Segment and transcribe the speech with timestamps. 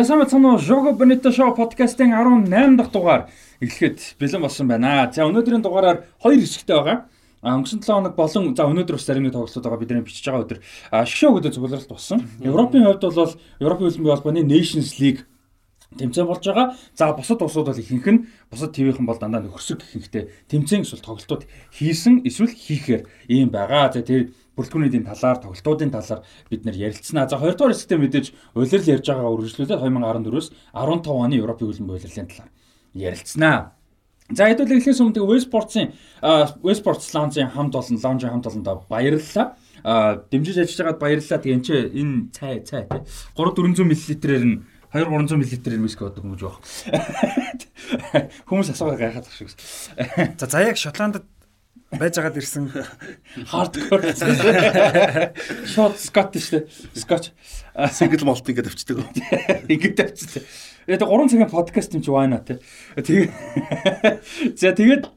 [0.00, 0.58] За сайн байна уу?
[0.58, 3.28] Жого Бенито шоу подкастын 18 дахь дугаар
[3.60, 5.12] эхлэхэд бэлэн болсон байна.
[5.12, 7.04] За өнөөдрийн дугаараар хоёр хэсэгтэй байгаа.
[7.44, 10.44] А өнгөрсөн 7 хоног болон за өнөөдөр бас зарим нэг тоглолтууд байгаа бидний бичиж байгаа
[10.48, 10.64] өдөр.
[10.88, 12.24] А шишээ өгөөд зөвлөлт болсон.
[12.40, 15.28] Европын хувьд бол Европын хөлбөмбөгийн холбооны Nations League
[16.00, 16.72] тэмцээн болж байгаа.
[16.96, 21.44] За бусад улсууд бол ихэнх нь бусад ТV-хэн бол дандаа нөхөрсөг ихэнхдээ тэмцээн эсвэл тоглолтууд
[21.76, 23.92] хийсэн эсвэл хийхээр ийм байгаа.
[23.92, 26.20] За тэр бүрэлдэхүүнийн талаар, тоглолтуудын талаар
[26.52, 27.26] бид нэр ярилцсанаа.
[27.26, 32.50] За хоёрдугаар хэсэгтээ мэдээж улирал ярьж байгаагаа үргэлжлүүлээд 2014-өөс 15 оны Европын хөлбөмбөгийн улирлын талаар
[32.94, 33.80] ярилцсанаа.
[34.30, 35.88] За хэдүүл эхлээс өмнө тэгээ Westport-ын
[36.62, 39.58] Westport Lounge-ийн хамт олон Lounge-ийн хамт олондоо баярлалаа.
[39.82, 41.38] А дэмжиж ажиллаж байгаад баярлалаа.
[41.42, 43.02] Тэгээ энэ ч энэ цай цай тий
[43.34, 44.56] 3 400 мл-ээр нь
[44.94, 46.62] 2 300 мл-ээр виски бодог юм жоох.
[48.46, 49.50] Хүмүүс асуугаа гайхаад шиг.
[50.38, 51.26] За заяаг Шотландд
[51.90, 52.70] байж байгаад ирсэн
[53.50, 54.02] хардкор
[55.66, 56.64] шот скот шүү дээ.
[56.94, 57.30] Скотч
[57.90, 59.02] single malt ингээд авчдаг.
[59.66, 60.44] Ингээд авчдаг.
[60.86, 62.62] Тэгээд 3 цагийн подкаст юм чи вайна те.
[62.94, 63.34] Тэгээд
[64.54, 65.10] За тэгээд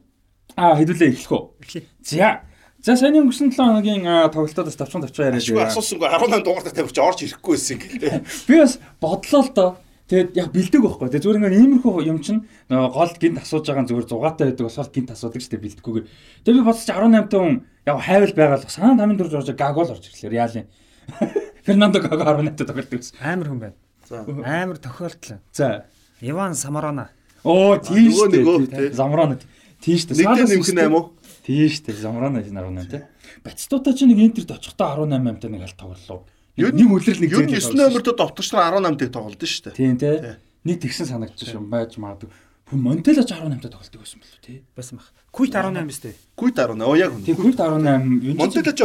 [0.58, 1.86] аа хэдүүлээ эхлэх үү?
[2.02, 2.42] За
[2.84, 5.40] За сайн өнгөрсөн 7 хоногийн тоглолтоодоос тавчхан тавчаа яриад.
[5.40, 8.20] Ашгүй асуусангүй 18 дугаар дахь тавьчих орж ирэхгүй байсан гэлээ.
[8.44, 9.70] Би бас бодлоо л доо.
[10.04, 11.08] Тэгээд яг бэлдэг байхгүй.
[11.08, 15.10] Тэгээд зүгээр ингээд иймэрхүү юм чинь гол гинт асууж байгаа зүгээр зугаатай байдаг болохоор гинт
[15.16, 16.06] асуудаг ч тэгээд бэлдэхгүйгээр.
[16.44, 20.04] Тэгээд би бодсоч 18 тон яг хайвал байгаа л санаа тамийн дурж орж гагол орж
[20.12, 20.28] ирлээ.
[20.36, 20.68] Реалын.
[21.64, 23.16] Фернандо Гаго 18 тоглолт гэсэн.
[23.24, 23.76] Амар хүн байна.
[24.04, 25.40] За амар тохиолдол.
[25.52, 25.88] За.
[26.20, 27.08] Иван Самарана.
[27.44, 28.28] Оо тийм шүү
[28.68, 28.92] дээ.
[28.92, 29.40] Замрана.
[29.80, 30.20] Тийм шүү дээ.
[30.20, 31.16] Нэг нэмэх 8 уу?
[31.48, 31.96] Тийм шүү дээ.
[32.04, 33.02] Замрана 18 тий.
[33.44, 36.24] Бацтуута чи нэг интерт очихдоо 18 амтай нэг алт тоглолоо.
[36.54, 37.50] Нэг үлрэл нэг зээл.
[37.50, 39.74] 9 номерт довтогчдоо 18-ыг тоглолдсон шүү дээ.
[39.74, 40.38] Тийм тий.
[40.64, 42.30] Нэг тэгсэн санагдчих юм байж магадгүй.
[42.70, 44.62] Хүн Монтелоч 18-тай тоглолдог байсан болов тий.
[44.78, 45.10] Байсан баг.
[45.34, 46.14] Куйт 18 биз дээ.
[46.38, 46.80] Куйт 18.
[46.86, 47.26] Оо яг хүн.
[47.26, 48.38] Тийм Куйт 18.
[48.38, 48.80] Монтелоч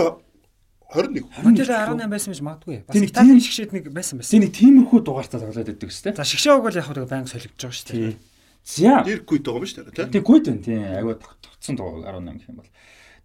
[0.89, 1.29] 21.
[1.45, 2.81] Монтело 18 байсан гэж магадгүй.
[2.89, 4.33] Бас Италийн шгшээд нэг байсан байсан.
[4.33, 6.17] Тийм нэг тиймэрхүү дугаартай тоглоод байдаг шүү дээ.
[6.17, 8.17] За шгшээг бол яг хөө баян солигдож байгаа шүү дээ.
[8.65, 9.05] За.
[9.05, 10.09] Тэр Куйт байгаа юм шүү дээ.
[10.09, 10.65] Тийм Куйт байна.
[10.65, 12.69] Тийм айгуу тогтцсон дугаар 18 гэх юм бол.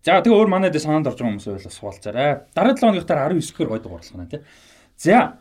[0.04, 2.44] За тэгээ өөр манайд санаанд орж байгаа хүмүүс байл суулцаарай.
[2.52, 4.44] Дараа 7 хоногтаар 19-гээр гой дугаар болох нь тий.
[5.00, 5.40] За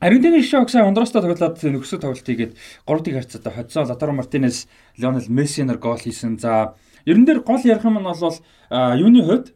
[0.00, 2.56] Аргентины шок сая Хондурастай тоглоод нөхөсөд тоглолт хийгээд
[2.88, 6.40] 3-1 харьцаатай хоцсон Латаро Мартинес, Лионел Месси нар гол хийсэн.
[6.40, 6.72] За
[7.04, 8.36] ерөн дээр гол ярих юм нь бол
[8.72, 9.52] юуны хувьд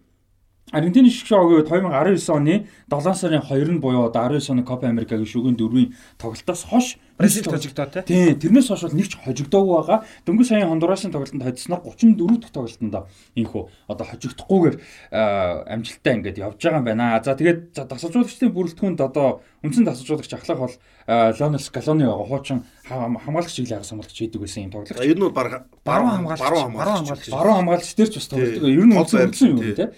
[0.73, 5.29] Аргентины шоугийн үед 2019 оны 7 сарын 2 нь буюу одоо 19 оны Копа Америкагийн
[5.29, 8.35] шүгэн дөрвийн тоглолтоос хойш Бразил хожигдоо тий.
[8.35, 10.03] Тэрнээс хойш бол нэг ч хожигдоогүй байгаа.
[10.27, 13.07] Дөнгөж саяын Хондурасын тоглолтод хоцсноор 34 дахь тоглолтод
[13.39, 14.77] ийхүү одоо хожигдохгүйгээр
[15.15, 17.23] амжилттай ингээд явж байгаа юм байна.
[17.23, 20.75] За тэгээд дасалжуулагчдын бүрэлдэхүүнд одоо үндсэн дасалжуулагч ахлах бол
[21.07, 22.25] Лионел Скалони байгаа.
[22.25, 24.97] Хуучин хамгаалагч чиглэл ага самбалч хийдэг байсан юм тоглогч.
[25.05, 28.65] Ер нь баг баруун хамгаалагч баруун хамгаалагч баруун хамгаалагч дээр ч бас тоглодог.
[28.65, 29.89] Ер нь үндсэн юм тий.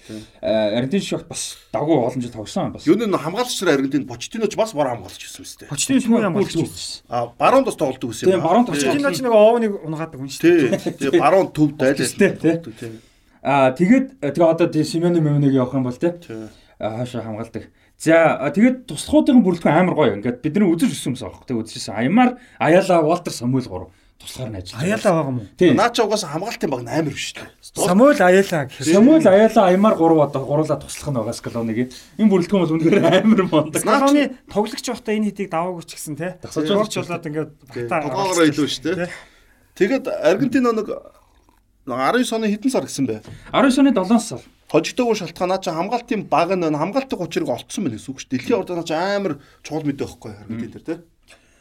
[0.43, 2.87] Аргентин шот бас дагуу олон жил тоглосон бас.
[2.91, 5.71] Ер нь хамгаалагч нар Аргентин Почтиноч бас баруун хамгаалагч гэсэн юм шүү дээ.
[5.71, 7.07] Почтино ч муу хамгаалагч байсан.
[7.07, 8.31] А баруун тус тоглолдог гэсэн юм.
[8.35, 8.83] Тийм баруун тус.
[8.83, 10.91] Почтино ч нэг оовныг унгаадаг хүн шүү дээ.
[10.99, 12.59] Тийм баруун төвд айлаа.
[12.67, 12.99] Тийм.
[13.47, 16.11] Аа тэгээд тэгээ одоо Симеоне Мемнег явах юм бол тий.
[16.83, 17.71] Хаашаа хамгаалдаг.
[17.97, 20.17] За тэгээд туслахуудын бүрэлдэхүүн амар гоё.
[20.21, 21.49] Ингээд бид нар үзэж өссөн юмсан аахгүй.
[21.49, 21.97] Тэг үзчихсэн.
[21.97, 23.89] Аямар, Аяла, Валтер, Самуэль 3
[24.21, 24.81] туслахаар нь ажиллаж.
[24.85, 25.75] Аяла байгаа юм уу?
[25.77, 27.49] Наача угаасаа хамгаалтын баг амар биш үү?
[27.73, 28.85] Самуэль Аяла гэх.
[28.85, 31.79] Самуэль Аяла, Аямар 3 одоо гурлаа туслах нь байгаа Скалоныг.
[32.21, 33.81] Энэ бүрэлдэхүүн бол үнэхээр амар мондог.
[33.81, 36.37] Скалоны тоглогч байхдаа энэ хэдийг даваагүй ч гэсэн те.
[36.41, 37.51] Тасалж болоод ингээд
[37.89, 39.09] багтаа илүү шүү дээ.
[39.77, 40.89] Тэгээд Аргентин нэг
[41.87, 43.21] 19 оны хэдэн сар гэсэн бэ?
[43.53, 44.41] 19 оны 7 сар.
[44.67, 48.31] Хожигдоогүй шалтгаанаа чи хамгаалтын баг нь хамгаалтын гучрыг олцсон байна гэсэн үг шүү.
[48.35, 50.97] Дэлхийн ордоно чи амар чухал мэдээ байхгүй Аргентин дээр те.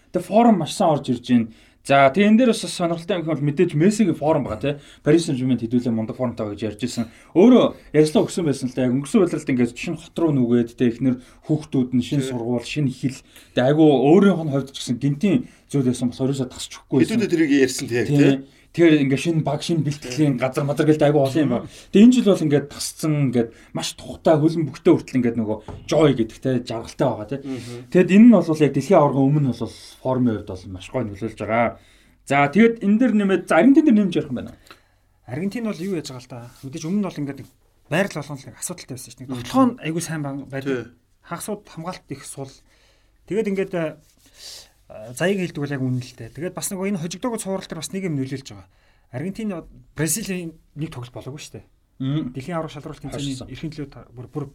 [0.10, 1.54] Тэгээ форум маш сайн орж ирж байна.
[1.86, 4.74] За тэгээ энэ дээр бас сонирхолтой юм бол мэдээж Мессигийн форум байгаа тий.
[5.06, 7.14] Paris Saint-Germain хэдүүлээ мундаг форумтай гэж ярьж ирсэн.
[7.38, 8.90] Өөрөө ярьслаа өгсөн байсан л да.
[8.90, 13.22] Өнгөрсөн удиралд ингээд шинэ хот руу нүгээд тий эхнэр хүүхдүүд нь шинэ сургууль, шинэ хил.
[13.54, 17.06] Тэгээ айгу өөрийнх нь хувьд ч гэсэн гинтийн зүйл байсан болохоор ерөөсө тасч өгөхгүй.
[17.06, 18.50] Хэдүүлээ тэрийг ярьсан тий.
[18.76, 21.64] Тэгэхээр ингээ шинэ баг шинэ бэлтгэлийн газар мадар гэлтэй айгүй олон юм ба.
[21.96, 25.58] Тэгээ энэ жил бол ингээд тасцсан ингээд маш тухтай хөлн бөхтэй хүртэл ингээд нөгөө
[25.88, 27.40] joy гэдэг те жаргалтай байгаа те.
[27.40, 31.40] Тэгэд энэ нь бол яг дэлхийн аваргын өмнө бол формын хувьд бол маш гоё нөлөөлж
[31.40, 31.80] байгаа.
[32.28, 34.52] За тэгэд энэ дэр нэмээд за Аргентин дэр нэмж ярих юм байна.
[35.24, 36.52] Аргентин бол юу яаж байгаа л та.
[36.68, 37.42] Мэдээж өмнө нь бол ингээд
[37.88, 39.40] байрал болгоно л асуудалтай байсан шүү дээ.
[39.56, 40.22] Тоглоом айгүй сайн
[40.52, 40.92] байдаг.
[41.24, 42.52] Хагасууд хамгаалт их сул.
[43.32, 43.74] Тэгээд ингээд
[44.88, 46.36] заяг хэлдэг бол яг үнэн л дээ.
[46.36, 48.70] Тэгээд бас нэг энэ хожигдоогүй цуврал дээр бас нэг юм нөлөөлж байгаа.
[49.10, 49.50] Аргентин
[49.98, 51.66] Бразилийн нэг тоглолт болоогүй шүү дээ.
[52.36, 54.46] Дэлхийн аврах шалралтын тэмцээний эрхийн төлөө бүр бүр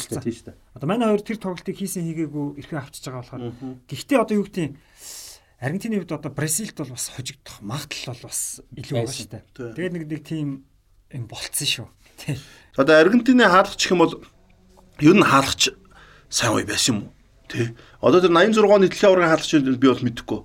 [0.00, 0.24] шүү дээ.
[0.24, 0.56] Тийм шүү дээ.
[0.78, 3.44] Одоо манай хоёр тэр тоглолтыг хийсэн хийгээгүй эрхэн авчиж байгаа болохоор
[3.90, 4.74] гэхдээ одоо юу гэдэг
[5.60, 9.44] Аргентины хувьд одоо Бразилд бол бас хожигдох магадлал бол бас илүү байгаа шүү дээ.
[9.76, 10.48] Тэгээд нэг нэг тийм
[11.12, 11.86] юм болцсон шүү.
[12.80, 14.14] Одоо Аргентины хаалгач гэх юм бол
[15.04, 15.74] ер нь хаалгач
[16.32, 17.12] сайн уу байсан юм уу?
[17.50, 17.74] Тий.
[18.00, 20.40] Одоо тэр 86 оны дэлхийн аваргын хаалгач би бол мэдэхгүй.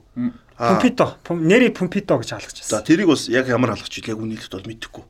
[0.58, 0.74] Аа.
[0.74, 2.86] Пумпито, Нери Пумпито гэж хаалгач За байсан.
[2.88, 4.10] тэрийг бас яг ямар хаалгач вэ?
[4.10, 5.04] Яг үнэлэхэд бол мэдэхгүй.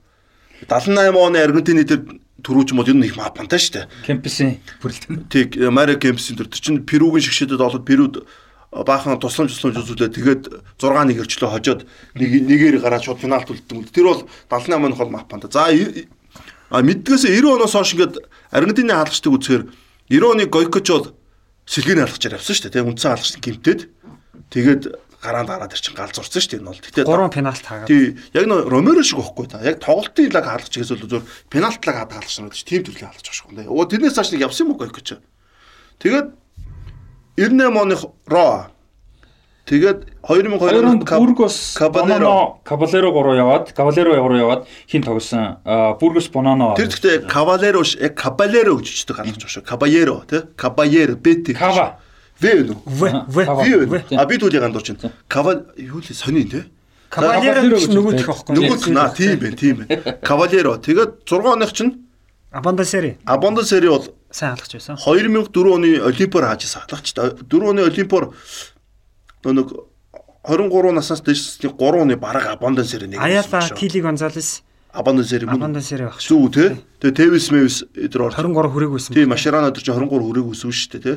[0.67, 2.01] 78 оны Аргентины тэр
[2.41, 3.85] төрүүч мод энэ их мапантай шүү дээ.
[4.05, 5.29] Кемпсийн бүрэлдэхүүн.
[5.29, 8.25] Тэг Марио Кемпсийн төр чинь Перугийн шигшэдэд олоод Перуд
[8.71, 10.11] баахан тусламж тусламж үзүүлээ.
[10.11, 10.43] Тэгээд
[10.81, 11.81] 6-1 өрчлөө хожоод
[12.17, 13.87] нэг нэгээр гараад шууд финалт үлдсэн.
[13.93, 15.47] Тэр бол 78 оных бол мапанда.
[15.47, 18.19] За мэддгээс 90 оноос хойш ингээд
[18.51, 19.63] Аргентины хаалгачдаг үзэхээр
[20.09, 21.05] 90 оны Гойкоч бол
[21.65, 22.75] сэлгийн хаалгачаар явсан шүү дээ.
[22.77, 23.81] Тэг үндсэн хаалгач гимтээд
[24.53, 24.83] тэгээд
[25.25, 26.61] гараанд гараад ир чин гал зурсан шүү дээ.
[26.61, 27.89] Энэ бол тэгтээ Гурван пенальт хаагаад.
[27.89, 29.65] Тий, яг нөө Ромеро шиг байхгүй та.
[29.65, 33.65] Яг тоглолтын лаг хаалгач гэсэн зүйл зөв пенальтлаг хаад хаалгач нь тийм төрлийн хаалгач шүү
[33.65, 33.73] дээ.
[33.73, 35.17] Оо тэрнээс цааш нэг явсан юм уу гэж.
[35.97, 36.27] Тэгээд
[37.41, 37.95] 98 оны
[38.29, 38.74] Ро.
[39.65, 42.61] Тэгээд 2002 Хоёр онд Кабалеро.
[42.63, 45.57] Кабалеро руу яваад, Кабалеро руу яваад хин тогсон.
[45.65, 46.75] Бургос Bonano.
[46.77, 49.63] Тэр гэхдээ Кавалеро ш- яг Кабалеро гэж чийдэг хаалгач байгаа шүү.
[49.65, 50.41] Кабаеро тий.
[50.55, 51.53] Кабаеро Бэти.
[51.57, 51.97] Кава.
[52.39, 52.77] В нүү.
[52.85, 53.63] В В Кава.
[53.63, 53.89] Ви В.
[53.89, 54.03] вэ?
[54.13, 54.97] А би түүний ганд орчин.
[55.27, 56.63] Кава юу л сонин тий.
[57.09, 58.21] Кавалеро гэж гэж нөгөө байна.
[58.21, 58.53] төх байхгүй.
[58.53, 60.17] Нөгөө наа тийм байна, тийм байна.
[60.21, 60.77] Кавалеро.
[60.77, 62.05] Тэгээд 6 оных чинь
[62.53, 64.95] Абандасери Абондо сери бол сайн хаалгач байсан.
[64.95, 67.13] 2004 оны Олимпиар хаажсан хаалгач.
[67.49, 68.29] 4 оны Олимпиар
[69.53, 69.69] нэг
[70.45, 73.19] 23 наснаас дэшсний 3 оны бараг сэр нэг.
[73.19, 74.61] Аяла Кили Гонзалес
[74.95, 76.29] сэр мөн Абандасери байх шүү.
[76.29, 76.65] зүү те.
[77.01, 78.35] Тэгээ Тэвис Мэвис эдгээр орж.
[78.39, 79.13] 23 хүрээг байсан.
[79.13, 81.13] Тийм Маширано өдөр чи 23 хүрээг өсвөн шүү дээ те.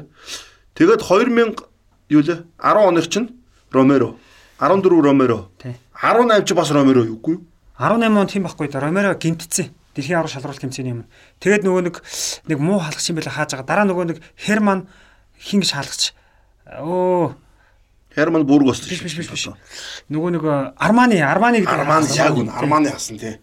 [0.74, 1.62] Тэгээд 2000
[2.10, 3.28] юу лээ 10 оных чинь
[3.70, 4.16] Ромеро
[4.58, 5.76] 14 Ромеро Тий.
[5.94, 7.46] 18 чи бас Ромеро юугүй юу?
[7.78, 8.80] 18 он тийм байхгүй да.
[8.80, 9.70] Ромеро гимтцсэн.
[9.94, 11.06] Дэлхийн аврал шалралт тэмцээний юм.
[11.38, 11.96] Тэгээд нөгөө нэг
[12.50, 13.66] нэг муу хаалгач юм байла хааж байгаа.
[13.66, 14.88] Дараа нөгөө нэг Херман
[15.38, 16.02] хин гэж хаалгач.
[18.18, 19.46] Херман Бургос биш биш биш биш.
[20.10, 20.44] Нөгөө нэг
[20.74, 23.38] Армани, Армани гэдэг Армани яг үн Армани хасан те.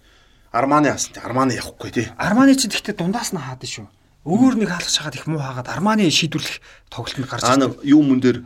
[0.52, 1.24] Армани хасан те.
[1.24, 2.12] Армани явахгүй те.
[2.20, 3.88] Армани ч гэхдээ дундаас нь хаад шүү.
[4.28, 6.60] Өөр нэг хаалгач хагаад их муу хаагаад Армани шийдвэрлэх
[6.92, 8.38] тоглолтод гарч Аа нэг юу мөн дээр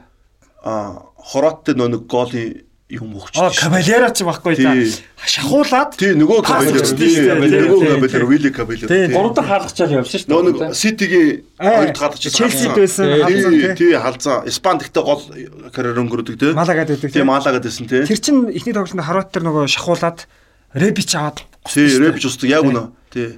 [0.62, 3.38] а хороттой нөө нэг голын юм өгч.
[3.38, 4.74] Оо Кавалеро ч байхгүй да.
[5.21, 7.69] Шахуулаад Тий нөгөө дээ.
[7.69, 8.25] нөгөө тий.
[8.25, 9.13] Вилли Кабелер Тий.
[9.13, 10.41] Гурав дахь хаалгачаар явсан шүү дээ.
[10.50, 13.94] Нөгөө Ситигийн хоёр дахь хаалгач Челсид байсан халзан тий тий.
[13.94, 15.21] халзан Испанд ихтэй гол
[15.69, 16.51] карьер өнгөрөдөг тий.
[16.57, 17.30] Малагад байдаг тий тий.
[17.30, 18.01] Малагад байсан тий.
[18.09, 20.25] Тэр чин ихний тоглолтод Харват тэр нөгөө шахуулаад
[20.74, 23.38] Ребич аваад Тий рэбж устдаг яг үнэ тий.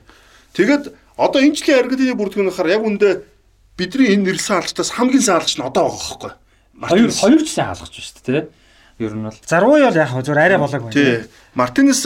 [0.56, 3.28] Тэгэд одоо энэ жилийн Аргентины бүрдгэн хахаар яг үндэ
[3.76, 6.32] бидний энэ нэрсэн хаалгачтаас хамгийн сайн хаалгач нь одоо байгаа байхгүй.
[6.88, 8.61] Хоёр хоёр ч сайн хаалгач шүү дээ, тий.
[9.02, 10.94] Ер нь бол зарвуу яах вэ зүгээр арай болоог байна.
[10.94, 11.26] Тий.
[11.58, 12.06] Мартинес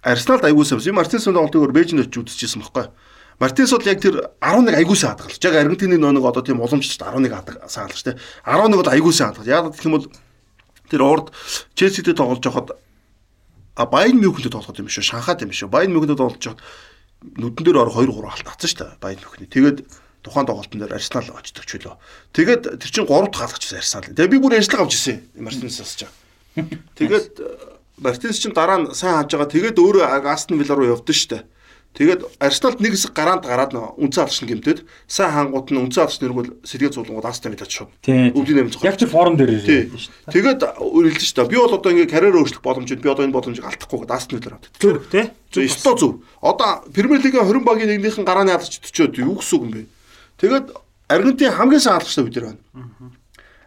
[0.00, 0.96] Арсеналд аягуулсан байсан.
[0.96, 2.88] Мартинес тоглолтыг Бээжинд очиж үзчихсэн байхгүй.
[3.38, 5.42] Мартинес бол яг тэр 11 аягуулсан хадгалж.
[5.44, 8.16] Яг Аргентины нөө нэг одоо тийм уламжлалт 11 хадаг саалж тий.
[8.46, 9.48] 11 бол аягуулсан хадгалж.
[9.52, 10.06] Яг гэх юм бол
[10.88, 11.30] тэр урд
[11.74, 12.78] Челситэй тоглож байхад
[13.76, 15.04] а Байерн Мюнхентэй тоглоход юм шүү.
[15.04, 15.68] Шанхайд юм шүү.
[15.70, 16.62] Байерн Мюнхентэй тоглож байхад
[17.38, 18.98] нүдэн дээр ор 2 3 алт авсан шүү дээ.
[18.98, 19.46] Байерн Мюнхний.
[19.46, 19.78] Тэгээд
[20.28, 21.96] тухайн тоглолтын дээр Арсенал очдог ч үлээ.
[22.36, 24.12] Тэгээд тэр чинь 3 дахь хаалгач Арсенал.
[24.12, 25.16] Тэгээд би бүр ажиллага авч ирсэн.
[25.40, 26.00] Мартинесээс ч.
[26.94, 27.26] Тэгээд
[27.98, 29.50] Мартинес чинь дараа нь сайн хааж байгаа.
[29.50, 31.44] Тэгээд өөрөө Астон Вилла руу явдсан шүү дээ.
[31.98, 36.62] Тэгээд Арсеналд нэг хэсэг гараанд гараад үнцэн нь гэмтээд сайн хангууд нь үнцэн алгаш нэргүүл
[36.62, 37.90] сэргээ цуулгууд Астон Виллад шууд.
[38.06, 39.98] Өвлийн нэмж Яг тэр форум дээр ирсэн.
[40.30, 41.50] Тэгээд үргэлж шүү дээ.
[41.50, 43.02] Би бол одоо ингээ карьер өөрчлөх боломжтой.
[43.02, 44.70] Би одоо энэ боломжийг алдахгүй гэдэг Астон авдаг.
[44.78, 45.26] Зүг тий.
[45.50, 46.12] Зөв өстой зөв.
[46.38, 49.82] Одоо Премьер лигийн 20 багийн нэгнийхэн гарааны алгач төчөөд юу гэсэн үг юм бэ?
[50.38, 50.70] Тэгээд
[51.08, 53.12] Аргентин хамгийн сайн алгачтай бид нар байна.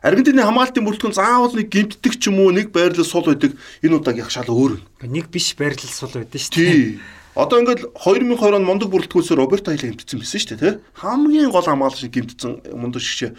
[0.01, 3.53] Аргентины хамгаалтын бүрэлдэхүүн заавал нэг гимтдэг ч юм уу нэг байрлал сул байдаг.
[3.85, 4.79] Энэ удаагийн шал өөр.
[5.05, 6.97] Нэг биш байрлал сул байдсан шүү дээ.
[7.37, 10.73] Одоо ингээд 2020 он мундаг бүрэлдэхүүнсээр Роберто Хайло гимтсэн байсан шүү дээ, тий?
[10.99, 13.35] Хамгийн гол хамгаалагч гимтсэн мундаг шигшээ.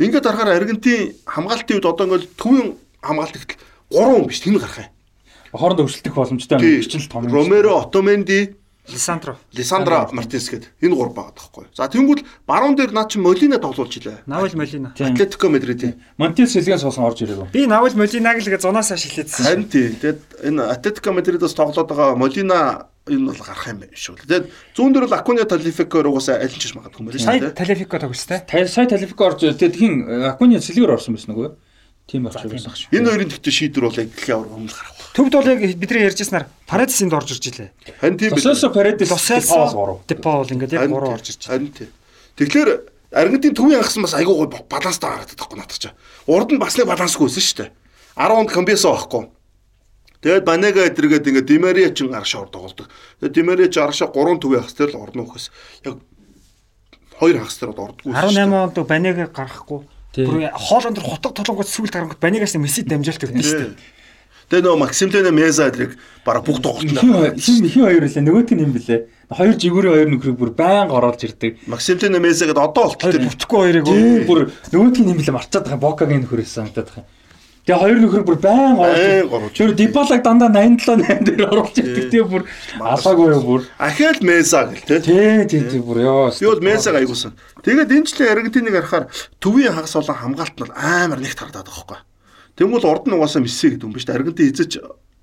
[0.00, 3.60] Ингээд харахаар Аргентин хамгаалтын үед одоо ингээд төвийн хамгаалт ихтэл
[3.92, 4.90] 3 хүн биш тэнд гарах юм.
[5.54, 6.80] Хооронд өрсөлдөх боломжтой Тий.
[6.82, 7.28] хичнээн том.
[7.30, 8.56] Ромеро, Отоменди,
[8.88, 9.36] Лисандро.
[9.52, 11.64] Лисандра Мартинес гээд энэ гур байгаа байхгүй.
[11.72, 14.28] За тэнгүүл баруун дээр наа чи Молина тоглуулж илээ.
[14.28, 14.92] Навал Молина.
[14.98, 15.96] Атлетико Мадридийн.
[16.18, 17.48] Монтес сэлгэн суусан орж ирээгүй.
[17.52, 19.44] Би Навал Молинаг л гэ зунаасаа шилээдсэн.
[19.44, 19.88] Харин тий.
[19.96, 20.20] Тэгэд
[20.52, 24.20] энэ Атлетико Мадридоос тоглоод байгаа Молина энэ бол гарах юм байна шүү.
[24.20, 27.56] Тэгэд зүүн дээр бол Акуня Талифико ч хийж магадгүй юм байна Сая шүү дээ.
[27.56, 28.38] Талифико тоглостой.
[28.44, 29.92] Та- Сая Талифико орж тэгээд хин
[30.28, 31.52] Акуни сэлгэр орсон байсан нөгөө.
[32.06, 32.52] Тийм байсан.
[32.92, 34.92] Энэ хоёрын дэвтэ шийдвэр бол яг дэлхийн авраг өмнө гарах.
[35.16, 37.70] Төвд бол яг бидний ярьжсанаар Парадис энд орж ирж илээ.
[38.00, 40.04] Харин тийм Лососо Паредес Лосесо гурав.
[40.04, 41.16] Депол ингээд яг Харин гурав тий.
[41.16, 41.42] орж ирж.
[41.48, 41.88] Харин тий.
[42.36, 42.70] Тэгэхээр
[43.14, 45.88] Аргентин төвийн ангасан бас айгүй гой баланстай харагдаад байхгүй надад ч.
[46.28, 47.70] Урд нь бас нэг балансгүй байсан шүү дээ.
[48.20, 49.24] 10 онд Камбесо байхгүй.
[50.20, 52.88] Тэгээд Банега эдэргээд ингээд Димария ч аргашаа орд тоглодог.
[53.22, 55.46] Тэгээд Димария ч аргашаа 3 төвийн хагас дээр л орно гэхээс
[55.88, 55.96] яг
[57.16, 58.12] хоёр хагас дээр бол ордггүй.
[58.12, 59.80] 18 онд Банега гарахгүй.
[60.14, 64.02] Бүр хоолонд төр хутга толгойд сүүл гарангууд Банегаас Месси дамжуулт өгдөн шүү дээ.
[64.44, 68.20] Тэгээ нөгөө Максимлена Меза эдрийг бараг бүх тоглолтод хин хин хоёр лээ.
[68.20, 69.08] Нөгөөт нь юм блэ.
[69.32, 71.64] Хоёр жигүүрийн хоёр нөхрийг бүр байнга ороод ирдэг.
[71.64, 73.84] Максимлена Меза гэдэг одоо болтол тэр бүтггүй хоёрыг
[74.28, 77.08] бүр нөгөөт нь юм блэ марчаад байгаа Бокагийн нөхөр байсан санагдаад байгаа.
[77.64, 79.56] Тэгээ хоёр нөхөр бүр байн орж.
[79.56, 82.12] Тэр Дибалаг дандаа 87 8 дээр оруулж ирдэг.
[82.12, 82.44] Тэгээ бүр
[82.76, 83.62] алаагүй юу бүр.
[83.80, 85.00] Ахэл Меса гэл те.
[85.00, 86.28] Тий, тий, тий бүр ёо.
[86.28, 87.32] Би бол Месаг аягуулсан.
[87.64, 89.08] Тэгээд энэ жилийн Аргентиныг харахаар
[89.40, 92.00] төвийн хагас болон хамгаалт нь амар нэгт хардаад байгаа байхгүй.
[92.60, 94.18] Тэгмэл урд нь угаасаа Месси гэдэг юм ба шүү дээ.
[94.20, 94.72] Аргентин эзэж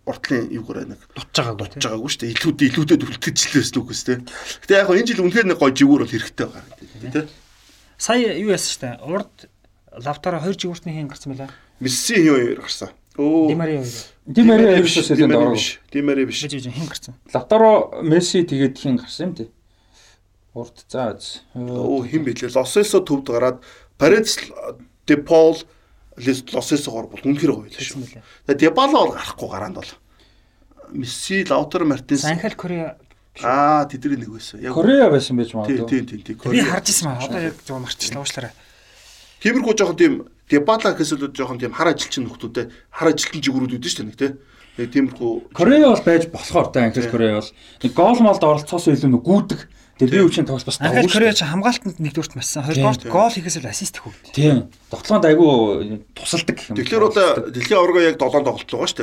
[0.09, 2.33] уртлын юугаар нэг дутж байгаагүй дутж байгаагүй шүү дээ.
[2.41, 4.13] Илүүдээ илүүдэд үлтгэжлээс нүгээс те.
[4.65, 6.65] Гэтэ яг энэ жил үнэхээр нэг гой жигүүр бол хэрэгтэй байгаа
[7.13, 7.29] те.
[8.01, 8.95] Сая юу яасан шүү дээ.
[9.05, 9.33] Урд
[9.93, 11.53] лавтара 2 жигүүртний хийн гарсан байлаа.
[11.81, 12.89] Месси хин хоёр гарсан.
[13.17, 13.49] Оо.
[13.49, 13.89] Димари хоёр.
[14.25, 15.57] Димари биш үсэлэн дөрөв.
[15.91, 16.45] Димари биш.
[16.45, 17.15] Бэж хин гарсан.
[17.33, 19.49] Латаро Месси тэгээд хин гарсан юм тий.
[20.53, 21.17] Урд за.
[21.57, 22.53] Оо хин бэлээ.
[22.53, 23.57] Лосельсо төвд гараад
[23.97, 24.37] Парис
[25.09, 25.57] Депол
[26.15, 28.21] Лосельсогоор бол үнэхээр гоё л шүү.
[28.45, 29.91] Тэгээд Дебала бол гарахгүй гараанд бол.
[30.93, 32.25] Месси, Лаутаро Мартинес.
[32.25, 32.97] Анхел Корея
[33.39, 34.59] Аа тэдний нэг байсан.
[34.59, 35.87] Яг Корея байсан байж магадгүй.
[35.87, 36.51] Тийм тийм тийм.
[36.51, 37.23] Би харж ирсэн маа.
[37.23, 38.51] Одоо яг зөв марчихлаа уушлаарай.
[39.39, 40.13] Тиймэрхүү жоохон тийм
[40.51, 44.35] Дебала гэхээс илүү жоохон тийм хар ажилчин нөхдүүдтэй хар ажилтан жигүүрүүд үүдэн шүү дээ
[44.77, 47.51] нэг тиймэрхүү Корея бол байж болохоор та Англи Корея бол
[47.83, 49.61] нэг гол молд оролцоос илүү нэг гүдэг.
[49.99, 50.95] Тэр бие хүчин тоглолт бас тав.
[50.95, 52.63] Англи Корея ч хамгаалтанд нэгдүгürt массан.
[52.63, 54.31] Хоёрдугаар гол хийхээс илүү ассист өгдөг.
[54.31, 54.71] Тийм.
[54.87, 56.77] Тоглоонд айгүй тусалдаг гэх юм.
[56.79, 57.19] Тэгэхээр бол
[57.51, 58.99] дэлхийн аварга яг 7 тоглолт байгаа шүү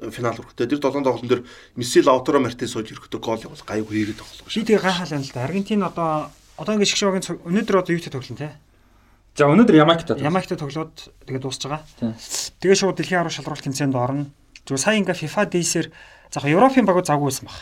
[0.00, 0.10] дээ.
[0.10, 0.68] Финал хүртэл.
[0.72, 1.42] Тэр 7 тоглолтын дээр
[1.76, 4.48] Месси, Лаутаро Мартинес сууж ирэхдээ гол явуул гайгүй хийгээд тоглоо.
[4.48, 5.44] Би тэгээ гайхал байна л да.
[5.44, 6.10] Аргентин одоо
[6.56, 8.50] одоо ингэ шгшогийн өнөөдөр одоо юутай тоглоно те?
[9.38, 10.18] За өнөөдөр Ямайктай.
[10.20, 11.86] Ямайктай тоглоод тэгээд дуусж байгаа.
[12.58, 14.26] Тэгээ шууд дэлхийн арга шалралт тэмцээнд орно.
[14.66, 15.86] Зүгээр сая ингээ FIFA Days-ээр
[16.34, 17.58] заах Европын багууд завгүй байсан баг.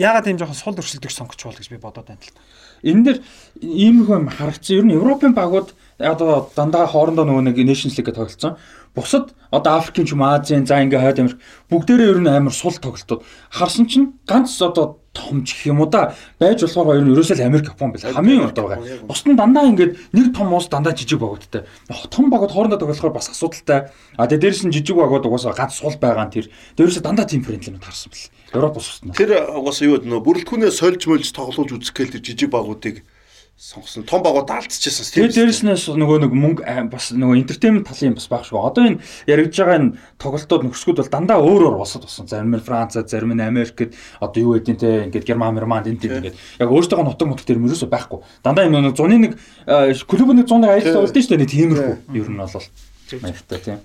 [0.00, 2.40] Яагаад ийм жоохон сул өршөлтөг сонгоч бол гэж би бодоод байна л та.
[2.82, 3.18] Энэ дэр
[3.60, 4.82] ийм юм харагдсан.
[4.82, 8.56] Ер нь Европын багууд одоо дандаа хоорондоо нөгөө нэг Nations League тоглолцсон.
[8.96, 12.72] Бусад одоо Африкийн ч юм Азийн за ингээ хойд Америк бүгдээрээ ер нь амар сул
[12.72, 13.22] тоглолтууд.
[13.52, 17.36] Харсан чинь ганц одоо том ч гэх юм уу да байж болохоор хоёр нь ерөөсөө
[17.36, 19.04] л Америк Япон байл хамгийн урд байгаа.
[19.04, 21.68] Бус нь дандаа ингээд нэг том уус дандаа жижиг багуудтай.
[22.08, 23.92] Том багууд хоорондоо тоглохоор бас асуудалтай.
[24.16, 26.48] А тэгээ дээрэс нь жижиг багууд угаасаа ганц сул байгаа нь тэр.
[26.80, 28.32] Дээрээс дандаа тим френдлэмэд харсан бэл.
[28.56, 29.12] Европ усна.
[29.12, 33.04] Тэр угаасаа юу нөө бүрэлдэхүүнээ сольж мөлж тоглуулж үзэх гээл тэр жижиг багуудыг
[33.62, 35.06] сонгосон том багууд алдчихсан.
[35.06, 38.58] Тэгээд дээрэснээс нөгөө нэг мөнгө бас нөгөө энтертеймент талын бас баг шүү.
[38.58, 38.98] Одоо энэ
[39.30, 42.26] яригдж байгаа энэ тоглолтууд нөхсгүүд бол дандаа өөр өөр босод болсон.
[42.26, 46.18] Зарим нь Францад, зарим нь Америкт одоо юу гэдэг те ингээд Герман, Германд энэ тийм
[46.18, 48.18] ингээд яг өөртөө нутаг нутаг тэр мөрөөсөө байхгүй.
[48.42, 48.66] Дандаа
[48.98, 49.38] зуны нэг
[50.10, 51.54] клубын нэг зуны аялал тоглолт шүү дээ.
[51.54, 52.66] Тиймэрхүү ер нь бол
[53.22, 53.78] маягтай тийм.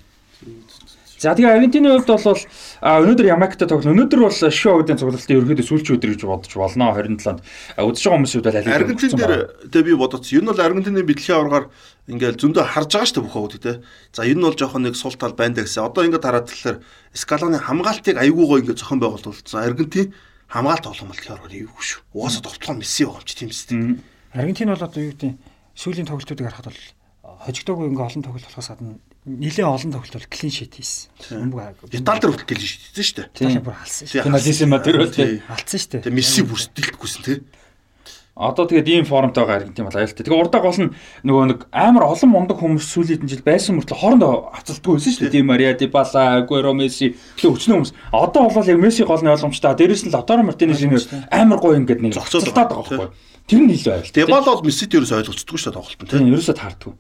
[1.18, 2.42] За тэгээ Аргентины хувьд бол
[2.78, 4.06] өнөөдөр Ямайктай тоглоно.
[4.06, 7.42] Өнөөдөр бол шоудын цуглалтын ерөөдөө сүүлчийн өдөр гэж бодож болно 27-нд.
[7.74, 9.34] Үзэж байгаа хүмүүсүүд бол аль Аргентин дээр
[9.66, 10.30] тэгээ би бодоц.
[10.30, 11.66] Ер нь бол Аргентины бэлтгэхийн аваргаар
[12.06, 13.74] ингээл зөндөө харж байгаа шүү дээ бүх хөвгүүд те.
[14.14, 15.90] За энэ нь бол жоохон нэг сул тал байна гэсэн.
[15.90, 16.78] Одоо ингээд хараад талаар
[17.18, 19.58] Скалоны хамгаалтыг аяйгуугаа ингээд зохион байгуулсан.
[19.58, 20.14] Аргентин
[20.54, 22.00] хамгаалт тоглоом бэлтгэхийн аваргаар ивгүй шүү.
[22.14, 23.78] Угаасаа тоглоом Месси байгаа юм чи тийм үстэй.
[24.38, 25.34] Аргентин бол одоо юу гэдэг
[25.74, 26.86] сүүлийн тоглолтуудыг харахад бол
[27.42, 31.52] хожигдоогүй ингээ олон тоглолт болохоос гадна нэлээд олон тоглолт клин шит хийсэн.
[31.92, 33.28] Итали дээр хүртэл клин шит хийсэн шүү дээ.
[33.36, 34.24] Итали бүр халсан шүү.
[34.24, 35.44] Пеналиссимо тэр бол тий.
[35.44, 36.04] Халсан шүү дээ.
[36.08, 37.38] Тэгээ Месси бүр сэтгэлдэггүйсэн тий.
[38.38, 40.22] Одоо тэгээд ийм формтой байгаа Аргентин бол аюултай.
[40.22, 40.94] Тэгээ урдаа гол нь
[41.26, 45.34] нөгөө нэг амар олон мундаг хүмүүс сүүлийн жил байсан мөртлөө хоорондоо хацалтгүй байсан шүү дээ.
[45.34, 47.92] Ди Мария, Дибала, Агуэро, Месси тэгээ өчнөө хүмүүс.
[48.14, 49.74] Одоо бол яг Месси гол нь ойлгомжтой.
[49.74, 51.02] Дээрээс нь Латаро Мартинес энэ
[51.34, 53.10] амар гоё ингээд нэг зогцолтаад байгаа байхгүй.
[53.50, 54.22] Тэр нь илүү аюултай.
[54.22, 56.30] Дибала бол Мессит ерөөс ойлголцдоггүй шүү дээ тоглолт нь тийм.
[56.30, 56.94] Ерөөсөө таардгүй.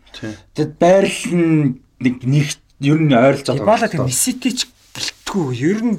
[0.57, 2.47] Тэгээд байрлал нь нэг нэг
[2.81, 3.41] ер нь байгаа.
[3.41, 5.97] Дибала тэг Мессити ч гэлтгүй ер нь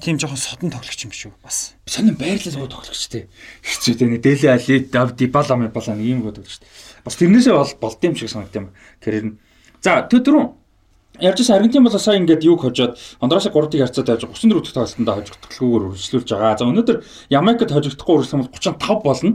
[0.00, 1.76] тийм жоохон содон тоглогч юм шүү бас.
[1.84, 3.28] Сонин байрлал руу тоглогч те.
[3.64, 4.06] Хэцүү те.
[4.18, 4.78] Дели Али,
[5.16, 6.60] Дибала Мебала нэг юм тоглогч.
[7.04, 8.72] Бас тэрнээсээ бол болд юм шиг санагд юм.
[9.00, 9.38] Карьер нь.
[9.80, 10.60] За төдрүүн
[11.20, 15.84] Ярьж Аргентин бол сая ингээд юг хожоод Хондурасыг 3-ыг харьцаад байж 34 дахь тоглолтонд хожигдталгүйгээр
[15.90, 16.56] үргэлжлүүлж байгаа.
[16.56, 16.96] За өнөөдөр
[17.28, 19.30] Ямайкад хожигдохгүй үргэлжлэх бол 35 болно.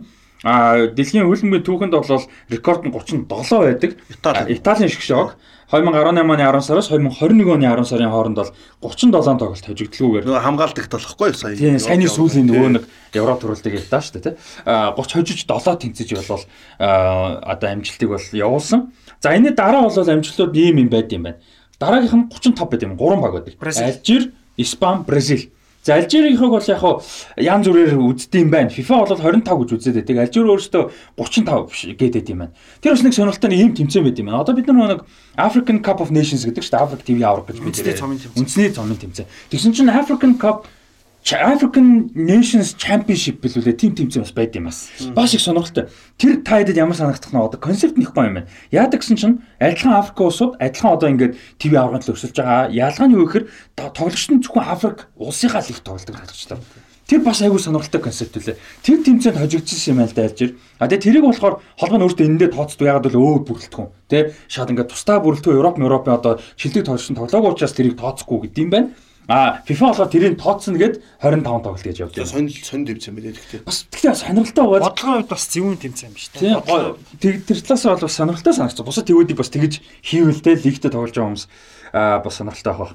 [0.46, 3.98] А дэлхийн хөлбөмбөгийн түүхэнд бол рекорд нь 37 байдаг.
[4.46, 5.42] Италийн шгшог
[5.74, 10.25] 2018 оны 10 сараас 2021 оны 10 сарын хооронд бол 37 тоглолт хожигдлгүйгээр.
[10.30, 11.58] Нөгөө хамгаалдаг болохгүй сая.
[11.58, 12.86] Тийм, саяны сүүлийн нөгөө нэг
[13.18, 14.38] Европ төрөлтөг ятаа шүү дээ, тий.
[14.70, 16.46] А 30 хожиж 7 тэнцэж болвол
[16.78, 18.94] одоо амжилтыг бол явуулсан.
[19.18, 21.42] За энэ дараа бол амжилтууд ийм юм байд юм байна.
[21.82, 22.94] Дараагийнх нь 35 байд юм.
[22.94, 23.58] 3 баг байдаг.
[23.58, 24.30] Алжир,
[24.62, 25.50] Испани, Бразил.
[25.86, 27.06] За Алжирийнхыг бол яг хуу
[27.38, 28.74] ян зүрээр үздэм байх.
[28.74, 30.18] FIFA бол 25 гэж үзээд байдаг.
[30.18, 32.58] Алжир өөрөөсөө 35 биш гэдэг юм байна.
[32.82, 34.42] Тэр бас нэг сонирхолтой нэг юм тэмцээн байт юм байна.
[34.42, 35.06] Одоо бид нар нэг
[35.38, 38.34] African Cup of Nations гэдэг чинь Африк ТV авраг гэж тэмцээн.
[38.34, 39.30] Үндэсний цомын тэмцээн.
[39.54, 40.65] Тэгсэн чинь African Cup
[41.34, 44.94] African Nations Championship билүүлээ тим тэмцээн бас байд юм бас.
[45.17, 45.89] Баш их сонирхолтой.
[46.22, 48.50] Тэр тайдад ямар санагдах нь одоо концепт нэх гоё юм байна.
[48.70, 52.70] Яадаг гэсэн чинь адилхан Африк улсууд адилхан одоо ингээд ТV аврагын төлөв өсөлж байгаа.
[52.70, 56.62] Ялгаа нь юу гэхээр тоглогч нь зөвхөн Африк улсынхаа лиг тоглодог тоглогчлаа.
[57.10, 58.58] Тэр бас айгүй сонирхолтой концепт үлээ.
[58.86, 60.58] Тэр тэмцээнд хожигдсон юм байл да альжир.
[60.77, 63.89] А тэгээ тэрийг болохоор холбоо нь өөртөө энэндээ тооцдог ягаад бол өөр бүрэлдэхүүн.
[64.10, 68.50] Тэ шаад ингээд тусдаа бүрэлдэхүүн Европ, Европын одоо шилдэг тоглогч нь тоглоагүй учраас тэрийг тооцохгүй
[68.50, 68.89] гэдэм байна.
[69.27, 72.27] А FIFA болохоор тэрийг тооцно гэд 25 тоглолт гэж явдаг.
[72.29, 73.62] Сонь сонь тэмцээн байлээ гэхдээ.
[73.65, 74.86] Бас тэгтээ сонирхолтой байгаа.
[74.86, 76.53] Бодлогын үед бас зөвүүн тэмцээн юм шүү дээ.
[77.17, 78.86] Тэг тэр талаас бол бас сонирхолтой санагдчих.
[78.86, 79.74] Бусад тэгүүдийг бас тэгэж
[80.05, 81.46] хийвэл тэ лигтээ тоглож байгаа хүмүүс
[81.89, 82.94] а бас сонирхолтой байх.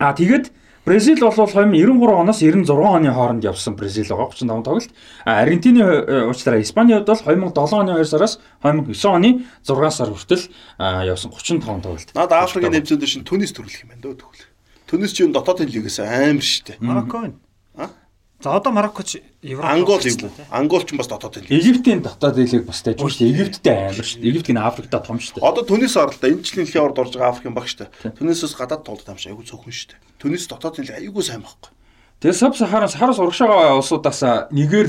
[0.00, 0.46] А тэгээд
[0.84, 4.90] Бразил бол 2093 оноос 96 оны хооронд явсан Бразил байгаа 35 тоглолт.
[5.24, 10.50] А Аргентины уучлаарай Испаний хувьд бол 2007 оны 2 сараас 2009 оны 6 сар хүртэл
[11.06, 12.10] явсан 35 тоглолт.
[12.18, 14.51] Наад Африкийн нэмцэнд шин Түнис төрлөх юм байна дөө тэгвэл.
[14.92, 16.76] Түнис чинь дотоодын лигээс амар штэ.
[16.84, 17.40] Марокко байна.
[17.80, 17.88] А?
[18.44, 20.30] За одоо Мароккоч Европ Ангол юм.
[20.50, 21.50] Ангол ч бас дотоодын лиг.
[21.50, 23.32] Египтийн дотоодын лиг бас тааж дээ.
[23.32, 24.20] Египттэй амар дээ.
[24.20, 25.40] Египт гин Африкта том дээ.
[25.40, 27.88] Одоо Түнис оролтой энэ жилийн дэлхийн орд орж байгаа Африкийн баг штэ.
[28.04, 29.96] Түнисээс гадаад тоглолт амш айгүй цөөхөн штэ.
[30.20, 31.72] Түнис дотоодын лиг айгүй сайн байхгүй.
[32.20, 34.88] Тэгээ саб сахараас хараас урагшаага улсуудаас нэгээр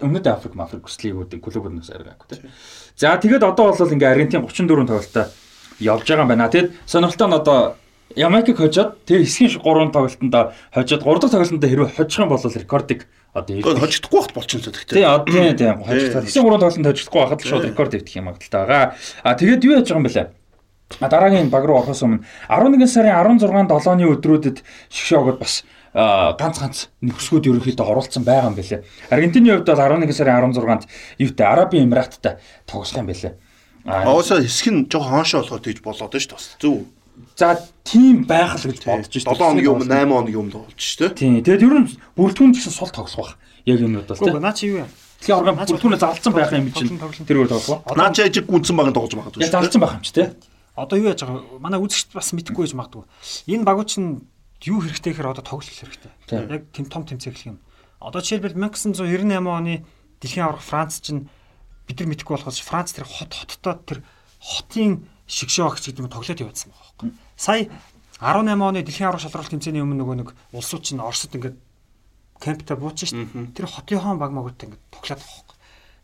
[0.00, 2.50] өмнөд Африк, Африк хүслийгүүдийн клубнаас аргаагүй тийм.
[2.96, 5.28] За тэгээд одоо бол ингээ Аргентин 34 тоглолттой
[5.78, 6.50] явж байгаа юм байна.
[6.50, 7.58] Тэгэд сонирхолтой нь одоо
[8.14, 13.00] Ямайкийг хожоод тэр хэсгийн 3 тоглолтонд хожоод 3 дахь тоглолтонд хэрвээ хожих юм бол рекордыг
[13.34, 14.94] одоо хожихдахгүй багт болчихно л гэхдээ.
[14.94, 16.14] Тий, одоо тийм тийм хожих.
[16.14, 18.94] Хэсгийн 3 тоглолтонд хожихдахгүй байхад л шууд рекорд өвдөх юм агталтай байгаа.
[19.26, 20.26] А тэгээд юу яаж байгаа юм бэлээ?
[21.02, 26.78] А дараагийн баг руу орохоос өмнө 11 сарын 16-нд 7-ны өдрүүдэд шгшөөгд бас ганц ганц
[27.02, 28.86] нөхсгүүд ерөнхийдөө оролцсон байгаа юм бэлээ.
[29.10, 30.86] Аргентины хувьд бол 11 сарын 16-нд
[31.18, 32.38] юутай Арабын Эмираттай
[32.70, 33.34] тоглох юм бэлээ.
[33.82, 36.62] Аа уусаа хэсэг нь жоохон хоошоо болоход гэж болоод шүү дээ.
[36.62, 36.86] Зөв.
[37.36, 39.34] За тийм байх л гэж бодож шүү дээ.
[39.34, 41.16] 7 хоногийн өмнө 8 хоногийн өмнө болж шүү дээ.
[41.16, 41.32] Тийм.
[41.44, 43.36] Тэгээд ер нь бүрэлдэхүүн гэсэн сул тоглох баг.
[43.68, 44.40] Яг энэ бол тийм.
[44.40, 44.90] Наа чи юу юм?
[45.20, 47.80] Тэгэхээр оргон бүрэлдэхүүнээ залцсан байх юм чинь тэр өөр тоглох.
[47.96, 49.42] Наа чи ажиг гүнсэн баг тоглож магадгүй.
[49.44, 50.32] Яг залцсан байх юм чи тийм.
[50.76, 53.04] Одоо юу яаж байгаа манай үзэгчд бас мэдэхгүй байж магадгүй.
[53.48, 54.28] Энэ багууд чинь
[54.64, 56.12] юу хэрэгтэй гэхээр одоо тоглох хэрэгтэй.
[56.28, 57.60] Яг тэм том тэмцээх юм.
[57.96, 59.88] Одоо жишээлбэл 1998 оны
[60.20, 61.32] дэлхийн аврах Франц чинь
[61.88, 63.98] бид нар мэдэхгүй болохоос Франц тэр хот хоттой тэр
[64.36, 66.85] хотын шигшөө агч гэдэг нь тоглоод явуулсан байгаа байхгүй.
[67.36, 67.68] Сая
[68.20, 71.56] 18 оны дэлхийн аврах шалралт тэмцээний өмнө нөгөө нэг улсууд чинь Оросд ингээд
[72.40, 73.52] кемпта буучих шин.
[73.52, 75.56] Тэр хотын хон баг магуудтай ингээд тоглоод байгаа байхгүй.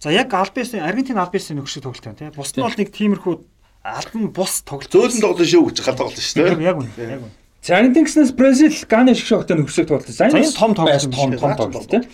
[0.03, 2.37] За яг Альбисын Аргентин Альбисын нөхшиг тоглолт байна тийм.
[2.37, 3.35] Бусд нь бол нэг тиймэрхүү
[3.81, 4.93] албан бус тоглолт.
[4.93, 6.69] Зөөлөн тоглолт шүү гэж гал тоглолт шүү дээ.
[6.69, 6.91] Яг үнэ.
[7.01, 7.33] Яг үнэ.
[7.63, 10.13] За Аргентин гэснээс Бразил Ганы шгшөөгтэй нөхсөг тоглолт.
[10.13, 12.05] За энэ том тоглолт том том тоглолт тийм.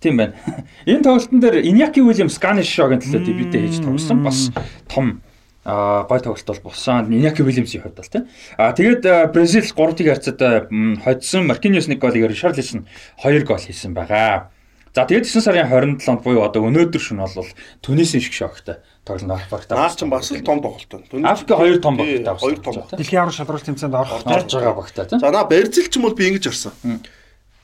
[0.00, 0.34] Тийм байна.
[0.90, 4.24] Энэ тоглолтын дээр Иньяки Уильямс Ганы шгшөөгийн төлөө дебютээ хийж тоглосон.
[4.24, 4.52] Бас
[4.88, 5.20] том
[5.66, 7.10] гой тоглолт бол болсон.
[7.10, 8.28] Иньяки Уильямсийн хувьд бол тийм.
[8.56, 9.02] А тэгээд
[9.34, 10.70] Бразил 3-1 харьцаад
[11.02, 12.86] хоцсон Маркиньос нэг голыг Ришарлисон
[13.18, 14.54] 2 гол хийсэн байгаа.
[14.94, 17.50] За тэгээд 9 сарын 27-нд буюу одоо өнөөдөр шөнө бол
[17.82, 19.68] Түнисийн шиг шогтой тоглоно Африкт.
[19.68, 21.36] Наа ч бас л том тоглолт байна.
[21.36, 22.40] Африк хоёр том багтай бас.
[22.40, 22.74] Хоёр том.
[22.96, 25.20] Дэлхийн аврал шалралт тэмцээнд орох орж байгаа багтай тийм.
[25.20, 26.72] За наа Бразил ч юм бол би ингэж харсан.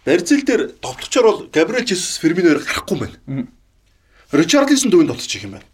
[0.05, 3.49] Бразил дээр товтлогчор бол Габриэл Жесус Ферминоор гарахгүй байна.
[4.29, 5.72] Ричарлисон төвөнд товтлож их юм байна.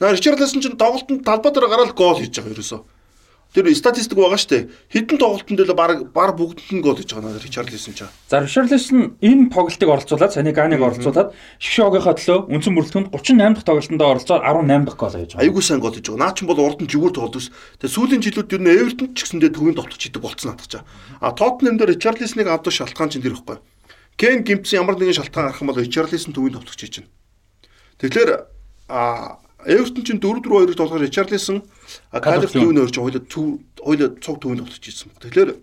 [0.00, 2.80] Ричарлисон ч тоглолтод талбай дээр гараад гол хийж байгаа ерөөсөө.
[3.56, 4.68] Тэр статистик байгаа шүү дээ.
[4.92, 8.04] Хэдэн тоглолтод л баг баг бүгдэнд нь гол хийж байгаа наа Ричарлисон ч.
[8.28, 14.02] За Ричарлисон энэ тоглолтыг оролцуулаад Сани Ганыг оролцуулаад Шгшогийнхоо төлөө үндсэн бүрэлдэхүүнд 38 дахь тоглолтонд
[14.04, 15.40] оролцоод 18 дахь гол хийж байгаа.
[15.48, 16.20] Айгуу сайн гол хийж байгаа.
[16.20, 17.48] Наа ч бол урд нь жигүүр тоглолт ус.
[17.80, 20.84] Тэгээ сүүлийн жилүүд ер нь Эвертон ч гэсэндээ төвөнд тоглож идэг болцсон надад чаа.
[21.24, 23.56] А Тоттенхэм дээр Ричарлисоныг авдаг шалтгаан чинь тэр ихгүй.
[24.20, 27.12] Кен гимтсэн ямар нэгэн шалтгаан гарах юм бол Ричарлисон төвөнд тоглож хийж байна.
[28.04, 28.30] Тэгэхээр
[28.92, 31.66] а Эвертон чинь 4-4-2-ыг тоглохоор Ричарлисон
[32.14, 33.18] Калиф төвний өрч хоёул
[33.82, 35.10] хоёул цуг төвөнд тоглож ирсэн.
[35.18, 35.58] Тэгэхээр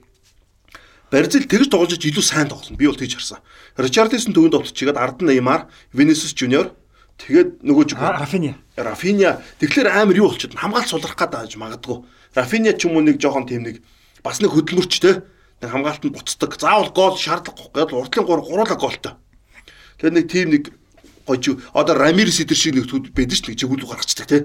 [1.07, 2.75] Бразил тэгж тоглож илүү сайн тоглоно.
[2.75, 3.39] Би бол тэгж харсан.
[3.79, 6.75] Ричарлисон төвөнд тоглож ард нь Неймар, Винисиус Жуниор
[7.15, 8.59] тэгээд нөгөө ч Рафиня.
[8.75, 12.03] Рафиня тэгэхээр амар юу болчиход хамгаалт сулрах гэдэг магадгүй.
[12.35, 13.85] Рафиня ч юм уу нэг жоохон тийм нэг
[14.19, 15.21] бас нэг хөдөлмөрч те
[15.61, 16.57] нэг хамгаалт нь буцдаг.
[16.59, 17.71] Заавал гол шаардлагагүй.
[17.71, 19.13] Гэвал урдлын 3 гуруула голтой.
[20.01, 20.63] Тэгээд нэг тийм нэг
[21.25, 24.41] гож одоо Рамирес эдэр шиг нөхцөл байдаг ш нь чигүүл гаргацдаг тий.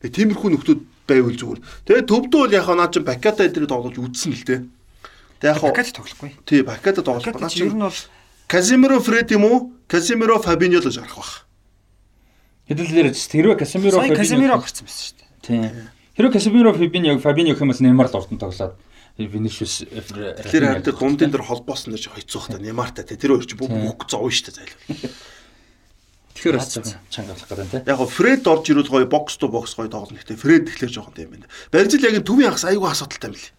[0.00, 1.60] Тэгээ тиймэрхүү нөхцөл байвал зүгээр.
[1.84, 4.58] Тэгээ төвдөө бол яг наа чин Баката эдэр тоглож үзсэн л тий.
[5.40, 6.30] Тэгээ яг Баката тоглохгүй.
[6.48, 7.36] Тий, Баката тоглох.
[7.36, 8.00] Наа чин ер нь бол
[8.48, 9.72] Казимиро Фред юм уу?
[9.88, 11.32] Казимиро Фабиньо л гарах бах.
[12.68, 15.30] Хэдүүлээр хэрвээ Казимиро Фабиньо Казимиро гарсан байсан шүү дээ.
[15.44, 15.60] Тий.
[16.16, 18.76] Хэрвээ Казимиро Фабиньо Фабиньо хэмээл Неймар л уртан тоглоод
[19.16, 20.42] Винишиус тэр
[20.74, 23.70] харин дундын дээр холбоосон дэр хоёцох та Неймартай тэр өөр чи бүх
[24.10, 25.12] зовно шүү дээ зайлгүй.
[26.34, 26.68] Тэгэхээр бас
[27.10, 27.82] чангалах гэдэг тийм.
[27.86, 30.18] Яг го Фред орж ирвэл гоё бокс то бокс гоё тоглоно.
[30.18, 31.46] Гэхдээ Фред тэгэхээр жоохон тийм байна.
[31.70, 33.54] Барзил яг төвийн хагас айгүй асуудалтай юм лээ.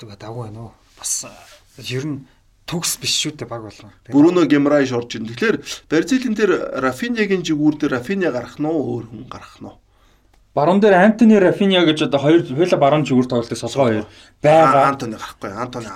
[0.00, 0.72] Тэгээ давгүй байна уу?
[0.96, 1.12] Бас
[1.84, 2.24] ер нь
[2.64, 3.92] төгс биш шүү дээ баг болгоо.
[4.08, 5.28] Бруно Гемрайш орж ирнэ.
[5.36, 5.56] Тэгэхээр
[5.92, 9.76] Бразилийн дээр Рафинягийн жигүүр дээр Рафиня гарах нь уу өөр хүн гарах нь уу?
[10.54, 14.06] Баруун дээр Антони Рафиня гэж одоо хоёр хоёла баруун зүгүр тоглолтыг солгоо хоёр
[14.40, 14.88] байгаа.
[14.96, 15.50] Антони гарахгүй.
[15.52, 15.88] Антони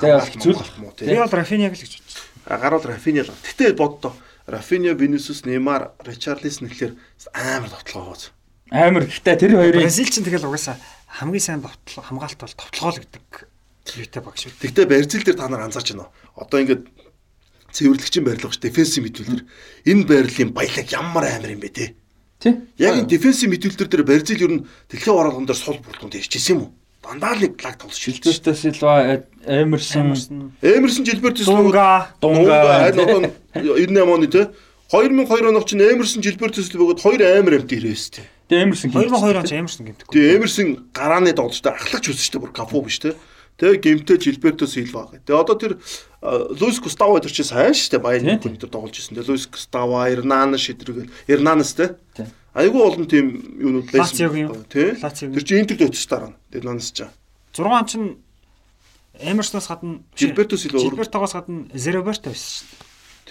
[0.43, 1.17] зүйл гарах мó Би тий.
[1.17, 2.23] бол Рафиняг л гэж бодсон.
[2.45, 3.33] Гарууд Рафиня л.
[3.33, 4.13] Гэтэ боддоо.
[4.49, 6.97] Рафиня, Винисиус, Неймар, Ричарлисон гэхэлэр
[7.37, 8.33] амар тоглоо хооз.
[8.73, 13.01] Амар ихтэй тэр хоёрын Бразил ч тэгэл угаасаа хамгийн сайн товтлоо хамгаалт бол товтлогоо л
[13.05, 13.25] гэдэг
[14.01, 14.57] юутай баг шүү.
[14.57, 16.13] Тэгтээ Бразил дээр та нар анзаарч байна уу?
[16.41, 16.85] Одоо ингээд
[17.77, 19.45] цэвэрлэгчийн барилга ш дефенсив мэдүүлэлтэр
[19.85, 21.87] энэ байрлалын баялаг ямар амар юм бэ те.
[22.41, 22.57] тий.
[22.81, 26.61] Яг энэ дефенсив мэдүүлэлтэр дээр Бразил ер нь дэлхийн оролгон дээр сул бүрдгонд ирчихсэн юм
[26.65, 26.71] уу?
[27.09, 28.21] Дандаа л нэг лаг тоглож шилжиж.
[28.21, 34.51] Жилберто Силва, Эмерсон, Эмерсон Жилберт Дунга Дунга, харин одоо 98 оны те
[34.93, 38.23] 2002 оноч чинь Эмерсон Жилберт Силвагад хоёр амар амт ирээс те.
[38.53, 40.13] тэгээ Эмерсон 2002 он ч ямарсан гэмтэхгүй.
[40.13, 43.17] Тэгээ Эмерсон гарааны тоглолтоор ахлагч те бүр кафу биш те.
[43.57, 45.09] Тэгээ гимтэй Жилберто Силва.
[45.09, 45.73] Тэгээ одоо тэр
[46.21, 49.17] Луис Густаво тэр чи сайн шүү дээ баян дээр тоглож ирсэн.
[49.17, 51.97] Тэгээ Луис Густаво, Эрнанес шидрэг Эрнанес те.
[52.13, 52.29] Тийм.
[52.59, 54.67] Айгүй олон тийм юунууд юу?
[54.67, 54.99] Тий.
[54.99, 56.35] Тэр чи Интерд өчс дараа.
[56.51, 57.07] Эрнанес ч.
[57.55, 58.19] 6 он чинь
[59.21, 62.67] Эмерсноос гадна Жилберто Силва өөр- Жилбертогоос гадна Зероберто байсан шүү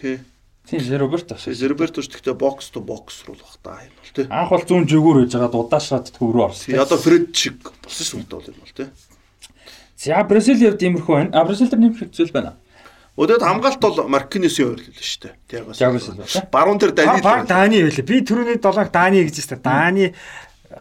[0.02, 0.20] дээ.
[0.68, 0.80] Тий.
[0.80, 1.36] тий Роберто.
[1.40, 4.28] Зерберто ч гэхдээ бокс то бокс руу л бах та юм бол тий.
[4.30, 6.66] Анх бол зүүн жигүүр байж байгаа удаашраад төв рүү орсон.
[6.72, 8.88] Тий одоо Фред шиг болсон шүү дээ бол юм бол тий.
[9.96, 11.32] За Бразил явд иймэрхүү байна.
[11.34, 12.56] А Бразил дээр нэмэх зүйл байна.
[13.18, 15.34] Өдөөд хамгаалт бол Маркинесийн ойрлол шүү дээ.
[15.50, 15.78] Тягаас.
[15.82, 16.42] Thiago Silva, тий.
[16.54, 18.06] Баруун дээр Дани баг Дани байлээ.
[18.06, 19.62] Би түрүүний 7-г Дани гэж хэлсэн.
[19.66, 20.14] Дани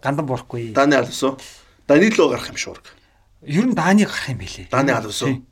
[0.05, 0.77] гандан бурахгүй.
[0.77, 1.40] Дани алвсан.
[1.88, 2.92] Данило гарах юм шуург.
[3.40, 4.68] Ер нь Дани гарах юм байлээ.
[4.68, 5.46] Дани алвсан.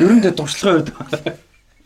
[0.00, 1.36] Ер нь тэ туршлагын үед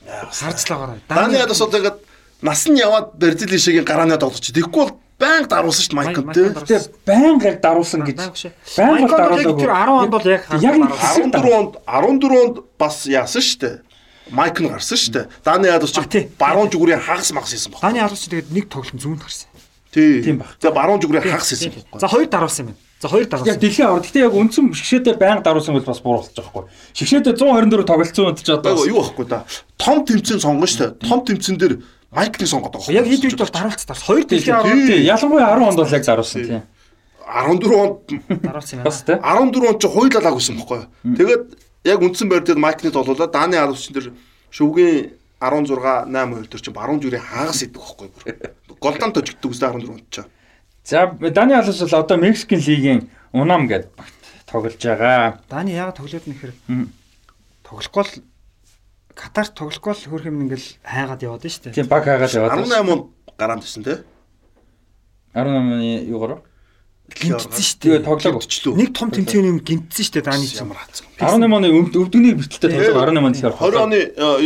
[0.07, 1.03] Харцлагаараа.
[1.11, 1.99] Дани алвсан тэгээд
[2.47, 4.47] нас нь яваад Бразилийн шигийн гарааны тоглож.
[4.47, 6.47] Тэгэхгүй бол байнга даруулсан шүү дээ Майкон тий.
[6.55, 8.19] тэ байнга яг даруулсан гэж.
[8.79, 9.59] Байнга бол даруулаагүй.
[9.59, 11.35] Тэр 10 онд бол яг Яг нэг даруулсан.
[11.35, 13.75] 14 онд 14 онд бас яасан шүү дээ.
[14.31, 15.27] Майкон гарсан шүү дээ.
[15.45, 17.81] Дани алвс чи баруун зүгүүрийн хагас магас хийсэн баг.
[17.83, 19.49] Дани алууч тэгээд нэг тоглолт зүүнд гарсан.
[19.95, 20.23] Тий.
[20.23, 20.51] Тийм баг.
[20.61, 22.01] За баруун зүгүүрийн хагас хийсэн баг.
[22.01, 22.83] За хоёр даруулсан юм байна.
[23.03, 23.61] За хоёр Яг даруулсан.
[23.61, 24.03] дэлхийн авар.
[24.03, 26.65] Гэтэ яг үндсэн шгшээдээ байнга даруулсан бол бас буруу байгаа хгүй.
[26.97, 29.45] Шгшээдээ 124 тоглолцсон ч одоо юу байхгүй да.
[29.79, 31.09] Том тэмцэн сонгоно шүү дээ.
[31.09, 31.75] Том тэмцэн дээр
[32.11, 32.97] Майкны сонгоод байгаа.
[32.97, 33.95] Яг хэд үед бол даруулцсан.
[34.01, 35.05] Хоёр тий дэлхийн аваар тий.
[35.07, 36.63] Ялангуяа 10 онд бол яг даруулсан тий.
[37.27, 37.97] 14 онд
[38.43, 39.21] даруулсан юм Бас байна.
[39.21, 39.61] тий.
[39.61, 40.89] 14 онд ч хуйлалаа гэсэн байхгүй юу.
[41.21, 41.45] Тэгээд
[41.87, 44.11] яг үндсэн байр дээр Майкнид болуулаа Дани Алвчин дээр
[44.51, 48.77] шүвгийн 16 8 2 дээр чинь баруун зүрийн хагас идэг байхгүй юу.
[48.81, 50.25] Голдан тожигддаг үстэй 14 онд ч.
[50.85, 53.01] За Дани Алус бол одоо Мексикийн лигийн
[53.33, 54.15] Унам гэдэг багт
[54.47, 55.41] тоглож байгаа.
[55.51, 56.53] Дани яг тоглоод нэхэр
[57.63, 58.23] тоглохгүй л
[59.17, 61.73] Катар тоглохгүй л хөрх юм ингээл хайгаад яваад дээ.
[61.73, 62.65] Тийм баг хаагаад яваад.
[62.65, 63.05] 18 онд
[63.37, 64.05] гараанд байсан те.
[65.35, 66.41] 18-ны юугаар?
[67.07, 68.09] Гинтсэн шүү Тэгээ дээ.
[68.09, 68.43] тоглоог.
[68.43, 68.75] Өчлөө.
[68.77, 70.61] Нэг том тэмцээний юм гинтсэн шүү дээ чинь.
[70.67, 71.07] ямар хацсан.
[71.17, 73.99] 18 оны өвд- өвдөгний бэлтэлтэй тоглоог 18 онд тэгэхээр 20 оны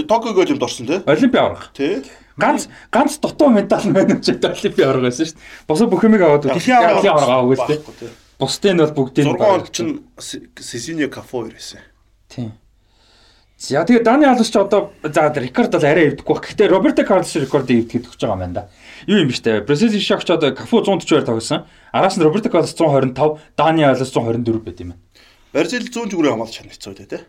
[0.06, 0.96] Токиог олимпиад орсон те.
[1.06, 1.70] Олимпи аврах.
[1.74, 2.04] Тий.
[2.38, 5.66] Ганц ганц дутуу медаль байна ч гэдэг Олимпи аврах байсан шүү дээ.
[5.66, 7.56] Босоо бүх юмыг аваад Дэлхийн аврах дээ.
[7.58, 8.10] Байхгүй, тий.
[8.38, 9.92] Бусдын нь бол бүгдийг 6 онд чинь
[10.60, 11.80] Сесиньо Кафо ирсэн.
[12.28, 12.52] Тийм.
[13.60, 16.46] За тэгээ Дани Алус ч одоо за рекорд бол арай эвдэхгүй баг.
[16.48, 18.68] Гэхдээ Роберто Карлос рекордыг эвдэхэд өгч байгаа юм байна да.
[19.06, 19.60] Юу юм бэ штэ.
[19.64, 21.66] Бразилийн шагч одоо Кафу 140-аар тоглосон.
[21.92, 25.00] Араас нь Роберто Карлос 125, Дани Алус 124 байт юм байна.
[25.52, 27.20] Бразил зүүн зүгүүрээ хамгаалж чадчихсан үү те.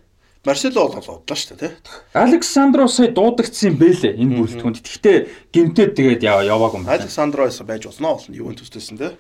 [0.46, 1.78] Марсело бол бодлоо шүү дээ те.
[2.18, 4.82] Александро сая дуудагдсан юм бэлээ энэ бүрэлдэхүүнд.
[4.82, 5.18] Гэхдээ
[5.54, 6.98] гимтээд тэгээд яваагүй юм байна.
[6.98, 8.18] Александро эс байж болно.
[8.26, 9.14] Ювентустэйсэн те.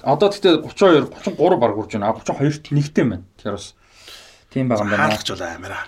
[0.00, 2.12] Одоо тэгтээ 32, 33 баг үрж байна.
[2.12, 3.24] А 32-т нэгтэй байна.
[3.36, 3.76] Тэгэхээр бас
[4.48, 5.04] тийм байгаа юм байна.
[5.12, 5.84] Хаалгач бол амар аа.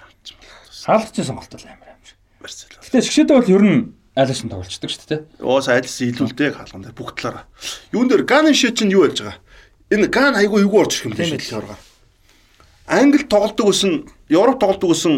[0.85, 2.13] Хаалгачийн сонголт бол амар амар.
[2.45, 2.81] Марсело.
[2.85, 3.81] Гэтэ шгшээдээ бол ер нь
[4.15, 5.21] айлсан тоглолцдог шүү дээ.
[5.43, 7.51] Уус айлс илүүлдэг хаалган дээр бүх талаараа.
[7.91, 9.43] Юун дээр Ганын шээ чинь юу болж байгаа?
[9.91, 11.79] Энэ Ган айгүй эвгүй орж ирэх юм Тийм үү?
[12.87, 15.15] Англи тоглолдог гэсэн, Европ тоглолдог гэсэн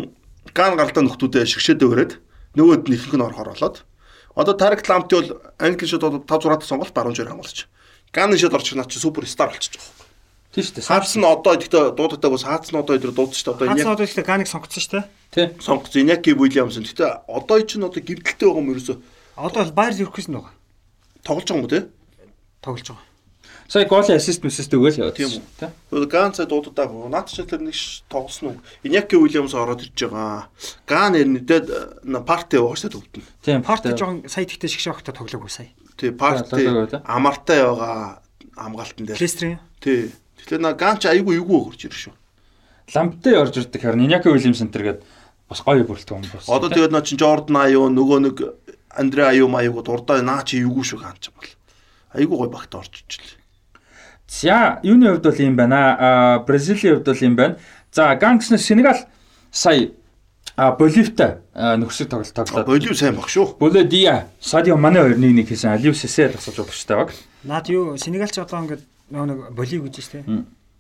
[0.57, 2.13] Ган гардаа нөхдүүдээ шгшээдээ өрөөд
[2.57, 3.85] нөгөөд нь ихэнх нь орохоор болоод
[4.37, 5.31] одоо Тарик Ламти бол
[5.61, 7.69] англи шээд бол 5 6 дахь сонголт баруун жир хамгаалч.
[8.13, 10.06] Ганы шээд орчих наа чи супер стар болчих жоох.
[10.57, 10.89] Тийм шүү дээ.
[10.89, 13.57] Хаац нь одоо гэхдээ дуудагдаа бас хаац нь одоо өдөр дуудаж шүү дээ.
[13.61, 15.05] Одоо Ганц яг одоо ихтэй ганыг сонгоцсон шүү дээ.
[15.37, 15.47] Тий.
[15.61, 16.89] сонгоц Иняки Уильямсон.
[16.89, 18.97] Гэтэ одоо чинь одоо гимтэлтэй байгаа юм ерөөсө
[19.37, 20.57] Одоо бол Байер Ливеркузен байгаа.
[21.21, 21.81] тоглож байгаа юм уу те?
[22.65, 23.05] Тоглож байгаа.
[23.69, 25.19] Сая гол ассист мэсэст өгөөл яваад.
[25.21, 25.43] Тийм үү?
[25.61, 25.69] Тий.
[25.93, 27.77] Тэгвэл Ганцаа дуудаад наад чи тэр нэг
[28.09, 28.61] тоглосон уу?
[28.81, 30.49] Иняки Уильямс ороод ирж байгаа.
[30.89, 31.67] Ган нэрнэдэд
[32.25, 33.25] парти яваа шүү дээ өвдөн.
[33.45, 33.61] Тийм.
[33.61, 35.69] Парти жоохон сая тэгтээ шгшээ огтой тоглоогүй сая.
[36.01, 38.23] Тий парти тоглоог амартай байгаа
[38.57, 39.19] хамгаалтан дээр.
[39.19, 40.15] Клестрийн Тий.
[40.47, 42.15] Тэгэхээр на Ган ч айгүй эвгүй өгөрч ирж шүү.
[42.95, 45.01] Ламптай орж ирдэг харин Иняки Уильямс энэ гээд
[45.51, 46.55] бас гоё бүрэлдэхүүн болсон.
[46.55, 48.37] Одоо тэгээд наа чин Жордан аюу нөгөө нэг
[48.95, 51.51] Андре аюу маяуг дурдаа наа чи эвгүй шүү Ган ч юм бол.
[52.15, 53.43] Айгүй гой багт орж ирлээ.
[54.31, 55.79] За, юуны хувьд бол юм байна.
[55.99, 57.59] Аа, Бразилийн хувьд бол юм байна.
[57.91, 59.03] За, Ганкснес Сенегал
[59.51, 59.91] сая
[60.57, 62.65] А Боливтай нөхсөг тоглолт тоглоод.
[62.65, 63.59] Болив сайн баг шүү.
[63.61, 65.77] Болодия, Садио Мане хоёр нэг нэг хийсэн.
[65.77, 67.13] Алив Сесэ тасалж удагчтай баг.
[67.45, 70.25] Наад юу Сенегалч одоо ингээд нэг Болив гэж штэ.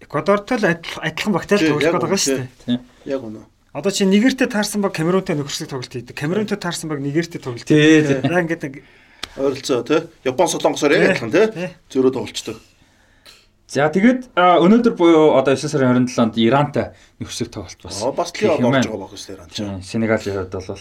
[0.01, 0.67] Эквадортой л
[1.01, 2.81] адилхан багтай л тоглох байгаа шүү дээ.
[3.07, 3.47] Яг үнэ.
[3.77, 6.17] Одоо чи Нигертэй таарсан баг Камерунтай нөхөрсөг тоглолт хийдэг.
[6.17, 7.69] Камерунтай таарсан баг Нигертэй тоглолт.
[7.69, 8.03] Тий.
[8.03, 8.83] Яг ингээд
[9.37, 10.01] Ойролцоо тий.
[10.25, 11.71] Япон солонгосоор яг адилхан тий.
[11.93, 12.57] Зөрөө тоглолцдог.
[13.67, 18.01] За тэгээд өнөөдөр буюу одоо 9 сарын 27-нд Ирантай нөхсөг тоглолт бас.
[18.01, 19.83] Аа бас л яваад орж байгаа баг шүү дээ.
[19.83, 20.81] Сенегалийн хувьд бол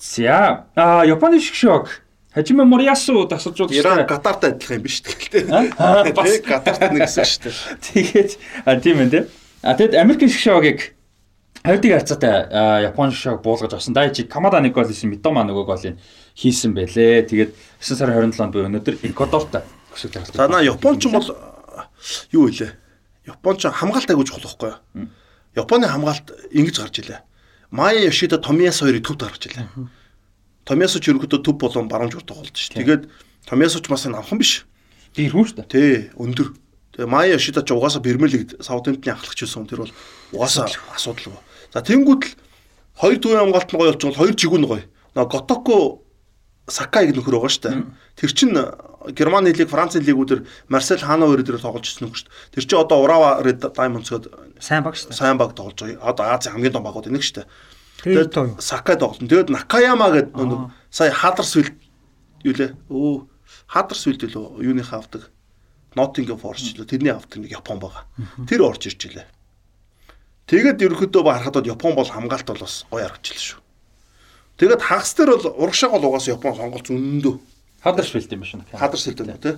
[0.00, 2.03] за а Японы шиг шок
[2.34, 3.78] Хажиме Мориасу тасалж удаа.
[3.78, 5.46] Иран Катартай адилхан юм биш тэгэл тий.
[5.46, 7.78] Бас Катарт нэг гэсэн шүү дээ.
[7.94, 8.30] Тэгээд
[8.66, 9.22] а тийм ээ тий.
[9.62, 10.98] А тэгэд Америкийн шиг шогийг
[11.62, 12.50] хайрдыг харьцаатай
[12.90, 13.94] Японы шог буулгаж авсан.
[13.94, 16.02] Дайжи Камада нэг гол хийсэн, Митома нөгөө голыг
[16.34, 17.22] хийсэн байлээ.
[17.22, 19.62] Тэгээд 9 сарын 27-нд буюу өнөөдөр Эквадортай
[19.94, 20.34] өсөж тоглолт.
[20.34, 21.30] За наа Японч бол
[22.34, 22.74] юу вэ?
[23.30, 25.08] Японч хамгаалт агуулж болох байхгүй юу?
[25.54, 27.22] Японы хамгаалт ингэж гарч илээ.
[27.70, 29.66] Майя Йошида Томиас хоёрыг төвд гаргаж илээ.
[30.64, 32.80] Томиасо ч ерөнхийдөө төв болон баруун жур тоглолт шүү.
[32.80, 33.02] Тэгээд
[33.44, 34.64] Томиасо ч бас амхан биш.
[35.12, 35.68] Дэрхүүн шүү дээ.
[35.68, 36.56] Тий, өндөр.
[36.96, 39.68] Тэгээ Майя Йошида ч угаасаа Премьер лигт Саутгемптны ахлагч байсан.
[39.68, 39.92] Тэр бол
[40.32, 41.36] угаасаа асуудал.
[41.74, 42.32] За тэнгууд л
[42.96, 44.84] хоёр дөрөв хамгаалт нь гоё болж байгаа бол хоёр жигүүн гоё.
[45.14, 45.76] Нөгөө Готоко
[46.64, 47.82] Сакайг нөхөр байгаа шүү дээ.
[48.16, 48.56] Тэр чинь
[49.12, 52.54] Германы лиг, Францын лигүүдэр Марсел Хана хоёр дээр тоглож ирсэн нөхөр шүү дээ.
[52.56, 54.32] Тэр чинь одоо Урава Red Diamonds гээд
[54.64, 55.18] сайн баг шүү дээ.
[55.18, 56.00] Сайн баг тоглож байгаа.
[56.00, 57.46] Одоо Азийн хамгийн том багууд энийг шүү дээ.
[58.04, 59.28] Тэгээд Сакай тоглоно.
[59.28, 60.60] Тэгээд Накаяма гэдэг нэг
[60.92, 61.72] сая Хадерсвилд
[62.44, 62.76] юу лээ?
[62.92, 63.24] Өө
[63.72, 65.32] Хадерсвилд лөө юуныхаа авдаг.
[65.96, 68.04] Nottingham Forest лөө тэрний авдаг нэг Япон байгаа.
[68.44, 69.26] Тэр орж ирж илээ.
[70.44, 73.60] Тэгээд ерөнхийдөө харахад Япон бол хамгаалт бол бас гоё харагдчихлаа шүү.
[74.60, 77.34] Тэгээд хагас дээр бол урагшааг бол угаасаа Япон сонголт зөндөө.
[77.80, 78.78] Хадерсвилд юм байна шүү.
[78.78, 79.56] Хадерсвилд юм тий.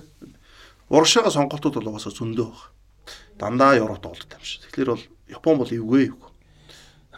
[0.87, 2.63] Урагшаага сонголтууд бол угаасаа зөндөө баг.
[3.35, 4.63] Дандаа Европ тоглолт юм шиг.
[4.71, 6.26] Тэгэхээр бол Япон бол эвгүй эвгүй.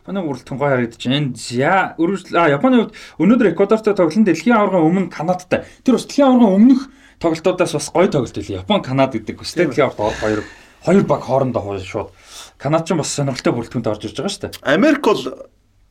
[0.10, 1.38] Японы уралд тунгай харагдаж байна.
[1.38, 5.70] За өрөвл а Японы хувьд өнөөдөр Эквадортой тоглолт дэлхийн аваргын өмнө Канадтай.
[5.86, 6.82] Тэр бас дэлхийн аваргын өмнөх
[7.22, 8.66] тоглолтуудаас бас гоё тоглолт байлээ.
[8.66, 10.42] Япон Канад гэдэг бас дэлхийн орох хоёр
[10.82, 12.10] хоёр баг хоорондоо шууд
[12.58, 14.66] Канад ч бас сонирхолтой бүрэлдэхүүнд орж ирж байгаа шүү дээ.
[14.66, 15.22] Америк бол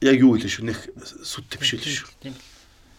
[0.02, 0.80] яг юу хэлээ шүү нэх
[1.22, 2.34] сүт төвшөлөө шүү.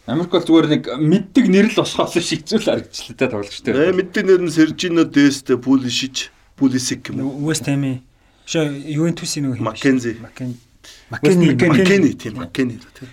[0.08, 3.76] Америк бол зүгээр нэг мэддэг нэр л босхоос шигцүүл харагдчихлаа те тоглогчтой.
[3.76, 7.52] Э мэддэг нэр нь Сержино Десте, Пулишич, Пулисик юм уу?
[7.52, 8.00] West Ham-ийн
[8.48, 9.68] шээ Ювентусын нэг юм.
[9.68, 10.16] Маккензи.
[10.24, 10.69] Маккензи.
[11.10, 13.08] Маккени, Маккени тийм Маккени тийм.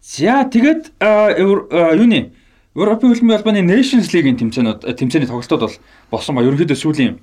[0.00, 2.32] За тэгээд юуны
[2.74, 5.76] Европын хөлбөмбөгийн албаны Nations League-ийн тэмцээнүүд тэмцээний тоглолтууд бол
[6.10, 7.18] болсон ба ерөнхийдөө сүүлийн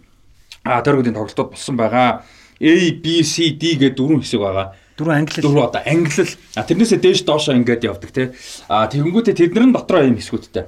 [0.63, 2.23] тойргуудын тоглолтууд болсон байгаа.
[2.59, 4.75] A, B, C, D гэдэг дөрвөн хэсэг байгаа.
[4.97, 5.41] Дөрвөн англи.
[5.45, 6.25] Дөрвөн одоо англи.
[6.57, 8.33] А тэрнээсээ дээш доошоо ингээд явдаг тий.
[8.67, 10.65] А тэгэнгүүтээ тэднэр нь дотроо юм хэсгүүдтэй.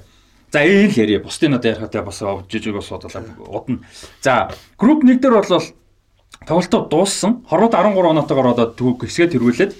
[0.53, 1.19] За энэ л ярья.
[1.19, 3.81] Бусдын одоо ярихатай бас жижиг бас бодлоо удна.
[4.21, 5.63] За групп 1 дээр бол
[6.45, 7.43] тоглолтоо дууссан.
[7.49, 9.71] Хорват 13 оноотойгоор одоо төгөг хэсгээ тэргүүлээд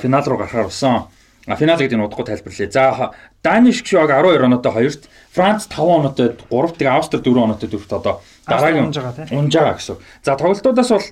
[0.00, 1.06] финал руу гарахаар болсон.
[1.46, 2.70] А финал гэдэг нь удахгүй тайлбарлая.
[2.70, 7.90] За Даниш шог 12 оноотой 2-т, Франц 5 оноотой 3-т, тэгээ Австри 4 оноотой 4-т
[7.98, 8.94] одоо дараагийн
[9.34, 9.98] унж байгаа гэсэн.
[10.22, 11.02] За тоглолтуудаас бол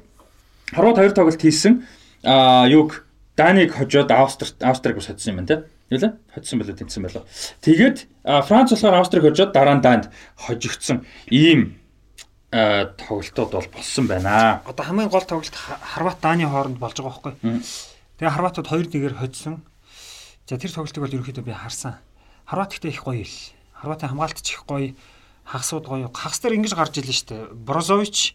[0.71, 1.83] Хорват 2 тоглолт хийсэн.
[2.23, 3.03] А юг
[3.35, 5.65] Даниг хожоод Австрид Австриг ус хоцсон юм байна те.
[5.91, 6.13] Юу лээ?
[6.35, 7.27] Хоцсон болоо тэнцсэн болоо.
[7.65, 11.80] Тэгээд Франц болохоор Австриг хожоод дараа нь Данд хожигдсон ийм
[12.51, 14.63] тоглолтууд бол болсон байна.
[14.67, 17.63] Одоо хамгийн гол тоглолт Хорват Даны хооронд болж байгаа байхгүй.
[18.19, 19.63] Тэгээ Хорватууд 2-1-ээр хоцсон.
[20.51, 22.03] За тэр тоглолтыг бол ерөөхдөө би харсан.
[22.51, 23.37] Хорват ихтэй их гоё ил.
[23.79, 24.99] Хорватын хамгаалт ч их гоё,
[25.47, 26.11] хагасууд гоё.
[26.11, 27.55] Хагас дээр ингэж гарч илэн штэ.
[27.55, 28.35] Брозович,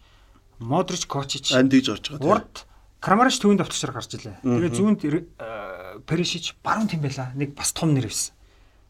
[0.58, 1.52] Модрич, Кочич.
[1.52, 2.40] Андиж орж байгаа.
[2.40, 2.64] Урд
[3.04, 4.40] Крамараш төвөнд давтагчаар гарч илээ.
[4.40, 5.00] Тэгээ зүүнд
[6.08, 7.30] Перишич баруун тийм байла.
[7.36, 8.32] Нэг бас том нэр байсан.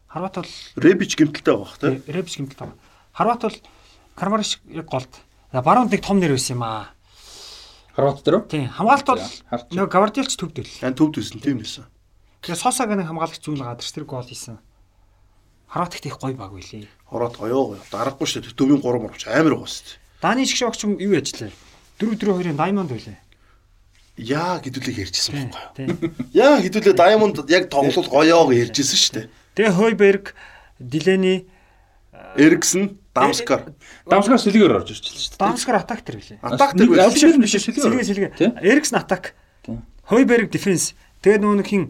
[0.07, 2.01] Хорват бол Ребич гимтэлтэй байгаа тий.
[2.07, 2.79] Ребич гимтэлтэй байгаа.
[3.11, 3.57] Хорват бол
[4.17, 5.13] Крамараш яг голд.
[5.53, 6.89] Баруунд нэг том нэр байсан юм аа.
[7.93, 8.49] Хорват дээр үү?
[8.49, 8.65] Тийм.
[8.73, 10.73] Хамгаалт бол нэг Гвардиолч төвд байл.
[10.81, 11.85] Ан төвд байсан тийм байсан.
[12.41, 14.57] Тэгээ Сосаг нэг хамгаалагч зүүн гадарч тэр гол хийсэн.
[15.69, 16.89] Хорват ихтэй их гоё баг байлээ.
[17.05, 17.81] Хорват гоё гоё.
[17.93, 18.57] Дараагүй шүү дээ.
[18.57, 20.01] Төвийн 3 мөрч амар гоё шүү дээ.
[20.21, 21.53] Даны шиг шогч юу яжлаа?
[22.01, 23.17] 4 4 2-ын Diamond байлээ.
[24.17, 26.09] Яа хэдүүлээ ярьжсэн байхгүй юу?
[26.33, 29.25] Яа хэдүүлээ Diamond яг тоглол гоёог ярьжсэн шүү дээ.
[29.53, 30.25] Тэгээ Хойберг,
[30.81, 31.45] Дилени,
[32.33, 33.61] Эриксэн, Дамскар.
[34.05, 35.41] Дамскар сэлгээр орж ирчихлээ шүү дээ.
[35.41, 36.39] Дамскар атактер байлээ.
[36.45, 37.41] Атактер байлээ.
[37.41, 38.31] биш сэлгээ сэлгээ.
[38.61, 39.33] Эриксэн атак.
[40.05, 40.93] Хойберг дефенс.
[41.25, 41.83] Тэгээ нөгөө нэг хин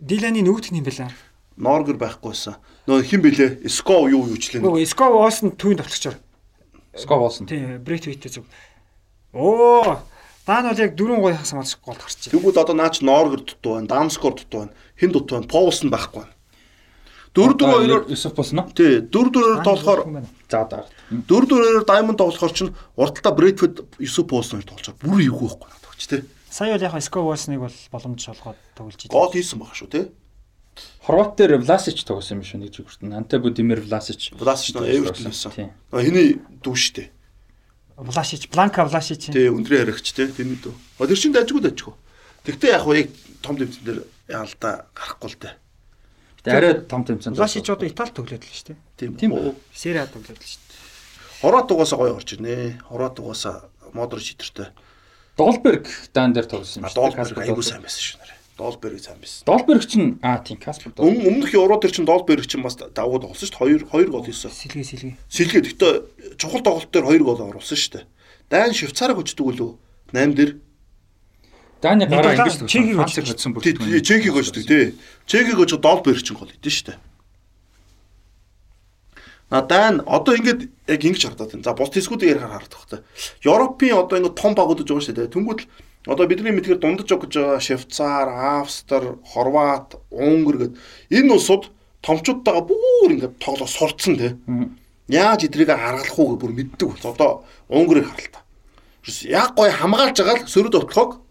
[0.00, 1.10] Дилени нөгөөх нь юм байлаа.
[1.58, 2.54] Норгер байхгүйсэн.
[2.86, 3.50] Нөгөө хин бэлээ?
[3.66, 4.62] Сков юу юучлээ.
[4.62, 6.14] Нөгөө Сков Оосн түүний тоглогчор.
[6.94, 7.50] Сков Оосн.
[7.50, 8.46] Тийм, Брейт Виттэй зүг.
[9.34, 9.98] Оо,
[10.46, 12.30] Даан бол яг дөрвөн гоё хас малч голд гарч.
[12.30, 16.32] Тэгвэл одоо наач Норгер дутуу байна, Дамскор дутуу байна, хин дутуу байна, Поулсон байхгүй байна.
[17.38, 18.66] Дөрв дөрв хоёроор Юсуф босно.
[18.74, 20.00] Тий, дөрв дөрвөөр тоглохоор
[20.50, 20.86] за даа.
[21.08, 25.06] Дөрв дөрвөөр Diamond тоглохоор чинь урталтаа Bradford Юсуф Поулсон хоёр тоглож байгаа.
[25.06, 26.22] Бүр эвгүй байхгүй надад ч тий.
[26.50, 29.14] Сая бол яг Ско Волсныг бол боломж олгоод тоглож байна.
[29.14, 30.10] Гол хийсэн баг шүү те.
[31.06, 33.06] Хорват дээр Власич тоглосон юм шүү нэг жигүүрт.
[33.14, 34.34] Анте Будимир Власич.
[34.34, 35.32] Власич нөө Эвертон.
[35.54, 35.70] Тийм.
[35.94, 37.10] Хиний дүү штэ.
[37.98, 39.30] Влашич, Бланка Влашич.
[39.34, 40.74] Тэ өндрийн харигч те тэний дүү.
[41.02, 41.94] А тэр чинь дажгүй дажгүй.
[42.46, 43.10] Тэгтээ яг яг
[43.42, 45.54] том тэмцэн дээр яалда гарахгүй л дээ.
[46.38, 47.34] Гэтэ арай том тэмцээнд.
[47.34, 48.78] Влашич одоо Италид тоглоод л шүү дээ.
[48.94, 49.10] Тийм.
[49.18, 49.54] Тийм үү?
[49.74, 51.42] Сериа тоглоод л шүү дээ.
[51.42, 52.78] Хорват угаасаа гоё орж ирнэ.
[52.86, 54.70] Хорват угаасаа модер шидэртэй.
[55.38, 56.98] Долберг даан дээр тоглосон А шүү.
[56.98, 58.34] Долберг айгуу сайн байсан шүү нэрэ.
[58.58, 59.46] Долберг сайн байсан.
[59.46, 60.90] Долберг чинь аа тийм Каспер.
[60.94, 61.14] Долберг.
[61.14, 63.86] Өмнө өмнөх евро дээр чинь Долберг чинь бас давуу тоглосон шүү дээ.
[63.86, 64.50] 2 2 гол хийсэн.
[64.50, 65.14] Сэлгээ сэлгээ.
[65.30, 65.94] Сэлгээ гэхдээ
[66.42, 68.04] чухал тоглолт дээр 2 гол оруулсан шүү дээ.
[68.50, 69.72] Дайн Швейцарыг өчдөг үлээ.
[70.10, 70.52] 8 дээр.
[71.78, 73.26] Дааны гараа ингэж өчтөг.
[73.30, 74.02] хөдсөн Тий, бүртгэн.
[74.02, 74.84] Чехийг өчдөг тий.
[75.30, 76.98] Чехийг өчөд Долберг чинь гол шүү дээ.
[79.50, 81.64] На Дайн одоо ингээд яг ингэж хардаад байна.
[81.64, 83.00] За бус тисгүүдийг ярихаар харагдах хэрэгтэй.
[83.46, 85.32] Европын одоо ингээд том багуудаж байгаа шүү дээ.
[85.32, 90.74] Тэнгүүд л одоо бидний мэдгээр дундаж өгч байгаа Швейцар, Австри, Хорват, Унгар гэд
[91.14, 91.70] энэ улсууд
[92.02, 94.34] томчуудтайгаа бүр ингээд тоглоо сурцсан тий.
[95.08, 97.30] Яаж эдрийг харгалах уу гэж бүр мэддэг бол одоо
[97.70, 98.42] Унгарыг харал та.
[99.06, 101.24] Ерөөс яг гой хамгаалж байгаа л сөрөд овтлохог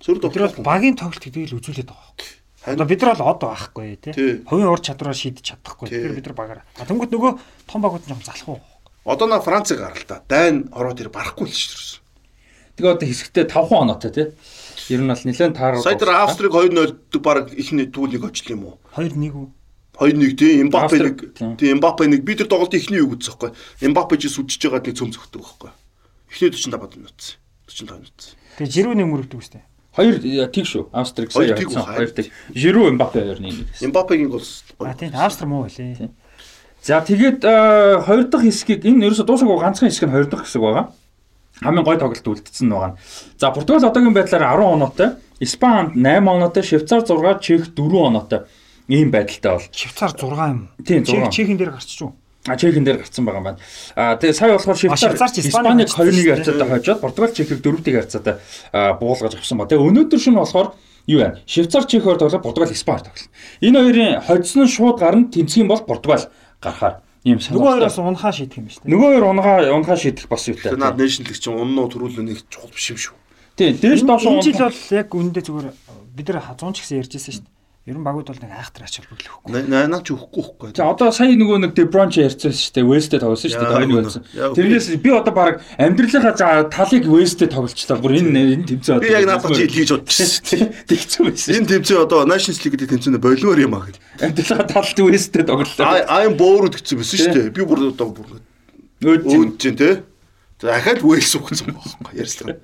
[0.00, 0.20] пүн.
[0.20, 2.40] Сөрөд Тэр бол багийн тоглолт гэдгийг л үзүүлээд байгаа байхгүй.
[2.60, 4.12] Одоо бид нар бол од байхгүй Тий.
[4.12, 4.32] тий.
[4.48, 5.88] Хувийн ур чадвараар шийдэж чадахгүй.
[5.88, 6.00] Тий.
[6.00, 6.60] Тэгэхээр бид нар багаар.
[6.76, 7.32] А тэнгууд нөгөө
[7.68, 8.60] том багууд нь жоохон залах уу.
[9.04, 10.20] Одоо на Францыг харал та.
[10.28, 12.76] Дайн ороод ир барахгүй л шүү дээ.
[12.76, 14.26] Тэгээ одоо хэсэгтээ 5 оноотой тий.
[14.92, 15.80] Ер нь бол нэлээд таарал.
[15.84, 18.76] Сая дээр Австриг 2-0 дэг баг ихний түүлийг очлоо юм уу?
[18.96, 19.48] 2-1 үү?
[20.00, 21.16] 2-1 тийм Эмбапе нэг
[21.60, 23.52] тийм Эмбапе нэг бид нар тоглолт ихний үг үзэх байхгүй.
[23.84, 25.70] Эмбапе чи сүдчихэж байгаа нэг цөм зөхдөг байхгүй.
[26.32, 27.20] Эхний 45 минут.
[27.68, 28.18] 45 минут.
[28.56, 29.62] Тэгээ жирүүний мөрөвдөг үстэй.
[29.96, 30.88] Хоёр э, тийг шүү.
[30.94, 32.30] Австрик сая үү, Хоёр тийг.
[32.54, 33.90] Жирүү Эмбапе хоёр нэг гэсэн.
[33.90, 34.46] Эмбапегийн гол
[34.78, 36.10] А тийм Австри муу байлээ.
[36.82, 40.62] За тэгээд э, хоёр дахь хэсгийг энэ ерөөсө дуусаагүй ганцхан хэсэг нь хоёр дахь хэсэг
[40.62, 40.94] байгаа.
[41.58, 42.98] Хамгийн гой тоглолт үлдсэн байгаа нь.
[43.34, 45.08] За Португал одоогийн байдлаар 10 оноотой,
[45.42, 48.46] Испани 8 оноотой, Швейцар 6, Чех 4 оноотой.
[48.86, 49.66] Ийм байдалтай бол.
[49.74, 50.70] Швейцар 6 юм.
[50.86, 51.34] Тийм, Чех 6.
[51.34, 52.14] Чехийн дээр гарч чуу.
[52.48, 53.58] А Чехийн дээр гарцсан байгаа юм байна.
[53.96, 56.34] А тэгээ сая болохоор Швейцар Швейцар ч Испаниг Испанийг харьцсан 2-1 шүү дээ.
[56.40, 58.34] харьцаатай хойжоод Португал Чехийг 4-ийг харьцаатай
[58.72, 59.68] а, буулгаж авсан ба.
[59.68, 60.68] Тэгээ өнөөдөр шөнө болохоор
[61.04, 61.28] юу вэ?
[61.44, 63.28] Швейцар Чехоор тоглоод Португал Испани тоглолт.
[63.60, 66.32] Энэ хоёрын хоцсон шууд гарна тэнцэх юм бол Португал
[66.64, 67.76] гарахаар ийм Нөгөө сонирхолтой.
[67.76, 68.92] хоёроос унхаа шийдэх юм шүү дээ.
[68.96, 70.72] Нөгөө хоёр унгаа унгаа шийдэх бас юутай.
[70.80, 73.14] Наад нэшнл лиг чинь уннуу төрүүлээ нэг чухал биш юм шүү.
[73.60, 75.68] Тийм, дээш доош Энэ жил бол яг үндэ зүгээр
[76.16, 77.59] бид нар 100 ч гэсэн ярьжсэн шүү дээ.
[77.88, 79.72] Ер нь багууд бол нэг айхтар ач холбогдол өгөхгүй.
[79.72, 80.68] Наа чи өгөхгүй өгөхгүй.
[80.76, 82.84] За одоо сая нөгөө нэг Дебронч ярьсан шүү дээ.
[82.84, 83.88] Весттэй тоглосон шүү дээ.
[83.88, 84.04] Үгүй.
[84.04, 84.22] байсан.
[84.52, 87.96] Тэрнээс би одоо баг амьдралынхаа талыг Весттэй тоглолчлаа.
[87.96, 89.00] Бүр энэ энэ тэмцээн.
[89.00, 90.76] Би яг наадах чи хийж бодчихсон.
[90.92, 91.56] тэгсэн байсан.
[91.56, 93.96] Энэ тэмцээн одоо Nations League гэдэг тэмцээнд болимоор юм аа гэж.
[94.28, 95.88] Амьдралынхаа талд Весттэй тоглолоо.
[95.88, 97.48] Аа аим боорууд гэсэн байсан шүү дээ.
[97.56, 98.44] Би бүр одоо бүр
[99.00, 100.04] Өөд өөд чинь те.
[100.60, 102.56] Дахиад Wales угсан байхгүй ярьслаа.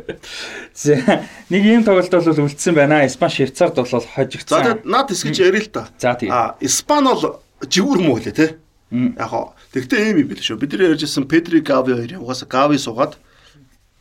[0.77, 3.07] За нэг ийм тоглолт бол үлдсэн байна.
[3.09, 4.61] Испани Швейцард бол За хожигдсан.
[4.61, 5.89] тэгээд наад хэсгэж ярил л да.
[5.97, 6.29] За тэгээ.
[6.33, 8.47] А Испани бол жигүүр муу лээ те.
[8.93, 10.61] Яг хоо тэгтээ ийм юм бил шүү.
[10.61, 13.17] Бид нар ярьжсэн Педри Гави хоёрын угаасаа Гави суугаад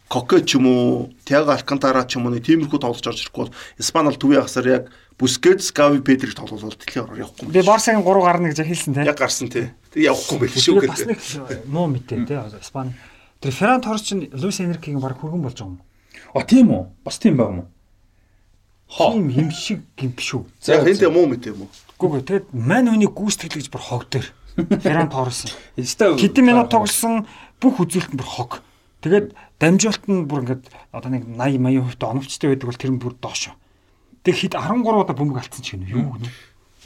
[0.05, 4.13] Коке ч юм уу, Тиаго Алкантара ч юм уу тиймэрхүү тоглож орж ирэхгүй бол Испани
[4.13, 4.83] бол төвийн хасаар яг
[5.17, 7.49] Бускетс, Гави, Педрийг тоглуулаад дэлхийн ороор явахгүй.
[7.49, 9.07] Би Барсагийн 3 гарна гэж хэлсэн те.
[9.09, 9.71] яг гарсан тий.
[9.89, 11.09] Тэг явахгүй байл шүү Тэгээ бас гэдэг.
[11.09, 12.37] нэг муу мэдээ те.
[12.61, 12.93] Испани.
[13.45, 15.81] Тэр Ферран Торс чинь Луис Энрикийн баг хөргөн болж байгаа юм.
[16.33, 16.89] А тийм үү?
[17.05, 17.69] Бас тийм байх юм уу?
[18.89, 19.13] Хоо.
[19.13, 20.49] Тийм юм шиг юм биш үү?
[20.57, 21.69] За энэ тэ муу мэт юм уу?
[22.01, 24.33] Гүг тэгээд мань хүний гүйцэтгэл гэж бүр хог дээр.
[24.81, 25.45] Ферран Торс.
[25.77, 27.29] Эсвэл Хэдэн минут тоглосон
[27.61, 28.65] бүх үзүүлэлт нь бүр хог.
[29.05, 33.01] Тэгээд дамжуулалт нь бүр ингээд одоо нэг 80 80% та оновчтой байдаг бол тэр нь
[33.05, 33.53] бүр доошо.
[34.25, 36.33] Тэг хэд 13 удаа бөмбөг алдсан ч гэнэ юу гэнэ.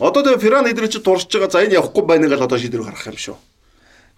[0.04, 3.16] Одоо тэгээ Ферран эдрээ чи дурсж байгаа за энэ явахгүй байна гал одоо шийдвэр гаргах
[3.16, 3.40] юм шүү.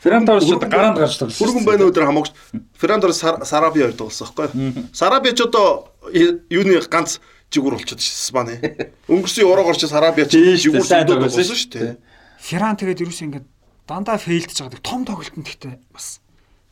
[0.01, 1.45] Феррандорс ч гараанд гарч тоглосон.
[1.45, 2.33] Хүргэн байна өдөр хамаагч
[2.73, 4.89] Феррандор Сараби хоёр тоглосон байхгүй.
[4.97, 7.21] Сараби ч одоо юуны ганц
[7.53, 8.57] жигүүр болчиход ш Испани.
[9.05, 11.95] Өнгөрсөн ураагаар чи Сараби ч жигүүр сайн зөндөө тоглосон шүү дээ.
[12.41, 13.45] Ферран тэгээд ерөөс ингээд
[13.85, 14.81] дандаа фейлдж байгаа.
[14.81, 16.17] Том тоглолтод гэхдээ бас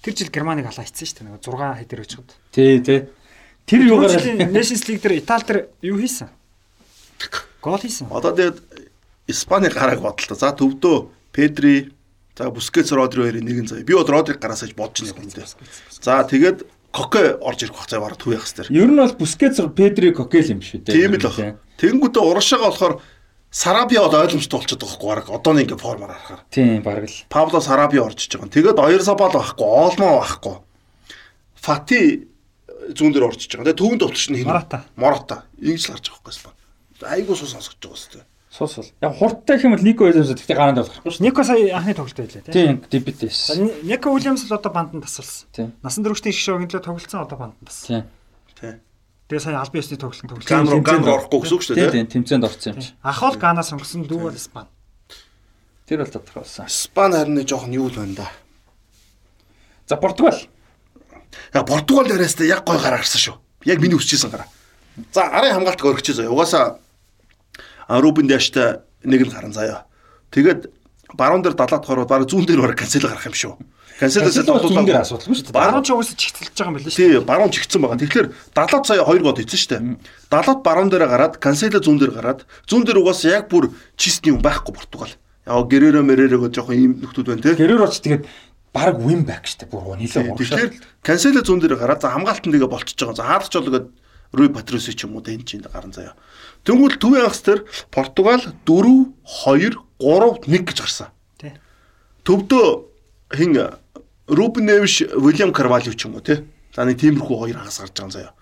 [0.02, 1.30] тэр жил Германыг алаа хийсэн шүү дээ.
[1.30, 2.30] Нэг 6 хэдэр өчгөд.
[2.50, 3.00] Тий, тий.
[3.70, 4.18] Тэр юугаар
[4.50, 6.34] Nations League дээр Итали дээр юу хийсэн?
[7.62, 8.10] Гол хийсэн.
[8.10, 8.58] Одоо тэгээд
[9.30, 10.34] Испани гарааг бодлоо.
[10.34, 11.94] За төвдөө Педри
[12.40, 13.84] за Бускетс Родри хоёрын нэгэн заяа.
[13.84, 15.44] Би бол Родриг гараасаж бодож нэг юм дээ.
[16.00, 18.72] За тэгээд Коке орж ирэх бах цаа бараг төв яхас дээр.
[18.72, 20.96] Ер нь бол Бускетс, Педри, Кокел юм шүү дээ.
[20.96, 21.60] Тийм л баг.
[21.84, 22.94] Тэнгүүтээ урагшаага болохоор
[23.52, 26.42] Сараби бол ойлгомжтой болчиход байгаа бараг одооны ингээ формоор харахаар.
[26.50, 27.18] Тийм, бараг л.
[27.28, 28.56] Пабло Сараби орж иж байгаа.
[28.56, 30.56] Тэгээд Оёрсабал байхгүй, Олмо байхгүй.
[31.60, 32.02] Фати
[32.94, 33.74] зүүн дээр орж иж байгаа.
[33.74, 34.50] Тэгээд төвөнд товтлогч нь хин.
[34.50, 34.86] Мората.
[34.96, 35.38] Мората.
[35.60, 36.54] Ингэж л гарч байгаа спан.
[37.06, 38.22] Айгуу суу сонсгож байгаа сте.
[38.50, 38.86] Сус бол.
[39.02, 41.22] Яг хурдтай гэх юм бол Нико Уильямс гэхдээ гараанд болохгүй шүү.
[41.22, 42.54] Нико сая анхны тоглолт байлаа тийм.
[42.54, 43.54] Тийм, дебютэс.
[43.86, 45.47] Нико Уильямс л одоо банданд тасалсан.
[45.54, 45.74] Тийм.
[45.86, 48.10] Насан туршийн шишээ гинлээ тоглолцсон одоо банданд тассан.
[48.58, 48.82] Тийм.
[48.82, 48.82] Тэ.
[49.30, 50.50] Тэгээ сая албан ёсны тоглолт тоглолт.
[50.50, 51.93] Ган руу ган руу орохгүй гэсэн үг шүү Тийм дээ.
[51.93, 52.89] тийм тэмцээнд орсон юм чи.
[53.06, 54.70] Ах бол Ганаас сонгосон, дүү бол Испани.
[55.86, 56.66] Тэр бол тодорхой болсон.
[56.66, 58.28] Спан харин нэг жоохон юу л байна да.
[59.86, 60.41] За Португал.
[61.54, 63.38] Я Португал яриас та яг гой гараа гарсан шүү.
[63.70, 64.50] Яг миний өсчихсэн гараа.
[65.14, 66.34] За арын хамгаалт өргөч заяа.
[66.34, 66.80] Угаасаа
[67.90, 69.90] Рубен Дэштэй нэг нь гарan заяа.
[70.30, 70.70] Тэгээд
[71.18, 73.58] баруун дээр далаад хороо баг зүүн дээр баг канцел гарах юм шүү.
[74.00, 75.58] Канцелээс Зүүн дээр асуудалгүй шүү дээ.
[75.60, 76.96] Баруун ч угаасаа чигтэлж байгаа юм байна шүү.
[76.96, 78.00] Тий, баруун чигтсэн байгаа.
[78.00, 79.78] Тэгэхээр далаад сая 2 гол ийцэн штэ.
[80.32, 84.40] Далаад баруун дээр гараад, канцело зүүн дээр гараад, зүүн дээр угаасаа яг бүр чистний юм
[84.40, 85.12] байхгүй Португал.
[85.44, 87.60] Яг гэрээрэ мэрээрээ жоохон ийм нөхдүүд байна те.
[87.60, 88.24] Гэрээр оч тэгээд
[88.72, 89.72] баг win back шүү дээ.
[89.74, 90.72] Бүр нилээ Тэгэхээр
[91.04, 93.20] канцело зүүн дээр гараад за хамгаалтан тэгээ болчихж байгаа.
[93.20, 93.88] За хаалгач болоод
[94.32, 96.14] Руй Патриси ч юм уу энэ чинь гарan заяа.
[96.66, 99.14] Тэнгүүл төвийн хагас дээр Португал 4
[99.45, 101.10] 2 3 1 гэж гарсан.
[101.39, 101.53] Тий.
[102.24, 102.68] Төвдөө
[103.36, 103.55] хин
[104.30, 106.45] Рубен Невиш, Уильям Карвалио ч юм уу те.
[106.76, 108.34] За нэг тиймэрхүү хоёр хагас гарч байгаа заяа.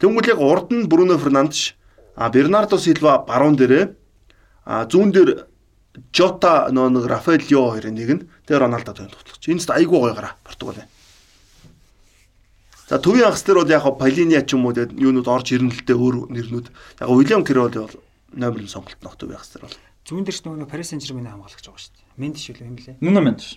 [0.00, 1.76] Тэнгүүл яг урд нь Бруно Фернандеш,
[2.16, 3.92] а Бернардо Силва баруун дээрээ
[4.64, 5.30] а зүүн дээр
[6.10, 9.44] Жота нөө нэг Рафаэл Лио хоёрын нэг нь тэгээ Роналдо тойрон тоглож.
[9.46, 10.82] Энэ ч айгүй гоё гараа Португал.
[12.88, 15.84] За төвийн хагас дээр бол яг Палиния ч юм уу тэгээд юунууд орж ирнэ л
[15.88, 16.66] дээ өөр нэрнүүд.
[17.00, 17.96] Яг Уильям Крол бол
[18.36, 19.78] номер нь сонголт нөх төвийн хагас дээр бол.
[20.04, 22.04] Зүүн дээр ч нөгөө Парис Сен-Жермен хамгаалагч байгаа шүү дээ.
[22.20, 23.00] Мендэш үлээ юм лээ.
[23.00, 23.48] Нүнэ мэндш.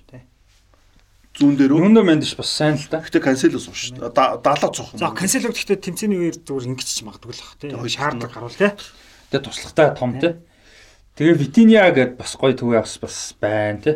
[1.36, 1.82] Зүүн дээр үү?
[1.92, 3.04] Нүнэ мэндш бас сайн л да.
[3.04, 4.16] Гэтэ шүү дээ.
[4.16, 4.96] Далаа цоох.
[4.96, 7.70] За канцелог гэхдээ тэмцээний үеэр зүгээр ингэж ч магадгүй л бах тий.
[7.76, 8.72] Тэгээ, Шаардлагыг гарвал тий.
[9.28, 10.30] Тэгээ туршлагатай том те.
[11.20, 13.94] Тэгээ Витиния гэд бас гоё төвөө бас бас байна те.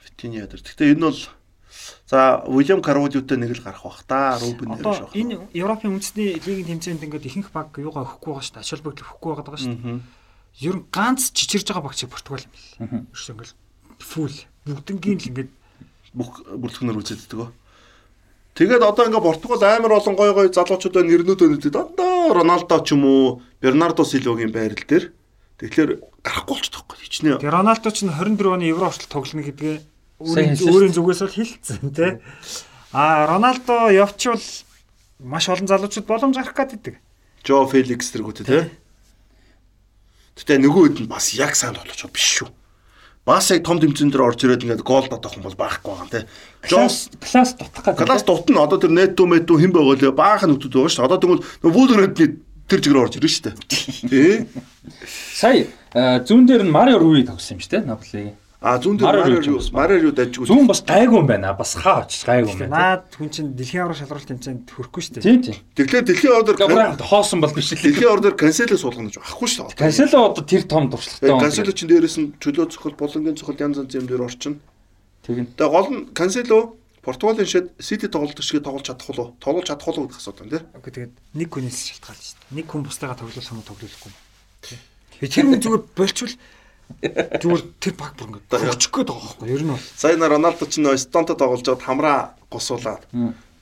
[0.00, 0.62] Фитиния дээр.
[0.64, 1.20] Гэтэ энэ бол
[2.04, 4.38] за Уильям Карвалиутай нэг л гарах бах та.
[4.38, 5.16] Рубен Одоо шах.
[5.16, 8.64] энэ Европын үндэсний лигийн тэмцээнд ингээд ихэнх баг юугаа өгөхгүй байгаа шүү дээ.
[8.64, 10.00] Ачаал бүгд өгөхгүй байгаа шүү дээ.
[10.68, 13.08] Ер нь ганц чичирж байгаа багчиг Португал юм бэл.
[13.08, 13.52] Ерөөс ингээд
[14.04, 14.36] фул
[14.68, 15.50] бүгднгийн л ингээд
[16.12, 17.50] бүх бүрэлдэхүүнээр үзэгддэг гоо.
[18.54, 23.02] Тэгээд одоо ингээ Португал амар олон гой гой залуучуудаа нэрнүүд өнөдөд одоо Роналдо ч юм
[23.08, 25.10] уу Бернардо Силвагийн байрал дээр
[25.58, 25.90] тэгэхээр
[26.22, 27.40] гарахгүй болчихдог байхгүй хичнээн.
[27.42, 29.76] Тэгээ Роналдо ч н 24 оны Евро хүртэл тоглоно гэдгээ
[30.20, 32.12] өөрийн зүгээс бол хэлсэн тий.
[32.92, 34.42] А Роналдо явчвал
[35.18, 36.98] маш олон залуучууд боломж гарах гэдэг.
[37.42, 38.62] Жо Феликс тэргүүтэй тий.
[40.38, 42.48] Гэтэ нөгөө хэд нь бас яг сайн тоглож биш шүү.
[43.24, 46.12] Бас яг том тэмцээн дээр орж ирээд ингээд гол дотоох юм бол байхгүй байгаа юм
[46.12, 46.24] тий.
[46.68, 48.04] Класс класс дутах гэдэг.
[48.04, 51.06] Класс дутна одоо тэр нэтто мэтто хэн байгаа лээ баахан нөтөд байгаа шүү.
[51.08, 52.30] Одоо тэгвэл Вулверхэмптний
[52.68, 53.56] тэр жигээр орж ирнэ шүү дээ.
[54.12, 54.34] Тий.
[55.08, 55.64] Сая
[55.96, 57.88] э, зүүн дээр нь Марио Руи тогсон юм шүү дээ.
[57.88, 58.36] Наполигийн.
[58.64, 60.48] А зүүн дээр Марио юу Марио юу дайжгүй.
[60.48, 61.52] Зүүн бас гайгүй юм байна.
[61.52, 62.72] Бас хаа очиж гайгүй юм байна.
[62.72, 65.24] Наад хүн чинь дэлхийн аврал шалралт тэмцээнд хүрэхгүй шүү дээ.
[65.28, 65.58] Тийм тийм.
[65.76, 66.56] Тэгэхээр дэлхийн ордер
[67.04, 67.84] хоосон бол биш л.
[67.84, 69.84] дэлхийн ордер канцелээ суулгана гэж ахгүй шүү дээ.
[69.84, 71.44] Кансело одоо тэр том туршлагатай юм.
[71.44, 74.56] Канцело чинь дээрээс нь чөлөө цохол болонгийн цохол янз янз юм дээр орчин.
[75.28, 75.52] Тэгин.
[75.60, 76.72] Тэгээ гол нь канцело
[77.04, 79.36] Португалийн шид Сити тоглолт шиг тоглож чадах уу?
[79.36, 80.64] Тоглож чадах уу гэдэг асуудал байна тий.
[80.72, 82.56] Үгүй тэгээд нэг хүнээс шалтгаалж шүү дээ.
[82.56, 84.80] Нэг хүн бусдаагаа тоглох юм уу тоглохгүй юм.
[85.20, 86.34] Тэр хүн зүгээр болчвол
[87.04, 89.56] зүгээр тэр баг бүр ингээд хөвчих гээд байгаа байхгүй юу?
[89.56, 92.18] Ер нь бол Сая на Роналдо чинь Эстонто тоглож байгаад хамраа
[92.48, 93.04] госуулаад.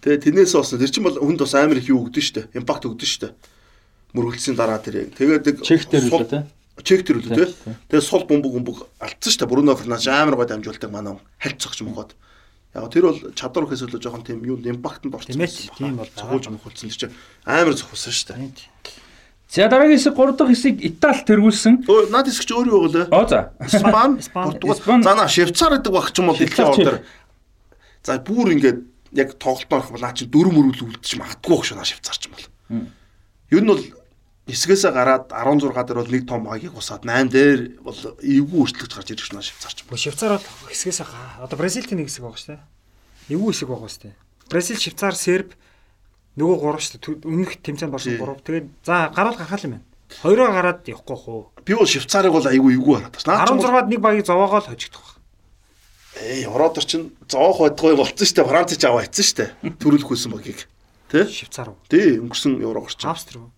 [0.02, 0.78] Тэгээ тэрнээс болсон.
[0.78, 2.58] Тэр чинь бол хүнд бас амар их юу өгдөн шүү дээ.
[2.58, 3.34] Импакт өгдөн шүү дээ.
[4.14, 5.10] Мөргөлдсөн дараа тэр.
[5.14, 6.40] Тэгээд Чех дээр үлээ те.
[6.82, 7.54] Чек тэр үлээ тий.
[7.90, 9.50] Тэгээ сул бөмбөг бөмбөг алдсан шүү дээ.
[9.50, 12.14] Бруно Фернандеш амар гой дамжуулдаг манай хальт цогч мөхөд.
[12.74, 15.36] Яг тэр бол чадвар гэхээс илүү жоохон тийм юу импактанд орсон.
[15.36, 17.12] Тийм ээ, тийм бол цогулж мөхөлдсөн чинь
[17.44, 18.48] амар зохиосон шүү дээ.
[19.52, 21.84] За дараагийн хэсэг 3 дахь хэсэг Итали тэргүүлсэн.
[21.84, 23.12] Өө наад хэсэг чи өөр юу вэ?
[23.12, 23.52] Оо за.
[23.60, 24.16] Испан.
[24.32, 24.80] Португал.
[24.80, 26.96] За наа Швейцар гэдэг баг ч юм Швейцар чи- ордер.
[28.00, 28.80] За бүр ингээд
[29.12, 32.32] яг тоглолтоор орох бол наа чи дөрөв мөрөл үлдчих магадгүй шүү наа Швейцар ч юм
[32.32, 32.48] бол.
[33.52, 33.84] Ер нь бол
[34.48, 39.08] эсгээсээ гараад 16 дээр бол нэг том хаягийг усаад 8 дээр бол эвгүй өөрчлөгч гарч
[39.12, 43.36] ирэх шүү наа Швейцар бол хэсгээс одоо Бразилийн нэг хэсэг байгаа шүү дээ.
[43.36, 44.16] Эвгүй хэсэг байгаа шүү дээ.
[44.48, 45.52] Бразил, Швейцар, Серб
[46.36, 47.28] нөгөө гурав шүү дээ.
[47.28, 48.20] Өмнөх тэмцээнд орсон Тий.
[48.20, 48.40] гурав.
[48.40, 49.84] Тэгээд за гараад гарах юм байна.
[50.22, 51.40] Хоёроо гараад явахгүй хөө.
[51.64, 53.28] Би бол Швейцарыг бол айгүй эвгүй хараад байна.
[53.28, 55.08] Наа чи бол 16-ад нэг багийг зовоогоо л хожигдох.
[56.20, 58.48] Эй, Ородор чин зоох байдгүй болцсон шүү дээ.
[58.48, 59.50] Франц ч аваа ицсэн шүү дээ.
[59.80, 60.68] Төрөлх хүйсэн багийг.
[61.08, 61.24] Тэ?
[61.28, 61.80] Швейцар уу?
[61.88, 63.08] Тий, өнгөрсөн евро орчин.
[63.08, 63.50] Австри уу?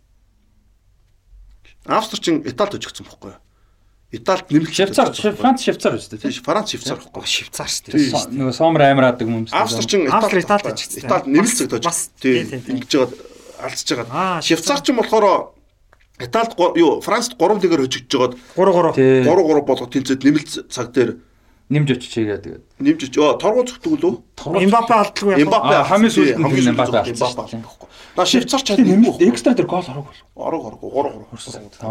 [1.86, 3.40] Австри чин Италид өжигдсөн бохгүй юу?
[4.14, 6.30] Италид нэмэлт Швейцар, Франц Швейцар шүү дээ.
[6.30, 7.18] Тий, Франц Швейцар бохгүй.
[7.18, 8.38] Оо Швейцар шүү дээ.
[8.38, 9.58] Нөгөө сомр амираадаг юм шүү.
[9.58, 10.76] Австри чин Австри Италид бохгүй.
[10.78, 11.06] өжигдсөн.
[11.08, 11.82] Италид нэмэлт зөгтөж.
[11.82, 12.72] Бас, Тий, тий, тий, тий.
[12.78, 13.12] ингэж жагаад
[13.64, 14.44] алдчихж Аа, жагаад.
[14.46, 15.26] Швейцар чин болохоор
[16.22, 18.94] Италид юу Францд 3 дэгээр өжигдж жагаад 3 3.
[18.94, 19.26] Тий.
[19.26, 21.18] 3 3 болгоод тэнцээд нэмэлт цаг дээр
[21.72, 22.62] Нимж очичээгээ тэгээд.
[22.76, 24.14] нэмж ёо торгуу зүгтгүү лөө.
[24.62, 25.40] Эмбапе алдлаггүй.
[25.42, 27.64] Эмбапе хамгийн сүүлд нь хамгийн Эмбапе алдсан Эмбапе шүү дээ.
[27.64, 27.64] алдсан.
[28.14, 30.12] На Швейцар ч Тэр нэмэлт нэмэлт экстра тэр гол ороогүй.
[30.36, 31.72] орог орог 3 3.
[31.72, 31.88] Тэ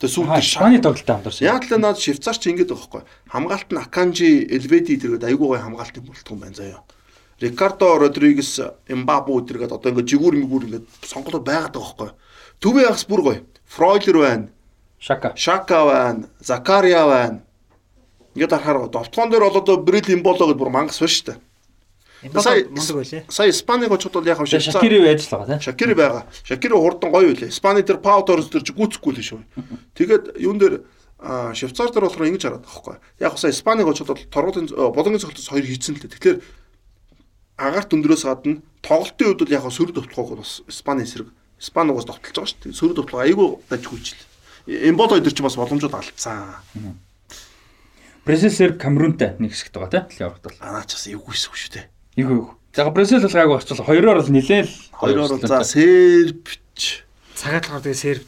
[0.00, 1.44] Аа, сүүлд Испани тоглолтод хамдарсан.
[1.44, 3.02] Яг л наад Швейцар ч ингэж байгаа байхгүй.
[3.28, 6.80] Хамгаалт нь Аканжи, Элведи тэргээд айгүй гой хамгаалтын бүрэлдэхүүн байна заяа.
[7.36, 12.10] Рикардо Родригес, Эмбабу өдөргээд одоо ингээд жигүүр мигүүр ингээд сонголт байгаад байгаа байхгүй.
[12.64, 13.40] Төвийн ягс бүр гоё.
[13.68, 14.48] Фройлер байна.
[14.96, 15.32] Шака.
[15.36, 16.28] Шака байна.
[16.40, 17.44] Закария байна.
[18.32, 21.38] Ингээд харахаар довтлон дээр бол одоо Брил Имболо гэдээ бүр мангас байна шүү дээ.
[22.20, 23.24] Сая мундаг байлээ.
[23.28, 25.64] Сая Испанийг очоод бол яг Тэгээ Шакири байж л байгаа тийм.
[25.64, 26.24] Шакири байгаа.
[26.44, 27.48] Шакири хурдан гоё үлээ.
[27.48, 29.40] Испани дээр Пау Торрес дээр ч гүцэхгүй л шүү.
[29.96, 30.84] Тэгээд юун дээр
[31.56, 33.24] Швейцар дээр болохоор ингэж хараад байгаа байхгүй.
[33.24, 36.12] Яг сая Испанийг очоод бол торгуулийн боломжийн цогцолтос хоёр хийцэн л дээ.
[36.16, 36.38] Тэгэхээр
[37.56, 41.28] агаарт өндрөөс гадна тоглолтын үед бол яг сөрөг товтлогоо бас Испани эсрэг
[41.60, 42.76] Испани угаас товтлож байгаа шүү дээ.
[42.76, 44.20] Сөрөг товтлого айгүй даж хүчил.
[44.64, 46.56] Эмболо өдөр ч бас боломжууд алдсан.
[48.24, 50.24] Бразил Серб Камерунтай нэг хэсэгт байгаа тийм.
[50.24, 50.56] Явахд бол.
[50.60, 51.99] Анаа ч бас эвгүйсгүй шүү дээ.
[52.20, 52.54] Эйгүү эйгүү.
[52.76, 56.84] За Бразил бол гайгүй очвол хоёроор бол нилээл Хоёроор бол за Сербч
[57.34, 58.22] Цагаатлахаар тэгээ серв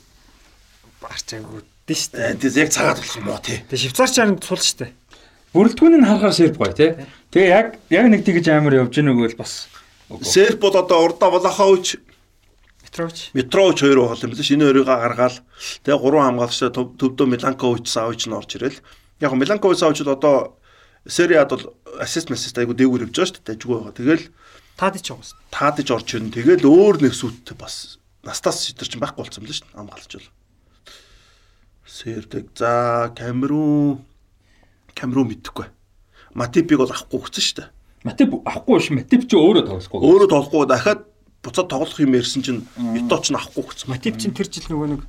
[1.03, 2.27] арчаагүй дээ шүү дээ.
[2.27, 3.59] Э, тийм яг цагаад болох юм уу тий.
[3.69, 4.91] Тэгээ швейцарчаар сул шүү дээ.
[5.53, 6.91] бүрэлдэхүүн нь харахаар Серб гоё тий.
[7.35, 9.69] Тэгээ яг яг нэг тэгж амар явж гэнэ үгүй л бас.
[10.25, 11.99] Серб бол одоо урда Влахович
[12.83, 13.31] Петрович.
[13.37, 14.49] Митрович хоёр байгаа юм л ш.
[14.53, 15.37] Энэ хоёрыг гаргаал.
[15.85, 18.79] Тэгээ гурван хамгаалагчтай төв- төвдөө Миланкович Савич нь орж ирэл.
[19.21, 20.37] Яг нь Миланкович Савич бол одоо
[21.07, 21.65] Сериад бол
[21.99, 23.49] ассист ассист айгу дээгүүр явж байгаа шүү дээ.
[23.51, 23.99] Дажгүй байгаа.
[23.99, 24.25] Тэгэл
[24.79, 25.39] байгаа шүү.
[25.51, 26.31] таадаж орж ирнэ.
[26.31, 29.67] Тэгэл өөр нэг сүт бас настас шидэр чинь байхгүй болсон юм л ш.
[29.75, 30.31] Хамгаалагч бол.
[31.87, 32.47] Сербэг.
[32.55, 34.07] За Камерун
[34.95, 35.67] Камерун мэдхгүй.
[36.35, 37.69] Матипиг бол авахгүй гэсэн шүү дээ.
[38.07, 38.95] Матип авахгүй ш.
[38.95, 39.99] Матип ч өөрөө тоглохгүй.
[40.01, 41.03] Өөрөө тоглохгүй дахиад
[41.43, 42.63] буцаад тоглох юм ярьсан чинь
[42.95, 43.91] Ито ч нь авахгүй гэсэн.
[43.91, 45.03] Матип чинь тэр жил нөгөө нэг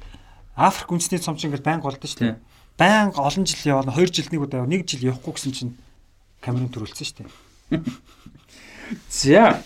[0.58, 2.38] Африк үндэсний цомч ингээд байнга болдсон шүү дээ.
[2.78, 5.74] Байнга олон жил яваа, 2 жил нэг удаа 1 жил явахгүй гэсэн чинь
[6.42, 7.82] Камерун төрүүлсэн шүү дээ.
[9.10, 9.62] За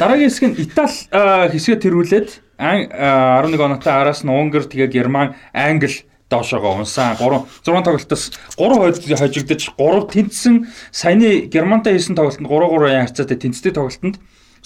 [0.00, 2.28] дараагийн хэсэг нь Итали хэсгээ тэрүүлээд
[2.58, 8.32] Ан- а, 11 оноотой араас нь Унгар тэгээ Герман, Англи доошоогоо унсан 3 6 тоглолтоос
[8.56, 14.16] 3 хойд хожигдож 3 тэнцсэн саяны Германтай хийсэн тоглолтод 3-3 харьцаатай тэнцдэг тоглолтод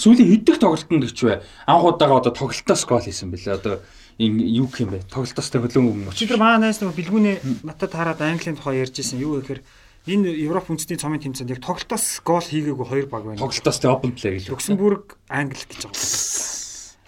[0.01, 1.43] сүүлийн хэдэх тоглолтод гэж бай.
[1.68, 3.61] Анх удаага одоо тоглолтоос гол хийсэн бэлээ.
[3.61, 3.84] Одоо
[4.21, 5.09] юу гэх юм бэ?
[5.09, 6.12] Тоглолтоос хөлөө өмнө.
[6.12, 9.16] Өчигдөр маа найс нөгөө бэлгүүнээ надад хараад Английн тухай ярьж исэн.
[9.16, 9.64] Юу гэхээр
[10.12, 13.41] энэ Европ үндэсний цомын тэмцээнд яг тоглолтоос гол хийгээгүй хоёр баг байна.
[13.41, 14.53] Тоглолтоос тэ open play гэж.
[14.53, 16.05] Люксембург, Англи гэж байгаа.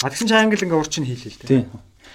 [0.03, 1.65] А тэгсэн чинь Англи ингээ урчин хийлээ л дээ.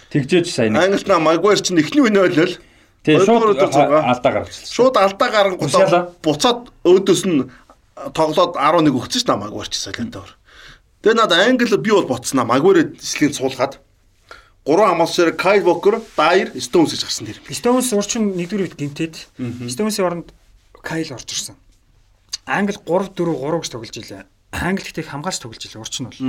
[0.10, 0.98] Тэгжээж сайн нэг.
[0.98, 2.58] Англид Магуайр чинь эхний үе нөөлөл.
[3.04, 4.72] Тийм шууд алдаа гаргачихсан.
[4.72, 7.48] Шууд алдаа гарангуудаа буцаад өөдөөс нь
[8.16, 10.32] тоглоод 11 өгсөн ш на Магуайр ч солиотойгоор.
[11.04, 13.80] Тэгээ над Англи би бол боцснаа Магуайр эслийг суулгаад
[14.68, 17.40] гурван хамгаалчаар Кайл Вокер, Дайер, Стоунс гэж гарсан дэр.
[17.48, 19.16] Стоунс урчин нэгдүгээр үед гимтээд
[19.72, 20.36] Стоунсын оронд
[20.84, 21.56] Кайл орж ирсэн.
[22.44, 24.28] Англи 3 4 3 гэж тоглож илээ.
[24.52, 26.20] Англи гэхдээ хамгаалж тоглож илээ урчин бол.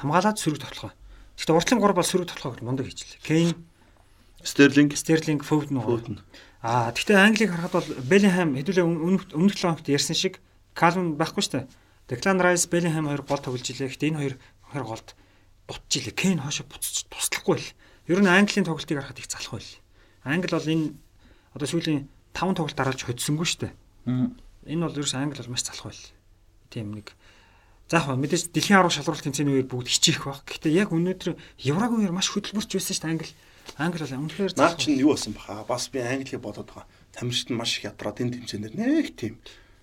[0.00, 0.96] Хамгаалаад сөрөг тоглох.
[1.36, 3.20] Гэхдээ уртлын 3 бол сөрөг тоглох гэж мундаг хийчихлээ.
[3.20, 3.52] Кейн,
[4.40, 6.00] Стерлинг, Стерлинг, Фоуден уу.
[6.64, 10.40] Аа гэхдээ Англиг харахад бол Беллинgham хэдүүлээ өмнөх өмнөх 7 хоногт ярьсан шиг
[10.72, 11.68] Калвин байхгүй шүү дээ.
[12.08, 13.92] Declan Rice, Bellingham хоёр гол тоглож илээ.
[13.92, 14.34] Гэхдээ энэ хоёр
[14.72, 15.08] хоёр голд
[15.68, 16.14] дутж илээ.
[16.14, 17.72] Кейн хоошо буцаж туслахгүй л.
[18.08, 19.72] Ер нь Английн тоглолтыг харахад их залах байл.
[20.24, 20.86] Англи бол энэ
[21.56, 23.72] одоо сүүлийн 5 тоглолт дараалж хоцсонгүй шүү дээ.
[24.68, 26.04] Энэ бол ерөөс Англи бол маш залах байл.
[26.68, 27.16] Тийм нэг
[27.88, 30.44] заах ба мэдээж дэлхийн арга шалралт тэмцээний үеэр бүгд хичээх баг.
[30.48, 31.36] Гэхдээ яг өнөөдөр
[31.68, 33.32] Еврогийн үеэр маш хөдөлмөрч байсан шүү дээ Англи.
[33.76, 35.64] Англи бол үнэхээр наад залах чинь юу болсон баха?
[35.68, 36.88] Бас би Англиг бодоод байгаа.
[37.12, 39.36] Тамирчид нь маш их ядраад энэ тэмцээнээр нэг тийм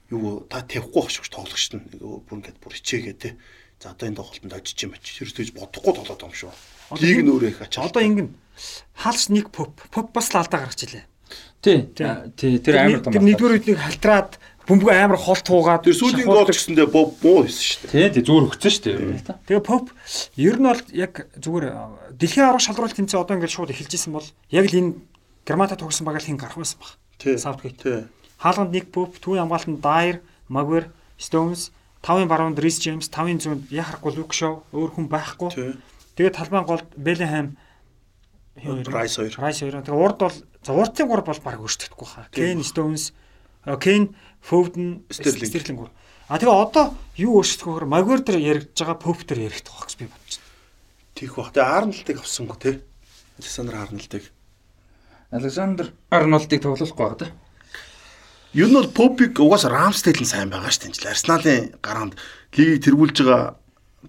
[0.10, 3.38] юу та тавихгүй байх шүү тоглогч нь бүр ингээд бүр хичээгээ те.
[3.82, 6.54] За одоо энэ тоглолтод очиж юм очиж хэрэгтэйж бодохгүй тоглоод юм шүү.
[7.02, 7.90] Лиг нөөрэй их ачаа.
[7.90, 8.30] Одоо ингэн
[8.94, 11.06] хаалс нэг pop pop бас л алдаа гаргаж илээ.
[11.66, 11.90] Тий.
[12.38, 13.14] Тий тэр амар том.
[13.14, 14.38] Тэр нэгдүгээр үед нэг халтраад
[14.70, 18.14] бөмбөг амар хол туугаад тэр сүүлийн гол гэсэндээ боо буу хийсэн шүү дээ.
[18.14, 19.50] Тий, зүгээр өгцөн шүү дээ.
[19.50, 19.90] Тэгээ pop
[20.38, 21.66] ер нь бол яг зүгээр
[22.22, 24.94] дэлхийн аврах шалралт тэмцээ одоо ингээд шууд эхэлжсэн бол яг л энэ
[25.42, 26.94] Германта тогсон баг л хин гарах байсан баг.
[27.18, 27.34] Тий.
[27.34, 27.82] Савтгейт.
[27.82, 28.06] Тий.
[28.38, 34.12] Хаалганд нэг pop, түүний хамгаалтанд Dyer, Maguire, Stones 5-ын баруунд Рис Джеймс, 5-ын зүүнд яхахгүй
[34.18, 35.78] Лук Шоу өөр хүн байхгүй.
[36.18, 37.54] Тэгээд талбайн голд Беллинхэм
[38.90, 39.38] Райс 2.
[39.38, 39.86] Райс 2.
[39.86, 40.38] Тэгээд урд бол
[40.68, 42.26] урдын 3 бол баг өөрчлөгдөхгүй хаа.
[42.34, 43.14] Кен Стоунс,
[43.66, 45.90] э, Кен Фовден, Стерлинг.
[46.32, 50.08] А тэгээ одоо юу өөрчлөхөөр Магвер дээр яригдж байгаа Поп дээр яригдах байх гэж би
[50.08, 50.48] бодчихно.
[51.16, 51.52] Тих бах.
[51.52, 52.72] Тэгээ Арнолдыг авсангүй те.
[53.36, 54.24] Александр Арнолдыг.
[55.32, 57.28] Александр Арнолдыг тоглохгүй байгаа да.
[58.54, 61.08] Ер нь бол Попик угаас Рамстейл нь сайн байгаа шүү дээ.
[61.08, 62.20] Арсеналын гараанд
[62.52, 63.56] лигийг тэргүүлж байгаа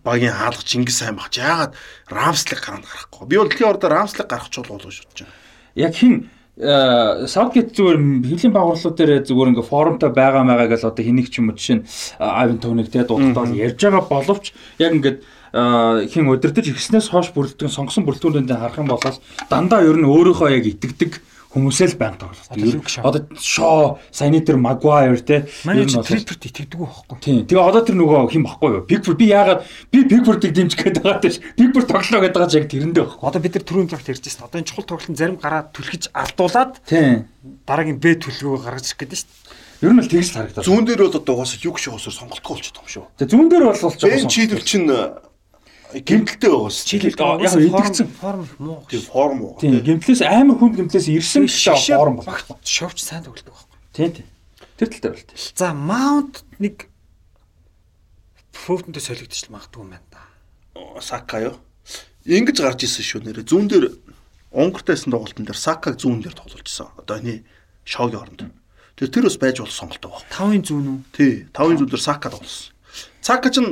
[0.03, 1.39] багийн хаалгач Чингис сайн багч.
[1.39, 1.79] Яагаад
[2.11, 3.31] Рамслиг гараанд гарахгүй?
[3.31, 5.35] Би бол дэлхийн ордоо Рамслиг гарах ч болов гэж бодож байна.
[5.79, 6.27] Яг хин
[6.59, 7.97] Саутгейт зүгээр
[8.29, 11.81] хэвлийн байгууллууд дээр зүгээр ингээ форумтай байгаа маягаа гэл одоо хэнийг ч юм уу жишээ
[11.81, 11.87] нь
[12.21, 15.25] Айвен Тоник те дуудаад ярьж байгаа боловч яг ингээд
[15.57, 19.01] а, хин удирдах ирснээс хойш бүрэлдэхүүн сонгосон бүрэлдэхүүнүүдээ харах юм бол
[19.49, 21.13] дандаа ер нь өөрийнхөө яг итгэдэг
[21.53, 23.05] хүмүүсээ л байнга тоглох.
[23.05, 25.47] Одоо Шоо, Санитер, Магуайр те.
[25.65, 27.17] Манай ер нь чи бол- Трипперт итгэдэг байхгүй.
[27.21, 27.45] Тийм.
[27.47, 28.83] Тэгээ одоо тэр нөгөө хин баггүй юу?
[28.89, 29.61] Бигфорд би яагаад
[29.93, 31.45] би Бигфордыг дэмжих гээд байгаа тийм.
[31.61, 33.29] Бигфорд тоглоо гэдэг байгаа ч яг тэрэндээ баггүй.
[33.29, 34.43] Одоо бид нар түрүүн талаар ярьж байсан.
[34.49, 37.29] Одоо энэ чухал тоглолтын зарим гараа түлхэж алдуулаад Тийм.
[37.69, 39.41] дараагийн Б төлөвөө гаргаж ирэх гэдэг шүү дээ.
[39.83, 40.63] Ер нь л тэгж л харагдаад.
[40.65, 43.07] Зүүн дээр бол одоо угаасаа юг шоосоор сонголтгүй болчиход байгаа юм шүү.
[43.19, 44.87] Тэгээ зүүн дээр бол болж Бен чийдэл чинь
[46.01, 46.85] гимтэлтэй байгаас.
[46.89, 48.09] Чилээд яг идэгцэн.
[48.09, 48.87] форм муу.
[48.89, 49.57] Тийм форм уу.
[49.61, 49.81] Тийм.
[49.85, 52.27] Гимплээс амар хүнд гимплээс ирсэн Шигшээ форм бол.
[52.27, 53.79] багт шовч сайн тоглодог байхгүй.
[53.93, 54.29] Тийм тийм.
[54.81, 55.39] Тэр талтай бол тийм.
[55.53, 56.89] За Mount нэг
[58.57, 60.23] фөвтөнтэй солигдчих л магадгүй юм байна да.
[61.01, 61.57] Сака юу?
[62.25, 63.43] Ингиж гарч исэн шүү нэрэ.
[63.45, 63.87] Зүүн дээр
[64.53, 67.01] Унгартайсан тоглолтын дээр Сакаг зүүн дээр тоглуулжсэн.
[67.01, 67.43] Одоо энэ
[67.89, 68.53] шоугийн оронд.
[68.95, 70.25] Тэр тэр бас байж болох сонголтоо баг.
[70.29, 70.99] Тавын зүүн үү?
[71.17, 72.77] Тий, тавын зүүн дээр Сака тоглосон.
[73.25, 73.65] Сака ч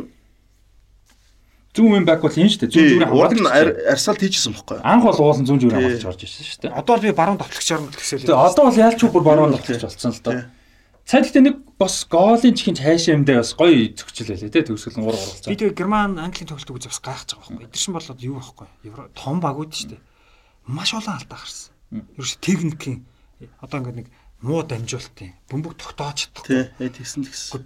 [1.70, 2.70] Зүүн вин бак бол энэ шүү дээ.
[2.74, 4.82] Зүүн тий, зүрийн урд нь арсалт хийжсэн байхгүй юу?
[4.82, 5.70] Анх бол уулын зүүн Тий.
[5.70, 6.72] хамгаалагч орж ирсэн шүү дээ.
[6.74, 10.10] Одоо л би баруун тоглогч орно гэсэн Тэгээ одоо бол яалч бүр баруун тоглож болсон
[10.10, 10.34] л доо.
[11.06, 15.10] Цаад ихтэй нэг бас гоолын чихийн хайшаа юмдээ бас гоё зөкчл байлээ те төгсгөл 3
[15.14, 15.50] оруулцаа.
[15.50, 17.66] Би тэгээ Герман Английн тоглолтыг үзэж бас гайхаж байгаа байхгүй.
[17.70, 18.66] Эдгээр шин болоод юу байхгүй.
[18.90, 20.02] Евро том баг үүд шүү дээ.
[20.70, 21.70] Маш олон алдаа гарсан.
[22.18, 22.98] Ерөөс техникийн
[23.62, 24.08] одоо ингээд нэг
[24.42, 26.46] муу дамжуулалтын бөмбөг тогтоож чадах.
[26.46, 27.62] Тий, ээ тэгсэн тэгсэн.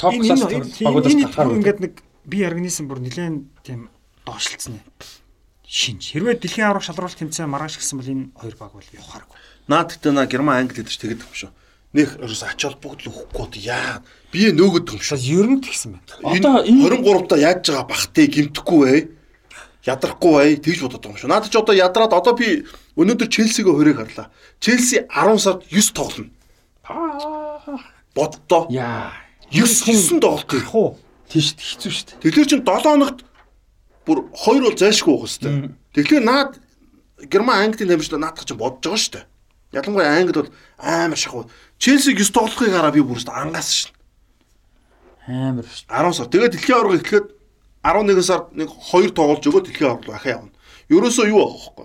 [0.00, 0.40] топ Энэ- класс
[0.80, 1.94] багуудаас гарахаар бүр ингээд нэг
[2.24, 3.88] би организм бүр нэлээд тийм
[4.26, 4.86] доошлцсон юм.
[5.70, 6.10] Шинж.
[6.10, 9.38] Хэрвээ дэлхийн аврах шалралт тэмцээн маргааш гисэн бол энэ хоёр баг бол явахааргүй.
[9.70, 11.50] Наад гэдэг на Герман Англи гэдэг ч тэгэд юм шүү.
[11.94, 14.02] Нэх ерөөс ач холбогдол өгөхгүй яа.
[14.34, 15.18] Би нөгөөд юм шүү.
[15.30, 16.10] Ер нь тэгсэн байна.
[16.26, 18.98] Одоо Энэ энэ 23 та яаж байгаа бахтай гимтэхгүй бай.
[19.86, 20.50] Ядрахгүй бай.
[20.58, 21.30] Тэгж бодоод байгаа юм шүү.
[21.30, 22.66] Наад чи одоо ядраад одоо би
[22.98, 24.30] өнөөдөр Челсигээ хориг гарлаа.
[24.58, 26.30] Челси 10 сард 9 тоглоно.
[28.14, 28.66] Боддоо.
[28.70, 29.14] яа
[29.50, 30.50] 9 9 тоглолт.
[30.74, 30.98] Уу.
[31.30, 32.22] Тийш хэцүү шүү дээ.
[32.26, 33.18] Тэгэхээр чин 7 хоногт
[34.04, 35.70] бүр 2 бол зайлшгүй байх хэвээр.
[35.94, 36.52] Тэгэхээр наад
[37.30, 39.26] Герман Английн дамжлаа наадах чинь бодож байгаа шүү дээ.
[39.72, 41.50] Ялангуяа Англи бол амар шахуу.
[41.78, 43.92] Челсиг 9 тоглохыг хараа би бүрст ангаас шин.
[45.28, 45.86] Амар шүү.
[45.86, 46.26] 10 сар.
[46.26, 47.26] Тэгээд дэлхийн аварга эхлэхэд
[47.86, 50.50] 11 сард нэг 2 тоглож өгөө дэлхийн аварга ахаа явна.
[50.90, 51.84] Ерөөсөө юу авах вэ?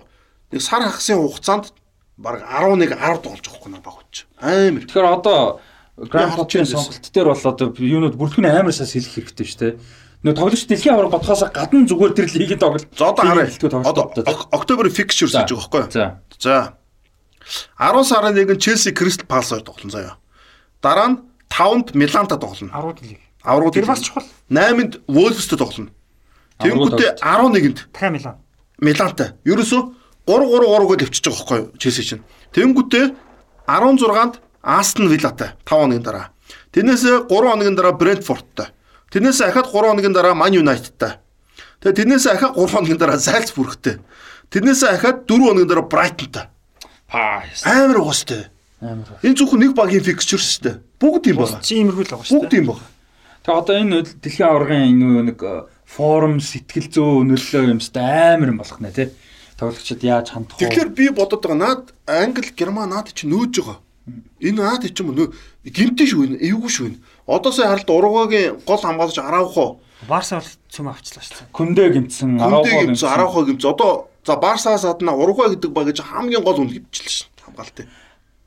[0.56, 1.70] Нэг сар хагасын хугацаанд
[2.18, 4.14] баг 11 10 тоглож байгаа хөөе баг хүч.
[4.42, 4.82] Амар.
[4.82, 5.60] Тэгэхээр одоо
[5.96, 6.76] Харж байсан.
[6.76, 9.72] сонголт дээр бол одоо юунууд бүртгэн амар сас хэлэх хэрэгтэй шүү дээ.
[10.26, 12.88] Нөгөө тоглогч дэлхийн аварга бодхоос гадна зүгээр тэр лигийн тоглолт.
[12.92, 13.24] За одоо.
[13.24, 14.04] Хэлтгүү Одоо
[14.52, 15.92] октябрь fixtures гэж байгаа байхгүй юу?
[15.92, 16.20] За.
[16.36, 16.76] За.
[17.80, 20.16] 10 сарын 1-нд Челси Кристал Паласаар тоглоно заяа.
[20.82, 21.16] Дараа нь
[21.48, 22.72] 5-нд Миланта тоглоно.
[22.74, 23.20] 10 дэлийг.
[23.44, 24.26] Аврагууд Тэр бас чухал.
[24.50, 25.90] 8-нд Wolves-тэй тоглоно.
[26.60, 28.36] Тэнгүүтээ 11-нд Дахиад Милан.
[28.80, 29.28] Милантай.
[29.46, 29.82] Ерөөсөө
[30.26, 31.68] 3-3-3 гэж өвчөж байгаа байхгүй юу?
[31.78, 32.22] Челси чинь.
[32.52, 33.04] Тэнгүүтээ
[33.68, 34.34] 16-нд
[34.66, 36.26] Астон Виллатай 5 хоногийн дараа.
[36.74, 38.68] Тэрнээсээ 3 хоногийн дараа Брентфордтай.
[39.14, 41.22] Тэрнээсээ ахаад 3 хоногийн дараа Ман Юнайтедтай.
[41.80, 44.02] Тэгээ тэрнээсээ ахаад 3 хоногийн дараа Зальцбургтэй.
[44.50, 46.46] Тэрнээсээ ахаад 4 хоногийн дараа Брайтонтай.
[47.06, 47.46] Паа.
[47.62, 48.50] Амар уустай.
[48.82, 49.06] Амар.
[49.22, 50.76] Энэ зөвхөн нэг багийн фиксчер шүү дээ.
[50.98, 51.62] Бүгд юм байна.
[51.62, 52.60] Чи иймэрхүү л байгаа шүү Бүгд дээ.
[52.60, 52.84] юм байна.
[53.46, 55.54] Тэгээ одоо энэ дэлхийн аваргын нэг э,
[55.86, 59.08] форум сэтгэл зүй нөлөө юмстай амар юм болох нэ тий.
[59.56, 60.66] Тоглогчид яаж хандах вэ?
[60.66, 63.78] Тэгэхээр би бодоод байгаа наад Англи, Герман наад чи нөөж байгаа.
[64.40, 65.34] Энэ наад чи юм нөө
[65.66, 66.98] гимтэн шүү энэ, эвгүй шүү энэ.
[67.26, 71.50] Одоо сая харалт ургагийн гол хамгаалагч Араухо, Барса бол цөм авчлаа шүү.
[71.50, 73.70] Күндэ гимтсэн, Күндэ Араухо гимцэн, Араухо гимцэн.
[73.72, 73.90] Одоо
[74.22, 77.50] за Барсаас адна Ургай гэдэг баг гэж хамгийн гол үн гимчилсэн шүү.
[77.50, 77.82] Хамгаалт.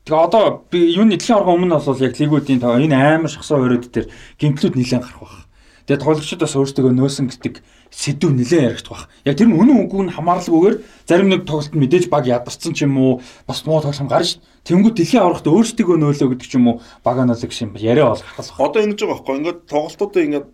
[0.08, 3.92] Тэгээ одоо би юуны дэлхийн аваргын өмнө бол яг лигүүдийн тоо энэ амар шахсаа өрөөд
[3.92, 4.08] дээр
[4.40, 5.44] гимтлүүд нэлээд гарах байх.
[5.90, 7.54] Тэгээ тоглогчид бас өөрсдөө нөөсөн гэдэг
[7.90, 9.04] сэдв нэлээд яригдах байх.
[9.26, 12.94] Яг тэр нь үнэн үгүй нь хамааралгүйгээр зарим нэг тоглолтод мэдээж баг ядарсан ч юм
[12.94, 13.12] уу
[13.42, 14.38] бас муу тоглоом гарна шүү.
[14.70, 18.54] Тэнгүүд дэлхийн аваргад өөрсдөө нөөлөө гэдэг ч юм уу баг аналог шиг яриа болох байх.
[18.54, 20.46] Одоо ингэж байгаа байхгүй ингээд тоглолтуудаа ингээд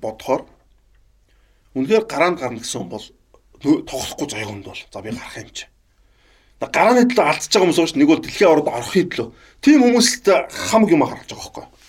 [0.00, 0.42] бодохоор
[1.76, 3.04] үнэхээр гараанд гарна гэсэн бол
[3.60, 5.68] тоглохгүй заяаганд бол за би гарах юм чи.
[6.64, 9.28] Гарааны төлөө алдчихж байгаа хүмүүс ууш нэг бол дэлхийн аваргад орохын төлөө.
[9.60, 10.24] Тийм хүмүүст
[10.72, 11.79] хамаг юм харж байгаа байхгүй.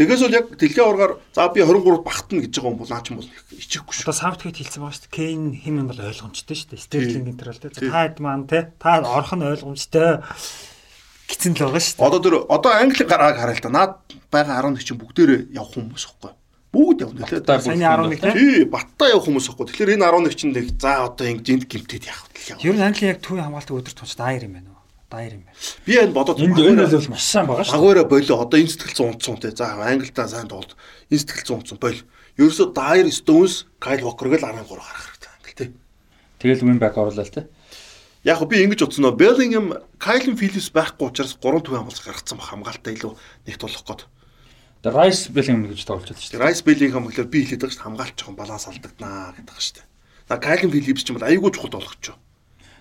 [0.00, 3.12] Тэгээс бол яг дэлхийн аваргаар за би 23-т багтана гэж байгаа хүн бол наа ч
[3.12, 4.04] юм бол ичихгүй шүү.
[4.08, 5.12] Одоо Саутгейт хэлсэн байгаа шүү дээ.
[5.12, 6.80] Кейн хим юм бол ойлгомжтой шүү дээ.
[6.80, 7.72] Стерлинг энэ төр л дээ.
[7.76, 10.24] За, Та хэд маань те та орох нь ойлгомжтой
[11.28, 12.06] гитэн л байгаа шүү дээ.
[12.08, 13.76] Одоо тэр одоо англи гарааг хараа л да.
[13.76, 13.92] Наад
[14.32, 16.32] байгаа 11 чинь бүгдээрээ явах хүмүүс байхгүй.
[16.72, 17.44] Бүгд явна лээ.
[17.44, 18.32] Саяны бүртгэн 11 те.
[18.32, 19.68] Тий, баттай явах хүмүүс байхгүй.
[19.68, 22.30] Тэгэхээр энэ 11 чинь за одоо ингэ гимтэд явах
[22.64, 24.79] Ер нь Англи яг төвийн хамгаалтыг өдөр тунч дайр юм байна
[25.10, 25.16] уу?
[25.18, 25.58] Дайр юм байна.
[25.82, 27.74] Би энэ бодоод Энд энэ бол маш сайн байгаа шүү.
[27.74, 29.50] Багаараа болоо одоо энэ сэтгэл 100 те.
[29.50, 30.78] За англитаа сайн тоглолт.
[31.10, 32.00] Энэ сэтгэл 100 боль.
[32.38, 35.66] Ерөөсө Dyer Stones, Kyle Walker гэл 13 гарах хэрэгтэй англи те.
[36.38, 37.50] Тэгэл win back оруулаа л те.
[38.22, 39.66] Яг би ингэж утсан нөө Bellingham,
[39.98, 43.12] Kyle Phillips байхгүй учраас 3 төвийн хамгаалц гаргацсан баг хамгаалтаа илүү
[43.48, 44.02] нэгт болох гээд.
[44.84, 46.40] The Rice Bellingham гэж тоглож байдаг шүү.
[46.40, 49.84] Rice Bellingham гэхэлэр би хэлээд байгаа шүү хамгаалч жоохон баланс алдагданаа гэдэг байгаа шүү.
[50.28, 52.04] На Kyle Phillips ч юм бол айгүй чухал болгоч.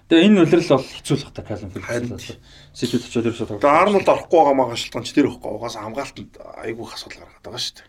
[0.10, 2.42] Тэгээ энэ үлрэл бол хэцүүлэх та Калвин Харин Филипс.
[2.74, 3.62] Сэтүүд очоод ерөөсөө тоглох.
[3.62, 5.54] Тэгээ Арнолд орохгүй байгаа маа шалтгаан ч тэр ихгүй.
[5.54, 6.34] Угаас хамгаалтанд
[6.66, 7.88] айгүй их асуудал гаргаад байгаа шүү дээ.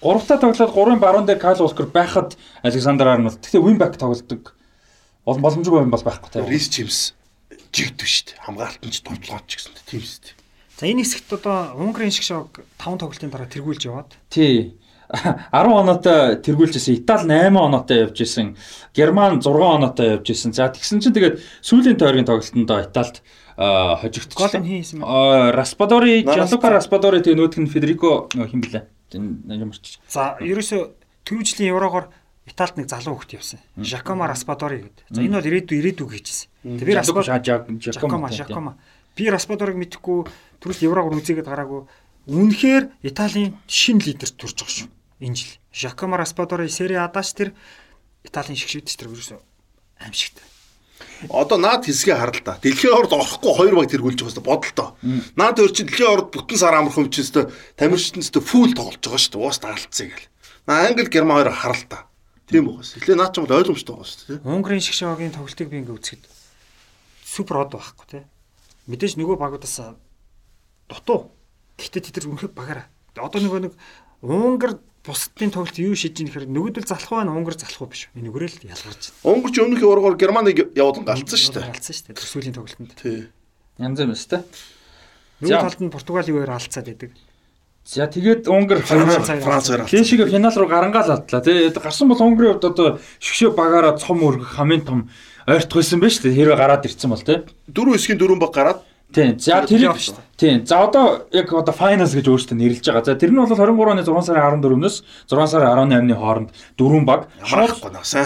[0.00, 3.44] Гуравтаа тоглоод гурван баруун дээр Кайл Волкер байхад Александр Арнолд.
[3.44, 4.56] Гэхдээ wingback тоглодог.
[5.28, 6.48] Бол боломжгүй юм бол байхгүй те.
[6.48, 7.12] Рис Джеймс
[7.76, 8.40] жигдв шүү дээ.
[8.48, 10.34] Хамгаалтанд ч товтлооч ч гэсэн тийм шүү дээ.
[10.80, 14.78] За энэ хэсэгт одоо Унгарын шиг шог 5 тоглолтын дараа тэргүүлж яваад Тий.
[15.08, 17.00] 10 оноотой тэргүүлжсэн.
[17.00, 18.56] Итали 8 оноотой явж исэн.
[18.94, 20.52] Герман 6 оноотой явж исэн.
[20.52, 23.22] За тэгсэн чинь тэгээд сүүлийн тойргийн тоглолтонд Италид
[23.58, 24.60] гол хожигдчихлаа.
[24.60, 25.08] нь хийсэн юм.
[25.56, 26.22] Распадори.
[26.22, 28.84] Жанлука Распадори тэгээ нөтг нь Федерико хин блэ?
[29.16, 29.98] Ямарч.
[30.06, 30.92] За ерөөсө
[31.24, 32.12] түрүүжлийн еврогоор
[32.46, 33.60] Италид нэг залуу хөлт явсан.
[33.80, 35.04] Жакома Распадори гэдэг.
[35.10, 36.48] За энэ бол ирээдүй ирээдүй гэжсэн.
[36.84, 38.76] Тэгээ би Жакома Жакома.
[39.16, 40.28] Би Распадорыг мэдхгүй
[40.62, 41.82] түрүүл еврогоор үзээгээд гараагүй.
[42.28, 44.88] Үнэхээр Италийн шин лидер төрж байгаа шүү.
[45.20, 45.52] Энэ жил.
[45.72, 47.54] Жакома Распадори Сери Адаш тэр
[48.22, 49.38] Италийн шигшвэдч тэр ерөөсө
[49.98, 50.46] аимшигтай.
[51.30, 52.58] Одоо наад хэсгээ хар л да.
[52.62, 54.88] Дэлхийн орд орохгүй хоёр баг тэргүүлж байгаа хэвээр бодолтой.
[55.34, 57.30] Наад өөр чинь дэлхийн орд бүтэн сар амархан хүчээс
[57.74, 59.42] тамирчтэнс фул тоглож байгаа шүү дээ.
[59.42, 60.30] Уус таалцъя гэл.
[60.66, 62.06] Наа Англи Герман хоёр хар л да.
[62.46, 62.94] Тийм угаас.
[62.98, 64.46] Эхлээ наад ч юм бол ойлгомжтой байгаа шүү дээ.
[64.46, 66.24] Унгарын шигшоогийн тоглолтыг би ингээ үзэхэд
[67.26, 68.22] супер од байхгүй тий.
[68.86, 69.98] Мэдээж нөгөө багуудаас
[70.88, 71.34] дутуу.
[71.76, 72.86] Гэхдээ тэд нар үнэхээр багаараа.
[73.18, 73.74] Одоо нөгөө нэг
[74.24, 78.12] Унгар бусдын тоглолт юу шийдэж ийм гэхээр нөгөөдөл залах байна, Унгар залах уу биш.
[78.12, 79.24] Энэ нүгээрэл ялгарч байна.
[79.24, 81.72] Унгар ч өмнөх ургаар Германыг явуулан галцсан шүү дээ.
[81.72, 82.16] Галцсан шүү дээ.
[82.20, 82.92] Тэр сүүлийн тоглолтод.
[83.00, 83.32] Тий.
[83.80, 84.40] Янз юм өстэй.
[85.40, 85.64] Нөгөө За.
[85.64, 87.10] талд нь Португалийн хоёр алцаад байдаг.
[87.88, 89.96] За тэгээд Унгар Франц Франц Франц хоёр алцсан.
[89.96, 91.40] Клишиг финал руу гарангаал алдлаа.
[91.40, 95.00] Тэгээд гарсан бол Унгарын хувьд одоо шгшөө багаараа цом өргөх хамгийн том
[95.48, 97.48] ойртох байсан байж тээ хэрвээ гараад ирсэн бол тээ.
[97.64, 98.80] Дөрөв хэсгийн дөрөв баг гараад
[99.14, 99.38] Тийм.
[99.40, 100.62] За Тэр плей-офф шүү Тийм.
[100.66, 103.04] За одоо яг одоо finals гэж өөрөөсөө нэрлэж байгаа.
[103.10, 107.26] За тэр нь бол 23 оны 6 сарын 14-өөс 6 сарын 18-ны хооронд дөрвөн баг
[107.42, 107.74] шууд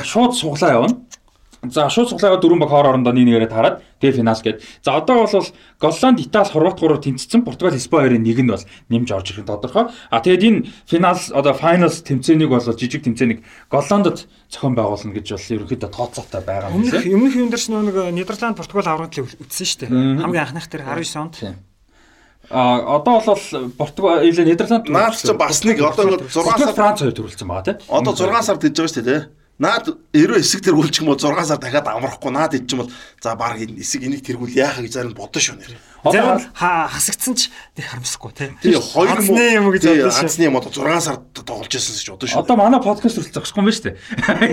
[0.05, 1.01] шууд суглаа явна.
[1.65, 4.61] За шууд суглаа яваад дөрвөн баг хоор орондоо нэг нэгээр тараад тэгээ финал гээд.
[4.85, 5.47] За одоо бол
[5.81, 7.47] Голланд, Итали, Хорват гурав тэнцсэн.
[7.49, 8.61] Португал, Испани хоёрын нэг нь бол
[8.93, 9.89] нэмж орж ирэх нь тодорхой.
[10.13, 13.41] А тэгээд энэ финал одоо finals тэмцээнийг бол жижиг тэмцээнийг
[13.73, 17.15] Голландд зохион байгуулна гэж бол ерөнхийдөө тооцоотой байгаа юм Өмнөх лээ.
[17.15, 20.19] өмнөх юм дээр ч нөгөө нэг Нидерланд Португал аврагт л үтсэн шүү дээ.
[20.19, 21.41] Хамгийн анхных тэр 19 онд.
[22.49, 22.57] Тийм.
[22.59, 23.39] А одоо бол
[23.79, 27.65] Португал, Нидерланд Наад ч бас нэг одоо нэг 6 Португал, сар Франц хоёр төрүүлсэн байгаа
[27.65, 27.79] тийм.
[27.89, 29.21] одоо 6 сар дэж байгаа шүү дээ.
[29.21, 29.42] тий.
[29.61, 29.85] Наад
[30.17, 32.91] эрөө хэсэг тэргүүлчих юм бол 6 сар дахиад амрахгүй наад ид ч юм бол
[33.21, 35.77] за баг энэ хэсэг энийг тэргүүл яахаа гэж зарим бодно шүү нэр.
[36.03, 38.51] Зарим хасагдсан ч тэг харамсахгүй тий.
[38.65, 40.25] Тий хоёр юм гэж тий, бодсон шүү.
[40.25, 42.41] Азны юм одоо 6 сард тоглож байсан гэж бодно шүү.
[42.43, 43.97] Одоо манай подкаст хүртэл зогсохгүй юм байна шүү дээ.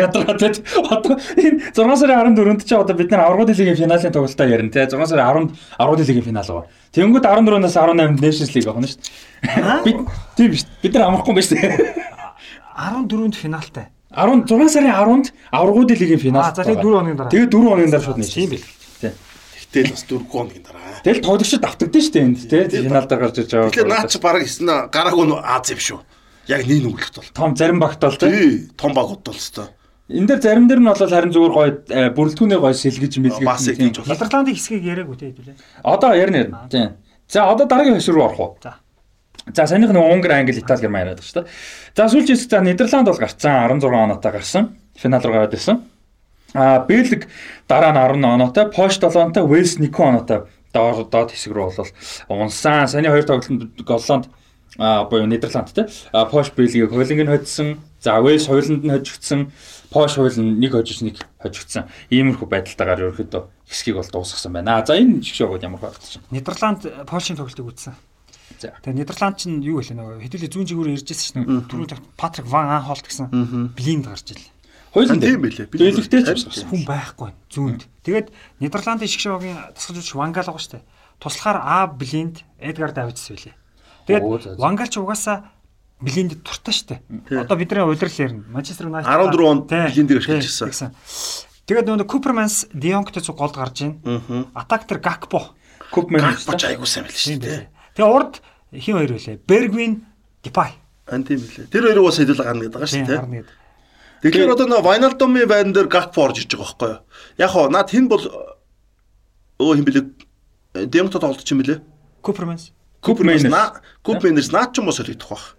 [0.04, 0.68] Ядаргаа тийм.
[0.94, 4.84] Одоо энэ 6 сарын 14-нд чи одоо бид нар аврагууд лигийн финалийн тоглолтоо ярина тийм.
[4.84, 6.70] 6 сарын 10-нд аврагууд лигийн финал байгаа.
[6.94, 9.82] Тэнгүүд 14-наас 18-нд Nations League байна шүү дээ.
[9.88, 9.98] Бид
[10.36, 10.68] тийм биш.
[10.84, 11.98] Бид нар амрахгүй юм байна шүү дээ.
[12.78, 13.88] 14-нд финалтай.
[14.10, 16.42] 16 сарын 10-нд аврагууд лигийн финал.
[16.50, 17.32] Аа, за тэгээд 4 хоногийн дараа.
[17.32, 18.70] Тэгээд 4 хоногийн дараа шууд Nations Тийм League.
[19.02, 19.14] Тийм.
[19.70, 20.82] Тэгтэл бас 4 хоногийн дараа.
[21.06, 22.84] Тэгэл тоглогчид автагдсан шүү дээ энд тийм.
[22.90, 23.70] Финал дээр гарч иж байгаа.
[23.70, 26.00] Тэгэхээр наад чи баг эснэ гараагүй нь Аз юм шүү.
[26.50, 27.30] Яг нэг нүглэлт бол.
[27.38, 28.34] том зарим багт бол тийм.
[28.34, 29.70] Тий, том багууд бол өстой.
[30.10, 33.46] Энэ дээр зарим дээр нь бол харин зүгээр гоё э, бүрэлдэхүүнээ гоё сэлгэж мэлгэж.
[33.78, 33.94] Тийм.
[34.10, 35.86] Нидерландын хэсгийг яриаггүй тий хэдүүлээ.
[35.86, 36.66] Одоо ярина ярина.
[36.66, 36.98] Тийм.
[37.30, 38.58] За одоо дараагийн хэсэг рүү орох уу?
[38.66, 38.82] За.
[39.54, 41.50] За санийх нь Унгар, Англи, Итали, Герман яриад байгаа шүү дээ.
[41.96, 44.64] За сүүлчийн хэсэг за Нидерланд бол гарцсан 16 оноотой гарсан.
[44.96, 45.84] Финал руу гараад ирсэн.
[46.54, 47.28] А Бельгик
[47.68, 51.92] дараа нь 10 оноотой, Польш 7 оноотой, Уэльс 1 оноотой доор доод хэсэг рүү бол
[52.30, 52.88] унсан.
[52.88, 54.26] Саний хоёр тоглолтод Голланд
[54.78, 55.88] а буюу Нидерланд те.
[56.32, 57.80] Польш Бельгийг хойлонг нь хоцсон.
[58.02, 59.52] За Уэльс хойлонд нь хожигдсан.
[59.90, 61.90] Польш хойлон нэг хожиж нэг хожигдсан.
[62.14, 64.86] Иймэрхүү байдалтайгаар ерөөхдөө хэсгийг бол дуусгасан байна.
[64.86, 66.30] За энэ жигшөөгөөд ямар харагдаж байна.
[66.32, 67.98] Нидерланд Польшийн тоглолтыг үзсэн.
[68.60, 71.70] Тэгээ Нидерланд ч нь юу вэ нөгөө хэдүүлээ зүүн жигүүрээ иржсэн шүү дээ.
[71.72, 71.88] Түрүү
[72.20, 73.32] Патрик Ван Анхолт гэсэн
[73.76, 74.52] блинд гарч ирлээ.
[74.92, 75.70] Хойлон Тийм билээ.
[75.70, 76.66] Бэлэгтэй ч.
[76.66, 77.82] Хүн байхгүй зүүнд.
[78.04, 78.28] Тэгээд
[78.60, 80.84] Нидерландын шгшөөгийн тасгалжууч Вангал байгаа дээ.
[81.22, 83.38] Туслахаар А блинд Эдгар Давидс за,
[84.10, 84.58] Тэгээд.
[84.58, 85.54] Вангал ч угаасаа
[86.02, 87.46] блинд туртаа дээ.
[87.46, 88.44] Одоо бидний удирдал ярина.
[88.50, 89.68] Манчестер Юнайтед 14 онд
[90.18, 90.90] ашиглажсэн.
[90.90, 90.90] тэгсэн.
[91.70, 94.02] Тэгээд нөгөө Куперманс Дионгтэй цуг голд гарч ийн.
[94.58, 95.54] Атак тэр Гакпо.
[95.94, 97.70] Купмен Гакбоч айгуу сайн байл шүү Тийм дээ.
[97.70, 97.70] байлээ.
[97.94, 98.34] Тэгээ урд
[98.74, 99.40] хин хоёр байлээ.
[99.48, 100.06] Бергвин
[100.44, 100.72] Дипай.
[101.08, 101.68] Ан тийм билээ.
[101.70, 103.20] Тэр хоёрыг бас хэдүүл гарна гэдэг байгаа Тийм шүү дээ.
[103.20, 103.56] гарна гэдэг.
[104.20, 107.00] Тэгэхээр одоо нөө Вайналдомын байран дээр Гакпо орж ирж байгаа байхгүй юу?
[107.40, 108.24] Яг хоо наад хин бол
[109.60, 110.06] өө хин билээ.
[110.92, 111.80] Демто тоглолт ч юм билээ.
[112.22, 112.72] Куперманс.
[113.02, 113.40] Купмен
[114.04, 115.56] Купменерс наад ч юм уу солигдох бах.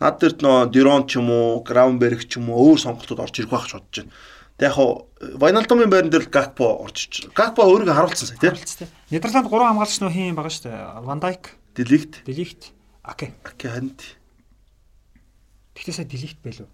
[0.00, 3.52] Наад дээр нөө Дирон ч юм уу, Граунберг ч юм уу өөр сонголтууд орж ирэх
[3.52, 4.12] байх гэж бодож байна.
[4.56, 7.28] Тэг яг хоо Вайналдомын байран дээр Гакпо орж ирж.
[7.36, 8.48] Гакпо өөрийгөө харуулсан сая тий.
[8.48, 8.88] Харилцтай.
[9.12, 11.04] Нидерланд 3 хамгаалагч нөө хин байгаа шүү дээ.
[11.04, 11.44] Ван Дайк,
[11.78, 12.72] Делихт,
[13.02, 13.32] Аке.
[13.46, 14.02] Окей ханд.
[15.74, 16.66] Тэгтээ сая Делихт байлуу.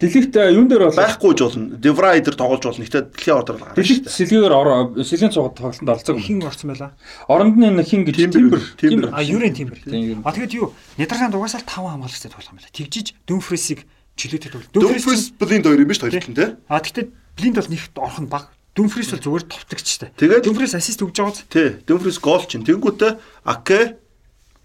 [0.00, 1.76] Дэлхийд юун дээр бол байхгүй ч болно.
[1.76, 2.80] Devray дээр тоглож болно.
[2.80, 6.24] Гэхдээ дэлхийн ордор гарна дэлхийд ороо сэлгийн цугад тоглолтод оролцоог юм.
[6.24, 6.96] Хин орсон байла.
[7.28, 8.60] Оронд нь хин гэж Тимбер.
[8.80, 9.12] Тимбер.
[9.12, 9.80] А юурын тимбэр.
[9.84, 10.24] Тийм.
[10.24, 10.72] А тэгэд юу?
[10.96, 12.72] Нидерланд угаасаа л 5 хамгаалагчтай тоглох юм байна.
[12.72, 13.80] Тэгжиж Дүнфресийг
[14.16, 14.72] чөлөөтэй тоглох.
[14.72, 16.56] Дөнфрис Блинд хоёр юм биш хоёрт нь те.
[16.68, 18.44] А тэгтээ Блинд бол нэгт орох нь баг.
[18.72, 20.08] Дүнфрес бол зүгээр товтогчтой.
[20.16, 21.44] Тэгээд- Дүнфрес ассист өгж байгаа?
[21.52, 21.68] Тий.
[21.84, 22.64] Дөнфрис гол чинь.
[22.64, 23.96] Тэнгүүтээ Аке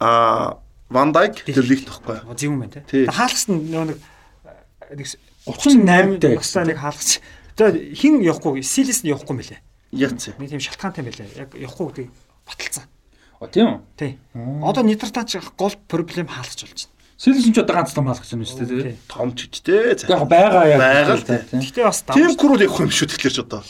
[0.02, 0.58] а
[0.90, 2.18] Ван Дайк тэрлэгт тахгүй.
[2.26, 3.06] Оо, Зөв юм байна те.
[3.06, 4.00] Хаалгач нь нөгөө нэг
[4.98, 5.08] нэг
[5.46, 6.36] 38-тай.
[6.36, 7.22] Баста нэг хаалгач.
[7.56, 9.62] Тэгээ хин явахгүй, Силис нь явахгүй мөлий.
[9.94, 10.34] Яц.
[10.36, 11.30] Нэг тийм шалтгаантай байлаа.
[11.38, 12.10] Яг явахгүй гэдэг
[12.50, 12.86] баталсан.
[13.40, 13.80] О тийм үү.
[13.96, 14.12] Тий.
[14.66, 16.98] Одоо Нидерланд ч гол проблем хаалгач болж байна.
[17.16, 18.84] Сэлс нь ч одоо ганц том хаалгач юм шүү дээ.
[18.92, 18.98] Тий.
[19.08, 19.96] Том ч те.
[19.96, 20.80] Яг байгаа яг.
[20.82, 21.26] Байгаа л.
[21.56, 22.36] Гэхдээ бас давж.
[22.36, 23.62] крул явах юм шүү тэгэхээр ч одоо.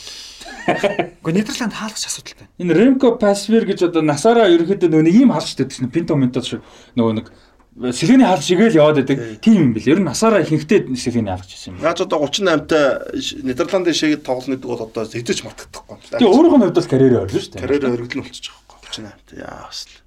[0.66, 2.46] Гэхдээ Нидерланд хаалгач асуудалтай.
[2.58, 6.62] Энэ Ремко Пасвер гэж одоо насаараа ерөөхдөө нөгөө нэг ийм хаалгач чинь Пинто Минто шиг
[6.98, 7.26] нөгөө нэг
[7.72, 9.40] сэлгээний хаалгач шиг л яваад байдаг.
[9.40, 9.88] Тийм юм бил.
[9.88, 11.80] Ер нь насаараа ихэнхдээ сэлгээний хаалгач байсан юм.
[11.80, 12.84] Наач одоо 38-тай
[13.42, 15.96] Нидерландын шиг тоглоно гэдэг бол одоо хэзээ ч мартагдахгүй.
[16.20, 17.64] Тэгээ өөрөөх нь хувьд бол карьерээ орлоо шүү дээ.
[17.64, 18.36] карьераа өргөдөл байгаа
[18.68, 19.38] байхгүй 38-тай.
[19.40, 20.01] Яа бас л.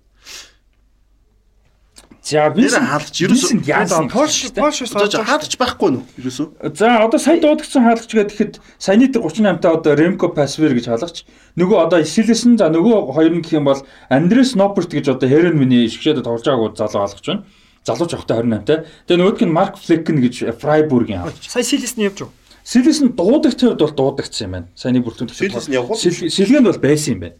[2.26, 6.74] За Нэр хаалгач ерөөсөө яасан Польш ч хаалгач байхгүй нү ерөөсөө.
[6.74, 11.22] За одоо сая дуудагдсан хаалгач гэхэд саяны дээр 38-та одоо Ремко Пасвер гэж хаалгач.
[11.54, 13.78] Нөгөө одоо Силэсэн за нөгөө хоёр нь гэх юм бол
[14.10, 17.46] Андрес Нопперт гэж одоо Хэрен миний шгшээд тоглож байгаагүй залуу хаалгач байна.
[17.86, 18.76] Залууч авахтай 28-та.
[19.06, 21.46] Тэгээ нөгөөх нь Марк Флекен гэж Фрайбургийн хаалгач.
[21.46, 22.34] Сая Силис нь явж юу?
[22.66, 24.68] Силэс нь дуудагчд бол дуудагдсан юм байна.
[24.74, 26.02] Саяны бүртгэн Силэс нь явах уу?
[26.02, 27.38] Сэлгээнд бол байсан юм байна.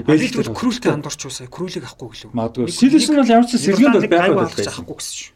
[0.00, 1.52] Бэлт бол крүүлтэй андуурч уусаа.
[1.52, 2.32] Крүүлийг авахгүй гэлөө.
[2.32, 2.72] Магадгүй.
[2.72, 4.72] Силэс нь бол ямар ч сэлгээнд бол байх байхгүй байсан.
[4.72, 5.30] авахгүй гэсэн шүү.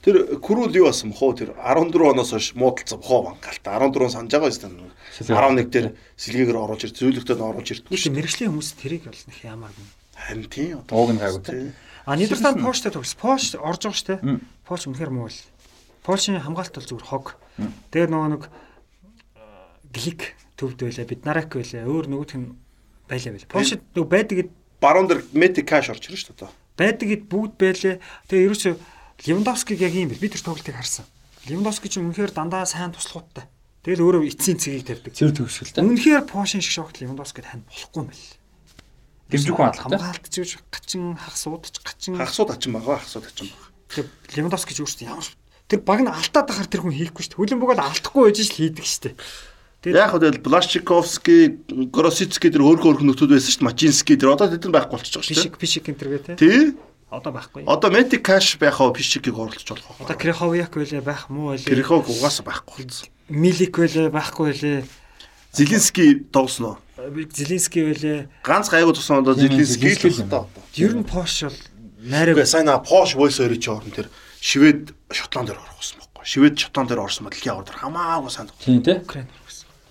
[0.00, 4.48] Тэр крул юу басан бохоо тэр 14 оноос хойш муудалцсан бохоо бангалт 14 санаж байгаа
[4.48, 4.88] юм
[5.20, 5.60] байна.
[5.60, 5.86] 11 дээр
[6.16, 8.16] сэлгээгээр оруулж ирд зөвлөгтөд оруулж ирдгүй шүү.
[8.16, 9.86] мэрэгжлийн хүмүүс тэрийг бол нэх ямааргүй.
[10.16, 10.96] Харин тийм одоо.
[10.96, 11.72] Ууг нь гайгүй.
[12.08, 13.12] А Нидерланд Польштой тогс.
[13.12, 14.40] Польш орж байгаа штэ.
[14.64, 15.44] Польш үнэхээр муу л.
[16.00, 17.26] Польшийн хамгаалалт бол зүгээр хог.
[17.92, 18.42] Тэгээ нөгөө нэг
[19.92, 21.04] глик төвд байлаа.
[21.04, 21.84] Бид нарак байлаа.
[21.84, 22.56] Өөр нөгөөх нь
[23.10, 23.50] байлаа байлаа.
[23.50, 24.50] Польшид нөгөө байдаг гэд
[24.80, 26.54] Баруун дээр мети каш орж ирж шүү дээ.
[26.78, 27.96] байдаг гэд бүгд байлаа.
[28.30, 28.74] Тэгээ ерөөсөө
[29.26, 30.22] Левандовскиг яг юм бил.
[30.22, 31.04] Би тэр тоглолтыг харсан.
[31.44, 33.44] Левандовски ч үнэхээр дандаа сайн туслахуудтай.
[33.84, 35.12] Тэгэл өөрөө эцсийн цэгийг тавьдаг.
[35.12, 35.84] Цэвэр төгсгөлтэй.
[35.84, 38.28] Үнэхээр Польшийн шиг шогт Левандовскид хань болохгүй юм бэл.
[39.28, 39.96] Дэмжих хүн алхах те.
[40.00, 40.36] хамгаалт ч
[40.72, 43.68] гачин хагасуудч гачин Хагасууд ачин байгаа, хагасууд ачин байгаа.
[43.88, 44.06] Тэр
[44.36, 45.28] Левандовски ч өөртөө ямар
[45.70, 47.40] тэр баг нь алтаад ахаар тэр хүн хийхгүй шүү дээ.
[47.40, 49.14] Хүлэн бөгөөд алдахгүй байж л хийдэг шүү дээ.
[49.80, 53.68] Тэгээд Яг хөө Блашчиковский, Гросицкий тэр өөр өөр нөтүүд байсан шүү дээ.
[53.68, 56.32] Мачинский тэр одоо тэд нар байхгүй болчихж байгаа шүү пишик пишик энэ төргээ те.
[56.36, 56.40] дээ.
[56.40, 56.64] Тий.
[57.10, 57.64] Одоо байхгүй.
[57.66, 59.98] Одоо мети каш байх аа Пишчикийг оруулж болох.
[59.98, 61.66] Одоо Криховяк байлаа байх муу байлаа.
[61.66, 63.08] Грихог угаасаа байхгүй болсон.
[63.28, 64.84] Милик байлаа байхгүй байлаа.
[65.52, 66.78] Зеленский тоглосноо.
[67.34, 68.28] Зеленский байлаа.
[68.46, 70.46] Ганц гайгүй тусан одоо Зеленский л л одоо.
[70.78, 71.58] Ер нь Пош бол
[71.98, 74.06] найраг сайн аа Пош Voice хоёрын чи орон тэр
[74.38, 76.22] Швед Шотланд дээр орох гэсэн байхгүй.
[76.22, 78.46] Швед Шотланд дээр орсон дэлхийн аваар хамаагүй сайн.
[78.62, 79.02] Тийм те.
[79.02, 79.49] Украин орсон.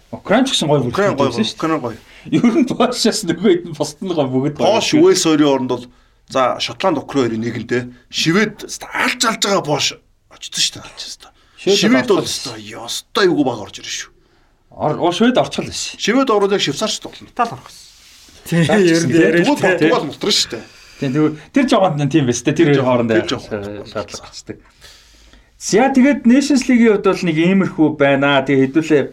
[0.10, 1.57] Украин ч гэсэн гоё бүрдсэн шүү дээ.
[1.57, 1.97] Украин гоё.
[2.34, 4.66] Ер нь Польшаас нөгөө хэд бусд нь гоё бүгд гоё.
[4.66, 5.86] Пош Voice хоёрын оронд бол
[6.30, 9.93] за Шотланд Украин хоёрын нэгэнтэй Швед алж алж байгаа Пош
[10.34, 11.78] очсон шүү дээ.
[11.78, 14.12] Швед бол ёстой юу баг орж ирж шүү.
[14.74, 15.99] Ор Швед орчихл байсан.
[16.01, 17.30] Швед ороод яг Швейцарч тоглоно.
[17.38, 17.89] Тал орох гэсэн.
[18.49, 19.22] Тийм ер нь тийм.
[19.22, 19.62] яриа Тэгвэл.
[19.62, 20.64] Португал мултран шүү дээ.
[20.99, 22.53] Тийм тэр тэр жогоонд нь тийм байсан те.
[22.57, 23.12] Тэр жогоонд.
[23.30, 24.57] шаардлага гарчдаг.
[25.60, 28.39] За тэгээд Nations League-ийн хувьд бол нэг иймэрхүү байна.
[28.47, 29.03] Тэгээ хэдүүлээ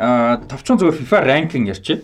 [0.00, 2.00] товчхон зүгээр FIFA ранкинг ярьчих.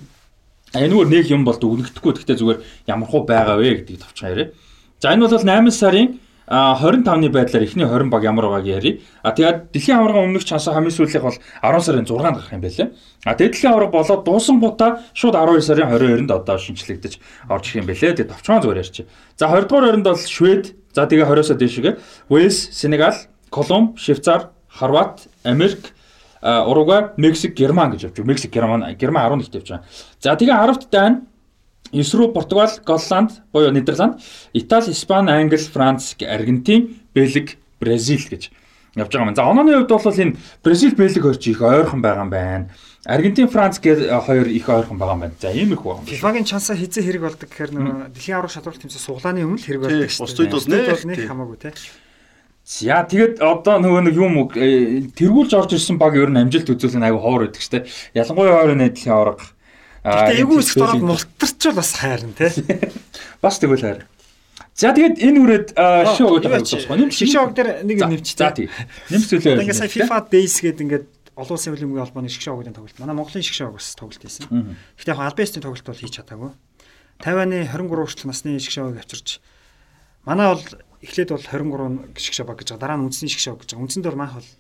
[0.77, 2.13] А энэ зүгээр нэг юм бол дүгнэгдэхгүй.
[2.13, 2.59] Гэхдээ зүгээр
[2.93, 4.53] ямар хуу байгаа вэ гэдгийг товчхон яриа.
[5.01, 9.03] За энэ бол 8 сарын а 25-ны байдлаар эхний 20 баг ямар байгааг ярив.
[9.23, 12.89] А тэгээд дэлхийн аварга өмнөх чансаа хамгийн сүүлийнх бол 10 сарын 6-нд гарах юм байлаа.
[13.25, 17.19] А тэгээд дэлхийн аварга болоод дуусан гутаа шууд 12 сарын 22-нд одоо шинчлэгдэж
[17.51, 18.15] орж ирэх юм байлээ.
[18.15, 19.07] Тэгээд товчхон зүгээр ярьчих.
[19.35, 21.95] За 20 дугаар ойронд бол Швед, за тэгээ 20-оос дээшгээ
[22.31, 23.17] Уэльс, Сенегал,
[23.51, 25.96] Колумб, Швейцар, Хорват, Америк,
[26.47, 28.31] Уругвай, Мексик, Герман гэж явж байгаа.
[28.31, 29.85] Мексик, Герман, Герман 11-т явж байгаа.
[30.23, 31.17] За тэгээ 10-т Дани,
[31.93, 34.21] 9 рүү Португал, Голланд, буюу Нидерланд,
[34.53, 38.51] Итали, Испани, Англи, Франц, Аргентин, Бельги, Бразил гэж
[38.97, 39.35] явж байгаа юм.
[39.35, 42.71] За онооны хувьд бол энэ Бразил, Бельги хоёр ч их ойрхон байгаа юм байна.
[43.05, 45.35] Аргентин, Франц гээд хоёр их ойрхон байгаа юм байна.
[45.41, 46.07] За ийм их байна.
[46.07, 49.83] FIFA-гийн чансаа хизээ хэрэг болдог гэхээр нөгөө дэлхийн аврах шалралт тэмцээн суглааны өмнө л хэрэг
[49.83, 50.51] болдог шүү дээ.
[50.51, 51.27] бусдад бол тий.
[51.27, 51.71] хамаагүй те.
[52.67, 56.99] За тэгээд одоо нөгөө нэг юм э, тэргүүлж орж ирсэн баг ер нь амжилт үзүүлэх
[56.99, 57.87] аягүй байдаг шүү дээ.
[58.19, 59.47] Ялангуяа ойрын найдлын аварга.
[60.03, 62.51] а, Гэтэ эвгүй өсөлт ороод мултарчвал бас хайрна те.
[63.43, 64.01] Бас тэгвэл хайр.
[64.75, 65.69] За тэгээд энэ үрээд
[66.19, 66.99] шоу болохгүй.
[66.99, 68.35] Нэм Шишог дээр нэг юм нэмч.
[68.35, 68.67] За тий.
[69.15, 69.57] Нэмс зүйлээ.
[69.57, 71.07] Одоо ингээд сая FIFA Days гэдэг ингээд
[71.39, 72.99] олон улсын хөлбөмбөгийн холбооны шгшоогын тоглолт.
[72.99, 74.75] Манай Монголын шгшоог бас тоглолт хийсэн.
[74.99, 76.51] Гэхдээ яг албаистын тоглолт бол хийж чадаагүй.
[77.23, 79.41] Тайваны 23 хүртэл насны шгшоог авчирч
[80.27, 80.65] манай бол
[81.03, 82.83] эхлээд бол 23 шгшоо баг гэж байгаа.
[82.85, 83.85] Дараа нь үндсний шгшоог гэж байгаа.
[83.85, 84.51] Үндсэнд бол манх бол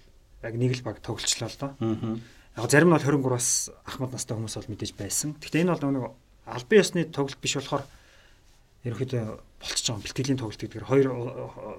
[0.42, 1.72] яг нэг л баг тоглолчлоо л доо.
[2.56, 3.48] Яг зарим нь бол 23-аас
[3.84, 5.36] ахмад настай хүмүүс бол мэдээж байсан.
[5.40, 6.04] Гэхдээ энэ бол нэг
[6.46, 7.84] албан ёсны тоглолт биш болохоор
[8.86, 9.24] ерөнхийдөө
[9.60, 11.06] болчихж байгаа бэлтгэлийн тоглолт гэдгээр хоёр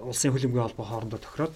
[0.05, 1.55] улсын хөлбөмбөгийн холбоо хоорондоо тохироод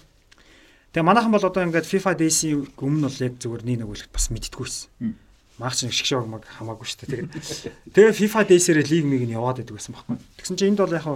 [0.92, 5.16] Тэгээ манайхан бол одоо ингээд FIFA Days-ийн өмнө бол яг зүгээр нэг нөгөөлөхт бас мэдтгүйсэн.
[5.60, 7.28] Мах чинь шгшэг маг хамаагүй шүү дээ.
[7.28, 10.16] Тэгээд тэгээ FIFA Days-ээр лиг миг нь яваад байдаг байсан байхгүй.
[10.40, 11.06] Тэгсэн чинь энд бол яг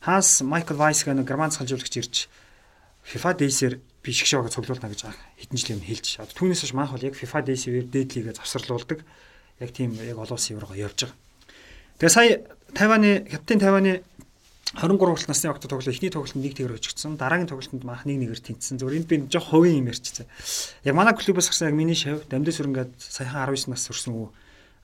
[0.00, 2.16] Ханс Майкл Вайс гэх нэг герман цалжуулагч ирж
[3.04, 5.00] FIFA Days-ээр би шгшээг цуглуулна гэж
[5.36, 6.06] хэдэн жилийн өмнө хэлж.
[6.20, 9.00] Одоо түүнээс хойш манайх бол яг FIFA Days-ээр дээдлигээ завсарлуулдаг.
[9.60, 11.16] Яг тийм яг олон улсын еврого явж байгаа.
[12.00, 12.40] Тэгээ сая
[12.72, 13.92] Тайваны хятадын Тайваны
[14.74, 17.14] 23 насны огт тоглоо эхний тоглолтод нэг тэгэр өчгдсөн.
[17.16, 18.78] Дараагийн тоглолтод маах нэг нэгээр тэнцсэн.
[18.82, 20.26] Зүгээр энд би жоох хувийн юм ярьчихсан.
[20.82, 24.28] Яг манай клубээс гарсан яг миний шав дамдас өрнгээд саяхан 19 нас хүрсэн үү.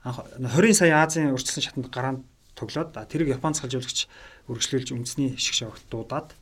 [0.07, 2.21] 20 сая Азийн урьдчилан шатанд гараанд
[2.55, 4.07] тоглоод тэрийг Японд салжуулагч
[4.47, 6.33] үргэлжлүүлж үндэсний шиг шавагт дуудаад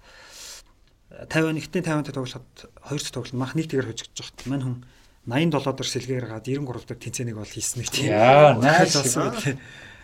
[1.10, 2.48] 50 нэгтний 50-тай тоглоход
[2.86, 4.50] хоёр дахь тоглолт маах нэг тэгэр хөжигдэж байгаа.
[4.50, 4.78] Мань хүн
[5.26, 8.14] 87 дор сэлгээр гаад 93 дор тэнцэнийг бол хийсэн нэг тийм.
[8.14, 8.94] Яа, найс.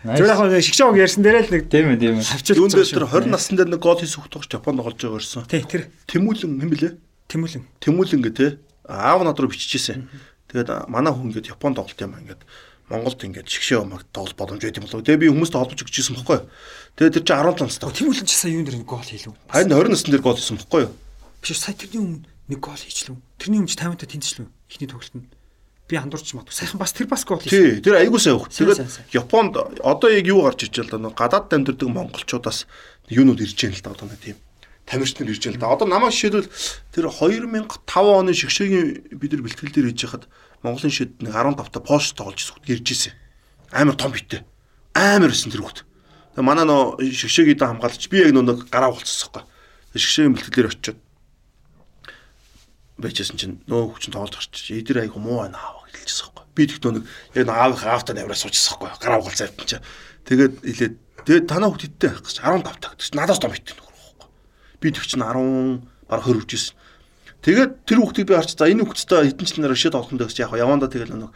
[0.06, 2.54] Зөв яг нэг шгшээг ярьсан дээрээ л нэг тийм ээ тийм ээ.
[2.54, 5.50] Юун дээр тэр 20 насны дээр нэг гол хийсэн хөх тогч Японд тоглож байгаа ирсэн.
[5.50, 6.90] Тий, тэр Тэмүүлэн хэм блэ?
[7.26, 7.64] Тэмүүлэн.
[7.82, 8.46] Тэмүүлэн гэ те.
[8.86, 10.06] Аав над руу биччихсэн.
[10.46, 12.42] Тэгээд манай хүн ингээд Японд тоглолт юм ингээд
[12.86, 15.02] Монголд ингээд шгшээ өмөг тоглох боломж байт юм болов.
[15.02, 16.38] Тэгээ би хүмүүстэй холбож өгч ирсэн бохгүй.
[16.94, 17.90] Тэгээ тэр чинь 17 настай.
[17.90, 19.34] Тэмүүлэн ч сая юун дээр нэг гол хийлүү.
[19.50, 20.94] Харин 20 насны дээр гол хийсэн бохгүй юу?
[21.42, 23.18] Биш сая тэрний өмнө нэг гол хийчлээ.
[23.42, 24.46] Тэрний өмнө 50-тай тэнцлээ.
[24.70, 25.26] Эхний тоглолтод.
[25.86, 26.54] Би андуурч магадгүй.
[26.54, 27.82] Сайхан бас тэр бас гол Тий, хийсэн.
[27.86, 28.42] тэр айгуу сайн.
[28.50, 29.14] Сайн, Тэгээд.
[29.14, 29.54] Японд
[29.86, 32.66] одоо яг юу гарч иж л да гадаад амьдардаг монголчуудаас
[33.06, 34.36] юунууд ирж байгаа л да одоо нэг тийм
[34.82, 35.70] тамирч нар ирж байгаа л да.
[35.78, 36.50] Одоо намайг жишээлбэл
[36.90, 40.26] тэр 2005 оны шгшээгийн бид нар бэлтгэл дээр хийж хахад
[40.66, 43.14] Монголын шид нэг 15 та пост тоглож ирсэн ирж ирсэн.
[43.70, 44.42] Амар том битээ.
[44.94, 45.86] Амар байсан тэр хөхт.
[46.34, 49.46] Тэгээ манай нөө шгшээгийн дан хамгаалагч би яг нөө гараа болцсон байхгүй.
[49.94, 50.98] Шгшээгийн бэлтгэлээр очиод
[52.96, 56.44] байжсэн чинь нөө хүчин тоглож гарч эдэр айгу муу байна аав гэж хэлчихсэн байхгүй.
[56.52, 59.00] Би тэгтөө нэг яг аавынх аавтаа навраа суучсан байхгүй.
[59.00, 59.80] Гараа угал завтан чаа.
[60.28, 60.94] Тэгээд илээд
[61.24, 64.28] тэгээд танаа хүүхдтэй байх гэж 15 таг гэж надаас том битэн нөхөр байхгүй.
[64.80, 66.74] Би тэг чинь 10 баг 20 хүчсэн.
[67.46, 70.52] Тэгээд тэр хүүхдийг би харч за энэ хүүхдтэй хэдэн жил нараа шид олхон дэгс яг
[70.54, 71.32] явандаа тэгэл нэг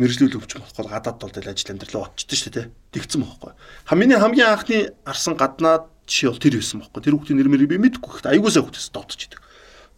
[0.00, 2.66] мэрэгжлүүл өвч болохгүй гадаад болдол ажил амьдралаа очсон шүү дээ.
[2.96, 3.52] Тэгсэн байхгүй.
[3.84, 7.02] Ха миний хамгийн анхны арсан гаднаад жишээ бол тэр байсан байхгүй.
[7.04, 9.40] Тэр хүүхдийн нэр мэрийг би мэдэхгүй гэхдээ айгуусаа хүүхдээс дотож идэг.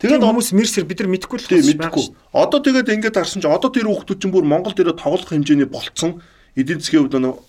[0.05, 2.05] Тэгээд хүмүүс мерсэр бид нар мэдгүй л Тий болсон мэдгүй.
[2.37, 6.21] Одоо тэгээд ингээд харсан чи одоо тэр хүүхдүүд чинь бүр Монгол дээр тоглох хэмжээний болцсон
[6.53, 7.41] эдийн засгийн хувьд нөө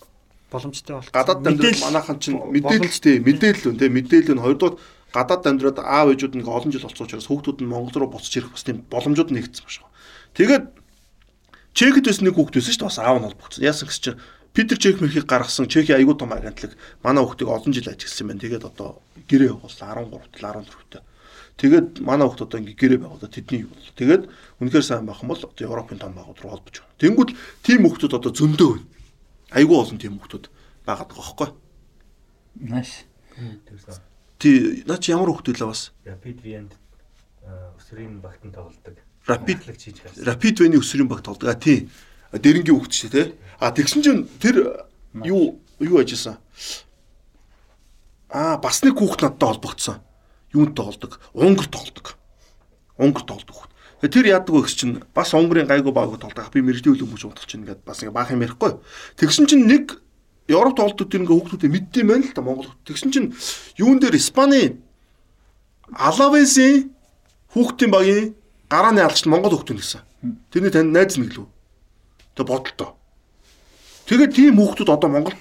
[0.56, 1.12] боломжтой бол.
[1.12, 4.76] гадаад амьдрал манайхан чинь мэдээлэлтэй мэдээлэл үү те мэдээлэл нь хоёрдугаар
[5.12, 8.56] гадаад амьдраад аав ээжүүд нэг олон жил болцсон учраас хүүхдүүд нь Монгол руу буцаж ирэх
[8.56, 9.88] бас тийм боломжууд нэгдсэн байна шүү.
[10.39, 10.66] Тэгээд
[11.76, 13.64] Чехэд бас нэг хүүхд байсан шүү дээ бас аав нь холбогдсон.
[13.68, 14.20] Яасан гэж чинь
[14.56, 16.72] Питер Чех мэрхийг гаргасан Чехийн аягүй том агентлаг
[17.03, 18.43] манай хүүхдийг олон жил ажилласан байна.
[18.43, 20.08] Тэгээд одоо гэрээ явуулсан 13
[20.39, 21.03] тал 14 таа.
[21.56, 23.95] Тэгээд манай хүүхд одоо ингээ гэрээ байгуулаад тэдний юу бол.
[23.95, 24.24] Тэгээд
[24.60, 26.99] үнэхээр сайн байх юм бол одоо Европын том байгууллага руу холбож байна.
[26.99, 27.30] Тэнгүүд
[27.64, 28.88] тийм хүүхдүүд одоо зөндөө байна.
[29.56, 30.45] Аягүй олон тийм хүүхдүүд
[30.84, 31.49] байгаад байгаа.
[32.60, 32.91] Нааш.
[33.36, 34.03] Тэгсэн.
[34.36, 36.68] Тий наа чи ямар хүүхдүүд л бас Rapid VN
[37.80, 38.99] өсвөрийн багтан тоглодог.
[39.28, 39.60] Rapid.
[40.28, 41.49] Rapid Valley өсвөрийн баг толдог.
[41.49, 41.89] А тий.
[42.32, 43.28] Дэрэнгийн хүүхд шүү дээ.
[43.60, 44.86] А тэгсэн чинь тэр
[45.24, 46.38] юу юу ажилласан?
[48.30, 50.01] Аа бас нэг хүүхд надтай холбогдсон.
[50.56, 51.20] Юунд тоглодог?
[51.36, 52.16] Унгар тоглодог.
[52.97, 53.70] Унгар тоглодог
[54.10, 56.51] тэр яадаг вэ гэсэн чинь бас Унгарын гайгүй баг тоглодог.
[56.53, 58.78] Би мэрэгдэл хүмүүс удах чинь ингээд бас ингээ баах юм ярихгүй.
[59.18, 60.01] Тэгсэн чинь нэг
[60.47, 62.72] Европ тоглолтууд тэр ингээ хүүхдүүдэд мэддэм байнал л да Монгол.
[62.86, 63.28] Тэгсэн чинь
[63.80, 64.78] юун дээр Испани
[65.89, 66.91] Алавесын
[67.56, 68.36] хүүхдийн багийн
[68.70, 70.01] гарааны алчт Монгол хүүхдүүд гэсэн.
[70.53, 71.47] Тэрний танд найз нэг лүү.
[72.38, 72.93] Тэг бодолтой.
[74.06, 75.38] Тэгээд тийм хүүхдүүд одоо Монгол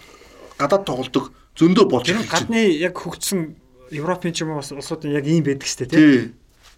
[0.56, 2.24] гадаад тоглодог зөндөө болж байна.
[2.24, 3.56] гадны яг хөгжсөн
[3.90, 6.32] Европын ч юм уу бас улсууд нь яг ийм байдаг шүү дээ тий.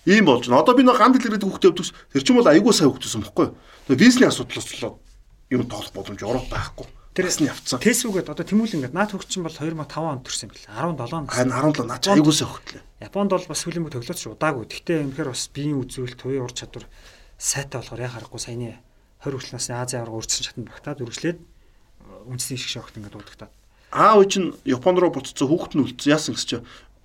[0.06, 0.16] Тий.
[0.18, 0.62] Ийм болж байна.
[0.62, 3.46] Одоо би нэг ганд дэлгэрээд хүүхдээ өвдөгс тэр чинь бол айгүй сайн хүүхдсэн бохгүй.
[3.90, 4.96] Тэгээ визний асуудлаас болоод
[5.50, 6.86] юм тоглох боломж Европ байхгүй.
[7.16, 7.80] Тэр ясны явцсан.
[7.80, 11.32] Тэсвүгээд одоо тэмүүлэн ингээд наад хөгжсөн бол 2005 онд төрсэн бэл 17 нас.
[11.32, 12.84] Харин 17 наач айгүй сайн хүүхдлээ.
[13.08, 14.64] Японд бол бас сүүлийн бүх тоглоомч удаагүй.
[14.68, 16.84] Гэхдээ үнэхээр бас биеийн үзүүлэлт, туяа ур чадвар
[17.40, 18.68] сайтай болохоор яа харахгүй саяны
[19.24, 21.38] 20 хүртэл насны Азийн аварга урдсан шатанд багтаад үргэлжлээд
[22.28, 23.52] үндэсний шиг шогт ингээд дуудагтаад.
[23.96, 26.12] Аав чинь Японд руу буцсан хүүхэд нь үлдсэн.
[26.12, 26.56] Яасан гэж чи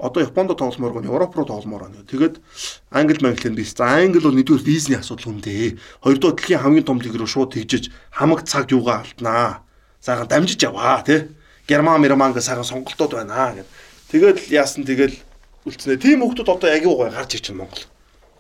[0.02, 2.02] одоо Японд тогломоор гоо Европ руу тогломоор байна.
[2.10, 2.42] Тэгээд
[2.90, 3.64] англи манглын би.
[3.64, 5.78] За англи бол нэгдүгээр визний асуудал хүндээ.
[6.02, 9.62] Хоёрдугаар дэлхийн хамгийн том лиг рүү шууд тэгжиж хамаг цаг юугаа алднаа.
[10.02, 11.30] Сахан дамжиж яваа тий.
[11.70, 13.70] Герман Мирман гэ сахан сонголтууд байна гэд.
[14.10, 15.14] Тэгээд яасан тэгэл
[15.70, 16.02] үлдснэ.
[16.02, 17.86] Тим хүмүүс одоо яг юу гой гарч ирчихэн Монгол.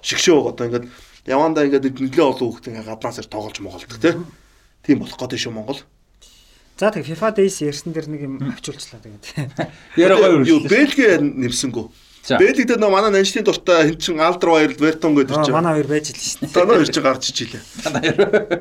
[0.01, 0.89] Шигшөө одоо ингээд
[1.29, 4.17] явандаа ингээд нэлээ олон хүмүүс ингээд гаднаас ир тоглож моголдог тий.
[4.81, 5.79] Тийм болох гэдэг шүү Монгол.
[6.79, 9.23] За тэг FIFA Days ярьсан дээр нэг юм авчулчлаа тэгээд.
[10.01, 11.85] Яриа гоё Юу нэмсэнгүү.
[12.21, 12.37] За.
[12.37, 15.57] Бэлэгдээ нөө манай нанчны дуртай хэн чин Алдар Баярл Вертон гэдэг Аа, чинь.
[15.57, 16.53] манай хоёр байж л шүү дээ.
[16.53, 17.61] Одоо хоёр чинь гарч ижилээ.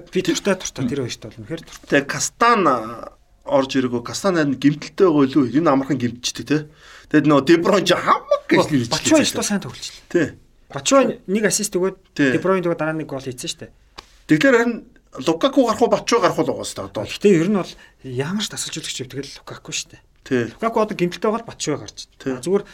[0.09, 1.63] Би туртай туртай тэр хоёрт бол үнэхээр.
[1.93, 2.61] Тэгээ Кастан
[3.45, 5.45] орж ирэгөө Кастан харин гимтэлтэй байгаа илүү.
[5.61, 6.59] Энэ амархан гимтчихдээ те.
[7.13, 8.89] Тэгээд нөө Деброн ч хамаг гэж нэрч.
[8.97, 10.09] Бачуа ихтэй сайн тоглолчлаа.
[10.09, 10.27] Тий.
[10.73, 12.33] Бачуа нэг ассист өгөөд Тий.
[12.33, 13.71] Дебройн дөрөв дараа нэг гол хийсэн шүү дээ.
[14.25, 14.75] Тэгэхээр харин
[15.19, 17.03] Лукаку гарах уу Бачуа гарах уу л байгаа сте одоо.
[17.03, 17.73] Гэхдээ ер нь бол
[18.07, 20.03] ямар ч тасалжуулагч юм тэгэл Лукаку шүү дээ.
[20.23, 20.43] Тий.
[20.55, 22.07] Лукаку одоо гимтэлтэй байгаа бол Бачуа гарч.
[22.15, 22.39] Тий.
[22.39, 22.65] Зүгээр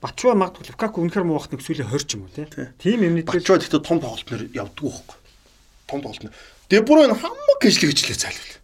[0.00, 2.48] Бачуа магадгүй Лукаку үнэхээр муу вахт нэг сүүлийн 20 ч юм уу тий.
[2.48, 2.72] Тий.
[2.80, 5.18] Тим юм нэгдэл Бачуа гэхдээ том тоглолтноор явдггүй байхгүй.
[5.92, 6.34] Том тоглолтноор.
[6.72, 8.56] Деброн хамаг гэжлэг гэжлээ зайлвал.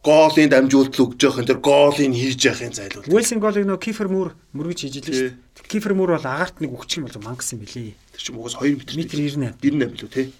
[0.00, 3.10] Гоолын дамжуулт өгж явах энэ тэр гоолыг хийж явахын зайлвал.
[3.10, 5.12] Уэлсийн голыг нөө Кифер Мур мөргөж хийж илээ Тий.
[5.12, 5.68] шүү дээ.
[5.68, 7.92] Кифер Мур бол агаарт нэг өгчих юм бол мангас юм билээ.
[8.16, 8.80] Тэр чинь угаас 2 м.
[8.80, 9.60] Метр 98.
[9.60, 10.32] 98 билүү те.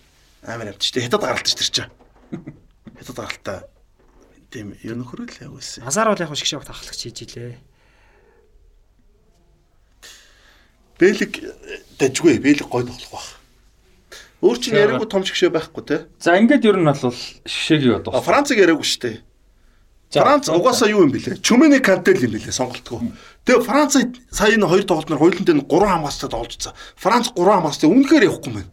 [0.44, 1.04] Амар амт ч те.
[1.04, 1.92] Хятад гаралт ч тэр чинь.
[2.96, 3.58] Хятад гаралтаа
[4.50, 5.84] тийм ер нь хөрөл явуулсан.
[5.84, 7.58] Азар бол яг шгшээ багт ахлагч хийж илээ.
[10.98, 11.32] Бэлэг
[12.00, 13.28] дажгүй, бэлэг гой тоглох байх.
[14.40, 15.96] Өөр чинь яриаггүй том шгшээ байхгүй те.
[16.16, 17.12] За ингээд ер нь бол
[17.44, 18.24] шишээгийн А бод.
[18.24, 19.16] Францыг яриаггүй шүү дээ.
[20.10, 21.38] Франц угаасаа юу юм бэлээ?
[21.38, 23.14] Чүмэний кантел юм бэлээ сонголтгүй.
[23.46, 23.94] Тэгээ Франц
[24.34, 26.74] сая энэ хоёр тоглолтноор хоёуланд нь 3 хамгаалцтай тоглож байгаа.
[26.98, 28.66] Франц 3 хамгаалцтай үнэхээр явахгүй мэн.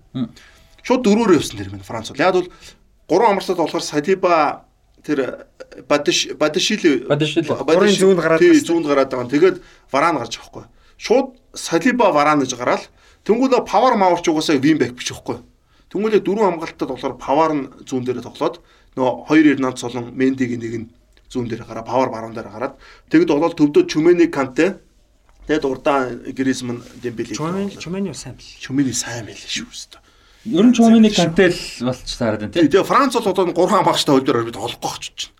[0.88, 2.24] Шууд дөрөөр явсан нэр мэн Франц бол.
[2.24, 2.48] Яг бол
[3.12, 4.64] 3 хамгаалцтай болохоор Салиба
[5.04, 5.52] тэр
[5.84, 7.04] Бадиш Бадишили.
[7.04, 9.28] Гурын зүүнд гараад тий зүүнд гараад байгаа.
[9.28, 9.58] Тэгээд
[9.92, 10.64] Варан гарч байхгүй.
[10.96, 12.88] Шууд Салиба Варан гэж гараал.
[13.28, 15.44] Тэнгүүлээ Павар Маварч угаасаа Вимбек биш байхгүй.
[15.92, 18.64] Тэнгүүлээ дөрвөн хамгаалттай болохоор Павар нь зүүн дээрээ тоглоод
[18.96, 20.88] нөгөө хоёр Эрнанд Солон Мендигийн нэг нь
[21.28, 22.80] зүүн дээр гараа Павар баруун дээр гараад
[23.12, 24.80] тэгэд болол төвдөө Чүмэний Канте
[25.52, 28.48] тэгээд урдаа Гризман Дембели Чумэн чумэний сайн бил.
[28.64, 30.07] Чүмэний сайн байл шүү дээ.
[30.48, 32.68] Ер нь чумын кантел болч таарад байна тий.
[32.68, 35.34] Тэгээ Франц бол одоо 3 хамгаагчтай хөлдөр бид тоглохгүй очиж чинь.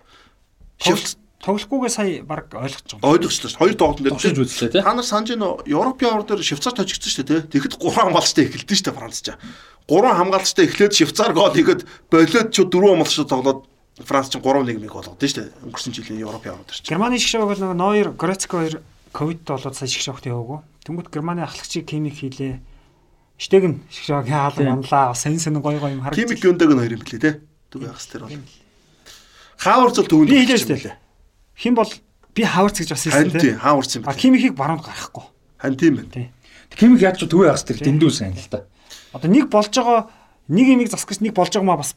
[0.84, 1.16] Шилц
[1.48, 3.14] Тоглохгүйгээ сая баг ойлгож байгаа.
[3.14, 3.62] ойлгочлоо шүү.
[3.62, 4.82] Хоёр тоглолт дээр Товшиж үзлээ тий.
[4.84, 7.62] Та нар санаж нөө Европын авар дээр Швейцар тожигдсон шүү дээ тий.
[7.62, 9.28] Тэгэхэд 3 хамгаалцтай эхэлдэж шүү дээ Франц ч.
[9.88, 11.82] 3 хамгаалцтай эхлээд Швейцар гол хийгээд
[12.12, 13.60] болоод ч 4 хамгаалцтай тоглоод
[14.02, 15.48] Франц ч 3-1-ийг болгоод шүү дээ.
[15.62, 16.90] Өнгөрсөн жилийн Европын авар дээр ч.
[16.90, 18.76] Германы шгшээ бол нөгөө Нойер, Грецко хоёр
[19.14, 20.60] ковид болоод сая шгшээ багт яваагүй.
[20.84, 22.60] Тэнгүүт Германы ахлагчийг химик хийлээ.
[23.38, 25.14] Штег нь шгшээ хаалan манлаа.
[25.14, 26.18] Сэн сэн гой гой юм харагдаж.
[26.26, 27.34] Кимик Гюндэг нь хоёр юм блэ тий.
[27.70, 28.34] Түг яхас тэр бол.
[29.58, 30.98] Хаварц бол төвөнд Би хэлээ дээ.
[31.58, 31.92] Хим бол
[32.34, 33.62] би хаварц гэж бас хэлсэн тий тийм.
[33.62, 34.22] хаварц юм А байна.
[34.22, 35.26] химикийг баруунд гаргахгүй.
[35.62, 36.30] Хань тийм байна.
[36.74, 38.66] Кимик яаж ч төвөө хас тэр дэндүү сайн л та.
[39.14, 40.10] Одоо нэг болж байгаа
[40.50, 41.94] нэг имийг засгаж нэг болж байгаа маа бас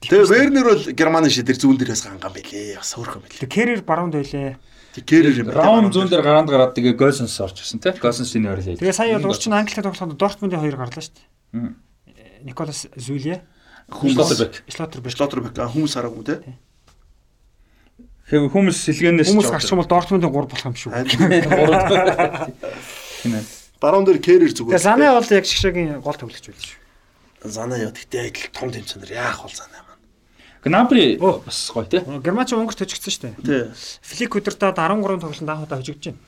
[0.00, 2.78] Тэгээ Вернер бол Германы шидэр зүүн дээрээс ганган байлээ.
[2.78, 3.42] Бас хөөрхөн байлээ.
[3.42, 4.56] тэг керэр баруунд байлээ.
[4.96, 5.50] Кэрэр юм.
[5.52, 7.92] Раун зүүн дээр гараанд гараад тэгээ Гойсонс орж ирсэн тий.
[7.92, 8.80] Гойсонс энэ хоёр хэлээ.
[8.82, 11.76] Тэгээ сая бол урчин англитай тоглоход Дортмундын хоёр гарлаа шүү дээ.
[12.48, 13.44] Николас Зүлье,
[13.88, 14.64] Шлоттербек.
[14.68, 15.12] Шлоттербек.
[15.12, 16.40] Шлоттербек хүмүүс хараагүй те.
[18.28, 20.92] Хэв хүмүүс сэлгээнээс Хүмүүс гарч юм бол Дортмундын 3 болох юм шүү.
[23.24, 23.40] Хинэ.
[23.80, 24.76] Баруун дээр Кэрэр зүгээр.
[24.76, 26.76] Тэгээ Зане бол яг шгшээгийн гол тоглогч байл шүү.
[27.48, 29.87] Зана яа тэгтээ адил том тэмцэнээр яах бол маань.
[30.64, 32.02] Гнабри бас гоё тий.
[32.02, 33.70] Германч өнгөрт төжигдсөн шүү дээ.
[33.72, 33.94] Тий.
[34.02, 36.20] Флик өдөртөө 13 тоглолтод анх удаа хожигдож байна.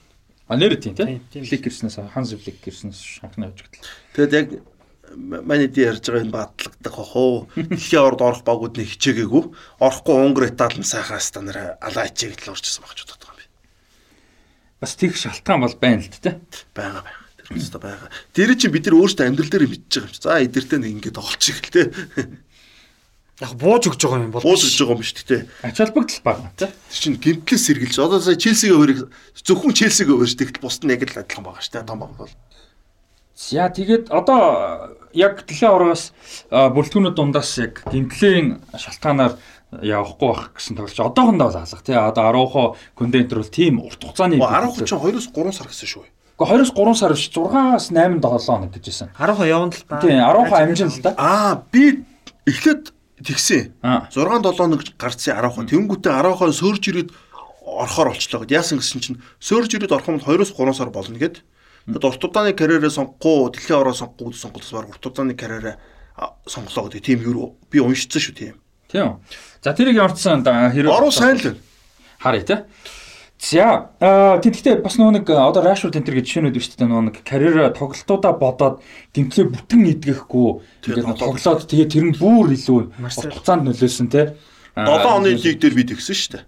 [0.47, 1.19] А нэр тийм тий.
[1.43, 3.83] Флик гэрснээс Ханс Флик гэрснээс анхны хожигдл.
[4.15, 4.49] Тэгэд яг
[5.17, 7.49] манай ди ярьж байгаа энэ батлагдах бах уу.
[7.55, 9.43] Дэлхийн орд орох багууд нэг хичээгээгүй.
[9.83, 13.47] Орохгүй Унгар Итали сайхан станаар алаа хичээг л орчихсон багч боддог юм би.
[14.79, 16.35] Бас тийх шалтгаан бол байна л тий.
[16.75, 17.19] Бага бага.
[17.35, 18.07] Тэр өстө бага.
[18.31, 20.23] Тэр чинь бид нар өөрсдөө амьдрал дээр мэдчихэж байгаа юм чи.
[20.23, 21.83] За эдэртээ нэг ингэ тоглолчих л те.
[23.41, 24.45] Яг бууж өгч байгаа юм бол.
[24.45, 25.49] Бууж өгч байгаа юм биш те.
[25.65, 26.69] Ач холбогдол бага тий.
[26.69, 27.97] Тэр чинь гимтлээс сэргэлж.
[27.97, 29.01] Одоо сая Челсигээ хөрийг
[29.41, 31.89] зөвхөн Челсигээ хөрж тэгтэл бусд нь яг л адилхан байгаа шүү дээ.
[31.89, 32.35] Том баг бол.
[33.41, 36.13] За тэгээд одоо яг дэлхийн оргоос
[36.53, 39.41] бүрэлдэхүүнүүд дундаас яг гимтлийн шалтгаанаар
[39.81, 41.97] явахгүй байх гэсэн тоглож одоохондоо бол алга тий.
[41.97, 42.63] Одоо Арухо
[42.93, 46.05] кондентер бол тийм урт хугацааны 10 чинь 2-оос 3 сар гэсэн шүү.
[46.37, 49.09] Гэхдээ 2-3 сар биш 6-аас 8 7 хоног гэжсэн.
[49.17, 50.01] 10 явна л та.
[50.05, 51.15] Тийм, Арухо амжин л да.
[51.17, 52.05] Аа би
[52.45, 52.93] эхлээд
[53.25, 53.73] тэгсэн.
[53.83, 54.09] Аа.
[54.11, 55.67] 6 7 хоног гарцсан 10 хон.
[55.69, 57.11] Тэнгүүтээ 10 хон сөрж ирээд
[57.61, 58.57] орохоор болчлоо гэд.
[58.57, 61.45] Яасан гэсэн чинь сөрж ирээд орох юм бол 2-оос 3 сар болно гэд.
[61.87, 64.37] Тэгэд урт удааны карьераа сонгохгүй, дэлхийн ороо сонгохгүй
[64.73, 65.77] баг урт удааны карьераа
[66.17, 67.05] а, сонголоо гэдэг.
[67.05, 68.55] Тийм юу би уншицсан шүү тийм.
[68.91, 69.21] Тийм.
[69.63, 71.61] За тэрийг явуулсан хэрэг Оруу сайн л байна.
[72.19, 72.57] харъя те.
[73.41, 77.17] За тэгэхдээ бас нөгөө нэг одоо Rashford энэ төр гэж жишээнүүд биш үү нөгөө нэг
[77.25, 78.85] карьераа тоглолтуудаа бодоод
[79.17, 81.41] гимтлээ бүтэн идгэхгүй Тэгээд тэгээд тоглоод.
[81.41, 84.37] тоглоод тэгээ тэр нь бүр илүү хугацаанд нөлөөлсөн те.
[84.77, 86.45] 7 оны лиг дээр би тэгсэн шүү дээ.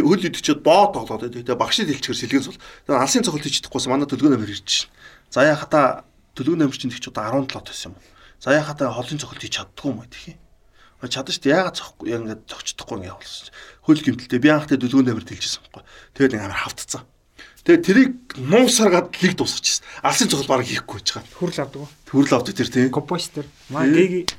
[0.00, 1.44] Хөл идэвчээд боо тоглоод байдаг.
[1.44, 2.58] Тэгээ багшид хэлчихэр сэлгэн сул.
[2.88, 4.88] Тэгээ алсын цогцолт хийчихдэггүйсэн манай төлгөө номер ирж шин.
[5.28, 8.00] Заяа хата төлгөө номер чинь тэгч удаа 17 байсан юм.
[8.40, 10.40] Заяа хата холын цогцолт хийж чаддгүй юм гэх юм.
[11.00, 11.56] Чадна шүү дээ.
[11.56, 13.52] Яагаад зохгүй яг ингээд зогчдохгүй ингээд чинь.
[13.90, 15.82] Хөл гимтэлтэй би анхтай төлгөө номер дэлжсэн байхгүй.
[16.14, 17.02] Тэгээд нэг амар хавтцсан.
[17.66, 19.82] Тэгээ тэрийг нуусаргаад лиг дуусгачихсан.
[20.06, 21.34] Алсын цогцол бараг хийхгүй байж байгаа.
[21.34, 21.90] Хүрл авдаг уу?
[22.06, 22.88] Төрөл авдаг тэр тийм.
[22.94, 23.44] Компостер.
[23.68, 24.30] Маа гээги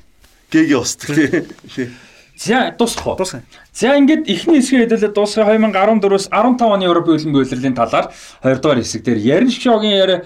[0.52, 1.94] Гэги устдаг тийм.
[2.36, 3.16] За дуусах уу?
[3.16, 3.44] дуусгая.
[3.72, 8.12] За ингээд эхний хэсгийн хэдүүлээ дуусгая 2014-өөс 15 оны Европын хөлбөмбөгийн улирлын талаар
[8.42, 10.18] 2 дугаар хэсэг дээр ярин шгшогийн яриа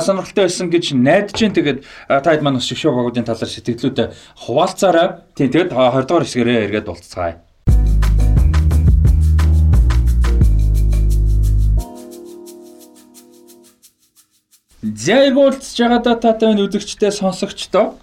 [0.00, 4.06] сонирхолтой байсан гэж найдаж чинь тэгээд а, таад маань бас шгшог багуудын талаар сэтгэлдүүдээ
[4.44, 5.08] хуваалцаарай.
[5.34, 7.42] Тийм тэгээд 2 дугаар хэсгээрээ эргээд болцгаая.
[14.84, 17.96] За эргүүлж байгаа дататай энэ үзэгчтэй сонсогчдоо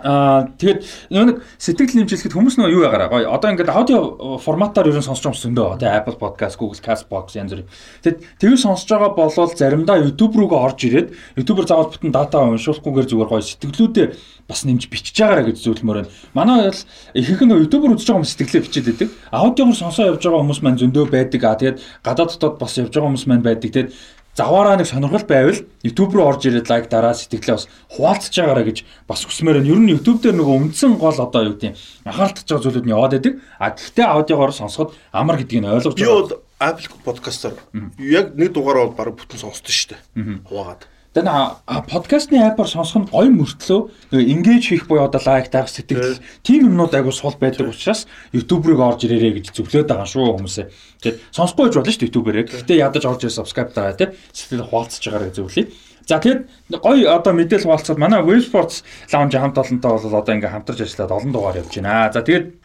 [0.00, 4.88] Аа тэгээд нөгөө нэг сэтгэл хэмжүүлэхэд хүмүүс нөгөө юу ягараа гоё одоо ингээд аудио форматаар
[4.88, 7.68] ерөн сонсож байгаа юм зөндөө тий Apple Podcast, Google Castbox янз бүр.
[8.00, 13.10] Тэгэд тэр сонсож байгаа болвол заримдаа YouTube руугаа орж ирээд YouTube-оор заавал бүтэн дата уншуулахгүйгээр
[13.12, 14.06] зүгээр гоё сэтгэлүүдээ
[14.48, 16.12] бас нэмж бичиж байгаараа гэж зөвлөмөр байна.
[16.32, 16.82] Манай бол
[17.12, 19.08] ихэнх нь YouTube-оор үзэж байгаа хүмүүс сэтгэлээ бичээд байдаг.
[19.28, 21.40] Аудиогоор сонсоо явж байгаа хүмүүс маань зөндөө байдаг.
[21.44, 23.68] Аа тэгээд гадаад дотоод бас явж байгаа хүмүүс маань байдаг.
[23.68, 23.92] Тэгээд
[24.36, 28.78] заваараа нэг сонирхол байвал YouTube руу орж ирээд лайк дараа сэтгэлээ бас хуваалцаж байгаараа гэж
[29.04, 29.72] бас хүсмээр байна.
[29.72, 31.76] Ер нь YouTube дээр нөгөө үндсэн гол одоо юу гэдэг
[32.08, 33.34] анхаарал татж байгаа зүйлүүд нь яваад байдаг.
[33.60, 36.16] А гэхдээ аудиогоор сонсоход амар гэдгийг нь ойлгож Би байгаа.
[36.16, 36.32] бол
[36.62, 37.54] Apple подкастаар
[38.00, 40.00] яг нэг дугаар бол бараг бүтэн сонсдоо шүү дээ.
[40.48, 40.82] Хуваагаад.
[41.12, 41.60] Тэгээ на
[41.92, 43.80] подкастны апаар сонсох нь гоё мөртлөө
[44.16, 48.64] нөгөө engage хийх буюу одоо лайк дарах сэтгэл тийм юмнууд айгу сул байдаг учраас YouTube
[48.64, 50.66] руу орж ирээрэй гэж зөвлөд байгаа шүү хүмүүсээ.
[51.04, 52.44] Тэгээд сонсохгүй байж болно шүү YouTube-ээрээ.
[52.64, 54.08] Гэхдээ ядаж орж ирээ subscribe дараа тий.
[54.32, 55.64] Сэтгэл хуваалцаж байгаараа зөвлөе.
[56.08, 56.40] За тэгээд
[56.80, 58.80] гоё одоо мэдээлэл хуваалцаад манай Web Sports
[59.12, 62.08] Lounge хамт олонтой бол одоо ингээм хамтарч ажиллаад олон дугаар явж байна.
[62.08, 62.61] За тэгээд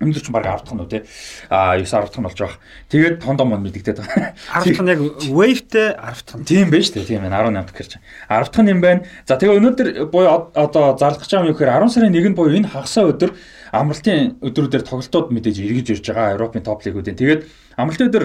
[0.00, 0.98] өндөр ч баг авдах нь үү те.
[1.52, 2.58] А 9 авдах нь болж байгаа.
[2.88, 4.32] Тэгээд тондоо мод мэддэгдээд байгаа.
[4.64, 6.44] 10 дахь нь яг wave-тэй 10 дахь нь.
[6.48, 7.92] Тийм байж тээ тийм байна 18 дахь гэрч.
[8.28, 9.04] 10 дахь нь юм байна.
[9.28, 12.36] За тэгээ өнөөдөр буюу од- одоо зарлах гэж байгаа юм юу гэхээр 10 сарын 1-нд
[12.36, 13.30] буюу энэ хагасаа өдөр
[13.76, 17.14] амралтын өдрүүдээр тоглолтууд мэдээж эргэж ирж байгаа Европын топ лигүүдийн.
[17.20, 17.40] Тэгээд
[17.76, 18.24] амралтын өдөр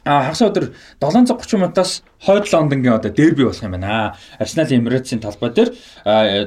[0.00, 4.16] А хагас өдөр 730 минутаас хойд Лондонгийн одоо дерби болох юм байна.
[4.40, 5.76] Арсенал Эмирэйтсийн талбай дээр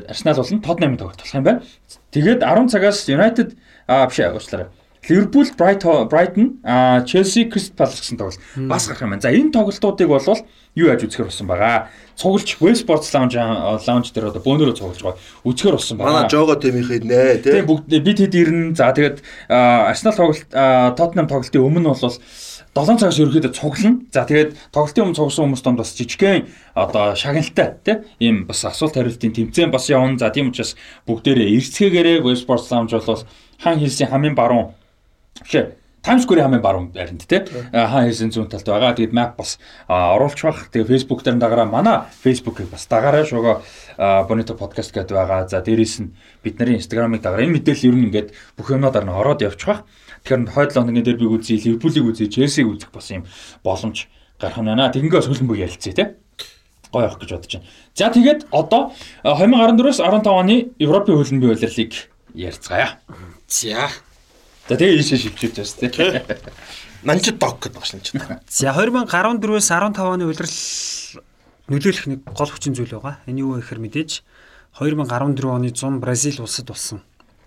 [0.10, 1.62] Арсенал болон Тотнамын тоглолт болох юм байна.
[2.10, 3.54] Тэгээд 10 цагаас United
[3.88, 4.68] а биш уучлаарай.
[5.10, 9.22] Ливерпул, Брайтон, Брайтон, а Челси, Кристал Палас гэсэн тоглолт бас гарах юм байна.
[9.22, 10.40] За энэ тоглолтуудыг болвол
[10.80, 11.92] юу яаж үзэхэр болсон байгаа.
[12.16, 15.20] Цуглж Web Sports Lounge Lounge дээр одоо бөөнөрөө цуглж байгаа.
[15.44, 16.24] Үзэхэр болсон байгаа.
[16.24, 17.62] Манай жого тэмийнхээ нэ Тийм тий.
[17.68, 18.76] бүгд бид хэд ирнэ.
[18.80, 19.20] За тэгээд
[19.52, 22.16] Арсенал тоглолт Тоттенхэм тоглолтын өмнө бол
[22.74, 24.02] 7 цагаас ерөөхдөө цуглана.
[24.08, 28.96] За тэгээд тоглолтын өмнө цугсан хүмүүс донд бас жижигхэн одоо шагналтай тий ийм бас асуулт
[28.96, 30.18] хариултын тэмцээн бас явна.
[30.18, 30.74] За тийм учраас
[31.06, 33.28] бүгдээрээ эрсгээгээрээ Web Sports Lounge бол
[33.64, 34.76] хан хэлсийн хамгийн баруун
[35.42, 35.74] биш
[36.04, 37.40] Times Square хамгийн баруун байранд тий
[37.72, 38.92] хаан хэлсэн зүүн талд байгаа.
[38.92, 39.56] Тэгээд map бас
[39.88, 40.68] оруулж баг.
[40.68, 43.64] Тэгээд Facebook дээр дагараа манай Facebook-ыг бас дагаарай шугаа
[44.28, 45.48] Bonito podcast гэдэг байгаа.
[45.48, 46.12] За дээрээс нь
[46.44, 47.48] бид нарын Instagram-ыг дагараа.
[47.48, 48.30] Энэ мэдээлэл ер нь ингээд
[48.60, 49.88] бүх юмнуудаар нь ороод явчих баг.
[50.28, 53.24] Тэгэхээр хойд Лондонгийн дербиг үзье, Ливерпулийг үзье, Челсиг үзэх бас юм
[53.64, 54.12] боломж
[54.44, 54.92] гарах нь байна.
[54.92, 56.08] Тэгэнгээс хөлбөмбөг ярилцъя тий
[56.92, 57.68] гоё авах гэж бодож байна.
[57.96, 58.92] За тэгээд одоо
[59.24, 63.00] а, 2014-өөс 15 оны Европын хөлбөмбөгийн улирлыг ярьцгаая.
[63.48, 63.90] За.
[64.68, 66.38] За тэгээ ийшээ байна шүү дээ.
[67.04, 68.10] Нанчид дог гэдэг байна ч.
[68.60, 70.58] За 2014-өөс 15 оны улирал
[71.72, 73.24] нөлөөлөх нэг гол хүчин зүйл байгаа.
[73.30, 74.12] Энэ юу вэ гэхээр мэдээж
[74.80, 77.04] 2014 оны 100 Бразил улсад болсон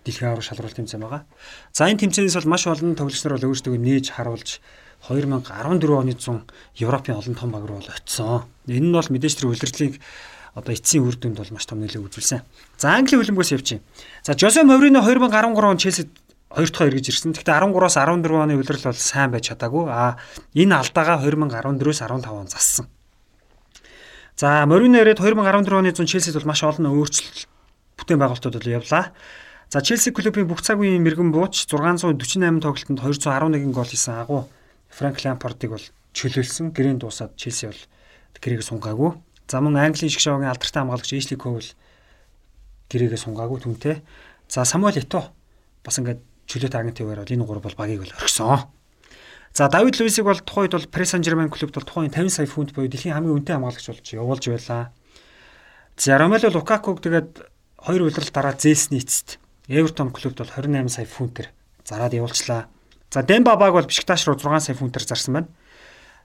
[0.07, 1.27] дэлхийн аврал шалралт тэмцээн байгаа.
[1.75, 4.63] За энэ тэмцээнээс бол маш олон тоглогч нар бол өөрсдөө нээж харуулж
[5.11, 5.51] 2014
[5.91, 6.47] оны 100
[6.79, 8.47] Европын олон том баг руу бол очисон.
[8.71, 9.99] Энэ нь бол мэдээж тэр улирлыг
[10.57, 12.41] одоо эцсийн үр дүнд бол маш том нөлөө үзүүлсэн.
[12.81, 13.85] За Английн хөлбөмбөгөөс явчих.
[14.25, 16.09] За Жозе Моврино 2013 он Челсид
[16.49, 17.37] 2 дахь эргэж ирсэн.
[17.37, 19.85] Гэхдээ 13-аас 14 оны улирал бол сайн байж чадаагүй.
[19.93, 20.17] А
[20.57, 22.89] энэ алдаагаа 2014-өөс 15 он зассан.
[24.37, 27.49] За Морино ирээд 2014 оны 100 Челсид бол маш олон өөрчлөлт
[28.01, 29.13] бүтээн байгуулалтууд бол явлаа.
[29.69, 34.49] За Челси клубын бүх цаг үеийн мэрэгэн бууч 648 тоглолтод 211 гол хийсэн агуу
[34.89, 36.73] Франк Лампардыг бол чөлөөлсөн.
[36.73, 37.83] Гэрийн дуусаад Челси бол
[38.41, 39.26] гэрээгээ сунгаагүй.
[39.47, 41.63] За мөн Английн шгшоогийн алдартай хамгаалагч Эшли Коул
[42.91, 44.03] гэрээгээ сунгаагүй түнтэй.
[44.51, 45.31] За Самуэль Ето
[45.87, 46.21] бас ингээд
[46.51, 48.71] чөлөөт агентиваар бол энэ гур бол багийг бол орхисон.
[49.55, 52.91] За Давид Луисыг бол тухайд бол Пресс Сан-Жермен клубт бол тухайн 50 сая фунт буюу
[52.91, 54.93] дэлхийн хамгийн өндөр хамгаалагч болж явуулж байлаа.
[55.97, 57.47] За Ромело Лукакуг тэгээд
[57.79, 61.49] хоёр улирал дараа зээлсний эцэст Эвертон клубт бол 28 сая фунтээр
[61.87, 62.67] зараад явуулчлаа.
[63.11, 65.49] За Дембабаг бол Бишкташ руу 6 сая фунтээр зарсан байна.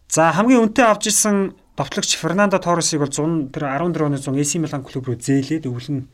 [0.10, 4.52] За хамгийн өнтэй авч ирсэн товтлогч Фернандо Торресыг бол 100 тэр 14 оны 100 AC
[4.60, 6.08] Milan клуб руу зээлээд өвлөн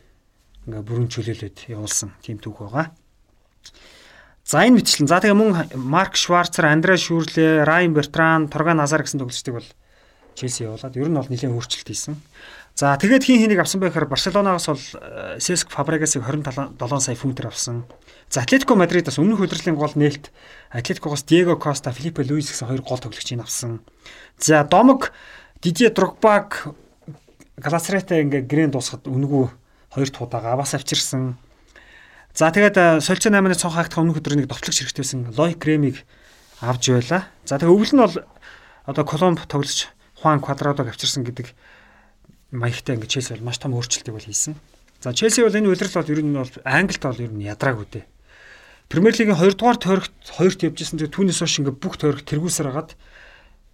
[0.68, 2.92] ингээ бүрэн чөлөөлөд явуулсан тийм түүх байгаа.
[4.48, 5.12] За энэ мэтчлэн.
[5.12, 9.70] За тэгээ мөн Марк Шварцер, Андре Шүрле, Райан Бертран, Торган Назар гэсэн тоглогчдыг бол
[10.38, 12.16] Челси явуулаад ер нь бол нэлээд өөрчлөлт хийсэн.
[12.78, 14.84] За тэгээд хин хэнийг авсан байхаар Барселонагаас бол
[15.42, 17.90] Сеск Фабрегасыг 27 сая фунтээр авсан.
[18.30, 20.30] За Атлетико Мадридаас өмнөх удирдлагын гол нээлт
[20.70, 23.82] Атлетикогоос Диего Коста, Филиппе Луис гэсэн хоёр гол тоглогчийг авсан.
[24.38, 25.12] За Домог
[25.62, 26.70] Дидье Дрогбаг
[27.58, 29.50] Галасрайтай ингээ грэн дуусахад үнгүү
[29.90, 31.42] хоёр туудаага аваас авчирсан.
[32.38, 36.06] За тэгээд Солилцоо 8-ны цонх хаагтах өмнөх өдөр нэг довтлогч хэрэгтэйсэн Лойк Кремиг
[36.62, 37.26] авч байла.
[37.50, 38.16] За тэгээд өвөл нь бол
[38.86, 39.90] одоо Коломб тоглож
[40.22, 41.58] Хуан Квадрадог авчирсан гэдэг
[42.54, 44.54] маягтай ингээд Челси бол маш том өөрчлөлтийг бол хийсэн.
[45.02, 48.06] За Челси бол энэ удирдал бол ер нь бол Англид бол ер нь ядраагүй дээ.
[48.94, 52.94] Премьер лигийн 2 дугаар тойрогт хоёрт явжсэн тэгээ түүнээс хойш ингээд бүх тойрог тэргүүсээр хагаад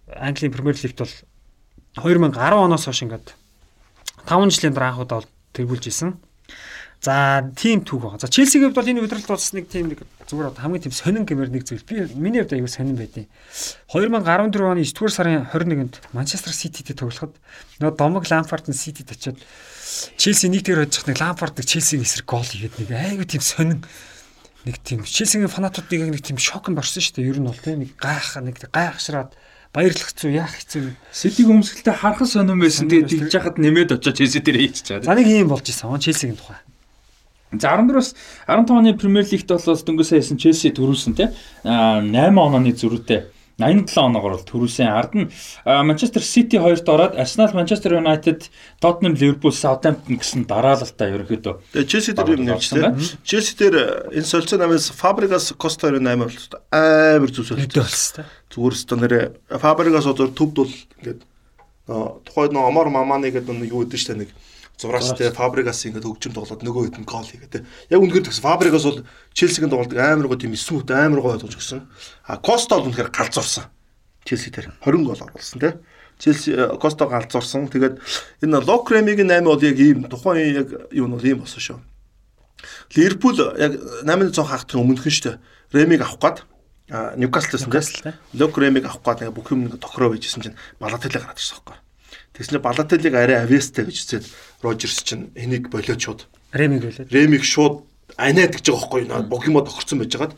[0.08, 1.14] Английн Премьер лигт бол
[1.98, 3.34] 2010 оноос хойш ингээд
[4.26, 6.18] 5 жилийн дараа анхудаа бол тэргүүлж исэн.
[7.04, 8.20] За тийм түүх байгаа.
[8.24, 11.52] За Челсигийн хувьд бол энэ удирдалт болсон нэг тийм нэг зүгээр хамгийн тийм сонин гэмээр
[11.52, 11.84] нэг зүйл.
[11.84, 13.28] Би миний хувьд аягүй сонин байдیں۔
[13.92, 17.36] 2014 оны 9 дугаар сарын 21-нд Манчестер Сититэй тоглоход
[17.84, 19.36] нөгөө Домог Лампард нь Ситид очиод
[20.16, 23.84] Челси нэг дээр хожих нэг Лампард нэг Челсигийн эсрэг гол хийгээд нэг аягүй тийм сонин
[24.64, 27.28] нэг тийм Челсигийн фанатуудыг нэг тийм шокнд орсон шүү дээ.
[27.36, 29.36] Ер нь бол тийм нэг гайх нэг гайхшраад
[29.74, 30.94] баярлах хэцүү яах хэцүү.
[31.10, 32.86] Ситиг өмсгөлтэй харах сонирн байсан.
[32.86, 35.02] Тэгээд тэгж яхад нэмээд очиж Челси дээр хийчих чад.
[35.02, 35.90] За нэг юм болж исэн.
[35.98, 36.62] Челсигийн тухай.
[37.58, 38.14] За 14-өөс
[38.46, 41.34] 15 оны Премьер Лигт бол дөнгөсөө хийсэн Челси төрүүлсэн тийм
[41.66, 44.90] 8 онооны зөрүүтэй 87 оноогоор бол төрүүлсэн.
[44.90, 45.30] Ард нь
[45.62, 48.50] Манчестер Сити хоёрт ороод Арсенал, Манчестер Юнайтед,
[48.82, 51.54] Тоттенхэм, Ливерпул, Саутгемптон гэсэн дараалалтай ерөнхийдөө.
[51.70, 52.82] Тэгээ Челси дээр юм нэмжтэй.
[53.22, 53.76] Челси дээр
[54.10, 56.34] энэ солилцоо намаас Фабригас Коста 8 бол
[56.74, 58.26] амар зүсэлт болсон.
[58.50, 59.20] Зүгээр өстө нэрэ
[59.62, 61.22] Фабригас зур төвд бол ингээд
[61.86, 64.30] тухайд нөө Омар Маманы гэдэг нэг юу гэдэг штэ нэг
[64.78, 67.64] зураач те Фабригас ингээд хөгжим тоглоод нөгөө хэд нь гол хийгээ те.
[67.90, 71.86] Яг үнэхээр тэгс Фабригас бол Челсигийн тоглолтыг амар гоо тийм смут амар гоо ойлгож өгсөн.
[72.26, 73.70] А Коста бол үнэхээр галзуурсан.
[74.26, 75.78] Челси дээр 20 гол оруулсан те.
[76.18, 77.70] Челси Коста галзуурсан.
[77.70, 78.02] Тэгээд
[78.42, 81.78] энэ Локремигийн 8 бол яг ийм тухайн яг юу нь бол ийм болсон шүү.
[82.98, 85.38] Ливерпул яг 8-100 хаагтын өмнөх нь шүү.
[85.70, 86.38] Ремиг авах гээд
[87.16, 87.70] Ньюкасл гэсэн
[88.02, 88.18] те.
[88.34, 91.83] Локремиг авах гээд бүх юм тохироо байжсэн чинь Балателэг гараад ирсэн байхгүй.
[92.34, 94.24] Тэгснэ Балателыг арай авьяастай гэж үзээд
[94.62, 97.10] Рожерс чинь энийг болоод шууд Ремиг болоод.
[97.10, 97.86] Ремиг шууд
[98.18, 99.22] аниад гэж байгаа байхгүй юу?
[99.30, 100.34] Богимо тохирсон байж хагаад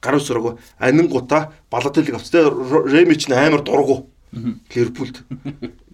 [0.00, 4.06] гаруй сураагүй анингуудаа Балателыг авцтай Реми чинь амар дургу.
[4.30, 5.26] Ливерпулд.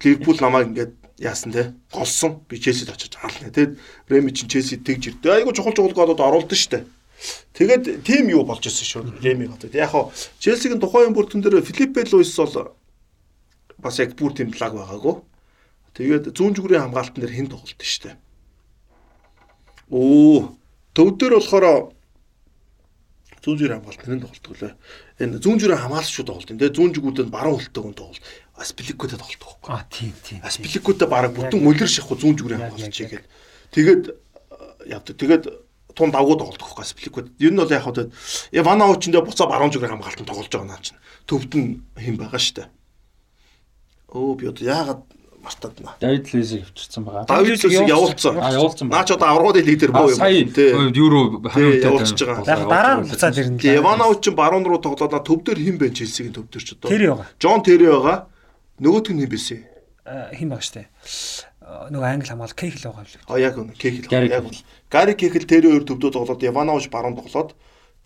[0.04, 3.48] Ливерпул намайг ингээд яасан те голсон би Челсид очиж хаална.
[3.48, 3.78] Тэгэд
[4.08, 5.40] Реми чинь Челсид тэгж ирдэ.
[5.40, 6.84] Айгу чухал чухал гоодод оруулсан штэ.
[7.56, 9.24] Тэгээд тим юу болж ирсэн шүү.
[9.24, 9.72] Реми гадаа.
[9.72, 12.76] Яг хоо Челсигийн тухайн бүртэн дээр Филиппе Луис бол
[13.78, 15.24] бас яг бүр тийм лаг байгаагүй.
[15.96, 18.20] Тэгээд зүүн зүгрийн хамгаалтан дээр хэн тоглолт нь штэ.
[19.88, 20.52] Оо,
[20.92, 21.96] төв дээр болохоор
[23.40, 24.74] зүүн зүгрийн хамгаалт хэн тоглолт гэлээ.
[25.24, 26.60] Энэ зүүн зүгрийн хамгаалагчуд тоглолт юм.
[26.60, 28.24] Тэгээд зүүн зүгүүдэд баруун хөлтэй хүн тоглолт.
[28.60, 29.70] Аспиликутэй тоглолт байхгүй.
[29.72, 30.40] А тийм тийм.
[30.44, 33.24] Аспиликутэй бараг бүтэн мөлөр шахах зүүн зүгрийн хамгаалагч чигээд.
[33.72, 34.02] Тэгээд
[34.84, 35.14] явдаг.
[35.16, 35.44] Тэгээд
[35.96, 37.32] тун давгууд тоглолт байхгүй Аспиликуд.
[37.40, 38.12] Ер нь бол яг хавтад
[38.52, 41.00] Ивана Очиндээ буцаа баруун зүгрийн хамгаалтанд тоглож байгаа наа чинь.
[41.24, 42.68] Төвд нь хэн байгаа штэ.
[44.12, 45.02] Өө би одоо яагаад
[45.46, 45.94] мартаад байна.
[46.00, 47.24] Давид Луизыг авчирсан байгаа.
[47.30, 48.34] Давид Луизыг явуулсан.
[48.42, 48.98] А явуулсан байна.
[48.98, 50.18] Наач одоо аврагын лидер боо юм.
[50.50, 50.70] Тий.
[50.74, 52.44] Юуро хариултаа явуулчихж байгаа.
[52.50, 53.58] Яг дараа нь буцаад ирнэ.
[53.62, 56.90] Тий, Иванович чинь баруун руу тоглоод төв дээр хэн бэ Челсигийн төв дээр ч одоо.
[56.90, 57.26] Тэр байгаа.
[57.38, 58.18] Джон Терри байгаа.
[58.82, 59.56] Нөгөөт нь хэн бэсэ?
[60.34, 60.90] Хэн баг штэ.
[61.66, 63.22] Нөгөө англи хамгаал Кехл байгаа юм.
[63.30, 64.10] А яг үнэ Кехл.
[64.10, 64.62] Яг үнэ.
[64.90, 67.54] Гари Кехл Терри хоёр төвдөө тоглоод Иванович баруун тоглоод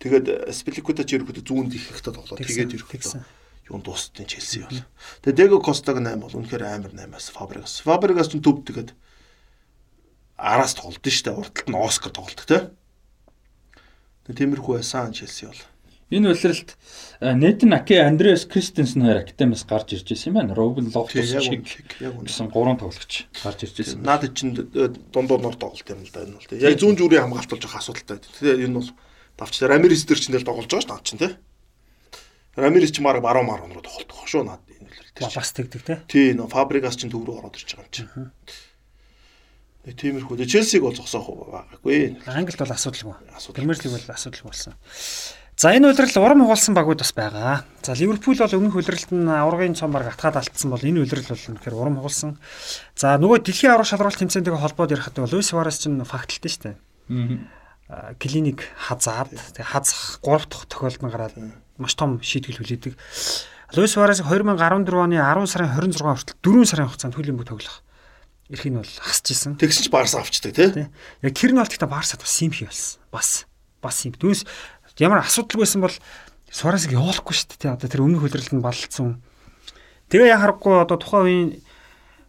[0.01, 3.40] тэгээд Спиликута ч ерөөхдөө зүүнд их ихтэй тоглоод тэгээд ерөөхдөө
[3.71, 4.83] юунд дуустын Челси бол.
[5.23, 7.79] Тэгээ Дего Костаг 8 бол үнэхээр амар 8-аас Фабригас.
[7.87, 8.91] Фабригас ч төв тэгээд
[10.35, 12.75] араас тоглолт нь штэ урталт нь Оскар тоглолт те.
[14.27, 15.61] Тэгээ тиймэрхүү байсан Челси бол.
[16.11, 16.75] Энэ улиралд
[17.23, 20.51] Нэтэн Аке, Андреас Кристенсен хоёр академиас гарч ирж байсан юм байна.
[20.51, 24.03] Робин Лофтус шиг гэсэн гурван тоглогч гарч ирж байсан.
[24.03, 26.59] Наад чинь дундуур нор тоглолт юм л да энэ бол.
[26.59, 28.19] Яг зүүн зүрийн хамгаалт болж байгаа асуудалтай.
[28.19, 28.89] Тэгээ энэ бол
[29.39, 31.29] давчтай Рамирес дээр чинь тоглож байгаа шүү дээ чинь те.
[32.55, 35.31] Рамирес ч марга баруун маруун руу тоглох шүү наад энэ үлрэл.
[35.31, 35.99] Бас тэгдэг те.
[36.07, 38.31] Тий, нөө Фабригас ч төв рүү ороод ирж байгаа юм.
[39.81, 40.45] Нэг тиймэрхүү.
[40.45, 42.21] Челсиг бол зогсоох байгаагүй.
[42.27, 43.15] Англид бол асуудалгүй.
[43.55, 44.75] Премьер лиг бол асуудалгүй болсон.
[45.61, 47.65] За энэ улирал урам хугалсан багууд бас байгаа.
[47.81, 51.45] За Ливерпул бол өмнөх улиралд нь аврагын цом баг атгаад алдсан бол энэ улирал бол
[51.53, 52.37] үнэхээр урам хугалсан.
[52.97, 56.77] За нөгөө дэлхийн аврах шалралт тэмцээнтэйгээ холбоод ярихад бол Луис Суарес чинь факталтай шүү дээ.
[57.93, 61.35] Аа клиник хазаад тэг хазах 3 дахь тохиолдол нь гараад
[61.81, 62.93] маш том шийтгэл хүлээдэг.
[63.73, 67.81] Луис Суарес 2014 оны 10 сарын 26 хүртэл 4 сарын хугацаанд хөлийн бүх тоглох
[68.51, 69.55] эрхийг нь бол хасч исэн.
[69.55, 70.87] Тэгсэн ч Барс авчдаг тий.
[71.23, 72.99] Яг тэр нь бол гэхдээ Барсад бас юм хий болсон.
[73.07, 73.47] Бас
[73.79, 74.11] бас юм.
[74.19, 74.43] Түүнээс
[74.99, 75.95] ямар асуудал байсан бол
[76.51, 77.75] Суаресыг явуулахгүй шүү дээ.
[77.79, 79.23] Одоо тэр өмнөх хөлрөлд нь баллцсан.
[80.11, 81.49] Тэгээ яхахгүй одоо тухайн үеийн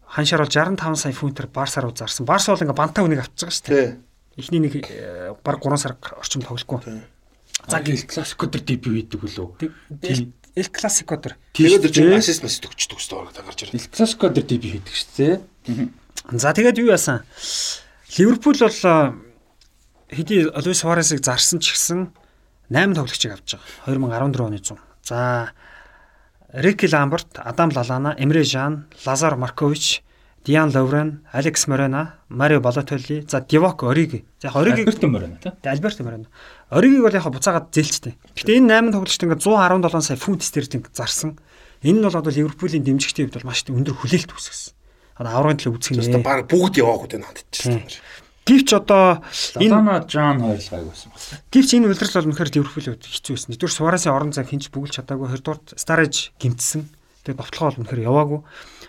[0.07, 2.23] ханшаар бол 65 сая фунтээр Барсаар руу зарсан.
[2.23, 3.89] Барс бол ингээ бантаа үнийг авчиж байгаа шүү дээ.
[4.39, 7.03] Эхний нэг э, баг 3 сар орчим тоглохгүй.
[7.69, 9.71] За гэл классик өдр дебют хийдэг үлээ.
[10.03, 11.37] Эл Эл классико дэр.
[11.57, 13.81] Тэгээд чинь ассист мэс төгчдөг өстой орог гарч ирээд.
[13.81, 15.89] Ил классик өдр дебют хийдэг шүү дээ.
[16.29, 17.25] За тэгээд юу яасан?
[18.19, 18.77] Ливерпул бол
[20.13, 22.13] хэдий Луис Суаресыг зарсан ч гэсэн
[22.69, 24.29] 8 тоглогчийг авч байгаа.
[24.29, 24.77] 2014 оны 100.
[25.09, 25.53] За
[26.53, 30.05] Рики Ламберт, Адам Лалана, Эмре Жан, Лазар Маркович,
[30.45, 34.25] Диан Ловрен, Алекс Морена, Марио Балотелли, за Дивок Ориги.
[34.41, 35.53] За Ориги Альберто Морено тий.
[35.65, 36.27] Альберто Морено.
[36.73, 38.17] Оригийг бол яг буцаагаад зээлчтэй.
[38.33, 41.37] Гэтэ энэ 8 тоглогчд ингээ 117 сая фунт стерлинг зарсан.
[41.85, 44.73] Энэ нь бол одоо Ливерпулийн дэмжигчдийн хувьд бол маш өндөр хүлээлт үүсгэсэн.
[45.21, 46.25] Одоо аврагын төлөө үзэх нэ.
[46.25, 47.21] баг бүгд яваагүй дээ
[47.53, 48.01] ч.
[48.49, 49.23] Гэвч одоо
[49.61, 51.45] энэ Лалана Жан хоёр л гайг байсан байна.
[51.53, 53.51] гэвч энэ үлрэл бол үнэхээр Ливерпулийн хувьд хэцүү байсан.
[53.55, 55.31] Нэгдүгээр Суаресын орон зайг хинч бүгэлж чадаагүй.
[55.31, 56.91] Хоёрдугаар Старэж гимтсэн.
[57.23, 58.41] Тэгээ довтлогоо бол үнэхээр яваагүй.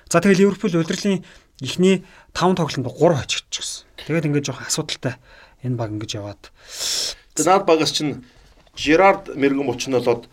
[0.09, 1.21] За тэгээ Ливерпул үлрэлийн
[1.61, 2.01] эхний
[2.33, 3.85] 5 тоглолтод 3 хожигдчихсэн.
[4.09, 5.13] Тэгээд ингээд жоохон асуудалтай
[5.61, 6.41] энэ баг ингэж яваад
[7.33, 8.25] Тэгээд наад багаас чинь
[8.77, 10.29] Жерард мэрэгэн булчин болоод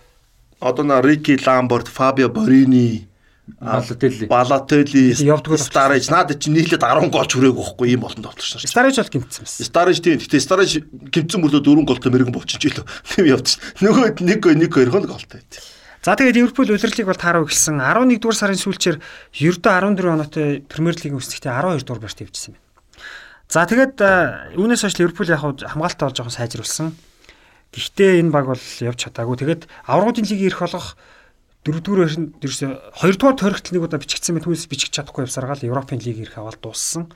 [0.61, 3.11] одоо на Рики Ламберт, Фабио Борини,
[3.59, 4.27] Балотелли.
[4.27, 8.71] Балотелли, Явдггүй Старэж надад чинь нийлээд 10 гол ч хүрээгүй байхгүй ийм болон тоглож шээ.
[8.71, 9.67] Старэж бол гимтсэн байсан.
[9.67, 10.21] Старэж тийм.
[10.23, 10.71] Гэтэ Старэж
[11.11, 12.87] гимцэн мөрдөө дөрвөн голтой мэрэгэн булчин ч илүү.
[13.11, 13.59] Тийм явдсан.
[13.83, 15.59] Нөгөө нэг гой нэг хоёр гол голтой байт.
[16.01, 17.77] За тэгээд Ливерпул улирлыг бол таарав эхэлсэн.
[17.83, 18.97] 11 дугаар сарын сүүлчээр
[19.35, 22.70] ердөө 14 оноотой Премьер лигийн үсэгтээ 12 дугаар барьт хэвчсэн байна.
[23.51, 26.95] За тэгээд э, үүнээс хойш Ливерпул яг хамгаалтаа бол жоохон сайжруулсан.
[27.75, 29.43] Гэхдээ энэ баг бол явж чадаагүй.
[29.43, 30.95] Тэгээд аврагын лигийн ирэх болох
[31.67, 36.39] дөрөвдүгээр ерөөсө хоёрдугаар тойрогтл нэг удаа бичигдсэн мэт хүнс бичих чадахгүй явсаргаал Европын лиг ирэх
[36.39, 37.11] аваад дууссан.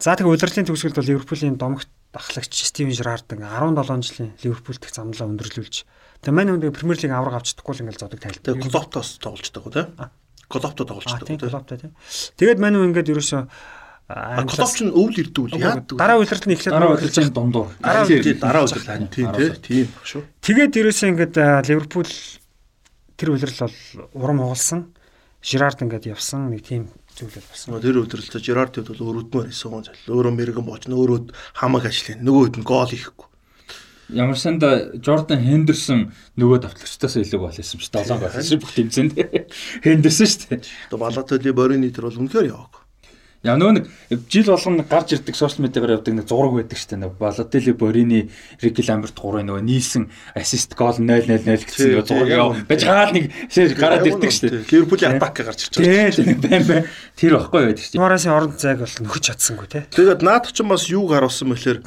[0.00, 4.92] За тэгээд удирдлын төгсгөлд бол Ливерпулийн домогт ахлагч Стивен Жерард ингээ 17 жилийн Ливерпулт их
[4.96, 5.84] замлаа өндөрлүүлж
[6.24, 8.56] тэгээд мань өндөр Премьер лиг авраг авч чадахгүй л ингээл зодог тайлбар.
[8.56, 9.88] Тэгээ Клоптоос тоглож байгаа тийм.
[10.50, 11.92] Клопто тоглож байгаа тийм клубтай тийм.
[12.36, 13.42] Тэгээд мань ингээд ерөөсөө
[14.12, 15.96] Клоп ч өвл ирдэг үл яадаг.
[15.96, 17.68] дараа удирдал нь эхлээд Дараа удирдлагын дундуур.
[17.80, 18.18] дараа Тийм.
[18.20, 18.76] үйл дараа үйл
[19.08, 20.22] тийм тийм тийм шүү.
[20.44, 21.34] тэгээд ерөөсөө ингээд
[21.68, 22.10] Ливерпул
[23.16, 24.80] тэр удирдал бол урам хугалсан.
[25.42, 27.80] Жирард ингээд явсан нэг тийм зүйл бол болсон.
[27.80, 29.98] Тэр өдрөлтөд Жерардд бол өрөөдмөр исэн гон зал.
[30.06, 32.22] Өөрөө мэрэгэн боочно өөрөө хамаг ажиллана.
[32.22, 33.26] Нөгөөд нь гол ихгүй.
[34.12, 38.06] Ямар санда Jordan Henderson нөгөө давтлагчтаас илүү гол хийсэн шүү дээ.
[38.06, 39.12] 7 гол хийсэн бүх тэмцээнд.
[39.82, 40.60] Henderson шүү дээ.
[40.92, 42.81] Одоо Балатоли Борини тэр бол үнэхээр яваагүй.
[43.42, 43.86] Яа нөгөө нэг
[44.30, 46.98] жил болгон нэг гарч ирдэг сошиал медиагаар явдаг нэг зураг байдаг дээ.
[47.02, 48.20] Нэг Balotelli, Borini,
[48.62, 50.06] Ricky Lambert гурвын нөгөө нийлсэн
[50.38, 52.54] ассист гол 0-0-0 гэсэн нөгөө зураг яв.
[52.70, 53.34] Бэж хаал нэг
[53.74, 54.62] гараад ирдэг дээ.
[54.70, 56.14] Ливерпулийн атак гарч ирж байгаа.
[56.14, 56.86] Тийм байн байн.
[57.18, 57.98] Тэр баггүй байдаг шүү дээ.
[57.98, 59.80] Суаресын орон зайг бол нөхөж чадсангүй те.
[59.90, 61.82] Тэгээд наад ч бас юуг харуулсан мэхлээр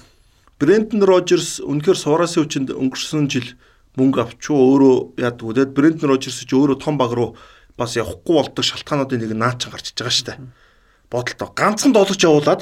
[0.59, 3.55] Брендон Рожерс үнэхээр Суарасын хүчинд өнгөрсөн жил
[3.95, 5.55] мөнгө авчуу өөрөө яадаг.
[5.55, 7.39] Тэгээд Брендон Рожерс ч өөрөө том баг руу
[7.79, 10.39] бас явахгүй болдог шалтгаануудын нэг наач гарч иж байгаа шүү дээ.
[11.11, 12.61] Бодолтой ганцхан тоглож явуулаад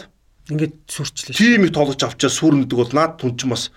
[0.51, 1.35] Ингээд сүрчлээ.
[1.39, 3.71] тим их тоглож авчаа сүрнэдэг бол наад түн ч бас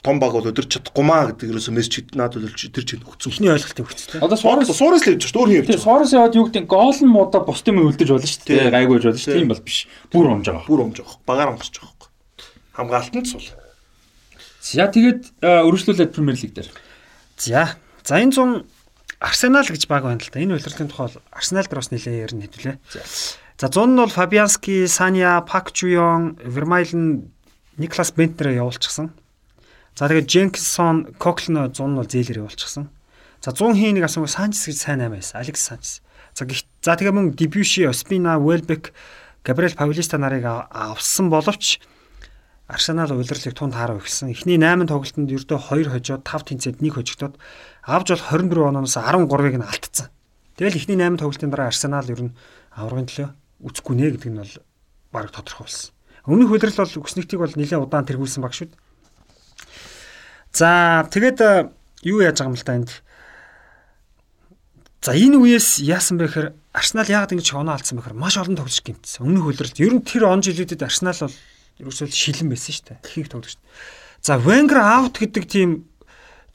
[0.00, 3.32] том баг бол өдөрч чадахгүй маа гэдэг ерөөсөө мессеж наад төлөвч тэр чинь өгсөн.
[3.36, 4.22] Эхний ойлголтыг өгсөн.
[4.22, 5.34] Одоо Suarez Суурас л явж шүү.
[5.34, 5.82] Өөр юм явж.
[5.82, 8.70] Suarez яваад юу гэдэг гол нь муудаа бусдын мөн үлдэж болно шүү дээ.
[8.70, 9.34] Гайгүй болж болно шүү.
[9.34, 9.78] Тийм бол биш.
[10.14, 10.64] Бүр унж байгаа.
[10.70, 11.18] Бүр өмж байгаа.
[11.26, 12.10] Багаар өмсөж байгаа байхгүй.
[12.78, 13.46] Хамгаалтанд сул.
[14.62, 16.70] За тэгээд өргөжлүүлээд Premier League дээр.
[17.36, 17.74] За.
[18.06, 18.62] За энэ 100
[19.18, 20.38] Арсенал гэж баг байна л да.
[20.38, 22.76] Энэ удирдлагын тухай бол Арсенал дээр бас нэлээд ярина хэвлээ.
[22.94, 23.02] За
[23.56, 27.32] 100 нь бол Фабиански, Саня, Пак Жуйон, Вермайлен,
[27.78, 29.12] Никлас Бентнер явуулчихсан.
[29.96, 32.90] За тэгээд Дженкинсон, Коклно 100 нь бол зээлэр явуулчихсан.
[33.40, 35.40] За 100 хийн нэг асуух Санчес гэж сайн аймаа байсан.
[35.40, 36.02] Алекс Санчес.
[36.36, 38.92] За за тэгээ мөн Дебюши, Оспина, Welbeck,
[39.40, 41.80] Габриэл Паулиста нарыг ав- авсан боловч
[42.68, 44.34] Арсенал удирдлыг тунд хаарав ихсэн.
[44.36, 47.38] Эхний 8 тоглолтод ердөө 2 хожоод 5 тэнцээд 1 хожигдоод
[47.86, 50.10] авж бол 24 оноос 13-ыг нь алдсан.
[50.58, 52.34] Тэгэл эхний 8 тоглолтын дараа Арсенал ер нь
[52.74, 53.28] аврагын төлөө
[53.62, 54.54] үцэхгүй нэ гэдэг нь бол
[55.12, 55.92] баг тодорхой болсон.
[56.26, 58.68] Өмнөх удирдал бол өкснэгтийг бол нэлээд удаан тэргүүлсэн баг шүү.
[60.52, 61.70] За тэгээд э,
[62.02, 62.90] юу яаж байгаа юм л та энд.
[65.04, 68.56] За энэ үеэс яасан бэ гэхээр Арсенал яагаад ингэж оноо алдсан бэ гэхээр маш олон
[68.58, 69.22] тоглож гимтсэн.
[69.22, 71.36] Өмнөх удирдал ер нь тэр он жилүүдэд Арсенал бол
[71.80, 73.28] ерөөсөө шилэн байсан шүү дээ.
[73.30, 73.64] Тоглож шүү.
[74.26, 75.86] За Wenger out гэдэг тийм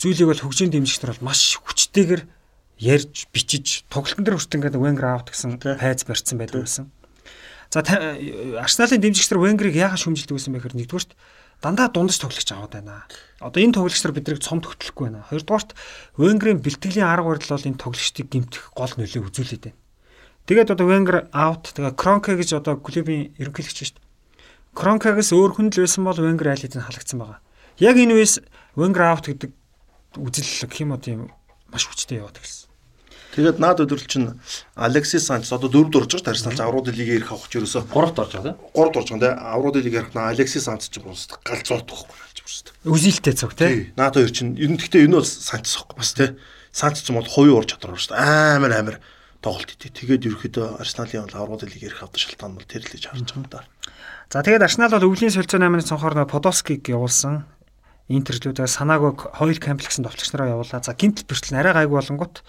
[0.02, 2.22] зүйлийг бол хөгжийн дэмжигчдэр бол маш хүчтэйгээр
[2.82, 6.90] ярьж бичиж тоглолтын дээр хүртэл ингээд Wenger out гэсэн хайз барьсан байдаг байсан.
[7.70, 11.12] За Арсеналын дэмжигчдэр Wenger-ыг яагаад шүмжилдэг байсан бэ гэхээр нэгдүгürt
[11.62, 13.06] дандаа дундаж тоглогч аваад байна.
[13.40, 15.24] Одоо энэ тоглогчдор биднийг цомд хөтлөхгүй байна.
[15.30, 15.78] Хоёрдугаарт
[16.18, 19.80] Wenger-ийн бэлтгэлийн арга барил бол энэ тоглогчдыг гимтэх гол нөлөө үзүүлээд байна.
[20.49, 24.10] Тэгээд одоо Wenger out тэгээ Кронке гэж одоо клубын ерөнхийлөгч шүү дээ.
[24.74, 27.40] Кронкагаас өөр хүн л байсан бол Wenger айл хэдэн халагдсан байгаа.
[27.78, 28.41] Яг энэ үеэс
[28.76, 29.52] Wenger out гэдэг
[30.18, 31.30] үзэл гэх юм уу тийм
[31.72, 32.61] маш хүчтэй яваад гисэн.
[33.32, 34.36] Тэгээд наад өдрөл чинь
[34.76, 38.32] Алексис Санчес одоо дөрөвд орж байгаа Арсенал аврууд лигээ ирэх авах ч ерөөсөө 3-т орж
[38.36, 38.60] байгаа тийм.
[38.76, 42.12] 3-д орж байгаа тийм аврууд лигээ ирэх наа Алексис Санчес ч просто гал зоот байхгүй
[42.12, 42.68] болж бүрст.
[42.84, 43.95] Үзилтэй цог тий.
[43.95, 46.30] Наад хоёр чинь ер нь гэхдээ энэ бол Санчес байхгүй бас тий.
[46.76, 48.60] Санчес ч юм бол хувийн ур чадвар шүү дээ.
[48.60, 48.98] Амар амар
[49.40, 49.95] тоглолт итээ.
[49.95, 53.64] Тэгээд ерөөхдөө Арсеналын бол аврууд лигээ ирэх авах шалтгаан бол тэр л гэж харж байгаа
[53.64, 53.66] даа.
[54.28, 57.48] За тэгээд Арсенал бол өвлийн солилцоо 8-ны цонхоор Подоскиг явуулсан.
[58.12, 60.84] Интерлүүдээ санаагүй хоёр комплексэнд товчлогч нараа явуулаа.
[60.84, 62.44] За гинт бэртэл арай гайгүй болонгот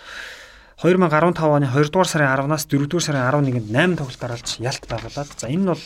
[0.83, 5.31] 2015 оны 2 дугаар сарын 10-наас 4 дугаар сарын 11-нд 8 тоглолт дараалж ялт байгуулад.
[5.39, 5.85] За энэ нь бол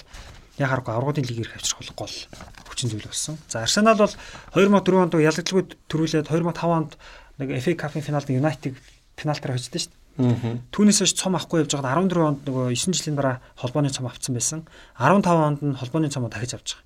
[0.56, 2.16] яхааргүй аврагын лиг ирэх авчрах гол
[2.64, 3.36] хүчин зүйл болсон.
[3.44, 4.08] За Арсенал бол
[4.56, 6.96] 2004 онд ялагдaltaгүй төрүүлээд 2005 онд
[7.36, 8.72] нэг FA Cup-ын финалд United
[9.20, 10.64] финалтаар хоцсон шүү дээ.
[10.72, 14.32] Түүнээс хойш цом авахгүй явж байгаад 14 онд нөгөө 9 жилийн дараа холбооны цом авцсан
[14.32, 14.64] байсан.
[14.96, 16.80] 15 онд нь холбооны цомоо дахиж авч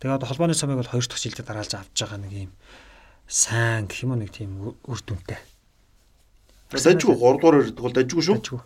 [0.00, 0.16] байгаа.
[0.16, 2.52] Тэгээд холбооны цомыг бол 2 дахь жилдээ дараалж авч байгаа нэг юм
[3.28, 5.36] сайн гэх юм уу нэг тийм үр дүнтэй.
[6.70, 8.38] Дажгүй 3 дугаар ирдэг бол дажгүй шүү.
[8.38, 8.60] Дажгүй.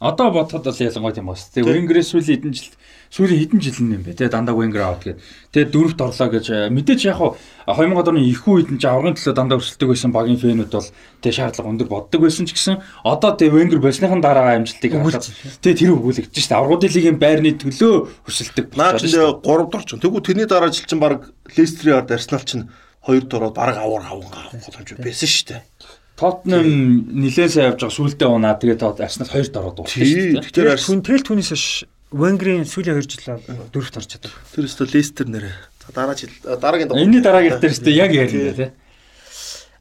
[0.00, 1.52] Одоо бодоход бол ялангуяа тийм бас.
[1.52, 2.72] Тэгээ Wenger сүүлийн хэдэн жил
[3.12, 4.16] сүүлийн хэдэн жил юм бэ.
[4.16, 5.20] Тэгээ дандаа Wenger аут гэдэг.
[5.52, 7.36] Тэгээ дөрөвт орлоо гэж э, мэдээж яг хуу
[7.68, 10.88] 2000 оны их үед нь аврагын төлөө дандаа өрсөлдөг байсан багийн фэнүүд бол
[11.20, 15.28] тэгээ шаардлага өндөр боддог байсан ч гэсэн одоо тэгээ Wenger болсныхан дараа амжилтыг харахад
[15.60, 16.60] тэгээ тэр өгүүлэгдэж шүү дээ.
[16.64, 18.66] Аврагын лигийн байрны төлөө өрсөлдөг.
[18.80, 20.00] Наа ч 3 дор ч.
[20.00, 22.72] Тэгвэл тэрний дараа жил чинь баг Leicester-ийн ард Arsenal чинь
[23.04, 25.60] 2 дороо баг авар авангаа авах боломж байсан шүү дээ.
[26.20, 30.44] Тотнем нилээн сайн явж байгаа сүулдэ унаа тэгээ тод Арсенал 2 дараа дууссан шүү дээ.
[30.44, 31.66] Тэгэхээр Түн тэгэл түүнээс хойш
[32.12, 33.40] Wenger-ийн сүүлийн 2 жил
[33.72, 34.34] дөрөвт орж чаддаг.
[34.52, 35.48] тэр өстө Leicester нэрэ.
[35.80, 38.70] За дараа жил дараагийн Энэний дараагийн дээр шүү дээ яг ярина тий.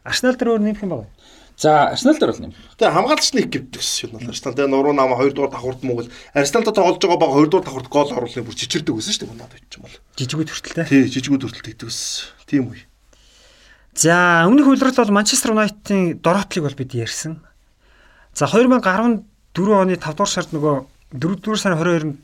[0.08, 1.12] Арсенал дээр өөр нэмэх юм байна.
[1.60, 2.54] За Арсенал дээр бол юм.
[2.80, 6.72] Тэгээ хамгаалагч нэг гівдэгс юм бол Арсенал тэгээ нуруу намаа 2 дугаар давхурд Монгол Арсеналтай
[6.72, 9.74] тоглож байгаа баг 2 дугаар давхурд гол оруулахын бүр чичирдэг байсан шүү дээ надад байж
[9.76, 9.98] юм бол.
[10.16, 10.86] Жижигүүд хүртэлтэй.
[10.88, 12.00] Тий, жижигүүд хүртэл тэгдэгс.
[12.48, 12.89] Тийм үе.
[14.00, 17.44] За өмнөх үйлрэл бол Манчестер Юнайтедийн дороотлыг бол бид ярьсан.
[18.32, 19.20] За 2014
[19.60, 20.76] оны 5 дугаар сард нөгөө
[21.20, 22.22] 4 дугаар сарын 22-нд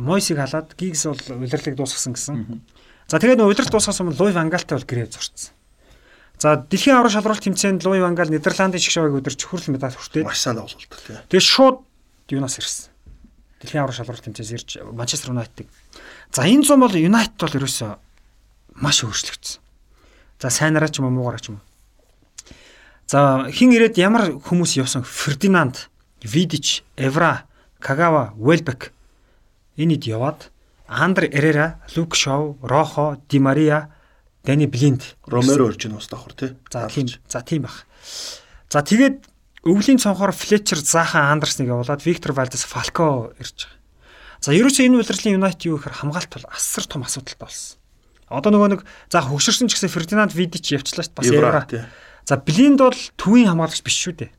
[0.00, 2.64] Мойсиг халаад Гигс бол удирлыг дуусгасан гэсэн.
[3.12, 5.52] За тэгээд нөгөө удирдал дуусгасан бол Луи Вангалтай бол гэрээ зурцсан.
[6.40, 10.56] За дэлхийн аврал шалралт тэмцээнд Луи Вангал Нидерландын шгшавыг өдөрч хурал медаль хүртээд Маш сайн
[10.56, 11.16] тоглолдог тий.
[11.28, 11.84] тэгээд шууд
[12.32, 12.88] юунаас ирсэн.
[13.60, 15.68] Дэлхийн аврал шалралт тэмцээс ирж Манчестер Юнайтед.
[16.32, 17.92] За энэ зам бол Юнайтед бол ерөөсөө
[18.80, 19.63] маш өөрчлөгдсөн.
[20.44, 21.64] За сайнараа ч юм уу муугараа ч юм уу.
[23.08, 25.88] За хин ирээд ямар хүмүүс явсан Фердинанд,
[26.20, 27.48] Видич, Эвра,
[27.80, 28.92] Кагава, Welbeck
[29.80, 30.52] энэд яваад
[30.84, 33.88] Андр Эрера, Лук Шоу, Рохо, Ди Мария,
[34.44, 36.52] Дани Блинд, Ромеро орж ийн ус давхар тий.
[36.68, 37.88] За тийм за тийм баг.
[38.68, 39.24] За тэгээд
[39.64, 43.80] өвлийн цонхоор Флетчер, Заха, Андерсныг явуулаад Виктор Валдес, Фалко ирж байгаа.
[44.44, 47.80] За ерөөсөө энэ удирдлын Юнайтед юу гэхээр хамгаалт бол асар том асуудалтай болсон.
[48.34, 48.80] Одоо нөгөө нэг
[49.10, 51.52] за хөгшөрсөн ч гэсэн Фердинанд Видич явчлаа шүү дээ.
[51.54, 51.82] Бас тий.
[52.24, 54.30] За Блинд бол төвийн хамгаалагч биш шүү дээ.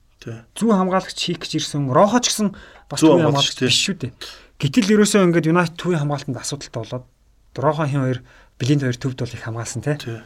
[0.58, 1.90] Зүүн хамгаалагч хийх гэж ирсэн.
[1.94, 2.54] Рохо ч гэсэн
[2.90, 4.12] бас төвийн хамгаалагч, биш шүү дээ.
[4.58, 7.06] Гэтэл ерөөсөө ингээд Юнайтед төвийн хамгаалтанд асуудалтай болоод
[7.56, 8.20] Рохо хин хоёр
[8.58, 9.96] Блинд хоёр төвд бол их хамгаалсан тий.
[10.02, 10.20] Тий.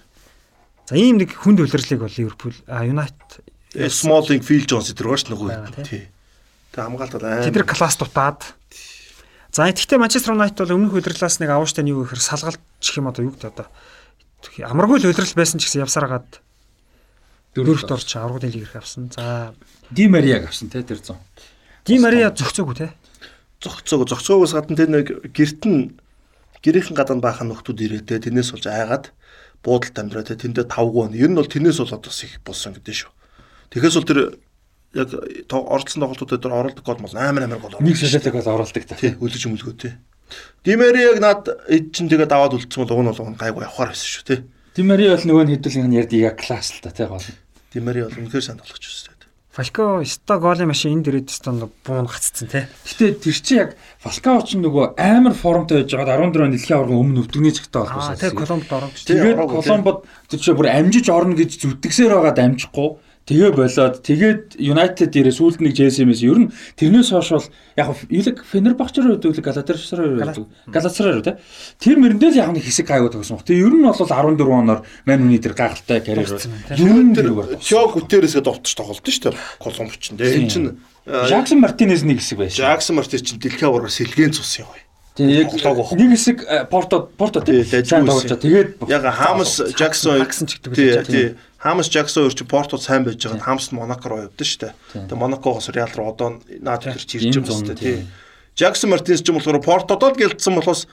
[0.87, 3.43] За ийм нэг хүнд үлрэлийг бол Ливерпул Юнайтед
[3.75, 5.85] Smalling, Phil Jones гэдэг рүү ш Байгаа, нөгөө.
[5.85, 5.85] тий.
[5.85, 6.03] Тий.
[6.73, 7.43] Тэг хамгаалт бол аа.
[7.45, 8.41] тэд нар класс дутаад
[9.51, 13.09] За тэгэхдээ Манчестер Юнайтед бол өмнөх удирлаас нэг авууштай нь юу гэхээр салгалт гэх юм
[13.09, 13.67] одоо юу гэдэг одоо
[14.61, 16.29] амаргүй л удирдал байсан ч гэсэн явсараад
[17.57, 19.09] дөрөвт орч аврагын лиг ирэх авсан.
[19.09, 19.53] За
[19.89, 21.17] Ди Марияг авсан те тэр зам.
[21.85, 22.93] Ди Мария зөгцөөгүй те.
[23.61, 25.97] зогцоог зогцоогоос гадна тэр нэг герт нь
[26.61, 29.11] гэрийнхэн гадна баахан нөхдүүд ирээ те тэрнээс болж айгаад
[29.63, 31.19] буудалд амьдраа те тэндээ тавгүй байна.
[31.19, 33.11] Ер нь бол тэрнээс бол одоо их болсон гэдэг шүү.
[33.73, 34.19] Тэгэхээс бол тэр
[34.93, 35.09] яг
[35.47, 38.95] то- оролцсон тоглолтуудад тэр оролдог гол мол амар амар гол Нэг солиотог бол оролдог та.
[38.95, 39.93] тий өлөж өмөлгөө тий.
[40.65, 44.09] Димери яг над эд чин тэгээд аваад үлдсэн бол уг нь бол гайгүй явахаар байсан
[44.09, 44.39] шүү тий.
[44.75, 47.21] Ди Мария бол нөгөө нь хэдүүлгэн ярьдаг яг класс л та те гол.
[47.73, 49.15] Димери бол үнэхээр сайн тоглож тий.
[49.49, 52.69] Фалко ста голын машин энд ирээд ста буун гаццсан те.
[52.85, 56.95] Гэтэ тэр чи яг Фалкао ч нөгөө амар формтой байж байгаад 14 оны дэлхийн аварга
[57.01, 58.15] өмнө өвдөгний цагтаа Аа болсон.
[58.21, 59.65] тэг Коломбод ороод Тий, Тэгээд ороогүй, тий.
[59.65, 59.97] Коломбод
[60.29, 62.89] тэр чинь бүр амжиж орно гэж зүтгэсээр байгаа дамжихгүй.
[63.29, 66.51] Тэгээ болоод тэгээд United дээрээ сүүлд нэг JSM-с ер нь
[66.81, 67.47] тэрнээс хойш бол
[67.77, 70.49] яг илэг Фенербахчаар өгдөг Галатаршараар өгдөг.
[70.65, 71.35] Галатаршараар тий.
[71.77, 73.37] Тэр мөрөндөө л яг нэг хэсэг гайгүй тогсон.
[73.45, 76.25] Тэгээ ер нь бол 14 оноор үний тэр гайхалтай карьер.
[76.41, 76.49] Тий.
[76.81, 77.61] Ер нь Тэр.
[77.61, 79.37] Тио Гутересгээ довтож тоглолт шүү дээ.
[79.61, 80.25] Коломбо ч тий.
[80.33, 80.69] Энэ чинь
[81.05, 82.65] Жаксон Мартинез нэг хэсэг байсан.
[82.65, 84.81] Жаксон Мартин чинь дэлхийн аварга сэлгэн цус юм бай.
[85.19, 86.37] Тэгээ нэг хэсэг
[86.69, 87.61] Порто Порто тий.
[87.61, 91.63] Тэгээд Яг Хамас Жаксон Жаксон ч гэдэг үү, тий.
[91.63, 93.43] Хамас Жаксон хоёр чи Портод сайн байж байгаа.
[93.43, 94.73] Хамас нь Монако руу явдсан шүү дээ.
[95.11, 97.83] Тэгээ Монакогоос Реал руу одоо наад тэр чи ирж байгаа зун, шүү дээ.
[97.83, 98.07] тий.
[98.55, 100.87] Жаксон Мартинес ч юм болохоор Портодод гэлдсэн болохоос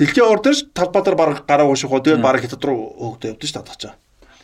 [0.00, 2.00] дэлхийн ор дээр талбай дээр баг гараа ууших уу.
[2.00, 3.94] Тэгээд баг хятад руу хөөгдөө явдсан шүү дээ татчаа.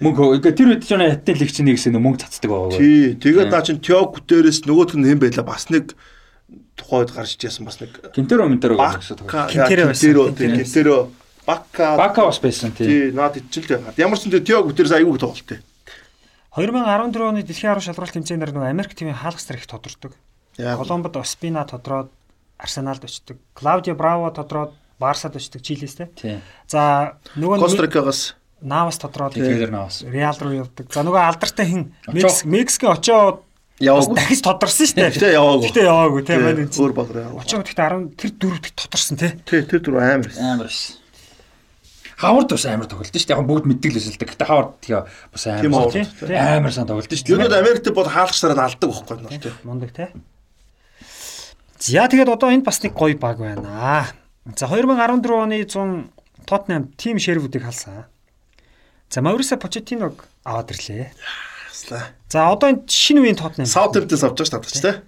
[0.01, 2.77] Мөнгө ингээ тэр үед ч нэг хаттын лиг чинь нэг хэсэг мөнгө цацдаг байгаа.
[2.77, 3.17] Тий.
[3.17, 5.95] Тэгээд наа чин Тёг гүтээрээс нөгөөх нь хэм байла бас нэг
[6.77, 9.25] тухайд гарч ижсэн бас нэг Кентеро ментер байгаа гэсэн.
[9.25, 10.37] Кентеро байсан.
[10.59, 11.13] Кентеро
[11.47, 12.87] Бака Бака бас байсан тий.
[12.87, 13.99] тий наад ичил байгаад.
[13.99, 15.63] Ямар ч юм Тёг гүтээрээс айгүй тоглолт.
[16.55, 20.13] 2014 оны дэлхийн арга шалралт тэмцээнээр нөгөө Америк тимийн хаалгастар их тодордог.
[20.57, 22.13] Коломбод Оспина тодроод
[22.59, 23.39] Арсеналд очдог.
[23.57, 25.63] Клаудио Браво тодроод Барсад очдог.
[25.65, 26.39] Тий.
[26.69, 30.05] За нөгөө Кострикагаас Навас тодроод Тэгэлэр навас.
[30.07, 30.87] Реал руу явдаг.
[30.95, 32.31] За нөгөө алдартай хин Очоо.
[32.47, 33.43] Мексикийн очоо
[33.83, 34.15] яваагүй.
[34.15, 35.11] дахиж тодорсон шүү дээ.
[35.11, 35.67] Гэхдээ яваагүй.
[35.67, 36.23] Гэхдээ яваагүй.
[36.31, 37.35] Манай энэ Өөр баграа.
[37.43, 39.29] очоо гэхдээ 10 тэр дөрөвдөг тодорсон те.
[39.43, 40.31] Тий, тэр дөрөв амар.
[40.31, 40.47] байсан.
[40.47, 41.02] Амар байсан.
[42.23, 43.35] Хавард бас амар тоглолт шүү дээ.
[43.35, 44.27] Яг бүгд мэддэг л байсан л да.
[44.31, 45.03] Гэтэ хавард тэгээ
[45.35, 45.91] бас Тийм амар.
[45.91, 46.07] үү.
[46.07, 46.37] тий.
[46.39, 47.35] Амар сан тоглолт шүү дээ.
[47.35, 49.53] Юунод Америкт бол хаалгачраад алдаг байхгүй нь тий.
[49.67, 50.15] Мундаг те.
[51.83, 54.07] За тэгээд одоо энд бас нэг гоё баг байна.
[54.55, 58.07] За 2014 оны 100 Тоттенхам тим Шервүүдийг халсан.
[59.11, 61.11] За Маурисо Почетиног аваад ирлээ.
[61.71, 62.15] Аслаа.
[62.31, 63.67] За одоо энэ шинэ үеийн Тоттенхам.
[63.67, 65.03] Саутемптээс авч байгаа шүү дээ тий.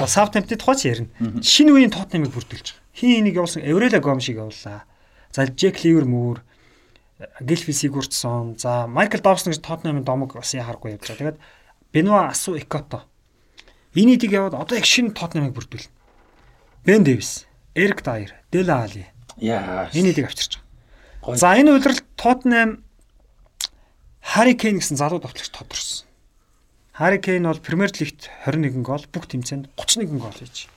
[0.00, 1.08] За Саутгемптон тухайч ярина.
[1.44, 2.84] Шинэ үеийн Тоттенхамыг бүрдүүлж байгаа.
[2.96, 4.84] Хин энийг явуулсан Эврела Гомшиг явууллаа.
[5.32, 6.42] За Джек Ливермүр,
[7.40, 11.34] Гилфи Сигурдсон, за Майкл Добсон гэж Тоттенхамын домог бас яхааргүй явж байгаа.
[11.34, 11.38] Тэгээд
[11.92, 13.04] Бенуа Асу Экото.
[13.94, 15.90] Энийдийг яваад одоо яг шинэ Тоттенхамыг бүрдүүлнэ.
[16.84, 19.06] Бен Дэвис, Эрик Дайер, Дела Али.
[19.36, 19.90] Яа.
[19.92, 20.62] Энийдийг авчирч
[21.22, 21.36] байгаа.
[21.36, 22.84] За энэ үйлрэл Тоттенхам
[24.22, 26.06] Хари Кейн гэсэн залуу товтлогч тодорсон.
[26.92, 30.68] Хари Кейн бол Премьер Лигт 21 гол, бүх тэмцээнд 31 гол хийж.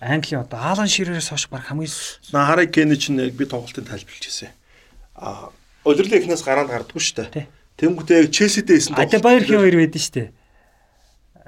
[0.00, 1.88] Англи одоо Алан Ширерээс хойш баг хамгийн
[2.32, 4.52] хараа Кенни чинь яг би тоглолтын тайлбарлаж ирсэн.
[5.16, 5.48] А
[5.88, 7.48] удирлын эхнээс гараанд гардггүй шүү дээ.
[7.80, 10.32] Тэнгүүтээ яг Челситэй исэн Ада Баяр хин хоёр байдэн штэ.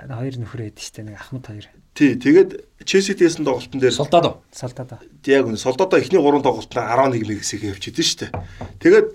[0.01, 1.69] Хоёр нөхөр байдэн штэ нэг Ахмад хоёр.
[1.93, 4.41] Тий, тэгээд Челситэй исэн тоглолтын дээр Солдадо.
[4.49, 4.97] Салдаа.
[5.29, 8.33] яг үнэ солдодоо эхний 3 тоглолтод 11 мэгсийг явчихдээ шүү дээ.
[8.81, 9.07] Тэгээд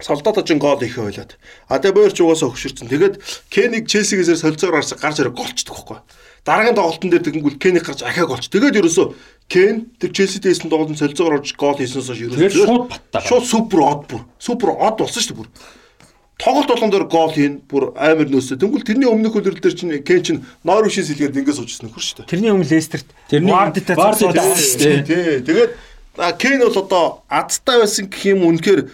[0.00, 1.36] солдодоо ч гол их ойлоод.
[1.68, 2.88] Ада Баяр ч угаасаа өгшөрцөн.
[2.88, 3.20] Тэгээд
[3.50, 5.98] Кениг Челсигээс солилцоогоор гарч гарч ирээ голчдөг байхгүй.
[6.48, 8.48] Дараагийн тоглолтын дээр тэгэнгүүт Кеник гарч ахаа голч.
[8.48, 9.06] Тэгээд ерөөсөө
[9.52, 13.20] Кен тэр Челситэй исэн тоглолтод солилцоогоор орж гол хийснээс хойш ерөөсөө шууд баттаа.
[13.20, 14.24] Шууд супер од бүр.
[14.40, 15.48] Супер од болсон шүү дээ бүр.
[16.38, 18.62] Тоглолт болгон дээр гол хийн бүр амар нөөсөө.
[18.62, 22.30] Тэнгүүл тэрний өмнөх хөлөөр дээр чинь Кен чинь Норвишийн сэлгээд ингээс уучсан нөхөр шүү дээ.
[22.32, 24.96] Тэрний өмнө Лестерт Вардитай цуцууд цуцууд, тий.
[25.02, 25.42] Тий.
[25.42, 25.72] Тэгээд
[26.16, 28.86] а, Кен бол одоо азтай байсан гэх юм үнэхээр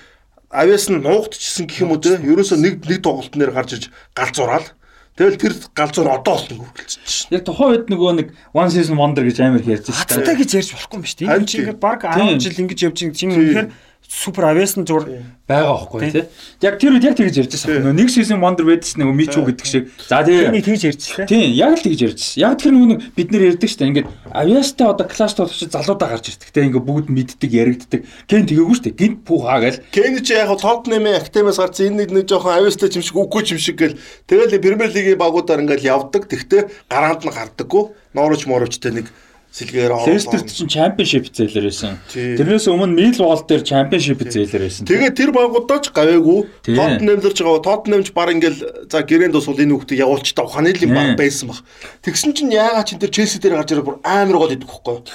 [0.48, 2.16] авиас нь нуугдчихсан гэх юм уу те.
[2.16, 3.84] Ерөөсөө нэг нэг тоглолт нэр гарч иж
[4.16, 4.72] галзуураад.
[5.14, 9.38] Тэгэл тэр галзуур одоо бол үргэлжилж Яг тухайн үед нөгөө нэг one season wonder гэж
[9.46, 10.02] амар ярьж байсан.
[10.02, 11.30] Хацтай гэж ярьж болохгүй юм шүү дээ.
[11.38, 12.34] Энэ чинь баг Тийм.
[12.34, 13.68] 10 жил ингэж явж байгаа чинь үнэхээр
[14.08, 15.06] супер авиасн зур
[15.48, 16.24] байгаа байхгүй тий.
[16.62, 17.92] Яг тэр үед яг тэгж ярьж байсан.
[17.92, 19.90] Нэг season wonder байдсан нөгөө Мичүү гэдэг шиг.
[20.08, 21.26] За Энийг тэгээ тэгж ярьжлаа.
[21.28, 22.40] Тийм, яг л тэгж ярьжсэн.
[22.40, 23.90] Яг тэр нөгөө бид нэр ярьдаг шүү дээ.
[23.92, 26.48] Ингээд авиастай одоо клаш тоглож залуудаа гарч ирдэг.
[26.48, 28.00] Тэ ингээд бүгд мэддэг, яригддаг.
[28.24, 28.98] Кен тэгээгүй шүү дээ.
[29.04, 29.82] Гинт пуухаа гэл.
[29.92, 33.60] Кен ч яг Тоттенхэмийн академиас гарсан энэ нэг нэг жоохон авиастай юм шиг үгүй юм
[33.60, 34.00] шиг гэл.
[34.24, 36.24] Тэгэл Премьер лигийн багуудаар ингээл явдаг.
[36.24, 37.92] Тэгтээ гараанд нь гардаггүй.
[38.16, 39.12] Норвич моровчтой нэг
[39.54, 42.02] сэлгээр Лестерт чинь championship зээлэр байсан.
[42.10, 44.82] Тэрнээс өмнө Millwall дээр championship зээлэр байсан.
[44.82, 46.50] Тэгээ тэр багуудаа ч гаваагүй.
[46.66, 46.74] Тий.
[46.74, 47.62] Тоттенхэм дэрж байгаа.
[47.62, 51.62] Тоттенхэмч баг ингээл за гэрээнд бас энэ хүүхдээ явуулч та ухааны л баг байсан баг.
[52.02, 55.06] Тэгсэн чинь яагаад чи тэр Челси дээр гарч ирээ бүр амар гол идэх хөхгүй.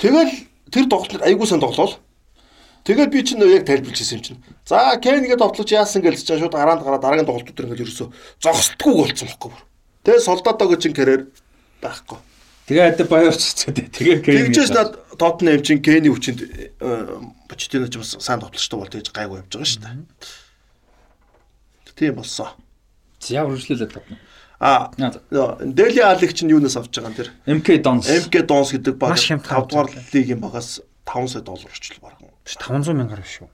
[0.00, 0.32] Тэгэл
[0.72, 2.00] тэр тоглолтод айгуу сан тоглоол.
[2.88, 4.40] Тэгээд би чинь яг тайлбарлаж ирсэн юм чинь.
[4.64, 8.08] За ингээд тоглож яасан гэлж чаа шууд гараанд гараа дараагийн тоглолтууд дээр ингээд ерөөсө
[8.40, 9.62] зогсдгүй болцсон байхгүй бүр.
[10.02, 11.30] Тэгээ солдатог чинь карьер
[11.78, 12.31] байхгүй.
[12.72, 13.84] Тэгээ адаа баяр цэцтэй.
[13.92, 14.48] Тэгээ Кен.
[14.48, 16.40] Тэгжээс над Тоттенхэм чинь Кени хүчинд
[17.52, 20.00] Почтино ч бас сайн тоглолттой бол тэгж гайгүй явж байгаа шүү дээ.
[21.92, 22.48] Тийм болсон.
[23.20, 24.16] За үргэлжлүүлээд татна.
[24.56, 24.88] А.
[25.60, 27.28] Дели Алиг чинь юунаас авч байгаа юм тэр?
[27.44, 28.08] MK Dons.
[28.08, 32.24] МК Донс гэдэг баг Маш 5 хямдхан дугаар лигийн багаас 5 сая доллар орчил барах.
[32.48, 33.52] 500 мянгаар биш шүү.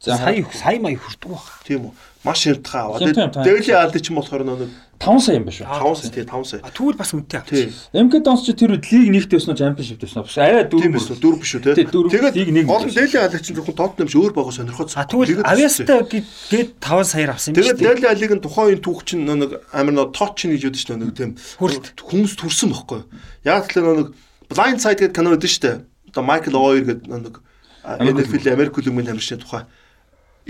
[0.00, 1.44] За Сая сая мая хүрдэг баг.
[1.68, 1.92] Тийм үү?
[2.24, 3.44] Маш хямдхан аваа.
[3.44, 5.68] Дели Алиг чинь болохоор нэг 5 сая юм ба шүү.
[5.68, 6.60] 5 сая тий 5 сая.
[6.64, 7.76] А тэгвэл бас үнэтэй авчих.
[7.92, 10.28] MK Dons ч тэр үед лиг нэгт байсан уу, championship байсан уу?
[10.28, 11.20] Бас арай дөрөв үү?
[11.20, 11.76] Дөрв биш үү?
[11.76, 12.12] Тий, дөрөв.
[12.12, 12.96] Лиг Тэгээд нэг биш.
[12.96, 14.88] Дели Алиг чинь зөвхөн Тоттенхэм ш өөр багуу сонирхоод.
[14.96, 17.92] А тэгвэл авиастай гээд 5 саяар авсан юм Тэгээд шүү дээ.
[18.00, 21.12] Дели Алигийн тухайн үеийн түүх чинь нэг амар нэг точ чинь гэж яддаг шүү нэг
[21.12, 23.00] тийм хүмүүс төрсөн байхгүй.
[23.44, 24.08] Яг л нэг
[24.48, 25.76] blind side гэдэг шүү дээ.
[26.12, 27.40] Одоо Майкл Оир гэдэг нэг
[27.80, 29.64] NFL Америк хөлбөмбөгийн тамирчны тухай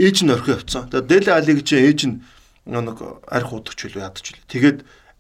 [0.01, 0.89] ээж нь орхио явцсан.
[0.89, 2.16] Тэгээд Дели Алиг чинь ээж нь
[2.64, 2.98] нэг
[3.28, 4.48] арх удагч үлээ ядч үлээ.
[4.48, 4.78] Тэгээд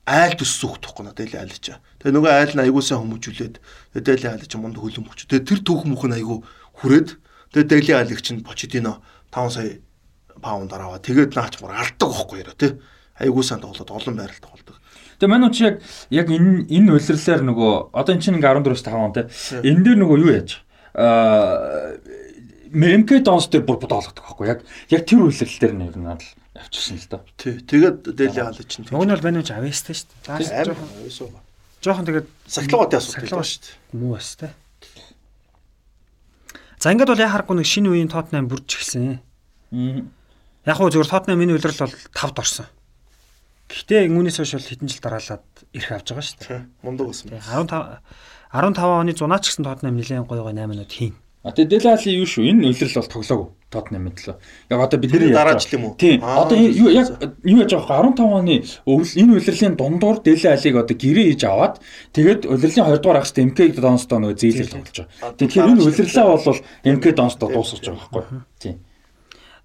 [0.08, 1.78] айл төссөн хөх тохгүй надад Дели Али чинь.
[2.00, 3.54] Тэгээд нөгөө айл нь аягуулсан хүмүүжүүлээд
[3.94, 5.28] тэгээд Дели Али чинь мундаг хөлбөмбөч.
[5.28, 6.42] Тэгээд тэр түүх мөх нь айгу
[6.80, 7.08] хүрээд
[7.52, 9.78] тэгээд Дели Алиг чинь Почетино 5 сая
[10.40, 11.04] паундаар аваа.
[11.04, 12.72] Тэгээд наач мөр алдаг байхгүй яраа тий.
[13.20, 14.80] Айгуу сайн тоглоод олон байрал тоглодог.
[15.20, 18.96] Тэгээ манай чи яг яг энэ энэ улирлаар нөгөө одоо эн чинь ингээ 14-өөс 5
[18.96, 19.28] он те.
[19.60, 20.64] Энэ дээр нөгөө юу яаж?
[20.96, 22.00] Аа
[22.70, 24.60] MK Dons дээр бүр бодоолгодог байхгүй яг
[24.90, 26.22] яг тэр улирал дээр нь ер нь л
[26.54, 27.18] авчирсан л да.
[27.36, 27.58] Тий.
[27.58, 30.50] Тэгээд Дели Алли чинь Уг нь бол мань ч авьяастай шүү дээ.
[30.54, 31.28] Амар жоохон байсан.
[31.82, 33.98] жоохон тэгээд Сахилгоотын асуудал шүү дээ.
[33.98, 34.50] муу бас те.
[36.78, 39.20] За ингээд бол яа харахгүй нэг шинэ үеийн Тотнам бүрж эхэлсэн.
[39.70, 42.66] Яг хөө зөвхөн Тотнам миний үлрэл бол 5-д орсон.
[43.70, 45.44] Гэхдээ үүнээс хойш бол хэдэн жил дараалаад
[45.76, 46.48] ирэх авч байгаа шүү дээ.
[46.50, 46.60] Тий.
[46.82, 47.14] Мундаг.
[47.14, 48.02] Тий, 15
[48.50, 51.14] 15 оны зунаач гэсэн Тотнам нэлээд гоё гоё 8 минут хийн.
[51.40, 52.44] А тэгээ Делали юу шүү?
[52.52, 53.48] Энэ үлрэл бол тоглоогүй.
[53.70, 54.36] Тотнам мэдлээ.
[54.68, 55.94] Яг одоо бидний Тэрний яаж дараа байгаа- жил юм уу?
[55.96, 56.18] Тийм.
[56.20, 57.06] Одоо юу яг
[57.46, 58.12] юу яаж байгаа вэ?
[58.12, 61.74] 15 оны өвл энэ үлрэлийн дундуур Делалиг одоо гэрээ хийж аваад
[62.12, 65.32] тэгээд улирлын 2 дугаар агшд MK Донстоо нөгөө зээлэр тоглож байгаа.
[65.38, 68.40] Тэгэхээр энэ улирлаа бол MK Донстоо дуусгаж байгаа байхгүй.
[68.60, 68.76] Тийм.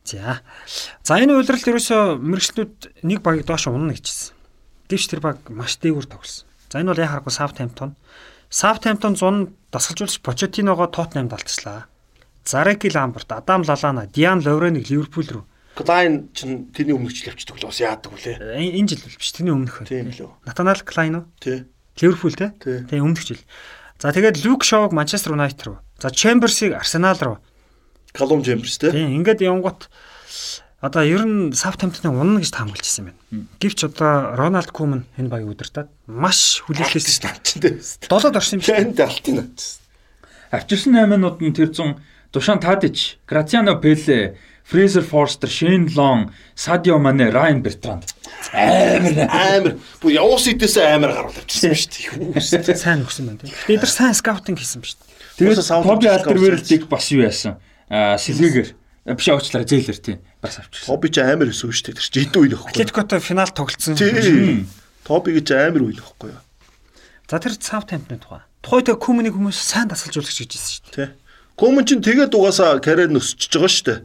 [0.06, 0.40] За.
[1.04, 4.32] За энэ үйлрэлт ерөөсөө мэрэгчлүүд нэг багийг доош унана гэжсэн.
[4.88, 6.46] Гэвч тэр баг маш дээгүүр тоглосон.
[6.70, 7.98] За энэ бол яа харахгүй Саутгемптон.
[8.54, 11.92] Саутгемптон 100 дасгалжуулагч Почетиногоо Тоттенхэмд алтчлаа.
[12.48, 15.44] Зареки Ламберт, Адам Лалана, Диан Ловреныг Ливерпул рүү
[15.76, 18.40] Клайн чинь тэрний өмнөгч лавчдаг л бас яадаг үлээ.
[18.40, 19.84] э, энэ жил биш тэрний өмнөх.
[19.84, 20.32] Тийм лөө.
[20.48, 21.26] Натанаал Клайн уу?
[21.44, 21.68] Тий.
[22.00, 22.56] Ливерпул те?
[22.64, 23.00] Тий.
[23.04, 23.44] Өмнөх жил.
[24.00, 25.84] За тэгээд Люк Шоуг Манчестер Юнайтед руу.
[26.00, 27.38] За Чемберсийг Арсенал руу.
[28.16, 28.92] Калум Джеймс тий.
[28.92, 29.92] Тийм ингээд явгот
[30.86, 33.50] одоо ер нь Саутгемптоныг унана гэж таамаглаж ирсэн байна.
[33.58, 37.82] Гэвч одоо Рональд Куман энэ багийг удирдаад маш хүлээлтээс тий.
[38.06, 38.76] долоод орсон юм шиг.
[38.78, 39.82] Тэнд алтын авчихсан.
[40.54, 41.98] Авчирсан 8-нууд нь тэр зун
[42.30, 48.06] Душан Тадич, Грациано Пеле, Фрейзер Форстер, Шейн Лон, Садио Мане, Райан Бертранд.
[48.54, 49.74] Амар Амар.
[50.02, 52.76] Бүр явуус идэс амар гаруул авчихсан шүү дээ.
[52.76, 53.54] Сайн өгсөн байна тийм.
[53.68, 55.00] Бид нар сайн скаутинг хийсэн ба шүү
[55.40, 55.64] дээ.
[55.64, 57.58] Саунд Тоби авч Альтерверлдийг бас юу яасан?
[57.90, 60.90] Аа Сэлгээгэр биш уучлаарай зээлэр тийм бас авчирсан.
[60.90, 61.98] Тоби ч амар өсөв шүү дээ.
[62.02, 62.74] Тэр чи идэв үйл байхгүй.
[62.74, 63.94] Атлетикотой финал тоглолцсон.
[65.06, 66.42] Тоби гэж амар үйл байхгүй юу?
[67.30, 68.42] За тэр Саутгемптоны тухай.
[68.66, 71.06] Тухайд Куманийг хүмүүс сайн дасгалжуулагч гэж хэлсэн шүү дээ.
[71.06, 71.10] Тий.
[71.54, 74.00] Комон чинь тэгээд угаасаа карьер нь өсөж байгаа шүү дээ.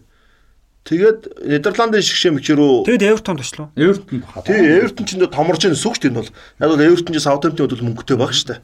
[0.84, 3.68] Тэгээд Нидерландын шигшээ мөч рүү Тэгэд Эвертон точлоо.
[3.76, 4.44] Эвертон баха.
[4.44, 6.30] Тий, Эвертон ч энэ томорч энэ сүгч энэ бол.
[6.60, 8.60] Яг бол Эвертон ч Саутгемптон бол мөнгөтэй баг шүү дээ.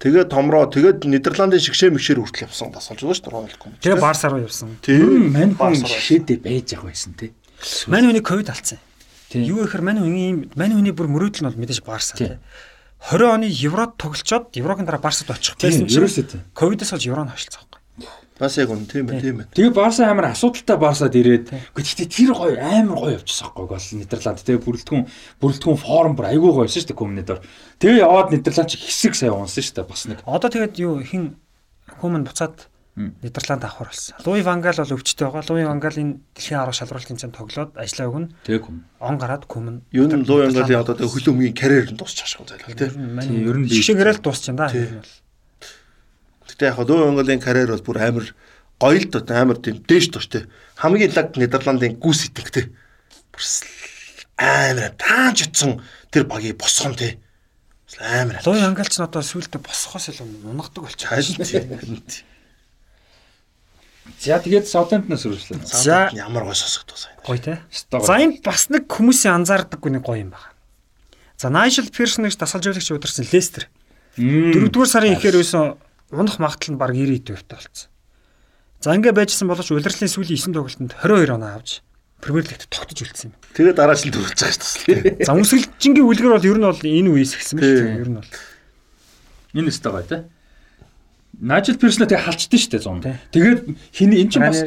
[0.00, 3.76] Тэгээд томроо тэгээд Нидерландын шигшээ мэгшээр хүртэл явсан тасалж байгаа шүү дээ Рональд Куман.
[3.84, 4.80] Тэгээ Барса руу явсан.
[4.80, 4.96] Тий.
[5.04, 7.30] Мань хүн шишээдээ байж явах байсан тий.
[7.92, 8.80] Мань хүний ковид алдсан.
[9.28, 9.44] Тийм.
[9.44, 12.34] Юу гэхээр мань хүний мань хүний бүр мөрөөдөл нь бол мэдээж Барса Тийм.
[12.34, 12.38] тий.
[13.12, 16.40] 20 оны Еврод тоглолцоод Еврогийн дараа Барсад очих Тийм, байсан чинь ерөөсөө тийм.
[16.56, 17.64] ковидос болж Евро нь хашилцсан.
[18.40, 19.52] Бас яг үн тийм ээ, тийм ээ.
[19.52, 24.40] Тэгээ Барса амар асуудалтай Барсад ирээд гэхдээ тэр гоё амар гоё явчихсан байхгүй гол Нидерланд
[24.40, 25.04] тэгээ бүрэлдэхүүн
[25.44, 27.38] бүрэлдэхүүн форм бүр айгүй гоё байсан шүү дээ комнидор.
[27.84, 30.18] Тэгээ яваад Нидерланд ч хэсэг сайн унсан шүү дээ бас нэг.
[30.24, 31.36] Одоо тэгээд юу хин
[32.00, 32.64] хүмүн буцаад
[32.96, 34.16] Нидерланд авахар болсон.
[34.24, 35.44] Луи Ван Гал бол өвчтэй байгаа.
[35.48, 38.28] Луи Ван Гал энэ дэлхийн арга шалралт тэмцээнд тоглоод ажиллаа өгнө.
[38.44, 38.84] Тэгээ ком.
[39.00, 39.84] Он гараад хүмүн.
[39.94, 42.90] Юу н луу янгалийн одоо тэгээ хөлөө мгийн карьер нь дуусчих шиг зайлал тий.
[42.98, 44.68] Мань ер нь би- шигээрэл дуусчихсан да.
[44.68, 44.84] Тий.
[44.84, 45.12] ер нь бол.
[46.50, 48.26] Гэтэ яг луу янгалийн карьер бол бүр амар
[48.80, 50.46] гоё л доо амар тийм дээш тий.
[50.76, 52.66] Хамгийн лаг Нидерландын гүс итгэх тий.
[53.30, 53.42] Бүр
[54.40, 57.20] амар тааж утсан тэр багийг босгон тий.
[57.98, 58.40] Амар.
[58.46, 61.10] Луи Ван Гал ч одоо сүйдээ босхоос илүү унгадаг болчих.
[62.06, 62.24] тий.
[64.18, 65.66] За тэгээд Саутгемптоноос үргэлжлээ.
[65.66, 65.82] За.
[65.82, 67.16] За ямар гоё сосгод сайн.
[67.26, 67.60] Гоё те.
[67.70, 70.54] За энэ бас нэг хүмүүсийн анзаардаггүй нэг гоё юм байна.
[71.36, 73.68] За Найшл Пирсон гэж дасгалжуулагч удирсан Лестер.
[74.16, 75.78] Дөрөвдүгээр сарын ихээр өсөн
[76.10, 77.88] унах магадлал нь баг 90 төвтэй болсон.
[78.80, 81.82] За ингэ байжсэн боловч улирлын сүүлийн 9 тоглолтод 22 оноо авч
[82.20, 83.34] Премьер лигт тогтож үлдсэн юм.
[83.56, 85.24] Тэгээд дараа нь төрүүлж байгаа шүү дээ.
[85.28, 87.76] За өмсгөлжингийн үлгэр бол ер нь бол энэ үеэс эхэлсэн Тий.
[87.80, 88.30] тийм ер нь бол.
[89.56, 90.20] Энэ өстой гоё тий.
[91.40, 93.00] Найжл Пирснэ тэгээ халчдсан шүү дээ зун.
[93.00, 93.16] Тий.
[93.32, 93.60] Тэгээд
[93.96, 94.60] хин эн чинь бас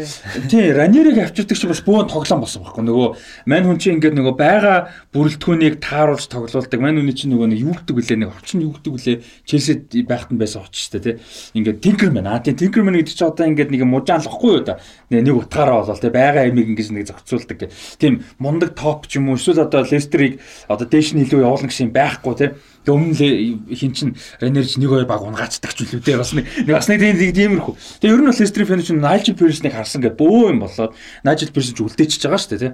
[0.50, 3.10] тий Ранериг авчирдаг чи бас бөөн тоглоом болсон байхгүй нөгөө
[3.46, 6.82] мань хүн чинь ингээд нөгөө байгаа бүрэлдэхүүнийг тааруулж тоглоулдаг.
[6.82, 10.34] Мань хүний чинь нөгөө нэг юу гэдэг вүлээ нэг орчин юу гэдэг вүлээ Челсид байхад
[10.34, 11.16] нь байсан оч шүү дээ тий.
[11.62, 14.82] Ингээд Тинкерман аа тий Тинкерман гэдэг чи одоо ингээд нэг мужаалахгүй юу да.
[15.14, 17.70] Нэг утгаараа болол тий байгаа ямиг ингэж нэг зохицуулдаг.
[18.02, 21.94] Тийм мундаг топ ч юм уу эсвэл одоо Лестерийг одоо дээш нь илүү явуулна гэсэн
[21.94, 22.50] юм байхгүй тий.
[22.84, 24.10] Тэгээ өмнө л хин чин
[24.44, 27.74] Ранерч нэг ой баг унгаацдаг ч үлээ дээ бас нэг бас нэг тийм нэг тиймэрхүү.
[28.04, 30.92] Тэгээ ер нь бол Лестер фэн чинь Найжл Пирснийг харсан гэдэг бөө юм болоод
[31.24, 32.72] Найжл Пирс ч үлдээчихэж байгаа шүү дээ тий.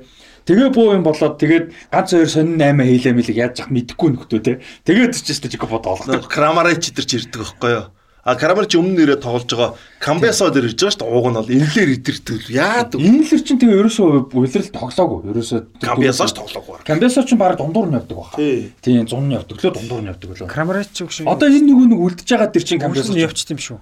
[0.50, 4.42] Тэгээ бөө юм болоод тэгээд ганц хоёр сонин 8 хийлээ мэлэг яаж зах мэдэхгүй нөхдөө
[4.42, 4.58] тий.
[4.90, 6.26] Тэгээд ч гэсэн жиг бод олгодог.
[6.26, 7.86] Крамарич идэрч ирдэг байхгүй юу?
[8.30, 11.14] А Крамарич өмнө нэрээ тоглож байгаа Камбесо дээр ирж байгаа шүү дээ.
[11.18, 12.42] Ууг нь бол инлэр идэрдэг.
[12.54, 13.02] Яадаг.
[13.02, 15.20] Инлэр чинь тэгээ ерөөсөө улирал тоглоогүй.
[15.34, 16.78] Ерөөсөө Камбесо ч тоглоогүй.
[16.86, 18.38] Камбесо чинь баг дундуур нь явдаг баха.
[18.38, 18.70] Тий.
[18.86, 20.46] Тийм 100 нь явдаг лөө дундуур нь явдаг лөө.
[20.46, 21.26] Крамарач ч өгш.
[21.26, 23.80] Одоо энэ нөгөө нэг үлдэж байгаа дэр чинь Камбес Камбесо нь явчихсан юм шүү.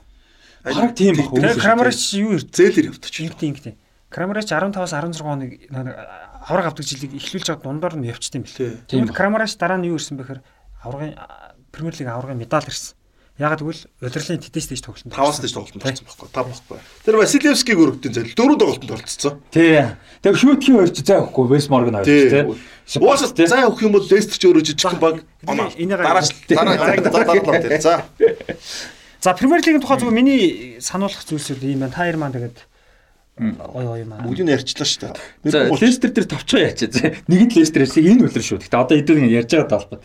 [0.64, 1.28] Хараг тийм бах.
[1.36, 2.50] Тэгээ Крамарач юу ирд?
[2.56, 3.16] Зээлэр явдаг ч.
[3.28, 3.76] Ингэдэг ингэдэг.
[4.08, 5.52] Крамарач 15-аас 16 хоног
[6.48, 8.56] авраг авдаг жилиг эхлүүлж байгаа дундаар нь явчихсан юм бэл.
[8.56, 8.72] Тий.
[8.88, 10.40] Тийм Тэгвэл Крамарач дараа нь юу ирсэн бэхээр
[10.80, 11.20] аврагын
[11.72, 12.97] Премьер лиг аврагын медаль ирсэн.
[13.38, 16.28] Ягаад гэвэл удирлын тэтэс дэж тоглолтод Таваас дэж тоглолтод орсон байхгүй.
[16.34, 16.78] Тав байхгүй.
[17.06, 19.38] Тэр Василевскийг өргөдөн зэл дөрөв тоглолтод оролцсон.
[19.54, 19.94] Тий.
[20.26, 22.34] Тэгээ шүүтгийн хоёрч зай өгөхгүй Вест Морган хоёр Тий.
[22.34, 22.44] тий.
[22.98, 25.22] Уусаа зай өгөх юм бол Лестер ч өөрөө жижигхэн баг.
[25.46, 27.78] Дараач дараа дараа дээр.
[27.78, 28.02] За.
[29.22, 31.94] За Премьер лигийн тухай зүгээр миний сануулгах зүйлсүүд ийм байна.
[31.94, 32.58] Та хоёр маань тэгээд
[33.38, 34.26] ой ой маа.
[34.26, 35.52] Бүгдийг нь ярьчлаа шүү дээ.
[35.54, 36.90] За Лестер дээр товчоо яачаа.
[37.30, 38.66] Нэгэд Лестер хэсэг энэ үлэр шүү.
[38.66, 40.04] Гэтэ одоо эдгээр ярьж байгаа талбад.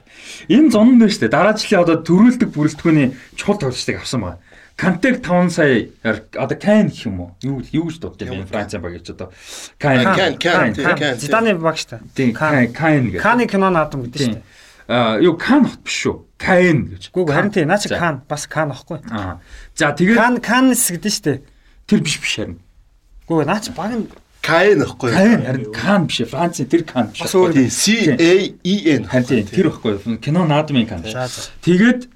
[0.52, 1.32] Энэ зон нь байна шүү дээ.
[1.32, 4.40] Дараа жилийн одоо төрүүлдэг бүрэлдэхүүний чухал тоглолтыг авсан байгаа.
[4.76, 7.30] Кантег 5 сая одоо Кайн гэх юм уу?
[7.40, 9.28] Юу юу гэж дуудаж байна Франц баг гэж одоо
[9.80, 11.16] Кайн Кайн, Кайн.
[11.16, 12.32] Зиданы баг шүү дээ.
[12.32, 13.20] Кайн Кайн гэж.
[13.20, 14.44] Каны кино наадам гэдэг шүү дээ.
[14.88, 16.16] Аа юу Кан хот биш шүү.
[16.40, 17.12] Кайн гэж.
[17.12, 17.92] Гүг харин тий наа чи.
[17.92, 19.04] Кан бас Кан ахгүй.
[19.12, 19.38] Аа.
[19.76, 21.38] За тэгээд Кан Канс гэдэг шүү дээ.
[21.86, 22.58] тэр биш биш харин.
[23.32, 24.04] Гүг наа чи баг нь
[24.42, 25.12] Каин ахгүй.
[25.14, 26.20] Кайн харин Кан биш.
[26.28, 27.22] Францын тэр Кан биш.
[27.72, 29.06] C A E N.
[29.06, 30.18] Харин тэр байхгүй.
[30.18, 31.06] Кино наадмын Кан.
[31.62, 32.10] Тэгээд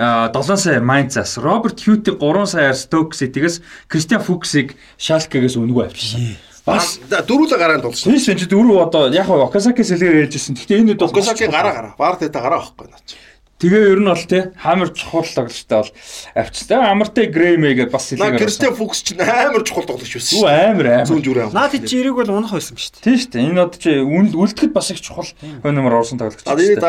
[0.00, 6.38] а, 7 саяар Майнцаас, Роберт Хьютиг 3 саяар Stoke City-гээс, Кристиан Фуксыг Шалкегээс өнгөө авчихсан.
[6.64, 8.12] Бас дөрүүлээ гараанд болсон.
[8.12, 10.56] тийш энэ дөрөв одоо яг хаа Оказаки сэлгээр ярьжсэн.
[10.56, 11.94] Гэхдээ энэ бол Окасаки гараа гараа.
[11.98, 13.16] Баар дэта гараа авахгүй наач.
[13.60, 15.92] Тэгээ ер нь бол те хамар чухал тоглолттой бол
[16.32, 16.80] авчихсан.
[16.80, 18.40] Амартай Греймэгээ бас Наа сэлгээр.
[18.40, 20.80] Кристиан Фукс ч амар чухал тоглож Юу байсан.
[20.80, 21.24] амар Зүүн амар.
[21.28, 21.56] зүрээ авах.
[21.60, 23.04] Наад чи эрээг бол унах байсан шүү дээ.
[23.04, 23.44] Тийм шүү дээ.
[23.52, 25.28] Энэ одоо чи үлдэхэд бас их чухал
[25.60, 26.40] хөнөмөр орсон тоглогч.
[26.48, 26.80] А энэ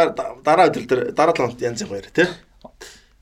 [0.47, 2.31] дараа өдөр дээр дараа талант янз яг баяр тий.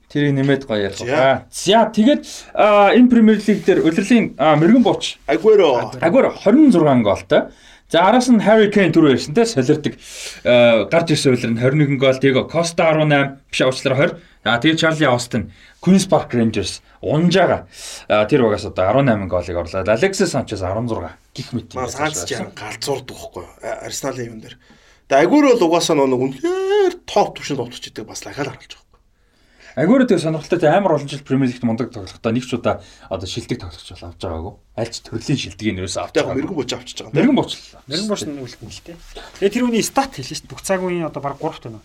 [0.09, 1.05] Тэрийг нэмээд гоё ярих За.
[1.05, 1.45] ба.
[1.49, 2.21] За тэгээд
[2.53, 5.93] энэ Премьер Лиг дээр улирлын мэрэгэн бууч Агуэро.
[6.01, 7.49] Агур 26 гоолтой.
[7.89, 9.97] За араас нь Harry Kane түрүү ярьсан те солирдог
[10.45, 14.21] э, гарч ирсэн үйлэр нь 21 гол Diego Costa 18 биш уучлаарай 20.
[14.45, 15.49] А тэгээд Charlie Austin
[15.81, 17.65] Queen's Park Rangers унжаага
[18.07, 19.81] а, тэр багаас одоо 18 голыг орлоо.
[19.81, 21.73] Alexis Sanchez 16 гих мэт.
[21.73, 23.53] Маа цаанч чам галзуурдаг байхгүй юу?
[23.81, 24.55] Арсеналын юм дээр.
[25.09, 28.88] Тэгээ Агуэро л угаасаа нэг үнэхээр топ түвшинд тоглож идэг бас лахаал харуулж байгаа.
[29.75, 33.59] Агур тэг сонирхолтой амар олон жил Premier League мундаг тоглохдоо нэг ч удаа одоо шилдэг
[33.61, 34.53] тоглогч бол авч байгаагүй.
[34.75, 36.41] Аль ч төрлийн шилдгийг нэрээс авч Яг байгаагүй.
[36.41, 37.15] мэрэгэн боч авчиж байгаа.
[37.15, 37.81] Мэргэн буучлаа.
[37.85, 38.97] Мэргэн бош нь үлдэн л дээ.
[39.39, 40.51] Тэгээ тэр үний стат хэлсэн шүү дээ.
[40.51, 41.81] Бүх цаг үеийн одоо баг 3 тань.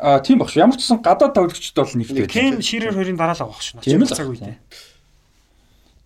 [0.00, 0.56] А тийм багш.
[0.56, 2.26] Ямар ч гэсэн гадаад тоглогчд бол нэгтэй.
[2.32, 3.84] Кен ширээр хоёрын дараа л авах шүү.
[3.84, 4.56] Тийм л цаг үедээ.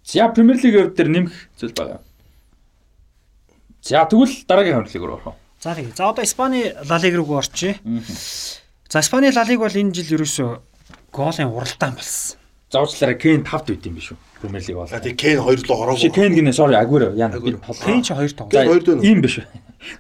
[0.04, 2.00] За Премьер Лигийн хувьд дээр нэмэх зүйл байгаа.
[3.80, 5.36] За тэгвэл дараагийн руу орох.
[5.62, 5.94] За тэгээ.
[5.96, 7.78] За одоо Испани Ла Лиг руу орчие.
[8.90, 10.50] За Испани Ла Лиг бол энэ жил ерөөсөө
[11.12, 12.38] гоолын уралдаан болсон.
[12.70, 14.18] Заавчлаараа Кен 5 дэвт юм биш үү?
[14.42, 14.88] Премьер Лиг бол.
[14.90, 16.10] А тэгээ Кен хоёр л Чи ороогүй.
[16.14, 19.02] Кен гинэ sorry Агуэро яна би Кен ч 2 тоглоо.
[19.02, 19.46] Ийм биш үү?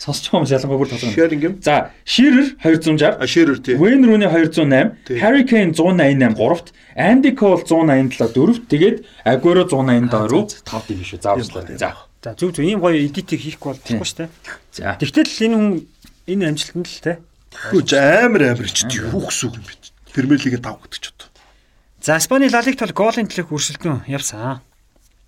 [0.00, 1.12] Сонсч байгаа хүмүүс ялангуяа бүр толгой.
[1.12, 1.54] Шеринг юм.
[1.60, 3.76] За Ширер 260, А Шерер тий.
[3.76, 5.20] Wayne Rooney 208, Тий.
[5.20, 8.96] Harry Kane 188 3-т, Andy Cole 187 4-т, тэгээд
[9.28, 11.20] Агуэро 182 руу 5 дэв биш үү?
[11.20, 11.76] Заавчлаараа.
[11.76, 11.92] За.
[12.24, 14.00] За зүг зүг ийм гоё эдитийг хийхгүй Тийм.
[14.00, 14.28] болчихгүй шүү дээ.
[14.72, 14.96] За.
[14.96, 15.68] Тэгтэл энэ хүн
[16.32, 17.12] энэ амжилтанд л те.
[17.54, 19.72] Хөөж амар амар ч гэсэн үг юм бэ?
[20.10, 21.28] Премьер лигийн 5 гэдэг ч одоо.
[22.02, 24.60] За Испани Ла Лиг тол гоолын төлөөх өрсөлдөөн явсан.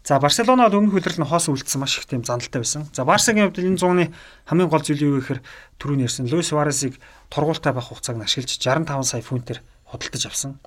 [0.06, 2.86] За Барселона бол өмнөх үлрэл нь хоос үлдсэн маш их тийм зандалтай байсан.
[2.94, 4.14] За Барсагийн хувьд энэ зууны
[4.46, 5.42] хамгийн гол зүйл юу гэхээр
[5.82, 10.62] түрүүн ярьсан Луис Суаресыг тургуультай байх хугацааг нь ашиглаж 65 сая фунтээр худалдаж авсан.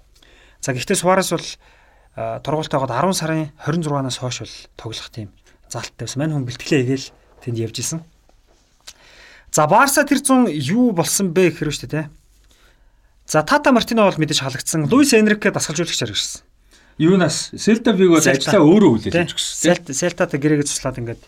[0.59, 1.47] За гэхдээ Суарес бол
[2.19, 5.31] а, тургуультайгоод 10 сарын 26-наас хойш бол тоглох тийм
[5.71, 6.19] залттай байсан.
[6.19, 7.07] Мань хүн бэлтгэлээ хийгээл
[7.39, 8.03] тэнд явж исэн.
[9.51, 12.05] За Барса тэр зун юу болсон бэ гэхээр шүү дээ.
[13.25, 14.89] За Тата Мартино бол мэдээж халагдсан.
[14.89, 16.41] Луис Энрике дасгалжуулагчаар ирсэн.
[16.97, 18.37] Юунаас Селта Виго Селта.
[18.37, 19.21] ажиллаа өөрөө хүлээж Тэ?
[19.23, 19.57] авч гисэн.
[19.63, 21.21] Селт Селтата гэрээгээ цуслаад ингээд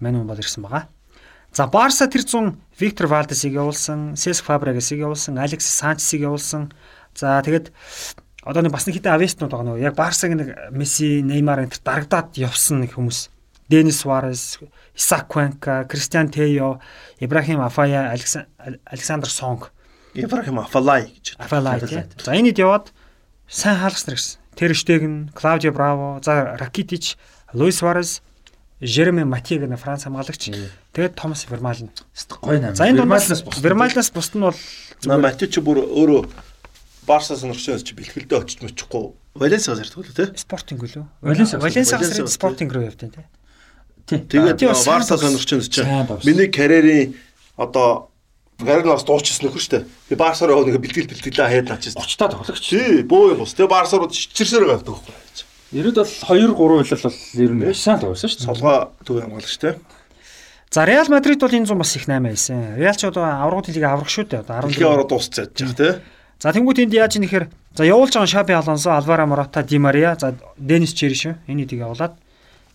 [0.00, 0.86] мань хүн бол ирсэн байгаа.
[1.52, 6.70] За Барса тэр зун Виктор Валдесийг явуулсан, Сеск Фабрегасыг явуулсан, Алекс Санчесийг явуулсан.
[7.16, 7.72] За тэгэд
[8.44, 12.38] одоо нэг бас нэг хитэн авестнууд байгаа нөгөө яг Барсаг нэг Месси, Неймар энэ дарагдаад
[12.38, 13.32] явсан нэг хүмүүс.
[13.68, 14.62] Денис Суарес,
[14.98, 16.80] Исаак Квенка, Кристиан Тео,
[17.20, 18.46] Ибрахим Афая, Алексан-
[18.84, 19.70] Александр Сонг,
[20.14, 21.36] Ибрахим Афалай гэж.
[21.38, 21.80] Афалай.
[21.80, 22.02] тий.
[22.24, 22.90] За энэд яваад
[23.48, 24.40] сайн хаалгасан гэсэн.
[24.58, 27.16] Тэр Штеген, Клаудио Браво, за Ракитич,
[27.52, 28.22] Луис Суарес,
[28.80, 30.50] Жереми Матье гэх Франц хамгаалагч.
[30.92, 31.90] Тэгээд Томас Вермален.
[32.42, 32.74] Гой нам.
[32.74, 33.58] За энэ Вермалнаас бус.
[33.58, 34.54] Вермалнаас бусд нь бол
[35.22, 36.26] Матич бүр өөрөө
[37.06, 39.14] Барса сонирхчоос чи бэлтгэлдээ очиж мөчихгүй.
[39.34, 40.26] Валенсиас ярьдаг л тий.
[40.36, 40.82] спортинг.
[41.22, 43.24] Валенсиа- Валенсиас Валенсиа- руу спортинг руу явдیں۔ тий.
[44.08, 45.36] Тэгээд бас Барса Сайн
[46.08, 46.24] давсан.
[46.24, 47.14] миний карьерийн
[47.56, 48.08] одоо
[48.58, 49.84] карьернаас дуусчихсан нөхөр штэ.
[50.08, 52.00] Би Барса руу нэг бэлтгэл бэлтгэлээ хаяад наачсан.
[52.00, 52.64] Очтой тоглогч.
[52.68, 53.52] Тий, бөө юм ус.
[53.54, 55.14] Тэгээ Барса руу чичирсээр байгаа байхгүй.
[55.76, 58.46] Ирээд бол 2 3 үйлэл бол ер нь сайн тоглосон дээ.
[58.48, 59.74] Солгоо төв хамгаалагч тий.
[60.72, 62.76] За Реал Мадрид бол энэ зам бас их 8 байсан.
[62.80, 64.40] Реал ч одоо аврагын лиг аврах шүү дээ.
[64.48, 64.96] Одоо Дэлхийн 14.
[64.96, 65.92] ороо дуусцаад жаа тий.
[66.40, 70.34] За тэнгуут энд яаж нэхэр за явуулж байгаа Шаби Алонсо, Алваро Мората, Ди Мария, за
[70.56, 72.16] Денис Чериш энэ хэдийг явуулаад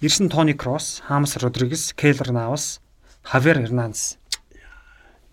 [0.03, 2.81] ирсэн Тони Кросс, Хамс Родригес, Кейлер Навас,
[3.23, 4.17] Хавер Эрнандес.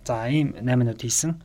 [0.07, 1.43] За ийм 8 минут хийсэн.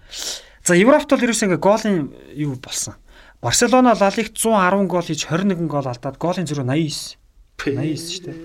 [0.63, 2.95] За Европт бол ерөөсөө ингээ гоолын юу болсон.
[3.41, 7.17] Барселона Ла Лигт 110 гол хийж 21 гол алдаад голын зөрүү 89.
[7.57, 8.37] 89 шүү дээ.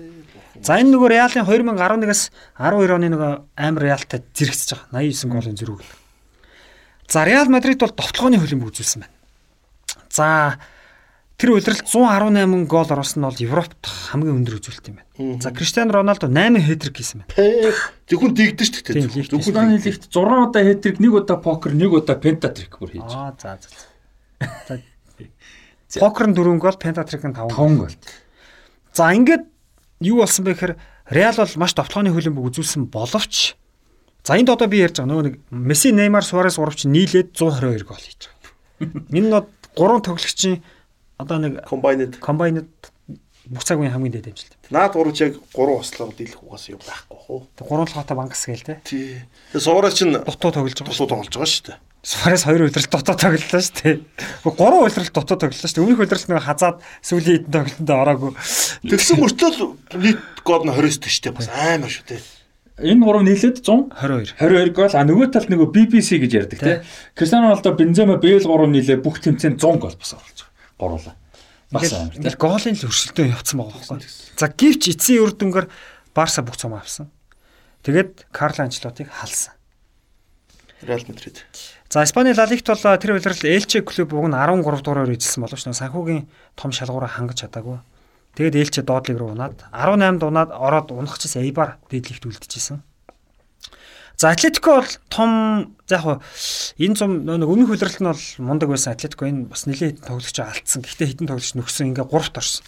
[0.61, 5.81] За энэ нөгөө Реалын 2011-аас 12 оны нөгөө амар Реалтай зэрэгсэж байгаа 89 голын зөрүүг.
[7.09, 9.15] За Реал Мадрид бол довтлооны хөлбөмбөг үзүүлсэн байна.
[10.11, 10.59] За
[11.41, 13.81] тэр удиралд 118 гол оруулсан нь бол Европт
[14.13, 15.41] хамгийн өндөр үзүүлэлт юм байна.
[15.41, 17.73] За Криштиану Роналдо 8 хэтрик хийсэн байна.
[18.05, 19.09] Зөвхөн дийгдэж шүү дээ.
[19.09, 23.09] Тийм, Зөвхөн лигт 6 удаа хэтрик, 1 удаа покер, 1 удаа пентатрик бүр хийж.
[23.09, 24.77] Аа за за.
[25.89, 25.97] За.
[25.97, 27.89] Покер нь 4 гол, пентатрик нь 5 гол.
[27.89, 27.95] 5 гол.
[28.93, 29.49] За ингээд
[30.05, 30.73] юу болсон бэ гэхээр
[31.09, 33.57] Реал бол маш довтлооны хөлбөмбөг үзүүлсэн боловч
[34.21, 37.97] за энд одоо би ярьж байгаа нөгөө нэг Месси, Неймар, Суарес гуравч нийлээд 122 гол
[37.97, 39.09] хийж байгаа.
[39.09, 39.35] Энэ нь
[39.75, 40.61] гурван тоглогчийн
[41.21, 42.17] одоо нэг комбайнед.
[42.17, 42.65] комбайнд
[43.51, 44.55] бүх цаг үеийн хамгийн дээд амжилт.
[44.69, 47.39] Наад гурвч яг гурван услаар дийлэх угаас юм байхгүй хөө.
[47.57, 48.79] Тэг гурван толгойтой банкс гээл те.
[48.85, 49.21] Тий.
[49.51, 50.89] Тэгээ суураас чинь Дутуу тоглож байгаа.
[50.93, 51.79] тусуу тоглож байгаа шүү дээ.
[52.01, 53.95] Суарес хоёр удирал дутуу тоглолоо шүү дээ.
[54.45, 55.83] Гурван удирал дутуу тоглолоо шүү дээ.
[55.85, 58.31] Өмнөх удирал нэг хазаад сүүлийн хэдэн тоглолтод ороогүй.
[58.87, 59.51] Тэгсэн мөртөө
[59.99, 61.35] нийт гол нь 29 дээ шүү дээ.
[61.35, 62.21] Бас амар шүү дээ.
[62.81, 64.33] Энэ гурав нийлээд 100 22.
[64.41, 66.77] 22 гол а нөгөө талд нөгөө BBC гэж ярьдаг тий.
[67.13, 70.39] Криstiano Ronaldo, Benzema, Bale гурав нийлээ бүх тэмцээнд 100 гол бас оруулж.
[70.81, 71.15] Гурлаа.
[71.69, 72.25] Бас амар тий.
[72.25, 74.09] Ингээл голын л өршөлтөө явцсан байгаа байхгүй.
[74.41, 75.67] За гівч эцсийн үр дүнгээр
[76.17, 77.13] Барса бүх цом авсан.
[77.85, 79.53] Тэгээд Карло Анчлотыг халсан.
[80.81, 81.45] Реал Мадрид.
[81.89, 85.63] За Испани Ла Лигт бол тэр улирал Элче клуб уг нь 13 дуурайгаар эзэлсэн боловч
[85.69, 86.27] санхүүгийн
[86.57, 87.79] том шалгуураа хангаж чадаагүй.
[88.35, 92.81] Тэгээд Элче доотлыг руу унаад 18-д унаад ороод унахчихсан Эйбар дээдлэгт үлдчихсэн.
[94.21, 96.21] За Атлетико бол том яг хуу
[96.77, 100.85] энэ зам нэг өмнөх улиралт нь бол мундаг байсан Атлетико энэ бас нэлээд тоглогч алдсан.
[100.85, 102.61] Гэхдээ хэдэн тоглогч нөхсөн ингээ 3-т орсон.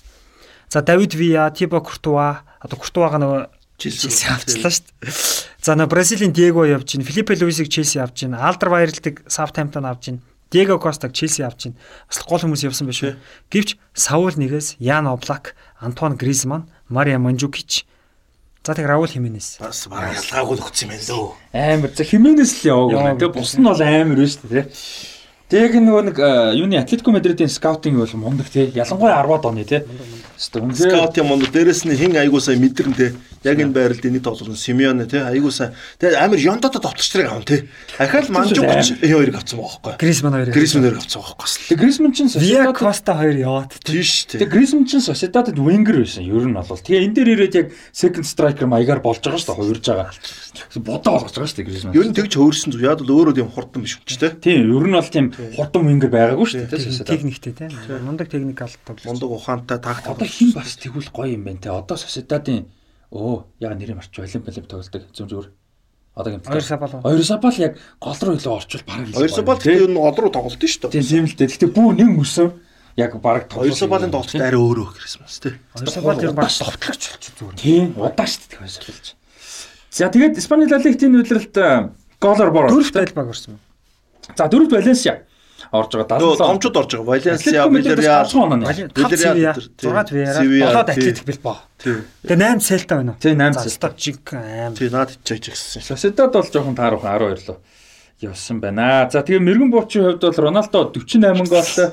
[0.74, 3.42] За Давид Виа, Тибо Куртуа одоо Куртуага нөгөө
[3.78, 5.14] Челси авчлаа шүү дээ.
[5.62, 10.10] За нөө Бразилийн Диего явж гин, Филиппе Луисыг Челси авч гин, Алдар Вайралтыг Саутгемптон авч
[10.10, 11.78] гин, Диего Костаг Челси авч гин.
[12.10, 13.14] Бас гол хүмүүс явсан байх шүү.
[13.54, 17.86] Гэвч Саул нэгээс Ян Облак, Антуан Гризман, Мария Манжукич.
[18.64, 19.58] За тэг Раул Хименес.
[19.60, 21.32] Бас баг ялгаагүй нөхцсөн юм байна лөө.
[21.52, 21.92] Амар.
[22.00, 22.96] За Хименес л яваагүй.
[22.96, 23.20] Яваагүй.
[23.20, 25.12] Тэгээ бус нь бол амар байна шүү дээ тий.
[25.52, 28.72] Тэгээ нөгөө нэг э, юуны Атлетико Мадридын скаутинг бол мундаг тий.
[28.72, 29.84] Ялангуяа 10-ад оны тий.
[30.44, 33.16] Хэвээ үнээр Скаут юм уу дээрэс нь хин айгуу сайн мэдэрэн те.
[33.44, 35.72] Яг энэ байралд энийг тоглосон Симеоне те айгуу сайн.
[36.00, 37.68] Тэгээ амар Йондото товтлогчрыг аван те.
[38.00, 38.60] Ахаал Манжукч
[39.04, 40.00] хоёрыг авсан байгаа байхгүй.
[40.00, 40.50] Гризман хоёр.
[40.52, 41.68] Грисмэн хоёр авсан байгаа байхгүй.
[41.68, 43.72] Тэгээ Грисман ч Виа Sociedad Коста хоёр яваад.
[43.84, 44.40] Тийш те.
[44.40, 46.24] Тэгээ Грисман ч Sociedad-д winger байсан.
[46.24, 46.80] Ер нь бол.
[46.80, 49.60] Тэгээ энэ дээр ирээд яг second striker маягаар болж байгаа шүү дээ.
[49.60, 50.12] Хувирж байгаа.
[50.80, 51.92] Бодоо болгож байгаа шүү дээ Грисман.
[52.00, 52.80] Ер нь тэгж хөөрсөн зү.
[52.80, 54.32] Яг л өөрөө тийм хурдан биш ч те.
[54.32, 57.12] Тийм, ер нь бол тийм хурдан winger байгаагүй шүү дээ.
[57.12, 57.68] Техниктэй те.
[58.00, 59.04] Мундаг техникал тоглож.
[59.04, 61.70] Мундаг ухаантай тагт Одоо хин бас тэгвэл гоё юм байна те.
[61.70, 62.66] Одоо Sociedad-ын
[63.14, 65.48] өө яг нэрийн марч Олимп Олимп тоглолдог зөв зөвөр.
[66.16, 66.46] Одоо гэмт.
[66.46, 66.90] Хоёр сабал.
[67.02, 70.32] Хоёр сабал яг гол руу илүү орчвол бараг л Хоёр сабал тэгээ энэ гол руу
[70.34, 71.02] тоглолт нь шүү дээ.
[71.02, 71.50] Тийм л дээ.
[71.54, 72.50] Гэтэ бүр нэг мөсөн
[72.98, 75.58] яг бараг Хоёр сабалын тоглолт арай өөрөө Крисмас те.
[75.74, 77.58] Хоёр сабал ер нь баг товтлогч болчих зүгээр.
[77.58, 79.08] Тийм удаа шүү дээ хоёр сабалж.
[79.90, 81.56] За тэгээд Испани Ла Лигтийн үйлрэлт
[82.22, 82.70] голоор бор.
[82.70, 83.58] Дөрөвт айл баг орсон.
[84.38, 85.26] За дөрөвт Валенсиа
[85.74, 86.48] орж байгаа Нөгөө 77.
[86.48, 87.08] томчууд орж байгаа.
[87.10, 88.26] Валенсиа, Атлетико Мадрид Вильяреал.
[88.30, 88.68] 5 оноо.
[88.94, 91.58] Тав Севиа, 6 Виара, болоод Атлетик Билбао.
[91.82, 91.98] Тий.
[92.24, 93.18] Тэгээ 8 Селта байна уу?
[93.20, 93.88] Тий, 8 За, Селта.
[93.98, 94.74] Жиг аим.
[94.78, 95.82] Тий, наад ичээж гисэн.
[95.82, 97.58] Sociedad бол жоохон таарах 12 лөө
[98.22, 99.10] явсан байна.
[99.12, 101.90] За тэгээ мэрэгэн буучийн хувьд бол Роналдо 48 голтой.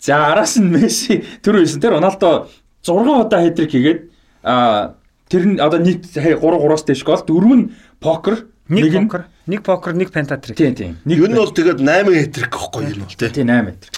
[0.00, 2.48] За араас нь Месси түр үйсэн тэр Роналдо
[2.82, 4.00] 6 удаа хэдрик хийгээд
[4.42, 4.96] а
[5.28, 9.92] тэр нь одоо нийт 3 3-аас дэш гол дөрөв нь покер Нэг покер, нэг покер,
[9.98, 10.56] нэг пентатрик.
[10.56, 13.88] тийм тийм нэг Юу нь бол тэгээд 8 хэтрик гэхгүй юм бол тийм 8 метр.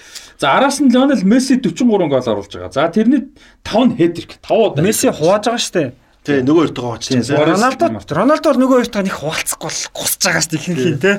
[0.40, 2.72] За араас нь Лионел Месси 43 гол оруулж байгаа.
[2.72, 3.28] За тэрний
[3.62, 4.82] 5 нь хэдрик 5 удаа.
[4.82, 5.92] Месси хувааж байгаа штэ.
[6.24, 7.34] Тий, нөгөө хоёртойгоо очиж Тийм, те.
[7.34, 7.84] Суарес- Роналдо
[8.14, 11.12] Роналдо бол нөгөө хоёртойгоо нэг хуваалцахгүй л гусж байгаа штэ ихэнх нь те.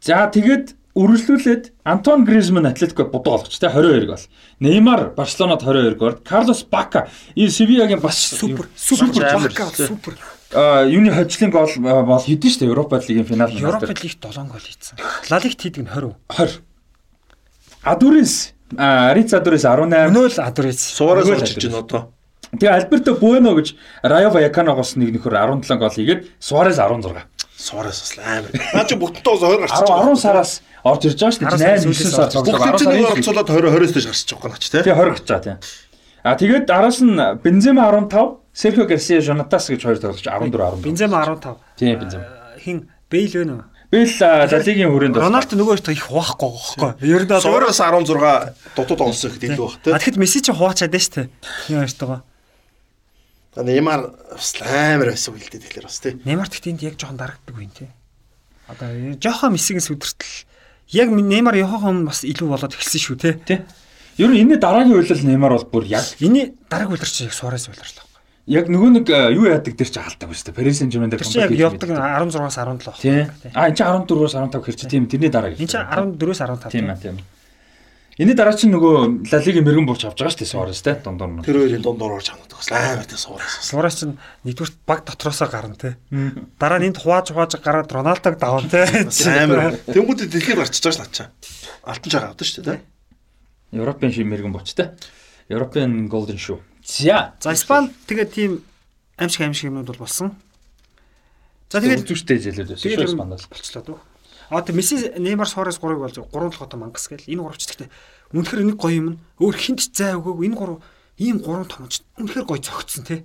[0.00, 4.22] За тэгээд үргэлжлүүлээд Антон Гризман Атлетико бодоо олгоч те 22 гол.
[4.60, 6.14] Неймар Барселонод 22 гол.
[6.22, 9.10] Карлос Бака Севиагийн бас Супер, Супер
[9.42, 10.14] бака, супер.
[10.54, 14.98] А юуны хожлын гол бол хэдэн штэ Европа лигийн финал Европ лигт 7 гол хийсэн.
[15.30, 16.14] Ла лигт хийдэг нь 20.
[16.28, 16.60] 20.
[17.82, 20.12] Адурис а Риц Адурис 18.
[20.12, 20.80] Өнөө л Адурис.
[20.80, 22.12] Суураас очиж байна одоо.
[22.52, 25.32] Тэгээ Альберто Буэно гэж Райо Ваяканогоос нэг нөхөр
[25.64, 27.24] 17 гол хийгээд Суарес 16.
[27.56, 28.52] Суураас бас амар.
[28.52, 30.52] Наа чи бүгднээ бас 20 гарч 10 10 сараас
[30.84, 32.60] орж ирж байгаа штэ 10 8 9 сараас сар орж тоглоо.
[32.60, 34.78] Бүгд 10 чинь нэг сарын орцолоод 20 20-с дэш гарч байгаа нач те.
[34.84, 35.58] Тэгээ 20 гарч байгаа тийм.
[36.22, 40.82] А тэгээд араас нь Бензема 15, Серхио Гарсиа, Жонатас гэж хоёр тоглогч 14 14.
[40.84, 41.56] Бензема 15.
[41.76, 42.26] Тийм Бензема.
[42.60, 43.62] Хин Бейл вэ нөө?
[43.92, 46.90] Бэл Ла Лигийн хүрээнд бас- Роналдо нөгөө хоёртой их хуваахгүй байхгүй.
[47.04, 49.68] Ер нь бол Суураас 16 дутуу тоглосон их илүү.
[49.92, 51.28] А тэгэхэд Месси ч хуваачаад дээ штэ.
[51.68, 52.20] Хин хоёртойгоо.
[53.56, 54.00] Неймар
[54.32, 56.16] бас амар байсан үйл дээ тэгэхээр бас те.
[56.24, 57.88] Неймар тэгт энд яг жоохон дарагддаг юм тий.
[58.68, 58.88] Одоо
[59.20, 60.44] жохон Мессигийн сүдэртэл
[60.96, 63.32] яг Неймар явахаа өмнө бас илүү болоод эхэлсэн шүү те.
[63.44, 63.60] Тий.
[64.16, 67.68] Ер нь энэ дараагийн үйлрэл Неймар бол бүр яг Энэ дараагийн үйлрэл чинь яг Суарес
[67.68, 68.08] үйлрэл баг.
[68.46, 69.06] Яг нөгөө нэг
[69.38, 70.56] юу яадаг дээр ч алдаг ба дээ.
[70.56, 72.96] Paris Saint-Germain дээр чинь яг явдаг 16-аас 17 баг.
[72.98, 73.26] Тий.
[73.54, 76.74] А энэ чинь 14-өөс 15 хэрэг чи тийм тэрний дараа Энд чинь 14-өөс 15.
[76.74, 77.16] Тийм аа тийм.
[78.18, 81.32] Энэний дараа чинь нөгөө Ла Лигийн мэрэгэн бурч авч байгаа шүү дээ Суарес те дундуур
[81.32, 81.46] нь.
[81.48, 83.56] Тэр хоёрын дундуур орж ханаад бас амар тэ суураас.
[83.64, 85.96] Суарес чинь нэгдүгээр баг дотроосоо гарна те.
[86.60, 88.84] Дараа нь энд хувааж хувааж гараад Роналдог даван те.
[89.32, 89.80] Амар.
[89.88, 91.28] Тэнгүүд дэлхийд гарчиж байгаа ш над чаа.
[91.88, 92.80] Алтан чагаа авдаг шүү дээ.
[93.80, 94.92] Европын шиг мэрэгэн бурч те.
[95.48, 96.60] European Golden Shoe.
[96.84, 97.34] За.
[97.40, 98.64] За Испани тэгээд тийм
[99.16, 100.34] аимшиг аимшиг юмнууд бол болсон.
[101.70, 103.46] За тэгээд үзүүштэй жилээд байсан шүү Тэгээд Испанаас.
[103.48, 103.98] болчлоо дөө.
[104.52, 107.88] А тэг Месси Неймар Суарес гурыг болж гурван толгойтой мангас гэл энэ гурвч гэхдээ
[108.36, 109.08] үнэхээр нэг гоё юм.
[109.40, 110.78] Өөр хинт ч зай өгөөгүй энэ гурав
[111.16, 113.24] ийм гурван томч үнэхээр гоё цогцсон те.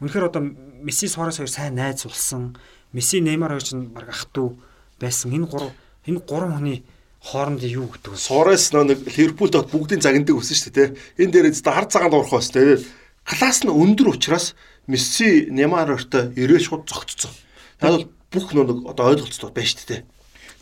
[0.00, 0.42] Үнэхээр одоо
[0.80, 2.56] Месси Суарес хоёр сайн найз болсон.
[2.96, 5.36] Месси Неймар хоёр ч баг ах トゥ байсан.
[5.36, 5.76] Энэ гурав
[6.08, 6.86] энэ гурван хүний
[7.22, 8.18] хооронд юу гэдэг вэ?
[8.74, 10.88] Нөө нэг Ливерпул дот бүгдийн загнадаг өсөн шүү дээ.
[11.22, 12.82] Энэ дээр зөв хар цагаанд урах бас тэгээд
[13.22, 14.58] класс нь өндөр учраас
[14.90, 17.30] Месси Неймар хоёртой ирээ шууд зогтцсон.
[17.78, 20.02] Тэгээд бол бүх нэг одоо ойлголцол байна шүү дээ.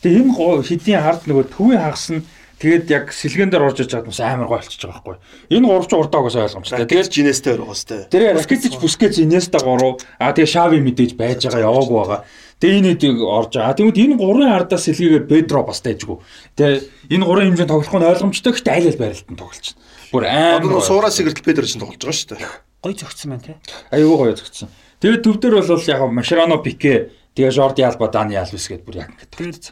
[0.05, 2.25] Тэгээ энэ гоо хэдийн хард нөгөө төвийн хагас нь
[2.61, 5.17] тэгээд яг сэлгэн дээр орж иж байгаа хүмүүс амар гой болчихж байгаа байхгүй.
[5.57, 6.85] Энэ гурвч урдаа угаасаа ойлгомжтой.
[6.85, 8.13] Тэгээд Жинестэй хэвээр.
[8.13, 10.05] тэр Ракетич Бускетс Инеста гурав.
[10.21, 12.21] А тэгээ Шави мэдээж байж байгаа яваагүй байгаа.
[12.61, 13.77] Тэгээ энэ хэд орж байгаа.
[13.77, 16.21] Тэгмэд энэ гурван ардаас сэлгээгээр Педро бас дайжгүй.
[16.61, 18.53] Тэгээ энэ гурван хэмжээнд тоглох нь ойлгомжтой.
[18.53, 19.67] Гэхдээ аль аль байралтанд тоглолч.
[20.13, 20.73] Бүр Одоо амар.
[20.77, 22.53] нөө суураас игэртэл Педро ч тоглож байгаа шүү дээ.
[22.85, 23.53] Гоё зөгцсөн байна те.
[23.89, 24.69] Аюу гоё зөгцсөн.
[25.01, 29.09] Тэгээд төв дээр бол яг Машрано Пике тэгээ Жорди Алба Дани Алвес гэдээ бүр яг
[29.17, 29.65] ингэж Тэгээд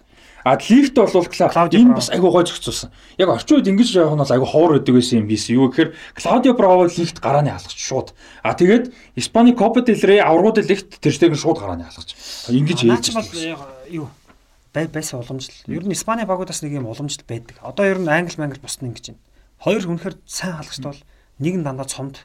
[0.44, 2.90] А лифт бол Клаудио энэ бас айгуу гой зөгцүүлсэн.
[3.18, 5.94] Яг орчин үед ингэж явах нь бол айгуу ховор өгдөг байсан юм биш юу гэхээр
[6.14, 8.14] Клаудио Браво лифт гарааны халгач шууд.
[8.42, 12.14] А тэгээд Испани Копа дель Рей аврагууд лифт тэрстэйг нь шууд гарааны халгач.
[12.48, 13.60] Ингэж бол яг
[13.90, 14.08] юу
[14.72, 15.58] бай байсан уламжлал.
[15.66, 17.58] Ер нь Испани багуудаас нэг юм уламжлал байдаг.
[17.62, 19.22] Одоо ер нь англи мангли бусна ингэж байна.
[19.58, 21.02] Хоёр үнэхээр сайн халагчд бол
[21.42, 22.22] нэг нь дандаа цомд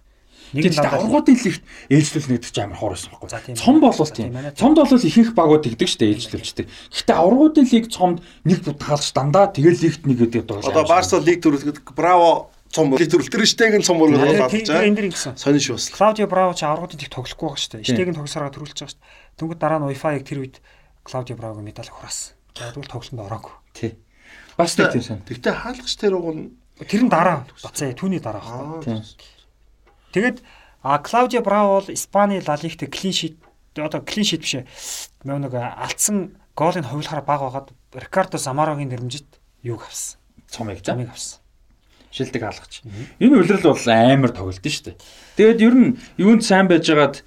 [0.53, 3.57] нэг нь дандаа аврагуудын лифт ээлжлүүл нэгдэж ч амар хор байсан байхгүй.
[3.57, 4.31] Цом бол За, тийм.
[4.53, 6.65] Цомд бол ихэнх багууд тэгдэг штэ ээлжлүүлждэг.
[6.69, 11.17] Гэхдээ аврагуудын лиг цомд нэг бут хаалж дандаа тэгэл лифт нэг гэдэг бол Одоо Барса
[11.17, 14.85] лиг төрөлхөд Браво цом лиг төрөлтөр штег нь цом өргөд тэр байгаа.
[14.85, 15.37] энэ дэр ингэсэн.
[15.37, 15.89] Сонин шүү бас.
[15.93, 17.89] Клаудио Браво ч аврагуудын тэг тоглохгүй байгаа шүү дээ.
[17.89, 19.37] Штег нь тогсороо төрүүлж байгаа шүү дээ.
[19.37, 20.55] Тэнгүүд дараа нь UEFA-ыг тэр үед
[21.05, 22.37] Клаудио Бравог медаль хураасан.
[22.53, 23.53] Тэгвэл тоглолтод ороогүй.
[23.73, 23.91] тий.
[24.57, 25.21] Бас тийм сан.
[25.25, 26.43] Тэгтээ хаалгач тэр уг нь
[26.73, 29.05] Тэр нь дараа бацаа түүний дараа байхгүй.
[30.13, 30.37] Тийм.
[30.37, 30.37] Тэгээд
[30.83, 33.37] а Клаудио Браво бол Испани Ла Лигт клин шит
[33.75, 34.61] одоо клин шит биш.
[35.25, 37.67] Нөө нэг алдсан гоолыг хувилахаар баг байгаад
[37.97, 40.19] Рикардо Замарогийн нэрмжит юуг авсан.
[40.47, 40.93] Цомыг за.
[40.93, 41.41] Замыг авсан.
[42.13, 42.85] шилдэг хаалгач.
[43.17, 45.01] Энэ үйлрэл бол амар тоглолт нь шүү дээ.
[45.33, 47.25] Тэгээд ер нь юунд сайн байжгаад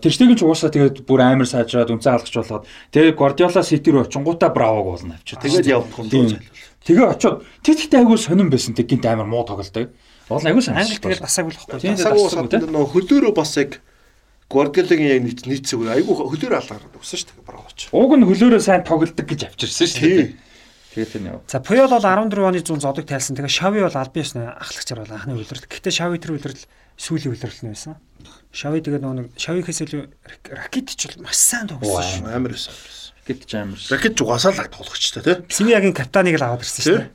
[0.00, 4.48] тэрштэйг ч угаасаа тэгээд бүр амар сайжраад үнцэн хаалгач болоод тэгээд Гвардиола Сити рүү очингуудаа
[4.48, 5.44] Бравог болно авчиад.
[5.44, 6.08] тэгээд юм Тийм.
[6.08, 6.56] дөө зайлвал.
[6.88, 9.92] Тэгээ очиод тэр ихтэй айгүй сонирн байсан тэг гинт амар муу тоглолтой.
[10.28, 10.76] Бол айгүй сайн.
[10.78, 13.80] Англи тэгээд басаагүй л уус дасаагүй одоо нөө хөлөөрөө бас яг
[14.48, 17.78] Гвардиолагийн яг нийт нийцэг айгүй хөлөөр алгаар өгсөн шүү дээ Бравоч.
[17.92, 20.28] Уг нь хөлөөрөө сайн тоглолдог гэж авчирсан шүү дээ.
[20.96, 23.36] Тэгээд тэр нэг За Пуял бол 14 оны 100 зодог тайлсан.
[23.36, 25.68] Тэгээ Шави бол албан ёсны ахлагчаар бол анхны үйлрэлт.
[25.68, 26.64] Гэхдээ Шави тэр үйлрэл
[26.96, 28.00] сүүлийн үйлрэл нь байсан.
[28.56, 30.02] Шави тэгээд нөгөө нэг Шавихээс илүү
[30.48, 32.32] Ракетич бол маш сайн тогссон шүү.
[32.32, 32.72] Амар өсөн.
[33.28, 33.76] гэт ч амар.
[33.76, 35.36] Ракет ч угаасаа л тоглогчтой тий.
[35.52, 37.12] Симиягийн капитаныг л аваад ирсэн шүү дээ.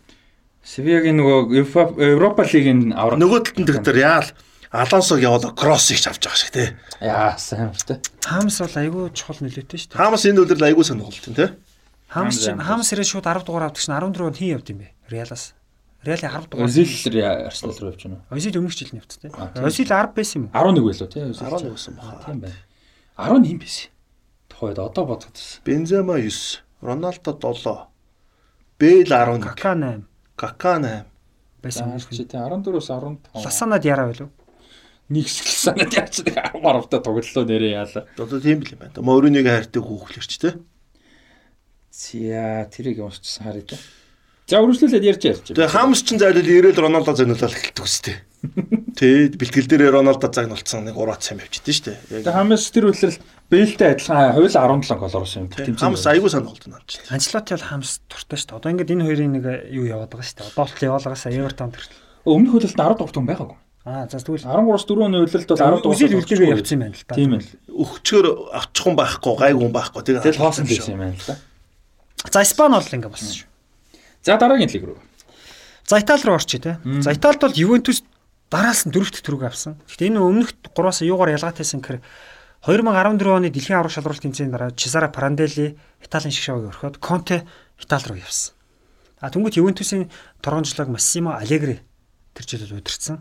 [0.63, 1.59] Севиагийн нөгөө
[1.99, 4.27] Европа лигийн авраг Нөгөө талд нь тэгтэр яал
[4.73, 6.69] Алонсог яваад кроссыг ч авч байгаа шиг тий.
[7.03, 7.99] яа сайн шүү дээ.
[8.25, 9.99] Хамс бол айгүй чухал нөлөөтэй шүү дээ.
[10.01, 11.49] Хамас энэ үлрэл айгүй сонирхолтой тий.
[12.09, 14.79] Хамс чинь Хамс, Хамс ирээд шууд 10 дугаар авдаг чинь 14 онд хин явд юм
[14.81, 14.87] бэ?
[15.13, 15.53] Реалаас.
[16.01, 16.65] Реалын 10 дугаар.
[16.65, 18.25] Озил Арсенал руу явж байна.
[18.33, 19.29] Озил өмнөх жил тээ.
[19.37, 19.65] А, тийм.
[19.67, 20.57] Озил 10 байсан юм уу?
[20.57, 21.21] 11 байлоо тий.
[21.21, 21.47] Озил.
[21.53, 22.17] 11 байсан баха.
[22.25, 22.57] Тийм байна.
[23.19, 23.89] 10 юм байсан.
[24.49, 25.37] Тухайд одоо бодоход.
[25.65, 27.93] Бензема 9, Роналдо 7,
[28.79, 31.05] Бэйл 11, Кака 8 Кака 8.
[31.61, 31.99] байсан юм.
[31.99, 33.45] чи тий 14-өөс 15.
[33.45, 34.29] Ласанад яраа байлуу.
[35.09, 38.07] нэг санаад яач 13 та тоглолоо нэрээ яалаа.
[38.17, 39.01] Одоо тийм бил юм байна.
[39.03, 40.53] Мориныг хайртай хүүхлэрч тий.
[41.91, 43.77] Зя тэрийг уншчихсан харъя та.
[44.47, 45.45] За үргэлжлүүлээд ярьж ярьж.
[45.55, 48.17] Тэгээ Хамас ч зайлал ирээл Роналдо зөниөлөл эхэлдэг үстэй.
[48.97, 51.95] Тий, бэлтгэл дээрээ Роналдо загнуулсан нэг ураац юм явж идэв штэ.
[52.11, 53.23] Тэгээ хамаас тэр үйлрэл
[53.53, 55.77] Бэлтэй адилхан хоёул 17 гол оруулсан юм.
[55.77, 56.97] Хамас айгүй сонирхолтой навч.
[57.13, 58.57] Анчлоти бол Хамс туртай шүү дээ.
[58.57, 60.47] Одоо ингээд энэ хоёрын нэг юу яваад байгаа шүү дээ.
[60.49, 61.85] Одоо болтол яваалгаас Эвертон тэр.
[62.25, 63.57] Өмнөх хөлөлд 10 дугаар хүн байгаагүй.
[63.83, 65.93] Аа за тэгвэл 13-аас 4 оны үйлрэлд бол 10 дугаар.
[65.93, 67.13] Үзэл үлдээгээ явцсан юм байна л да.
[67.13, 67.43] Тийм ээ.
[67.77, 68.25] Өгчгөр
[68.57, 70.01] авчих хүн байхгүй, гайгүй хүн байхгүй.
[70.01, 71.35] Тэгэл хоосон байсан юм байна л да.
[72.31, 73.47] За Испани бол ингээд болсон шүү.
[74.23, 74.97] За дараагийн лиг рүү.
[75.83, 76.79] За Итали руу орчих тий.
[77.03, 78.07] За Италид бол Ювентус
[78.47, 79.75] дараас нь дөрөвт төрөг авсан.
[79.83, 81.99] Гэхдээ энэ өмнөх 3-аас юугаар ялгаатайсан гэхээр
[82.65, 87.43] 2014 оны дэлхийн аврах шалралт тэмцээний дараа Чесара Пранделли Италийн шиг шавыг орхиод Конте
[87.75, 88.55] Итали руу явсан.
[89.19, 90.07] А түнгэт Ювентусын
[90.39, 91.83] торгонжлог Массимо Алегри
[92.31, 93.19] тэр жилд удирдсан.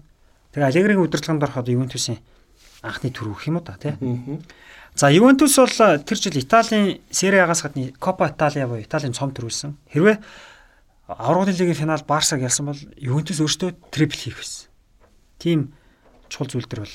[0.55, 2.23] Тэгээ Алегригийн удирдлаганд ороход Ювентусын
[2.83, 3.99] анхны төр өгөх юм уу та тий.
[4.95, 9.75] За Ювентус бол тэр жил Италийн Серие А-гаас гадна Копа Италия буюу Италийн цом төрүүлсэн.
[9.91, 10.23] Хэрвээ
[11.09, 14.71] Авралын лигийн финал Барсаг ялсан бол Ювентус өөртөө трипл хийх байсан.
[15.39, 15.75] Тим
[16.31, 16.95] чухал зүйл төр бол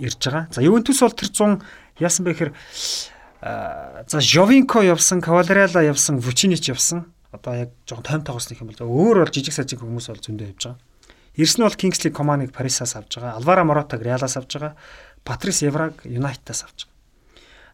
[0.00, 0.48] ирж байгаа.
[0.50, 1.60] За Ювентус бол тэр 100
[2.00, 2.52] яасан бэ гэхээр
[4.08, 7.12] за Жовинко явсан, Кавалерала явсан, Вучинич явсан.
[7.32, 10.62] Одоо яг жоохон тайм тоглосныг юм бол өөр бол жижиг сажиг хүмүүс бол зөндөө явж
[10.66, 10.80] байгаа.
[11.38, 13.38] Нь бол Kingsley Coman-ыг Парисаас авж байгаа.
[13.38, 14.76] Alvaro Morata-г Real-аас авж байгаа.
[15.24, 16.96] Patrice Evra-г United-аас авж байгаа.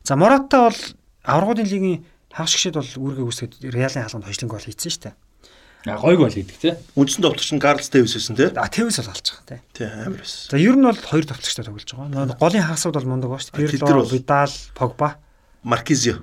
[0.04, 0.80] За Morata бол
[1.24, 5.14] аврагын лигийн хагас гişэд бол үүргээ үүсгээд Real-ын хаалганд хожлон гол хийсэн шүү дээ.
[5.86, 6.74] А гойг бол хийдэг тий.
[6.98, 8.50] Үндсэн товтлогч нь Карлс Дэвис байсан тий.
[8.52, 9.60] А Tevez бол алж байгаа тий.
[9.72, 10.50] Тий амар байсан.
[10.50, 12.36] За ер нь бол хоёр товтлогчтой тоглож байгаа.
[12.42, 13.70] Голын хагасууд бол мундаг ба шүү дээ.
[13.78, 15.08] Pirlo, Vidal, Pogba,
[15.62, 16.18] Маркизио.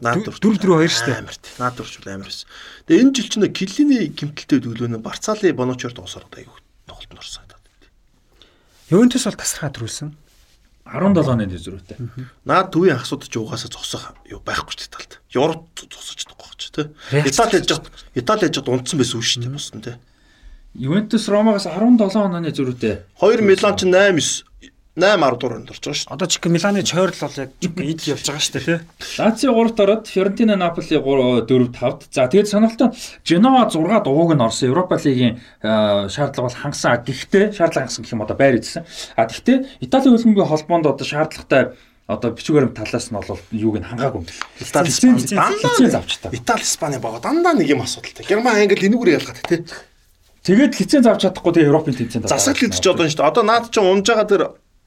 [0.00, 1.20] 4 4 2 шүү дээ.
[1.20, 1.52] Амар тий.
[1.60, 2.48] Наадурч бол амар байсан.
[2.88, 7.42] Тэгээ энэ жил чинь Киллиний гимтэлтэй өдөглөө Барцаали Боночор дуусаад айгүй тоглолтод орсон.
[8.92, 10.12] Ювентус бол тасархаа төрүүлсэн.
[10.92, 11.96] 17 оны зөрүүтэй.
[12.44, 15.18] Наад төвийн хасууд ч угаасаа зогсох юу байхгүй ч талд.
[15.32, 16.86] Европ зогсож чадахгүй ч тий.
[17.24, 17.80] Итали яж
[18.12, 19.96] Итали яж унтсан байсан үү шүү дээ боссон тий.
[20.76, 23.08] Ювентус Ромагаас 17 онооны зөрүүтэй.
[23.20, 24.51] 2 Милан ч 8 9
[24.92, 26.12] 8 10 дуурайнд орж байгаа шүү.
[26.12, 28.80] Одоо чиг Миланы чойрл бол яг ид явж байгаа шүү дээ тий.
[29.16, 32.12] Лацио 3-т ороод Фиорентина, Наполи 4 5-д.
[32.12, 32.92] За тэгээд сонирхолтой
[33.24, 34.68] Женова 6 дууг нь орсон.
[34.68, 37.00] Европа лигийн шаардлага бол хангасан.
[37.08, 38.84] Гэхдээ шаардлага хангасан гэх юм одоо байр эзсэн.
[39.16, 41.72] А гэхдээ Италийн хөлбөмбөгийн холбоонд одоо шаардлагатай
[42.04, 44.28] одоо бичгүүрм талаас нь бол юуг нь хангаагүй.
[44.60, 46.36] Итали Лиценз Испани лиценз авч таа.
[46.36, 48.28] Итали Испани байгаа дандаа нэг юм асуудалтай.
[48.28, 49.64] Герман англи энүүгээр ялгаад тий.
[50.42, 53.30] Тэгээд лиценз авч чадахгүй тэгээ Европын тэмцээнд Засаглал идэж одоо шүү дээ.
[53.30, 54.42] Одоо наад чинь унж байгаа тэр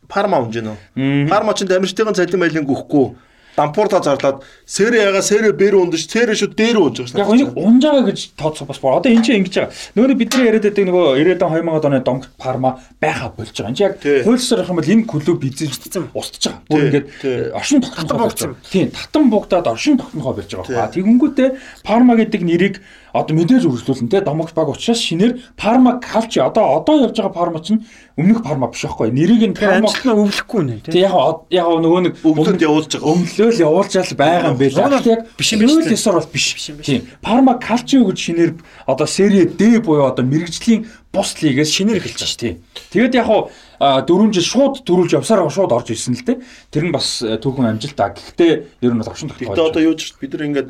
[0.07, 1.30] Парма унж гэнэ.
[1.30, 3.15] Парма чинь Дамирчтайгын цалин байлинг өгөхгүй.
[3.56, 8.11] Дампурта зарлаад Сере яга Сере Бэр ундаж Сере шүү дээр унж байгаа Яг энийг унжаага
[8.11, 8.99] гэж тооцох бас боо.
[8.99, 9.72] Одоо энэ чинь ингэж байгаа.
[9.95, 13.72] Нөгөө бидний яриад байдаг нөгөө 90-ад 2000-ад оны домгт Парма байха болж байгаа.
[13.72, 13.95] Энд чинь яг
[14.27, 16.68] хуульсаар юм бол энэ клуб эзэмшсэн устж байгаа.
[16.68, 17.07] Бүр ингээд
[17.56, 18.60] оршин тогтнохоо болж байгаа.
[18.68, 20.91] Тийм, татан бугдаад оршин тогтнохоо болж байгаа.
[20.91, 21.49] Тэгэнгүүтээ
[21.88, 22.84] Парма гэдэг нэрийг
[23.15, 27.59] одоо мэдээж үргэлжлүүлэн те домогт баг учраас шинээр Парма Калчи одоо одоо явж байгаа Парма
[27.63, 27.87] чинь
[28.19, 30.99] өмнөх Парма биш байхгүй нэрийг нь Парма амжилтнаа өвлөхгүй нэ тий.
[30.99, 33.11] Тэг яг яг нөгөө нэг өвлөнд явуулж байгаа.
[33.15, 34.99] өмлөөл явуулжал байгаа юм байна.
[34.99, 36.47] Яг биш юм биш ёсоор бол биш.
[36.83, 37.07] Тийм.
[37.23, 38.51] Парма Калчио гэж шинээр
[38.83, 40.83] одоо Serie D буюу одоо мэрэгжлийн
[41.15, 42.55] бус лигээс шинээр эхэлж байна тийм.
[42.91, 43.47] Тэгээд яг хуу
[43.79, 46.43] дөрвөн жил шууд төрүүлж явсаар шууд орж ирсэн л дээ.
[46.71, 48.11] Тэр нь бас түүхэн амжилт та.
[48.11, 49.55] Гэхдээ ер нь бол овшин тогтоож.
[49.55, 50.69] Бид одоо юу ч бид нар ингээд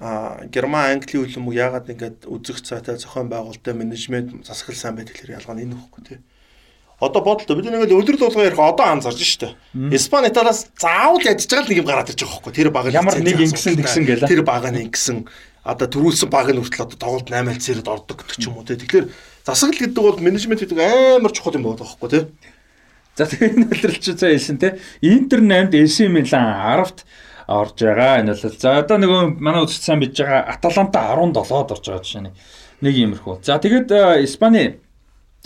[0.00, 5.54] Герман Англи хөлбөмбөг яагаад ингээд үзэх цаатай зохион байгуулалттай менежмент засаглал сайн байдаг хэлэр ялгаа
[5.60, 6.18] нь энэ хөхгүй тий.
[7.04, 9.52] Одоо бодлоо бид нэг л өдрөл болгоо ярих одоо анзарч штэ.
[9.92, 12.52] Испани Италиас заавал ядж байгаа л нэг юм гараад ирж байгаа хөхгүй.
[12.56, 14.28] Тэр баг Ямар нэг ингэсэн тэгсэн гэлээ.
[14.32, 15.28] Тэр баг нь ингэсэн
[15.68, 18.80] одоо төрүүлсэн баг нь хүртэл одоо тоглолт 8 цэрэд ордог гэдэг ч юм уу тий.
[18.80, 19.12] Тэгэхээр
[19.44, 22.24] засаглал гэдэг бол менежмент гэдэг амар чухал юм байна байхгүй тий.
[23.20, 24.80] За тэгээ энэ үйлрэл чи цаа хэлсэн те.
[25.04, 26.48] Интер 8-д AC Milan
[26.88, 27.04] 10-т
[27.50, 28.22] орж байгаа.
[28.22, 32.22] Энэ бол за одоо нөгөө манай үзэгч сайн биж байгаа Аталанта 17-д орж байгаа жишээ
[32.80, 33.42] нэг иймэрхүү.
[33.42, 33.90] За тэгээд
[34.22, 34.78] Испани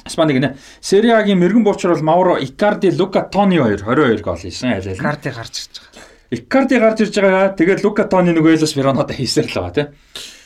[0.04, 0.56] Испани гинэ.
[0.80, 5.00] Serie A-гийн мэрэгэн буучрал Мауро Икарди, Лука Тони хоёр 22 гол хийсэн айл айл.
[5.00, 6.04] Карди гарч ирж байгаа.
[6.30, 7.48] Икарди гарч ирж байгаа.
[7.56, 9.86] Тэгээд Лука Тони нөгөө Элос Веронада хийсээр л байгаа тий.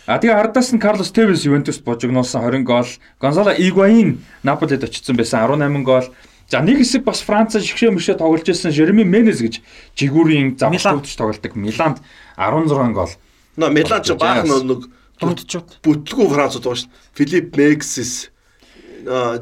[0.06, 2.88] А тэгээ ардаас нь Карлос Тевес Ювентус божигнуулсан 20 гол,
[3.20, 6.06] Гонсало Игуаин Наполид очсон байсан 18 гол.
[6.48, 9.60] За нэг хэсэг бас Франц шигшээ мөшөө тоглож байсан Жереми Менес гэж
[10.00, 12.00] жигүүрийн завхлуудч тоглолдог Миланд
[12.40, 13.12] 16 гол.
[13.60, 14.88] Нөө Милан ч баах нэг
[15.20, 15.84] Дундчууд.
[15.84, 17.16] бүтлгүү Францууд байгаа шүү дээ.
[17.20, 18.30] Филипп Мексис,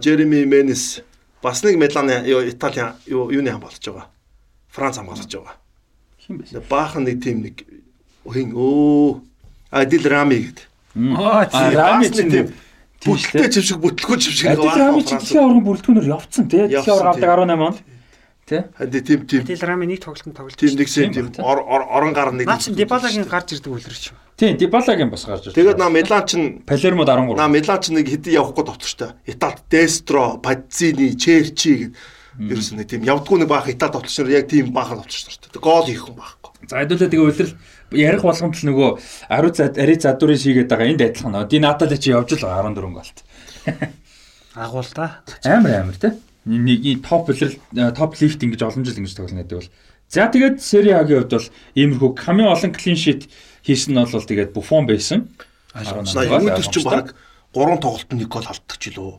[0.03, 1.05] Жереми Менес
[1.39, 4.11] бас нэг Миланы юу Итали юу юуны хамгаалж байгаа.
[4.75, 5.55] Франц хамгаалж байгаа.
[6.27, 6.59] Хин бэ?
[6.67, 7.63] Баахан нэг тим нэг
[8.27, 9.23] хин өө
[9.71, 10.67] Адил Рами гэдэг.
[11.23, 11.47] Аа.
[11.71, 12.51] Рами чинь
[13.07, 14.47] тийм Бүтлгтэй чившиг бүтлгүү чившиг
[15.07, 16.67] чинь дэлхийн аваргын бүрэлдэхүүнээр явцсан тий.
[16.67, 17.79] Дэлхийн аварга авдаг 18 онд.
[18.47, 18.63] Тий.
[18.79, 20.55] Ханди тим Адил Рами нэг тоглолтод тоглож.
[20.55, 22.47] тим нэгсэн Тийм орон гар нэг.
[22.47, 24.17] Наа чи Дибалагийн гарч ирдэг үлрэж шүү.
[24.39, 25.59] Тий, Дибалагийн бас гарч ирсэн.
[25.59, 27.35] Тэгээд наа Милан чинь Палермод 13.
[27.35, 29.19] наа Милан чинь нэг хэдий явахгүй товчтой.
[29.27, 31.91] Италид Дестро, Паззини, Черчи
[32.39, 35.35] гэдэг ерөөс нэг тийм явдггүй нэг баах Итали товчнор яг тийм баахан товчтой.
[35.59, 36.69] Гол хийх хүн байхгүй.
[36.69, 37.55] За хэдүүлээ тэгээ үлрэл
[37.93, 38.91] ярих болгонд л нөгөө
[39.31, 41.47] ари зад ари задурын шигээд байгаа энд адилхан.
[41.47, 43.19] Ди Натали чи явж л байгаа 14 голт.
[44.55, 45.23] Агуул та.
[45.45, 46.13] Амар амар тий.
[46.47, 47.59] Нэг топ үлрэл
[47.95, 49.71] топ лифт ингэж олон жил ингэж тоглоно гэдэг бол.
[50.09, 53.27] За тэгээд Сери А-гийн хувьд бол иймэрхүү камио олон клин шит
[53.67, 55.27] хийсэн нь бол тэгээд Буфон байсан.
[55.75, 57.19] Ювентус чинь баг
[57.53, 59.19] 3 тоглолтод нэг гол алддаг ч илүү.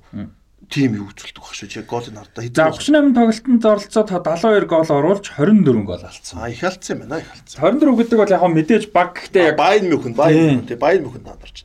[0.67, 1.69] Тим юу үзүүлдэг баг шүү.
[1.79, 6.39] Яг голын ардаа За 38 тоглолтод оролцоод 72 гол оруулж 24 гол алдсан.
[6.43, 7.23] А их алдсан юм байна.
[7.23, 7.61] Их алдсан.
[7.63, 10.13] 24 гэдэг бол яг мэдээж баг гэхдээ яг Байн Тийм.
[10.13, 11.63] байн тий байн мөхөн надарч.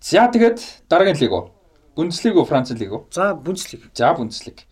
[0.00, 1.44] За тэгээд дараагийн лиг үү?
[1.98, 3.10] Бундслиг үү, Франц лиг үү?
[3.10, 3.90] За Бундслиг.
[3.90, 4.62] За Бундслиг.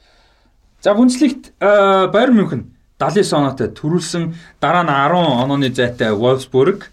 [0.81, 6.87] За Бундслигт Байер Мюнхен 79 оноотой төрүүлсэн дараа нь 10 онооны зайтай Wolfsburg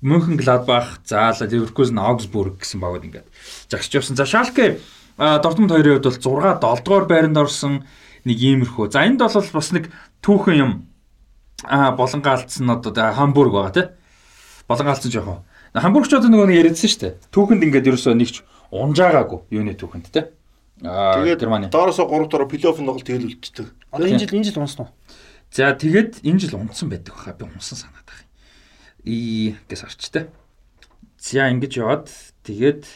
[0.00, 3.28] Мюнхен Гладбах заала Ливеркузен Аугсбург гэсэн багууд ингээд
[3.68, 4.16] жагсч явсан.
[4.16, 4.78] За Шалке
[5.20, 7.84] Дортмунд хоёрын хувьд бол 6 7 дугаар байранд орсон
[8.24, 8.88] нэг иймэрхүү.
[8.88, 9.92] За энд бол бас нэг
[10.24, 10.72] түүхэн юм
[11.68, 13.86] а болонго алдсан нь одоо Хамбург байгаа тий.
[14.64, 15.44] Болонго алдсан жоохон.
[15.76, 17.12] Хамбургчууд нөгөө нэг яриадсан шүү дээ.
[17.36, 18.36] Түүхэнд ингээд ерөөсөө нэгч
[18.72, 20.24] унжаагаагүй юуны түүхэнд тий.
[20.80, 21.68] Аа Тэгээд Германы.
[21.68, 23.68] доороосоо 3 дороо плей-офф тоглолт тэгэл үлдчихдэг.
[23.92, 24.92] Одоо энэ жил энэ жил унсан уу?
[25.52, 28.32] За тэгээд энэ жил унтсан байдаг баха би унсан санаад байгаа юм.
[29.04, 30.32] И гэс арчтай.
[31.20, 32.08] За ингэж яваад
[32.48, 32.88] тэгээд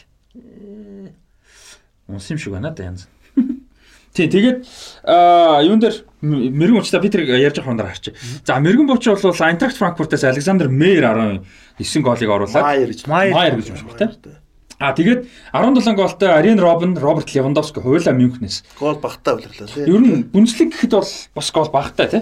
[2.07, 3.07] унсан юм шиг байна да янз.
[4.15, 4.63] Тий, тэгээд
[5.03, 8.15] аа юун дээр мэрэгэн уучта би тэр ярьж байгаа хондор харчих.
[8.47, 11.43] За мэрэгэн бууч бол Eintracht Frankfurt-аас Александр Мейер
[11.77, 13.07] 19 голыг оруулаад Майер гэж.
[13.07, 14.31] Майер гэж шиг тий.
[14.79, 19.87] А тэгээд 17 голтой Арен Робин, Роберт Левандовски хуйлаа Мюнхнээс Гол багтаа үлэрлээ тий.
[19.87, 22.21] Ер нь бүнцлэг гэхэд бол бас гол багтай тий.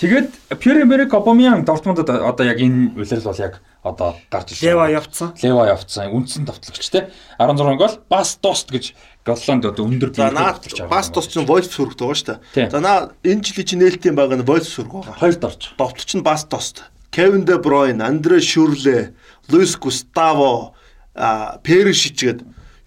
[0.00, 0.28] Тэгээд
[0.60, 4.68] Пьер-Эмерик Обамян Дортмундад одоо яг энэ улирал бол яг одоо гарч ирсэн.
[4.68, 5.32] Лева явцсан.
[5.40, 6.12] Лева явцсан.
[6.12, 7.08] Үндсэн товтлогч тий.
[7.40, 8.92] 16 гол бас дост гэж
[9.24, 12.70] Голланд одоо өндөр За биетэй наад бас тус чинь Wolfsburg байгаа шүү дээ.
[12.70, 15.16] За наа энэ жилийн чинь нээлтийн баг нь Wolfsburg байгаа.
[15.16, 15.62] хоёрт орж.
[15.80, 16.84] Довтлч нь бас тост.
[17.10, 19.14] Кевин Де Бройн, Андре Шүрле,
[19.48, 20.74] Луис Густаво,
[21.14, 22.40] а Перишич гээд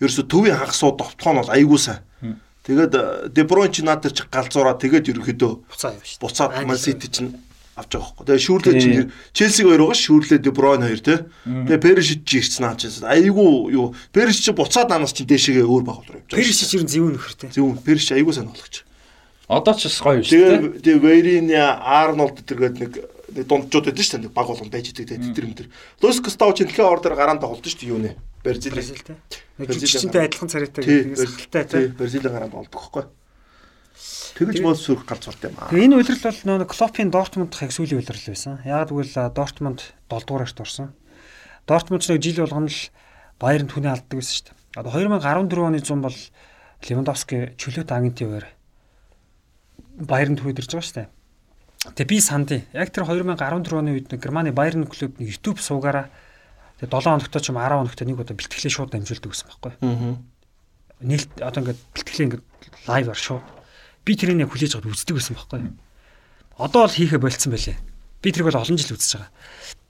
[0.04, 2.04] ерөөсө төвийн хагасуу довтлоо нь бол айгуу сайн.
[2.68, 6.20] Тэгээд э, Де Бройн ч надад ч галзуураа тэгээд ерөөхдөө Буцаа явна шүү.
[6.22, 6.52] буцаад.
[6.68, 7.32] Ман Сити чинь
[7.78, 8.26] авч байгаа хөөхгүй.
[8.26, 8.82] Тэгээ Тий.
[8.82, 11.18] чинь Челсиг хоёр байгаа Шүрле Де Бройн хоёр тий.
[11.46, 12.90] Тэгээ Перишич чи ирсэн аа чи.
[13.06, 16.42] Айгуу юу Перишич чи буцаад анаас чи дээшээгээ өөр баг руу явж байгаа.
[16.42, 17.50] Периш чинь зэвүүн нөхөртэй.
[17.54, 18.82] Зөв Периш айгуу сайн болгоч.
[19.48, 20.82] Одоо ч бас гоё шүү дээ.
[20.82, 22.92] Тэгээ тэгээ Вейриня Арнолд тэргээд нэг
[23.38, 24.24] нэг дундчууд байдаг шүү дээ.
[24.28, 25.68] Нэг баг болгон байж идэг тэгээ тэр мэтэр.
[26.02, 28.12] Лус Густав ч дэлхийн ор дээр гараанд тоглож шүү дээ юуны.
[28.44, 28.74] Бразил.
[28.76, 29.16] Бразилтэй.
[29.62, 31.96] Нэг Бразил жүжигчтэй адилхан царайтай гэдэг сахалтай Тий, тий.
[31.96, 33.04] Бразилийн гараанд болдог байхгүй.
[34.38, 35.74] Тэгэж бол сүрх гарч сурт юм аа.
[35.74, 38.62] Тэгээ энэ үйлрэл бол нөө Клопын Дортмунд хаг сүүлийн үйлрэл байсан.
[38.62, 40.94] Яг тэгвэл Дортмунд 7 дугаарт орсон.
[41.66, 42.82] Дортмунд ч нэг жил болгоно л
[43.42, 44.58] Баерн түүний алддаг байсан шүү дээ.
[44.78, 46.18] Одоо 2014 оны 100 бол
[46.86, 48.48] Левандовски чөлөөт агентийн хуваар
[49.98, 51.10] Баерн төвөд ирж байгаа шүү дээ.
[51.98, 52.62] Тэгээ би сандын.
[52.78, 56.14] Яг тэр 2014 оны үед нэг Германы Баерн клуб нэг YouTube суугаараа
[56.78, 59.74] тэгээ 7 хоногтой ч юм 10 хоногтой нэг удаа бэлтгэлээ шууд дамжуулдаг гэсэн байхгүй.
[59.82, 60.18] Аа.
[61.02, 62.44] Нээлт одоо ингээд бэлтгэлээ ингээд
[62.86, 63.57] лайв ар шууд
[64.08, 65.60] би тэрийг яг хүлээж аваад үздэг байсан байхгүй.
[66.56, 67.76] Одоо бол хийхэ болцсон байлээ.
[68.24, 69.32] Би тэрийг бол олон жил үзэж байгаа.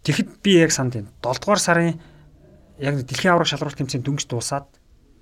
[0.02, 1.14] Тэгэхэд би яг санд байна.
[1.22, 2.02] 7 дугаар сарын
[2.82, 4.66] яг дэлхийн аврах шалралт тэмцээн дүнж дуусаад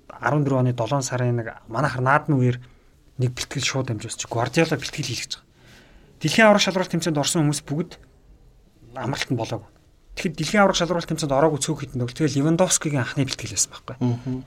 [0.08, 2.58] 14 оны 7 сарын нэг манайхар наадмын үеэр
[3.20, 5.46] нэг бэлтгэл шууд дамжуулж Гвардиола бэлтгэл хийлгэж байгаа.
[6.20, 8.00] Дэлхийн аврах шалралт тэмцээнд орсон хүмүүс бүгд
[8.96, 9.70] амралтанд болоогүй.
[10.16, 13.96] Тэгэхэд дэлхийн аврах шалралт тэмцээнд ороогүй цөөхөд нэг тэгэл Левандовскигийн анхны бэлтгэл байсан байхгүй.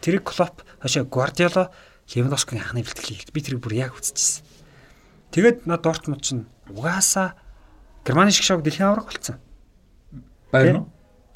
[0.01, 1.69] Тэрийг Клоп хашаа Гвардиола
[2.15, 3.33] Левандовскигийн анхны бэлтгэл хийгд.
[3.33, 4.45] Би тэрийг бүр яг үзчихсэн.
[5.29, 7.37] Тэгээд над Дортмунд чинь угаасаа
[8.05, 9.37] Германы шиг шог дэлхийн авраг болсон.
[10.51, 10.89] Баяр нь.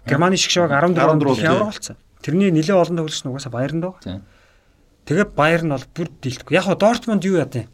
[0.09, 1.97] Германы шиг шог 14 онд 14 дэлхийн авраг болсон.
[2.25, 4.01] Тэрний нэлээд олон төгөлч нь угаасаа Баернд байгаа.
[4.01, 4.21] Тийм.
[5.05, 6.57] Тэгээд Баер нь бол бүр дийлдэхгүй.
[6.57, 7.69] Яг хоо Дортмунд юу яа тийм.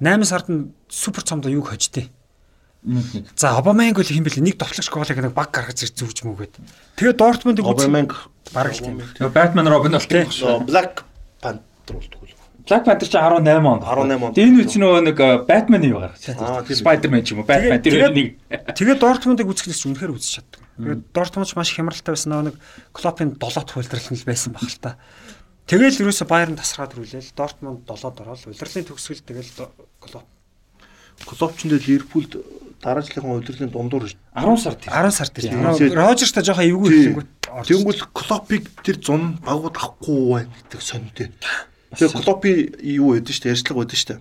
[0.00, 2.08] 8 сард нь супер цомдоо хождээ.
[2.88, 3.26] Мюнхен.
[3.36, 6.56] За Обаманг бол хэм бэлээ нэг товтлогч голыг нэг баг гаргаж ирж зүвж мүгээд.
[6.96, 9.02] Тэгээд Дортмундыг Обаманг бараг л тийм.
[9.18, 10.30] Тэгээ Batman Robin бол тийм
[10.64, 11.02] Black
[11.42, 12.36] Panther болдог үү?
[12.68, 13.82] Black Panther чи 18 онд.
[13.86, 14.36] 18 онд.
[14.36, 16.68] Энэ үуч нөгөө нэг Batman-ийг гаргаж Аа, байна.
[16.68, 16.76] тийм.
[16.84, 18.28] Spider-Man ч юм уу, Batman тэр нэг
[18.76, 20.60] Тэгээд Дортмундыг үзэхлээс ч үнэхээр үзэж чаддаг.
[20.76, 22.56] Тэгээд Дортмунд ч маш хямралтай байсан нөгөө нэг
[22.92, 24.90] Клопын 7-т хөлдрөл нь л байсан баг л та.
[25.64, 29.72] Тэгэл ерөөсө Баерн тасраад рүүлээл Дортмунд 7-д ороод удирлын төгсгөл тэгэл До-
[30.04, 30.26] Клоп
[31.24, 32.36] Клопчонд Ливерпулд
[32.84, 34.06] дараа жилийн удирлын дундуур
[34.36, 34.92] 10 сард тийм.
[34.92, 35.92] 10 сард Тийм.
[35.98, 37.30] Рожерстай жоохон эвгүй хэлэнгүүт.
[37.66, 41.28] Тэнгүүл Клопыг тэр зун багууд авахгүй байна гэдэг сонинтэй.
[41.96, 42.52] Тэгээ Клопи
[42.84, 44.16] юу байдэн штэ ярьцлага байдэн штэ.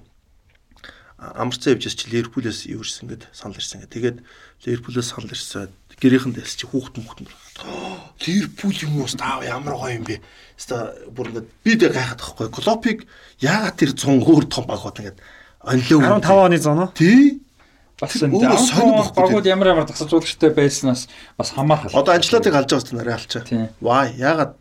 [1.17, 3.91] Амарцаа явж чи Ливерпулээс юу ирсэн гэд санал ирсэн гэ.
[3.91, 4.17] Тэгээд
[4.63, 5.73] Ливерпулээс санал ирсэн.
[5.97, 7.33] Гэрийнхэн дэс чи хүүхд мөхт мөр.
[8.21, 10.21] Ливерпул юм уу став ямар гоё юм бэ?
[10.55, 12.47] Хаста бүр ингээд би дэ гайхаад байхгүй.
[12.53, 12.99] Клопыг
[13.41, 15.17] яагаад тэр зун өөр том багууд ингээд
[15.65, 16.93] онлоо 15 оны зоно.
[16.93, 17.41] Тий.
[17.97, 21.97] Бас энэ өөрөө сонир 10 бохгүй багууд ямар ямар тасалжуулагчтай байснаас бас хамаарах.
[21.97, 23.41] Одоо Анчлотыг халж байгаа гэсэн нарийн халчаа.
[23.41, 23.69] Тийм.
[23.81, 24.53] Вай яагаад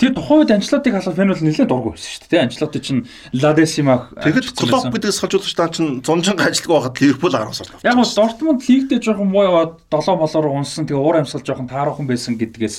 [0.00, 2.44] Тэр тухайн үед Анчлотыг халах фэн бол нэлээд дургүй байсан шүү дээ.
[2.48, 3.04] Анчлоти чинь
[3.36, 7.84] Ладесимах Тэгэхэд клуб гэдэгс халжуулагч таа чинь зунжин ажилтг байхад Ливерпул 10 сар авчихсан.
[7.84, 10.88] Яг нь Дортмунд лигдээ жоохон муу яваад 7 болоор унсан.
[10.88, 12.76] Тэгээ уур амьсгал жоохон тааруухан байсан гэдгээс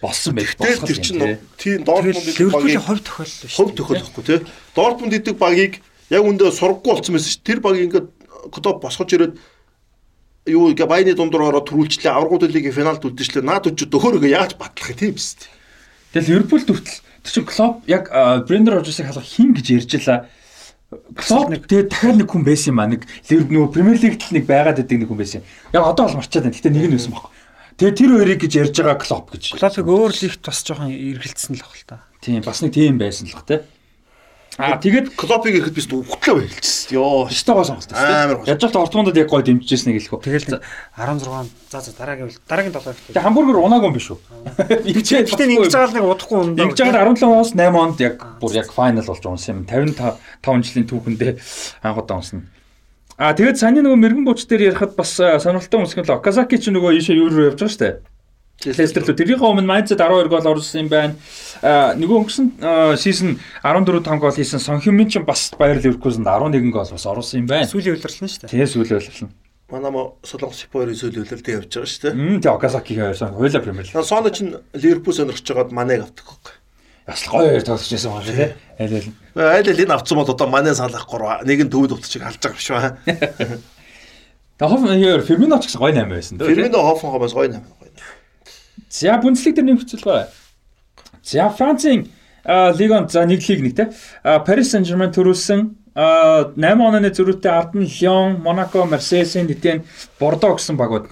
[0.00, 0.56] болсон байх.
[0.56, 1.20] Тэгэл тэр чинь
[1.60, 3.56] тийм Дортмунд гэдэг Ливерпулийн багийг хувь тохиолдол шүү.
[3.60, 4.40] хөв төхөөлөхгүй тий.
[4.72, 5.72] Дортмунд гэдэг багийг
[6.08, 7.44] яг үндэ сургахгүй болсон байсан ш.
[7.44, 8.08] Тэр баг ингээд
[8.48, 9.36] клуб босгож ирээд
[10.48, 13.44] юу ингээ баяны дундуур ороод төрүүлчлээ аврагууд лигийн финалд үлдчихлээ.
[13.44, 15.61] Наад үчид өхөөрөө яаж батлах юм тийм биз дээ.
[16.12, 18.12] Тэгэл Ливерпул хүртэл тэр чинь Клоп яг
[18.46, 20.28] Брендер Рожерсыг халах хин гэж ярьж илаа.
[21.16, 22.92] Клоп тэгээ дахиад нэг хүн байсан юм аа.
[22.92, 25.40] Нэг Ливерпул нөгөө Премьер Лигт л нэг байгаад байдаг нэг хүн байсан.
[25.72, 26.56] Яг одоо бол марчаад байна.
[26.56, 27.32] Гэтэ нэг нь байсан байхгүй.
[27.80, 29.44] Тэгээ тэр хоёрыг гэж ярьж байгаа Клоп гэж.
[29.56, 31.96] Клопыг өөр лигт бас жоохон эргэлцсэн л баг л та.
[32.20, 33.64] Тийм бас нэг тийм байсан л баг те.
[34.60, 36.92] Аа тэгээд Клопыг ирэхэд би үхтлээ байлжсэн.
[36.92, 37.24] Йоо.
[37.24, 38.48] өстой гоо сонголт Амар тест.
[38.52, 40.20] Яаж ч Дортмундад яг гой дэмжижсэн нэг хэлэхүү.
[40.28, 40.60] Тэгэл
[40.92, 43.00] 16 за за дараагийн дараагийн 7 их.
[43.16, 44.20] Тэгээ хамбургер унаагүй юм биш үү?
[44.92, 46.68] Игчээ Гэтэ ингэж байгаа л нэг удахгүй юм даа.
[46.68, 49.64] Ингэж байгаа 17 оноос 8 онд яг бүр яг файнал болж унсан юм.
[49.64, 51.32] 55 5 жилийн түүхэндээ
[51.88, 52.44] анх удаа унсна.
[53.16, 56.60] Аа тэгээд саний нөгөө мэрэгэн буч дээр ярихад бас а, сонирхолтой юм шиг л Оказаки
[56.60, 57.94] ч нөгөө ийшээ юу руу явж байгаа шүү дээ.
[58.62, 61.14] Лестер лөө тэрийн өмнө Майнцад 12 гол оруулсан юм байна.
[61.98, 62.46] Нөгөө өнгөрсөн
[62.94, 67.42] сизон 14 5 гол хийсэн Сон Хюмин ч бас Баер Ливеркузенд 11 гол бас оруулсан
[67.42, 67.66] юм байна.
[67.66, 68.52] Сүүлийн удирлсан шүү дээ.
[68.54, 69.34] Тэгээ сүүл ойлголно.
[69.72, 72.14] Манай мо Солонгос Японы сүүлийн үлэлтэд явж байгаа шүү дээ.
[72.14, 74.04] Мм тэгээ Оказакигийн хоёрсан хойло Премьер Лиг.
[74.06, 74.46] Соно ч
[74.78, 76.62] Ливерпул сонирхож байгаад манайг авдаг.
[77.02, 78.50] Бас л гоё хоёр тоглож байсан байгаа тий.
[78.78, 79.10] Аль аль.
[79.34, 82.68] Айл ал энэ авцсан бол одоо манай салахгүй нэг нь төвд утчиг халж байгаа биш
[82.70, 82.94] ба.
[84.60, 86.46] Тэгээ хоф Фермино ч гэсэн гоё 8 байсан дээ.
[86.46, 87.81] Фермино Хофенхаймаас гоё гоё.
[88.92, 90.28] За Бундслиг дээр нэмэгцэл байгаа.
[91.24, 92.12] За Францын
[92.44, 93.88] лигонд за нэг лиг нэг те.
[94.44, 95.64] Paris Saint-Germain төрүүлсэн
[95.96, 99.88] 8 онооны зөрүүтэй ард нь Lyon, Monaco, Marseille, Saint-Étienne,
[100.20, 101.08] Bordeaux гэсэн багууд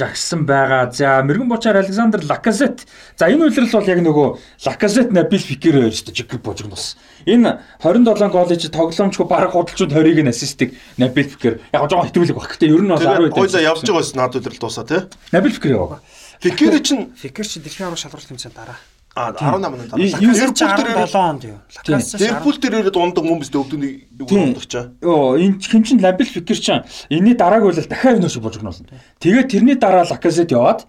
[0.00, 0.88] жагсан байгаа.
[0.92, 2.86] За мэрэгэн бочаар Александр Лаказет.
[3.16, 4.28] За энэ үйлрэл бол яг нөгөө
[4.64, 6.96] Лаказет Набил Фикер хоёр шүү дээ жигэр божигнос.
[7.28, 12.36] Энэ 27 гол хийж тоглоомчгүй баг худалчууд 20-ыг нь ассистыг Набил Фикер яг жоохон хитүүлэг
[12.36, 12.48] баг.
[12.48, 15.00] Гэтэ ер нь бол 10 Тэгээд гойлоо явж байгаа байсан наад үйлрэл дуусаа тий.
[15.32, 16.00] Набил Фикер яваа.
[16.40, 18.76] Фикер чинь Фикер чи дэлхийн аврал шалралт хэмжээнд дараа.
[19.14, 19.98] а 18 он дараа.
[19.98, 21.58] Ливерпул дээр 17 онд юу?
[21.84, 24.92] Ливерпул дээр ирээд ундаг юм биш өвдөний ундаг чаа.
[25.02, 28.86] Йоо энэ хин чин Набил Фикер чинь энэний дарааг бол дахиад энэ шиг божигнолно.
[29.18, 30.86] Тэгээд тэрний дараа Лаказет яваад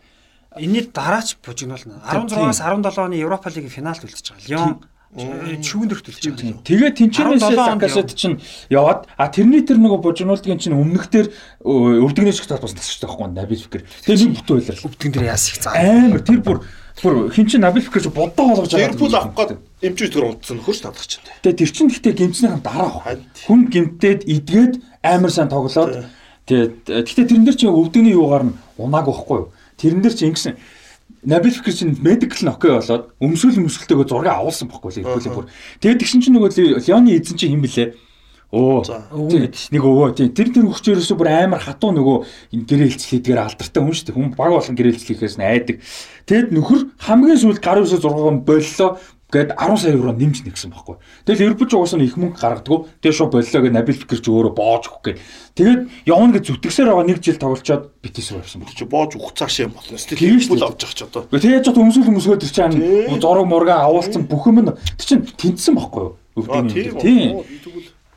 [0.56, 2.00] энэний дараач бужигнуулна.
[2.08, 4.48] 16-аас 17 оны Европа лигийн финалд үлдчихэж байгаа.
[4.48, 6.64] Лион шүүн дөрөлт үлдчихэж байгаа.
[6.64, 8.40] Тэгээд тэнчнээс 17 онд Лаказет чинь
[8.72, 11.28] яваад а тэрний тэр нөгөө божигнуулдгийн чинь өмнөхдөр
[11.68, 13.84] өвдөгний шиг талбас тасчихсан байхгүй Набил Фикер.
[14.08, 14.88] Тэгээд нэг бүтэн байлаа.
[14.88, 15.76] Өвдгөн дээр яас их заа.
[15.76, 16.64] Амар тэр бүр
[17.04, 18.88] бүр хин чин Набил Фикер чинь бодоо болгож байгаа.
[18.88, 21.28] Ливерпул авах гээд эмчүүс тэр унтсан нөхөр ч надах чинь.
[21.44, 23.04] Тэгээ тэр чин гэхдээ гимцнийхэн дараа баг.
[23.04, 23.28] Харин.
[23.52, 24.74] Хүн гимтээд идгээд
[25.04, 26.08] амар сайн тоглоод
[26.48, 29.52] тэгээ гэхдээ тэрэн дээр чи өвдөгний юугаар нь унааг байхгүй юу?
[29.76, 30.56] Тэрэн дээр чи ингэсэн
[31.24, 35.46] Набил Фикер чинь медикал нь окей болоод өмсгөл өмсгөлтэйгөө зургийг авуулсан байхгүй Ливерпулийн бүр.
[35.78, 37.94] Тэгээд тэгсэн чинь нөгөө Леоны эзэн чинь хэн блэ?
[38.52, 38.84] Оо.
[38.84, 40.28] Нэг өвөө тий.
[40.28, 42.18] Тэр тэр хүчээрээсөө бүр амар хатуу нөгөө
[42.52, 44.18] энэ гэрээлцлийдгээр алдартай хүн шүү дээ.
[44.20, 45.80] Хүн баг болон гэрээлцлийхээс нь айдаг.
[46.28, 48.90] Тэгэд нөхөр хамгийн сүүлд гар үсээ 6 боллоо
[49.32, 51.00] гээд 10 сая евро нэмж нэгсэн байхгүй.
[51.26, 52.92] Тэгэл Ливерпул ч угаасаа их мөнгө гаргадаг.
[53.00, 55.20] Тэгээ шууд боллоо гэж Набил Фикер ч өөрөө боож өгөх гээд.
[55.56, 58.68] Тэгээд явна гэж зүтгэсээр байгаа нэг жил тоглолцоод битээс явсан.
[58.68, 59.96] Чи боож ухах цааш юм болно.
[59.96, 61.24] Ливерпул авч явах ч одоо.
[61.32, 62.76] Тэгээд ч өмсгөл өмсгөө тэр чинь
[63.24, 66.14] зураг мурга авуулсан бүх юм нь тэр чинь тэнцсэн байхгүй юу?
[66.36, 67.44] Өвдөний тийм.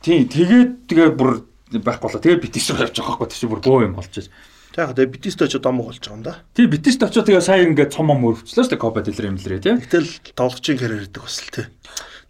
[0.03, 0.27] Тийм.
[0.29, 2.21] Тэгээд тэгээ бүр байхгүй болоо.
[2.21, 4.31] Тэгээд битээс явж байгаа байхгүй тийч бүр бөө юм болж байна.
[4.75, 6.43] За яг тэгээ битээс ч домог болж байгаа юм да.
[6.51, 9.63] Тийм битээс очоо тэгээ сая ингээд цом ом өрөвчлөө шүү дээ Коба дэлэр юм лэрээ
[9.63, 9.79] тийм.
[9.79, 11.67] Гэтэл тоглогчийн карьер гэдэг бас л тий.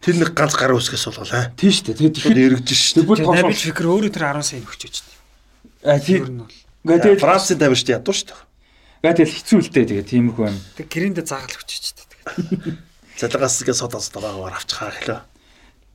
[0.05, 1.49] Тэр нэг ганц гар үсгээс болгоо аа.
[1.57, 1.97] Тийм шүү дээ.
[2.05, 2.85] Тэгээд Шууд тэгэхээр эргэж ш.
[3.01, 3.57] тэгвэл Набил.
[3.57, 5.07] Фикер өөрөө тэр 10 сая өгч өчт.
[5.89, 6.53] А бол.
[6.85, 8.37] Ингээд тэгээд Францын тавьж штэ ядуу штэ.
[9.01, 10.59] ингээд тэгэл хэцүү л дээ тэгээ тиймэрхүү юм.
[10.77, 11.99] Тэг гэрэндээ заагаал өгч өчт.
[13.17, 15.21] Залгаас гээ содоос дагаагаар авчихаа хэлээ.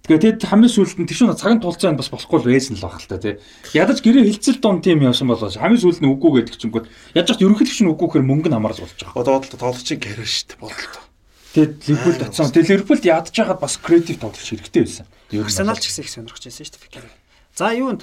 [0.10, 2.98] Тэгээд тэд хамгийн сүүлд нь тийш нэг цагийн тулцаа бас болохгүй л байсан л баг
[2.98, 3.38] л та тий.
[3.78, 7.46] Ядаж гэрээ хилцэл дон тим явсан болоо хамгийн сүүлд нь үгүй гэдэг чингүүд яаж ч
[7.46, 9.22] ерөнхийдөө чинь үгүй гэхээр мөнгө нь хамаарч болж байгаа.
[9.22, 11.06] Одоо бодлоо тоглогчийн карьер штэ бодлоо.
[11.54, 12.50] Тэгээд Ливерпулд очсон.
[12.50, 15.06] Тэгээд Ливерпулд ядаж хагаад бас креатив тоглож хэрэгтэй байсан.
[15.30, 17.06] Арсенал ч гэсэн их сонирхож байсан шүү дээ Фикер.
[17.54, 18.02] За юунд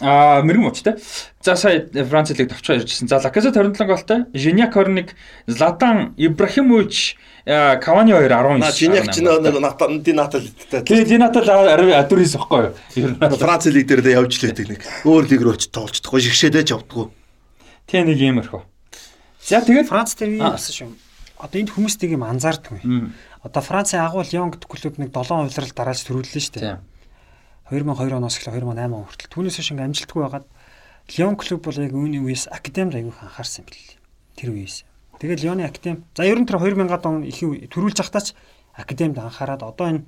[0.00, 0.96] Аа мэрэгм уч те.
[1.42, 3.08] За сая Франц лиг товчоо ярьжсэн.
[3.08, 5.14] За Лаказет 27 голтой, Жиняк 21,
[5.46, 7.16] Златан Ибрахимович
[7.48, 8.58] Кавани 2 19.
[8.60, 10.82] Наа чиняг чи нэг натан динатал гэдтэй.
[10.84, 13.36] Тэгээд Динатал Адурис баггүй юу?
[13.40, 14.80] Франц лиг дээр дэ явж л байдаг нэг.
[15.08, 17.08] Өөр лиг рүү ч тоглохдохгүй шигшээдэж явдггүй.
[17.88, 18.62] Тэ нэг иймэрхүү.
[19.48, 20.92] За тэгээд Франц дээр болсон шүү.
[21.40, 22.84] Одоо энд хүмүүс тийг юм анзаардгүй.
[22.84, 23.16] Мм.
[23.40, 26.76] Одоо Францын агуул гэдэг клуб нэг 7 хувьрал дарааж төрүүллээ шүү дээ.
[27.70, 27.84] Тийм.
[27.84, 29.32] 2002 оноос эхлээ 2008 он хүртэл.
[29.32, 30.46] Түүнээс ингээм амжилтгүй байгаад
[31.16, 33.96] Лион клуб бол яг үүний үеэс академид аягүй анхаарсан юм бэл.
[34.36, 34.84] Тэр үеэс.
[35.20, 36.04] Тэгээд Лионы академи.
[36.12, 38.36] За ер нь тэр 2000-ад он их төрүүлж захтаач
[38.76, 40.04] академид анхаарад одоо энэ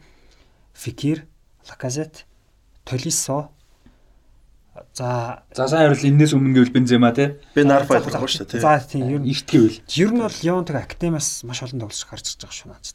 [0.74, 1.26] Фикир,
[1.68, 2.26] Лаказет,
[2.84, 3.50] Толисо
[4.94, 7.40] за За сайн хариул энэс өмнө гэвэл Бензема те.
[7.54, 8.62] Би нарфа явах шүү дээ.
[8.62, 9.82] За тийм ер нь Игт гэвэл.
[9.82, 12.86] ер нь бол Лион тэг академиас маш олон тоглож гарч ирж байгаа шүү наач.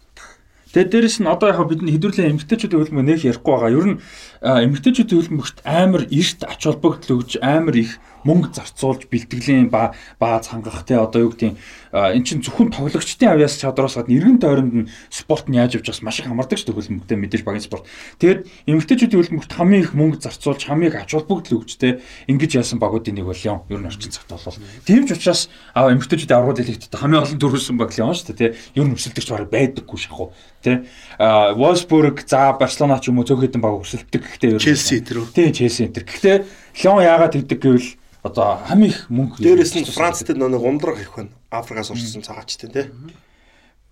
[0.75, 3.71] Тэгээд дээрэс нь одоо яг бидний хэдүүлээ эмгтээчүүдийн хөлбөмбө нэх ярихгүй байгаа.
[3.79, 3.99] Ер нь
[4.43, 7.95] эмгтээчүүдийн хөлбөмбөгт амар эрт ач холбогдол өгж амар их
[8.27, 11.55] мөнгө зарцуулж бэлтгэлийн ба бааз хангах те одоо юу гэдэг
[11.95, 16.03] эн чинь зөвхөн тоглогчдын авьяас чадраас гадна эргэн тойронд нь спорт нь яаж явж бас
[16.03, 17.87] маш их хамаардаг шүү дээ хөлбөмбөгтэй мэдээж багийн спорт.
[18.19, 23.15] Тэгээд эмэгтэйчүүдийн хөлбөмбөгт хамгийн их мөнгө зарцуулж хамгийн ач холбогдол өгч те ингэж яасан багуудын
[23.15, 26.99] нэг бол Лион ер нь орчин цагт бол тийм ч учраас аа эмэгтэйчүүдийн аврагууд хэлэхэд
[26.99, 30.83] хамгийн олон төрүүлсэн баг Лион шүү дээ ер нь өсөлтөгч бараг байдаггүй шахуу те
[31.19, 35.23] Wolfsburg за Барселона ч юм уу цөөхөдөн баг өсөлтөг гэхдээ ер нь Челси тэр.
[35.31, 36.03] Тийм Челси энэ.
[36.03, 36.37] Гэхдээ
[36.83, 37.89] Лион яагаад тэгдэг гэвэл
[38.25, 41.29] одоо хамгийн их мөнгө Дээрээс нь Францд нэг ундраг их байна.
[41.59, 42.85] Африкаас урьдчилан цагаачтай тий.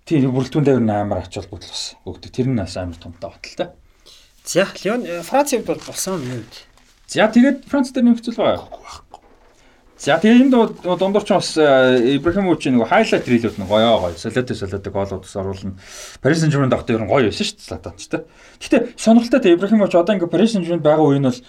[0.05, 2.31] Тийм бүрэлдэхүүн дээр амар ач холбогдол бас өгдөг.
[2.31, 3.71] Тэр нь бас амар томтой баталтай.
[4.43, 6.43] За Лион Францын хувьд бол болсон юм уу?
[7.07, 8.67] За тэгээд Франц дээр нэмэгцэл байгаа.
[9.95, 14.17] За тэгээд энд дундуур ч бас Ибрахимович нэг хайлайт рилүүд нэг гоёо гоё.
[14.17, 15.77] Солиотой солиотой голууд ус оруулна.
[16.19, 18.25] Парис Сен-Жермен давхад ер нь гоё байсан шүү дээ Златанч тэ.
[18.59, 21.39] Гэтэ сонирхолтой тэ Ибрахимович одоо ингээ Парис Сен-Жермен байгаа үе нь бол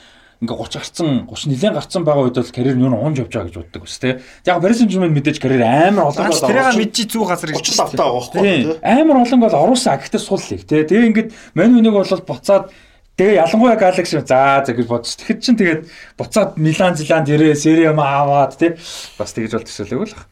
[0.42, 3.48] ингээ 30 гарцсан 30 нилээн гарцсан байгаа үед бол карьер нь юу унж явж байгаа
[3.52, 4.18] гэж боддог ус тэ.
[4.42, 8.06] Яг Парис Сен-Жермен мэдээж карьер амар олон гол тэрийг мэджи зүү газар гэж 30 давтаа
[8.08, 8.78] байгаа байхгүй.
[8.82, 9.98] Амар олон гол оруулсан.
[10.02, 10.84] Гэхдээ сул лиг тэ.
[10.88, 12.74] Тэгээ ингээд мань үнийг бол буцаад
[13.14, 15.14] Тэгээ ялангуяа Galaxy за за гэж бодсон.
[15.22, 15.82] Тэгэхэд чинь тэгээд
[16.18, 18.74] буцаад Милан Зиланд ирээ, Serie A аваад тий
[19.14, 20.26] бас тэгж бол төсөөлөг л баг.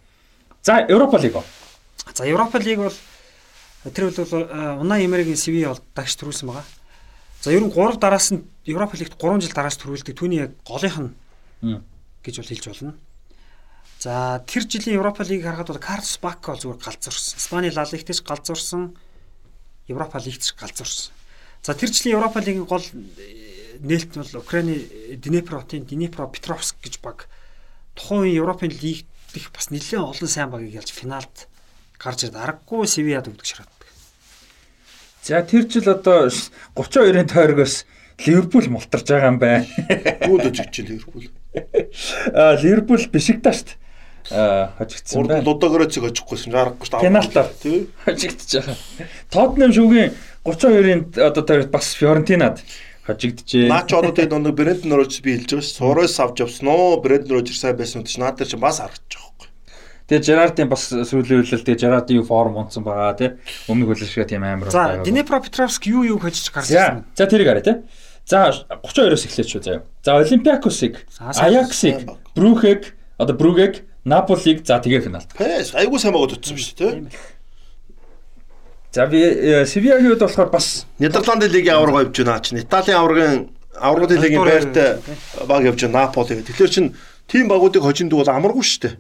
[0.67, 1.39] За Европа лиг.
[2.11, 2.97] За Европа лиг бол
[3.87, 6.67] тэр бол Унаа Эмеригийн CV бол дагш төрүүлсэн байгаа.
[7.43, 10.15] За ер нь 3 дараас нь Европа лигт 3 жил дараас төрүүлдэг.
[10.15, 11.11] Түүний яг голынх нь
[12.23, 12.95] гэж бол хэлж болно.
[13.99, 17.39] За тэр жилийн Европа лигийг харахад бол Карлос Бака бол зүгээр галзуурсан.
[17.43, 18.95] Испани Ла Лигтэж галзуурсан.
[19.91, 21.11] Европа лигт ч галзуурсан.
[21.63, 24.79] За тэр жилийн Европа лигийн гол э, нээлт нь бол Украины
[25.19, 27.27] Днепротын Днепро Петровск гэж баг
[27.95, 31.51] тухайн үеийн Европын лиг дэх бас нэлээд олон сайн багийг ялж финалд
[31.99, 33.82] гарч ирээд аргагүй Севиад өгдөг шаарддаг.
[35.23, 36.27] За тэр жил одоо
[36.75, 37.87] 32-ын тойрогоос
[38.27, 39.67] Ливерпул мултарж байгаа юм байна.
[40.27, 41.31] Гүйл өжигч Ливерпул.
[42.35, 43.77] Аа Ливерпул Бишикташт
[44.29, 45.47] хожигдсан байна.
[45.47, 47.07] Удаагаараа цэг очихгүйсэн аргагүй шүү дээ.
[47.07, 48.77] Пеналтаар тий хожигдож байгаа.
[49.31, 50.11] Тотнем шүгийн
[50.47, 52.63] 32-ын одоо тэр бас Фиорентинад
[53.07, 53.71] хожигдчихээ.
[53.71, 55.75] Наа ч одоо тэгээд нэг Брэндон Рожерс би хэлж байгаа ш.
[55.75, 57.03] Суурайс авч явсан уу?
[57.03, 59.32] Брэндон Рожерс сайн байсан уу гэж наад дээр чинь бас байхгүй.
[60.09, 63.31] Тэгээ Жерардын бас сүүлийн үйлдэл тэгээ Жерардын юу форм унтсан байгаа тий.
[63.71, 65.03] Өмнөх хөлөшгөө тийм амар байгаа.
[65.03, 67.05] За Днепропетровск юу юу хожиж гарч ирсэн.
[67.15, 67.77] За тэрийг харъя тий.
[68.27, 69.83] За 32-оос эхлэв шүү заяа.
[70.03, 75.31] За Олимпиакосыг, Аяксыг, Брюхег, одоо Брюгег, Наполиг за тэгээ финалд.
[75.39, 77.09] Пэс айгуу сайн байгаа утсан шүү тий.
[78.93, 82.61] За би э, Севиагийн хувьд болохоор бас Нидерландын лигийн аварга явж байна чинь.
[82.61, 83.49] Италийн аваргын
[83.79, 84.99] аврагын лигийн байртай
[85.47, 86.43] баг явж байна Наполи.
[86.43, 86.95] Тэгэхээр чин
[87.27, 88.95] тийм багуудыг хожинд бол амаргүй шүү дээ.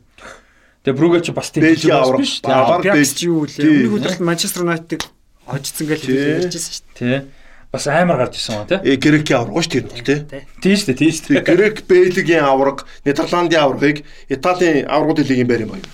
[0.83, 1.95] Тэгээ Брүгэ чи бас тийм дээ.
[2.43, 3.87] Аварга Бэлж юу лээ.
[3.87, 5.07] Өмнөх өдрөлд Манчестер Юнайтед
[5.47, 7.21] хожицсан гэж ярьжсэн шүү дээ.
[7.23, 7.41] Тий.
[7.71, 8.97] Бас амар гарч ирсэн ба Э тий.
[8.99, 10.43] Грекийн аварга шүү дээ тий.
[10.59, 11.47] Тийм шүү дээ, тийм шүү дээ.
[11.47, 15.89] Грек Бэлгийн аварга, Нидерландын аваргыг Италийн аваргуудын лигийн байр юм байна.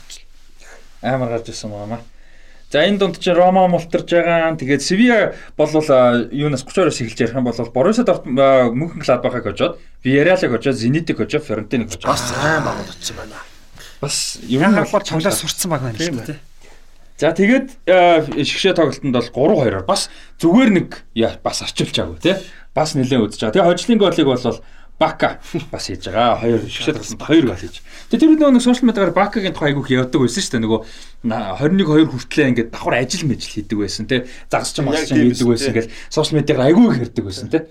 [1.05, 2.01] Амар гарч ирсэн байна.
[2.73, 4.57] За энэ дунд чи Рома мултарж байгаа.
[4.57, 10.77] Тэгээд Севиа бол юунаас 32-оос эхэлж ярих юм бол Дортмунд Мюнхен Гладбахыг хожоод, Виареалыг хожоод,
[10.77, 12.13] Зенитыг хожоод, Фиорентиныг хожоод.
[12.13, 13.41] Бас сайн багууд очсон байна.
[14.01, 16.41] Бас юм харахад цуглаас сурцсан баг байна шүү дээ.
[17.19, 17.83] За тэгээд
[18.31, 20.07] шгшээ тоглолтод бол 3-2-оор бас
[20.39, 20.89] зүгээр нэг
[21.43, 22.37] бас арчилж байгаагүй тий.
[22.79, 23.55] Бас нэлээд үдэж байгаа.
[23.59, 24.63] Тэгээ хожлын голыг бол
[24.99, 25.39] Бака
[25.71, 26.39] бас хийж байгаа.
[26.39, 27.83] Хоёр шгшээ тоглолтод хоёр гол хийж.
[28.11, 30.63] Тэгээ тэр нэг сошиал медиагаар Бакагийн тухай айгүйх явдаг байсан шүү дээ.
[30.63, 30.81] Нөгөө
[31.27, 34.27] 21 2 хүртлээ ингээд давхар ажил мэжил хийдэг байсан тий.
[34.51, 37.63] Загас ч мас ч хийдэг байсан гэл сошиал медиагаар айгүйх ярьдаг байсан тий.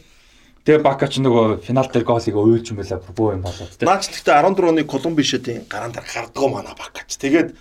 [0.67, 3.87] Тэгээ Бака ч нөгөө финал дээр голыг ойлж юм байла бөө юм болоод тий.
[3.87, 7.15] Наач гэхдээ 14 оны Колумбишэдийн гараан дээр хардгаа мана Бакач.
[7.15, 7.55] Тэгээд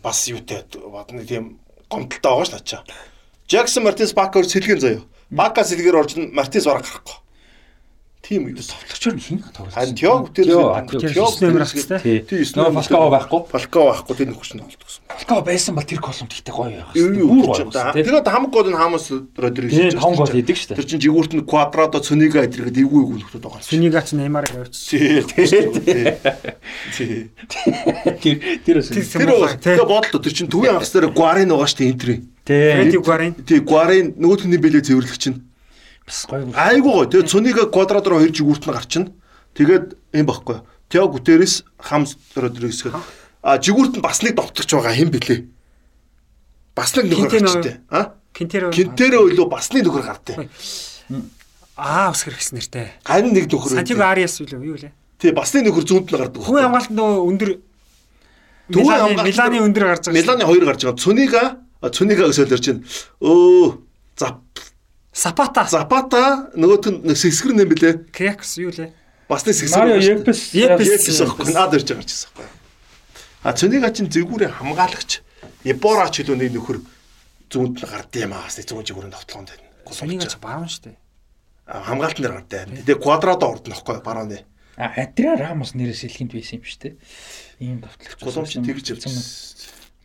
[0.00, 1.60] бас юутай бодно тийм
[1.92, 2.80] гомдолтой байгаа ш начаа.
[3.44, 5.04] Жаксон Мартинс Бака өөр сэлгэн заяа.
[5.28, 7.16] Бака сэлгээр орж Мартинс бараг гарахгүй.
[8.26, 8.58] Тийм үү.
[8.58, 9.94] Тоглогчор нь хин тоглож.
[9.94, 10.50] Тёг тэр
[11.14, 12.26] Тёг нэмэр ахтай.
[12.26, 13.40] Тийм нөө Фалкао байхгүй.
[13.54, 15.06] Фалкао байхгүй тэр нөхөч нь болдгосон.
[15.14, 16.90] Фалкао байсан бол тэр колумт ихтэй гоё яах.
[16.90, 17.70] Бүр гоё.
[17.70, 19.94] Тэгээд хамаг гол нь Хамас Родригес.
[19.94, 20.78] Тийм том гол хийдэг шүү дээ.
[20.82, 23.62] Тэр чинь жигүүрт нь Квадрадо Цунига эдрэгэд эвгүй эвгүй нөхдөд байгаа.
[23.62, 25.22] Цунига ч Неймарыг авчихсан.
[26.98, 27.30] Тийм.
[28.66, 32.26] Тэр тэр тэр тэр бодлоо тэр чинь төвийн дээр Гуарин байгаа шүү дээ энтри.
[32.42, 32.90] Тийм.
[33.06, 33.38] Гуарин.
[33.46, 35.46] Тийм Гуарин нөгөөх нь бэлээ цэвэрлэгч чинь
[36.06, 36.48] бас гоё.
[36.54, 37.10] Айгуу гоё.
[37.10, 39.12] Тэгээ цунига квадрат руу хоёр жигүүрт нь гарчна.
[39.58, 40.62] Тэгээд юм баггүй.
[40.88, 42.94] Тео Гутерес Хамс Родригес гээд
[43.46, 45.46] а жигүүрт нь бас нэг довтогч байгаа хэм блэ.
[46.74, 47.78] Бас нэг нөхөр гарчтай.
[47.90, 48.18] А?
[48.34, 48.70] Кинтеро.
[48.74, 50.50] Кинтеро өлөө бас нэг нөхөр гартай.
[51.78, 52.90] Аа ус хэрэгсэн нэртэй.
[53.06, 53.78] Харин нэг нөхөр.
[53.78, 54.90] Сантьяго Ариас үлээ юу лээ?
[55.22, 56.42] Тий бас нэг нөхөр зүүнд нь гардаг.
[56.42, 57.50] Хүн хамгаалт нөгөө өндөр
[58.66, 60.18] Түүний хамгаалт Миланы өндөр гарч байгаа.
[60.18, 60.98] Миланы хоёр гарч байгаа.
[60.98, 62.82] Цунига гэж солиорч байна.
[63.22, 63.78] Өө
[64.18, 64.42] зап
[65.16, 65.64] Сапата.
[65.64, 68.12] Запата нөгөөт нь сэсгэр нэм блэ?
[68.12, 68.92] Крякс юу лээ?
[69.32, 69.80] Бас нэг сэгсэг.
[69.80, 71.08] Марио Епес Епес.
[71.24, 72.48] Аахгүй наад ирж байгаа ч гэсэн байхгүй.
[73.40, 75.24] А цөнийг ачин зэгүүрийн хамгаалагч
[75.64, 76.78] Ебора ч хэлөө нэг нөхөр
[77.48, 78.44] зүүнд нь гардыг юм аа.
[78.52, 79.66] Зүүн жигүүрийн товтлоонд байна.
[79.88, 80.96] Соник ч баруун шүү дээ.
[81.66, 82.84] хамгаалт нэр гардыг.
[82.84, 84.44] Тэгээ квадрадо ордно байхгүй барууны.
[84.76, 86.94] А Адриан Рамос нэрээс хэлхинд байсан юм дээ.
[87.64, 88.20] Ийм давтлагч.
[88.20, 89.16] Колумбич тэгж явсан.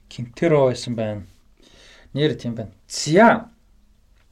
[0.08, 1.28] Кинтеро байсан байна.
[2.16, 2.72] Нэр тийм байна.
[2.88, 3.52] За.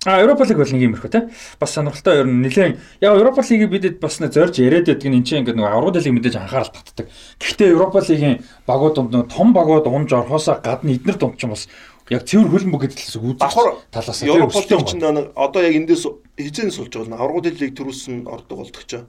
[0.06, 1.28] А Европа лиг бол нэг юмрхүү те.
[1.60, 5.20] Бас сонирхолтой ер нь нэлээд яг Европа лигийг бидэд бас нэг зорж яриад байдаг нь
[5.20, 7.12] энэ чинь ингээд нэг аврагууд лиг мэдээж анхаарал татдаг.
[7.36, 11.52] Гэхдээ Европа лигийн багууд донд нэг том багууд унж орхосоо гадна эднэр дунд ч юм
[11.52, 11.68] бас
[12.08, 16.04] яг цэвэр хөлбөмбөг гэдэлээс Давхар талаас Европол лиг чинь нэг одоо яг эндээс
[16.40, 17.20] хизэн сулж байгаа.
[17.20, 19.04] Аврагууд лиг төрүүлсэн ордог болдог ч.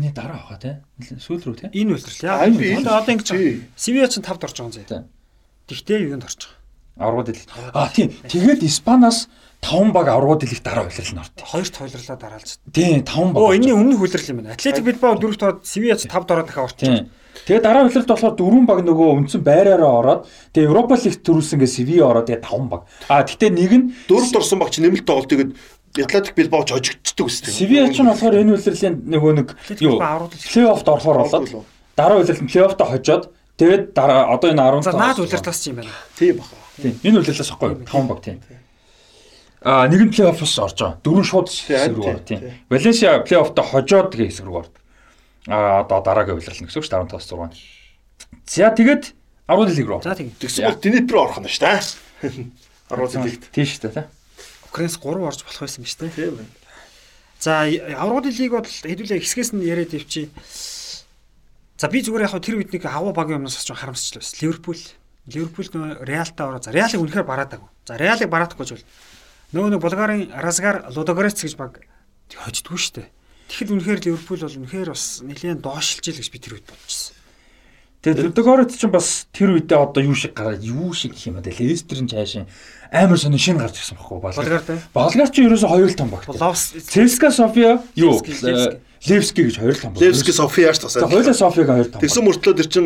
[0.00, 0.80] Эний дараа авах те.
[0.96, 1.68] Сүүл рүү те.
[1.76, 2.48] Энэ үйлрэл яа.
[2.48, 3.28] Одоо одоо ингэж.
[3.76, 5.04] Сивиа ч 5-д орж байгаа юм зэ.
[5.68, 6.56] Тэгтээ юунд орж байгаа.
[7.04, 7.44] Аврагууд лиг.
[7.74, 8.14] А тийм.
[8.24, 9.26] Тэгээд Испаноос
[9.60, 11.44] 5 баг аврагууд лиг дараа нь ордог.
[11.44, 12.58] Хоёрт хойлрлоо дараалж.
[12.72, 13.42] Тийм 5 баг.
[13.42, 14.56] Оо энэний өмнөх үйлрэл юм байна.
[14.56, 16.88] Атлетик Билбао 4-т ороод Сивиа ч 5-д ороод дахиад орчих.
[16.88, 17.10] Тийм.
[17.46, 20.20] Тэгээ дараа үйлрэлт болохоор дөрвөн баг нөгөө үндсэн байраараа ороод
[20.56, 22.82] тэгээ Европа лиг төрүүлсэнгээ Севиа ороод тэгээ 5 баг.
[23.06, 25.50] А тэгтээ нэг нь Дөрөвд орсон багч нэмэлт тоглолт тэгээд
[26.00, 27.52] Атлетик Билбао ч хожигддаг үстэй.
[27.52, 29.48] Севиа ч нь болохоор энэ үйлрэлийн нөгөө нэг
[29.84, 33.24] юу плей-оффт орохоор болоод дараа үйлрэлт нь плей-оффто хожоод
[33.60, 35.94] тэгээд дараа одоо энэ 10 За наад үйлрэлтээс ч юм байна.
[36.14, 36.54] Тийм баха.
[36.78, 36.94] Тийм.
[37.02, 38.38] Энэ үйлрэлээс ахгүй 5 баг тийм.
[39.60, 41.00] А нэг нь плей-оффоос орж байгаа.
[41.04, 42.40] Дөрөв шууд хэсэг рүү орно тийм.
[42.72, 44.76] Валенсиа плей-оффто хожоод тэгээ хэсэг рүү орно.
[45.52, 47.60] А одоо дараагийн үйлрэл нь гэсэн үг шүү 15-аас 6.
[48.48, 50.00] За тэгээд 10 лиг рүү.
[50.00, 50.32] За тийм.
[50.40, 52.48] Тэгсэн бол Днепр орох нь шүү дээ.
[52.88, 53.44] Аврагууд лигт.
[53.52, 54.08] Тийм шүү дээ.
[54.72, 56.08] Украинаас 3 орж болох байсан биз дээ.
[56.16, 56.52] Тийм байна.
[57.40, 60.32] За аврагын лиг бол хэдүүлээ хэсгээс нь яриад ивчи.
[61.80, 64.24] За би зүгээр яг тэр үед нэг аваа багийн өмнөөс ч харамсчлаа.
[64.44, 64.80] Ливерпул.
[65.24, 66.60] Ливерпул нөө Реалтай ороо.
[66.60, 67.64] За Реалыг үнэхээр бараадаг.
[67.88, 68.84] За Реалыг бараадахгүй ч бол
[69.50, 71.82] нөгөө нэг Булгарын Разгар Лудогорец гэж баг
[72.30, 73.08] хождгүй шүү дээ.
[73.50, 77.18] Тэгэхэд үнэхээр Ливерпул бол үнэхээр бас нэлээд доошлж ийл гэж би тэр үед бодчихсон.
[78.00, 81.50] Тэгээд Лудогорет ч бас тэр үедээ одоо юу шиг гараад юу шиг гэх юм бэ?
[81.50, 82.46] Лестерийн цаашин
[82.94, 84.40] амар сонин шин гарч ирсэн байхгүй болоо.
[84.40, 84.78] Булгартай.
[84.94, 86.30] Болгар чи ерөөсө хоёр том багт.
[86.30, 88.22] Цеска София юу?
[89.00, 89.94] Левски, гэж хоёр л том.
[89.96, 91.08] Левски Софияш тасаа.
[91.08, 92.04] Хоёулаа Софиг хоёр том.
[92.04, 92.84] Тэгсэн мөртлөө тэр чин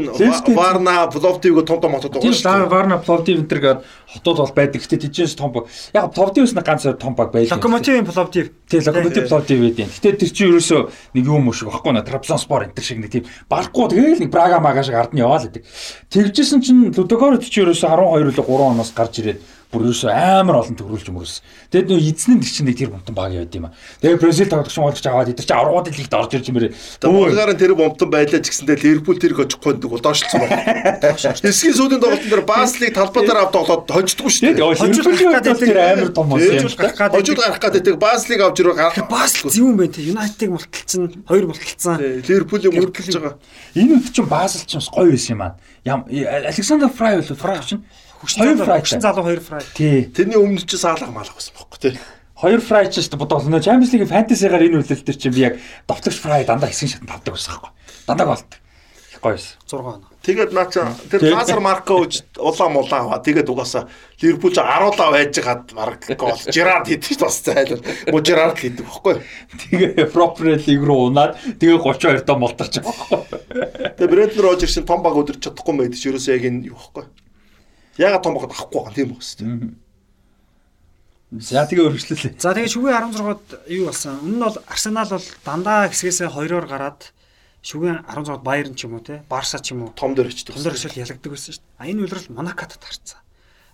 [0.55, 2.70] Варна, Пловдивг том том хотод байгаа Тийм шүү дээ.
[2.70, 3.81] Варна Пловдив энтер гээд
[4.15, 4.78] хотууд бол байдаг.
[4.78, 5.66] Гэтэ тийчээс том баг.
[5.91, 7.59] Яг Пловдивс нэг ганц том баг байлаа.
[7.59, 8.55] Локомотивын Пловдив.
[8.70, 10.78] Тийм Локомотив Пловдив байдیں۔ Гэтэ тэр чи ерөөсө
[11.19, 14.62] нэг юм уу шиг багхгүй на Трабзонспор энтер шиг нэг тийм барахгүй тэгээл нэг Брага
[14.62, 15.66] мага шиг ард нь яваал гэдэг.
[16.15, 19.43] Тэгжсэн чинь Лудогорет чи ерөөсө 12 үлээ 3 оноос гарч ирээд
[19.74, 21.42] бүр ерөөсө амар олон төгрүүлж өмөрс.
[21.74, 23.74] Тэгэд нөө эзэн нь чинь нэг тэр бомтон баг явд юм а.
[23.99, 26.70] Тэгээ Бразил тоглогч болж аваад чи 10 лигт орж ирж юмэрэ.
[27.02, 31.10] Булгарын тэр бомтон байлаа ч гэсэндээ Ливерпул тэрийг очихгүй нэг удаашлцсан байна.
[31.10, 34.94] Эсгийн сүүлийн тоглолтын дээр Баслиг талбай дээр авд тоглоод хождгүй шүү Тэгээд дээ.
[34.94, 38.76] Ливерпул бол тэр амар том болсон юм гарах гад Хожууд гарах гэдэг Баслиг авч ирээ
[38.78, 39.10] гарах.
[39.10, 40.07] Бас л зөвүүн байна те.
[40.07, 41.97] Юнайтедыг мулталцсан, хоёр мулталцсан.
[42.23, 43.34] Ливерпулийн мөрдөлж байгаа.
[43.74, 45.57] Энэ үед чинь Базел ч бас гоё байсан юм аа.
[45.84, 47.82] Ям Александр Фрай бол фрай чинь
[48.25, 48.81] хоёр фрай.
[48.81, 49.62] Хөшин залуу хоёр фрай.
[49.77, 50.05] Тий.
[50.09, 51.99] Тэрний өмнө чи саалга маалах байсан бохоггүй тий.
[52.35, 53.62] Хоёр фрай ч шүү дээ бодоолно.
[53.62, 55.55] Champions League фэнтезигаар энэ үйлдэл төр чинь би яг
[55.86, 57.70] довтлогч фрай дандаа хэсгийн шатнд тавдаг байсан байхгүй.
[58.11, 58.51] Дандаа болт.
[59.15, 59.55] Их гоё байсан.
[59.70, 60.11] 6 оноо.
[60.25, 60.81] Тэгээд наа чи
[61.12, 61.20] тэр.
[61.31, 63.20] Лазар Маркович улаан мулаа аваа.
[63.20, 63.89] Тэгээд угаасаа
[64.19, 67.85] Ливерпул ч 10 лав байж гад баг гол Жерард хийдэг ч бас зайлал.
[68.11, 69.20] Мо Жерард хийдэг бохоггүй.
[69.70, 73.25] Тэгээ Proper League руу унаад тэгээ 32 доо молдорч байгаа.
[74.01, 77.05] Тэгээд Брентон Рожерс шин том баг өдөрч чадахгүй байдаг ч ерөөсөө яг энэ юу бохоггүй.
[77.98, 79.39] Ягаад том багт авахгүй байгаа тийм үст.
[81.34, 82.39] За тэгээ өргөжлөлээ.
[82.39, 84.23] За тэгээ шүгэ 16-д юу болсон?
[84.23, 87.10] Өмнө нь бол Арсенал бол дандаа хэсгээсээ 2-оор гараад
[87.64, 90.55] шүгэ 16-д Баерн ч юм уу те, Барса ч юм уу Том дээр очдог.
[90.55, 91.74] том дөрөшөл ялагддаг байсан шүү дээ.
[91.81, 93.18] А энэ үлрэл Монакот тарцсан.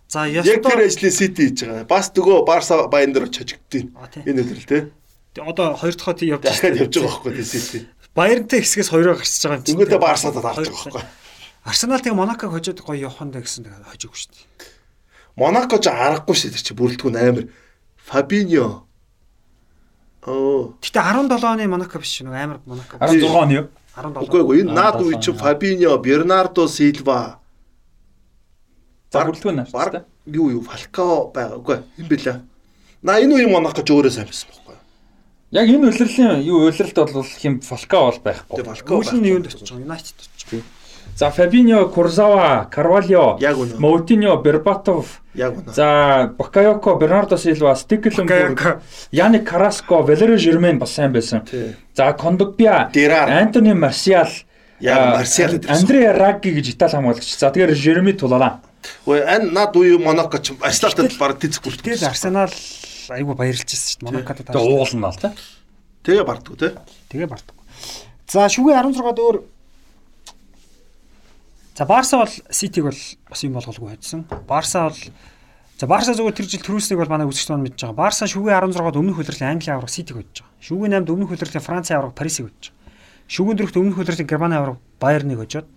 [0.08, 1.84] За Яг Ясто тэр ажлын Сити хийж байгаа.
[1.84, 3.92] Бас нөгөө Барса баян дээр очиж тий.
[4.24, 4.82] Энэ өдрөл тий.
[5.36, 7.78] одоо хоёр дахь хот явж Дахиад явж байгаа байхгүй тий Сити.
[8.14, 9.76] Баернтэй хэсгээс 2-оор гарчиж байгаа юм чинь.
[9.76, 11.02] Тэнгүүдээ Барсад тарж байгаа байхгүй.
[11.64, 14.46] Арсенал тэгээ Монаког хожоод гоё явах нь гэсэн тэгээ хожоогүй шүү дээ.
[15.36, 17.44] Монако ч аргагүй шүү тэр чи бүрэлдэхүүн амар.
[18.00, 18.84] Фабиньо.
[20.24, 20.74] Оо.
[20.80, 22.96] Гэтэ 17 оны Монако биш нэг амар Монако.
[22.96, 23.66] 16 оны юу?
[23.92, 24.24] 17.
[24.24, 27.40] Үгүй эгүй энэ Аа, наад үе чи Фабиньо, Бернардо Силва.
[29.12, 30.04] За бүрэлдэхүүн та.
[30.26, 31.60] юу юу Фалкао байгаа.
[31.60, 32.40] Үгүй юм бэлээ.
[33.02, 34.76] На энэ үеийн Монако ч өөрөө сайн байсан байхгүй.
[35.50, 38.64] Яг энэ улирлын юу улиралд бол хэм Фалка бол байхгүй.
[38.64, 38.96] Фалкао.
[39.00, 39.82] Үүлэн нь юунд очиж байгаа?
[39.82, 40.79] Юнайтед очиж байгаа.
[41.16, 43.76] За Фабиньо, Курзава, үнэ.
[43.78, 45.72] Моутиньо, Бербатов, Яг үнэ.
[45.72, 48.82] За Бакайоко, Бернардо Силва, Стикленбург, Бакайоко.
[49.12, 51.44] Яник Караско, Валерио Жермен бас сайн байсан.
[51.94, 52.90] За Кондогбиа.
[53.28, 54.28] Антони Марсиал,
[54.80, 55.70] Яг Марсиал гэдэг.
[55.70, 57.36] Андреа Раги гэж Итали хамгаалагч.
[57.36, 58.60] За тэгэхээр Жереми Тулалаа.
[59.04, 62.00] Үгүй энэ наад үе Монако ч Арсеналтай баг бүртгэл.
[62.00, 62.52] Тэгэл Арсенал
[63.12, 64.24] айгу баярлж ирсэн шүү дээ.
[64.24, 65.34] Монакод Тэгээ уулна л та.
[66.00, 66.72] Тэгээ бардггүй тий.
[67.12, 67.64] Тэгээ бардаггүй.
[68.24, 69.36] За шүгэ 16-д өөр
[71.80, 72.98] За Барса бол Ситиг бол
[73.30, 74.26] бас юм болголгүй хайдсан.
[74.46, 75.00] Барса бол
[75.80, 77.96] За Барса зүгээр тэр жил төрүүлснийг бол манай үзэгч маань мэдж байгаа.
[77.96, 80.60] Барса шүгэ 16-д өмнөх хөлрөлийн Англи авраг Ситиг hodж байгаа.
[80.60, 83.32] Шүгэ 8-д өмнөх хөлрөлийн Францын авраг Парисыг hodж байгаа.
[83.32, 85.68] Шүгэн 4-т өмнөх хөлрөлийн Германы авраг Байерныг хожоод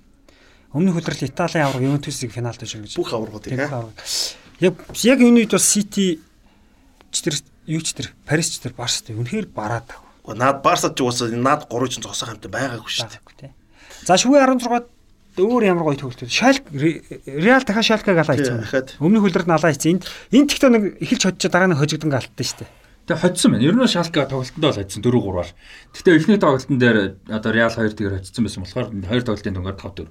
[0.75, 2.99] өмнөх хөлрөлийн Италийн авраг Ювентусыг финалд хожиж гэж.
[2.99, 3.88] Бүх аврагуудыг аа.
[4.59, 4.75] Яг
[5.07, 6.19] яг энэ үед бас Сити
[7.15, 10.35] ч тэр юу ч тэр Парис ч тэр Барстай үнэхээр бараад байгаа.
[10.35, 13.07] Наад Барсад ч уусаа наад гурван ч зогсох юмтай байгаагүй шүү
[13.40, 13.56] дээ.
[14.03, 14.91] За шүгэ 16-д
[15.37, 16.29] өөр ямар гоё төгөлтөө.
[16.29, 19.01] Шалк Реал дахиад Шалкаг алаа хийсэн.
[19.01, 19.97] Өмнөх хөлрөд нь алаа хийсэн.
[19.97, 20.03] Энд
[20.33, 22.71] энд тэгтээ нэг эхэлж hodж дараа нь хожигдсон алттай шүү дээ.
[23.03, 23.65] Тэгээ хоцсон байна.
[23.67, 25.49] Ер нь Шалка тоглолтондоо л хоцсон 4-3-аар.
[25.91, 26.97] Гэхдээ эхний тоглолтын дээр
[27.27, 30.07] одоо Реал 2 тэгэр хоцсон байсан болохоор хоёр тоглолтын дугаар 5-4.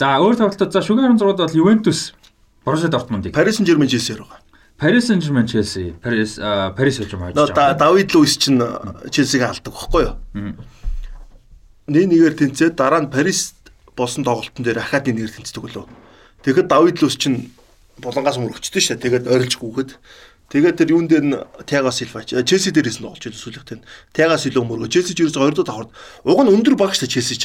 [0.00, 2.16] За өөр тоглолтод за шүгэ 16-д бол Ювентус
[2.64, 3.34] Боруссия Дортмундыг.
[3.34, 4.40] Paris Saint-Germain Chelsea-ээр байгаа.
[4.78, 6.38] Paris Saint-Germain Chelsea, Paris
[6.74, 7.74] Paris Saint-Germain байгаа.
[7.78, 8.58] Давид Луис чинь
[9.10, 10.14] Chelsea-г алдаг байхгүй юу?
[11.86, 13.54] Нэг нэгээр тэнцээд дараа нь Paris
[13.96, 15.86] болсон тоглолтын дээр ахаад нэгээр тэнцдэг лөө.
[16.42, 17.52] Тэгэхэд Давид Лус чинь
[18.00, 18.98] булангаас мөрөгчдөө шээ.
[18.98, 19.90] Тэгээд орилж гүгэд.
[20.52, 23.84] Тэгээд тэр юун дээр нь Тиаго Силва Челси дээрээс нь олж ирсэн сүлэгт нь.
[24.12, 24.92] Тиаго Силва мөргөө.
[24.92, 25.90] Челси ч ерөөсө 2 дахь давхард.
[26.28, 27.44] Уг нь өндөр баг шээ Челси ч.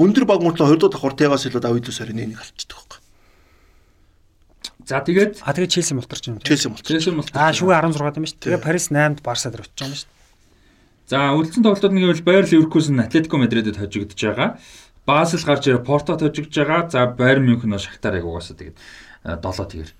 [0.00, 3.00] Өндөр баг мөртлөө 2 дахь давхар Тиаго Силва Давид Лус харин нэг алчдаг байхгүй.
[4.86, 6.38] За тэгээд а тэгээд Челси мултарч юм.
[6.40, 6.86] Челси мултарч.
[6.86, 7.34] Челси мултарч.
[7.34, 8.38] А шүүгээ 16 юм шүү.
[8.38, 10.14] Тэгээд Парис 8-д Барса дээр очиж байгаа юм шүү.
[11.06, 14.58] За үлдсэн тоглолтод нэг бол Байер Ливеркузен Атлетико Мадридэд хожигдож байгаа.
[15.06, 16.90] Базел гарч ирээ Порто тожигдж байгаа.
[16.90, 18.76] За Байер Мюнхен Шахтарыг угаасаа тэгээд
[19.22, 19.90] 7 тэгэр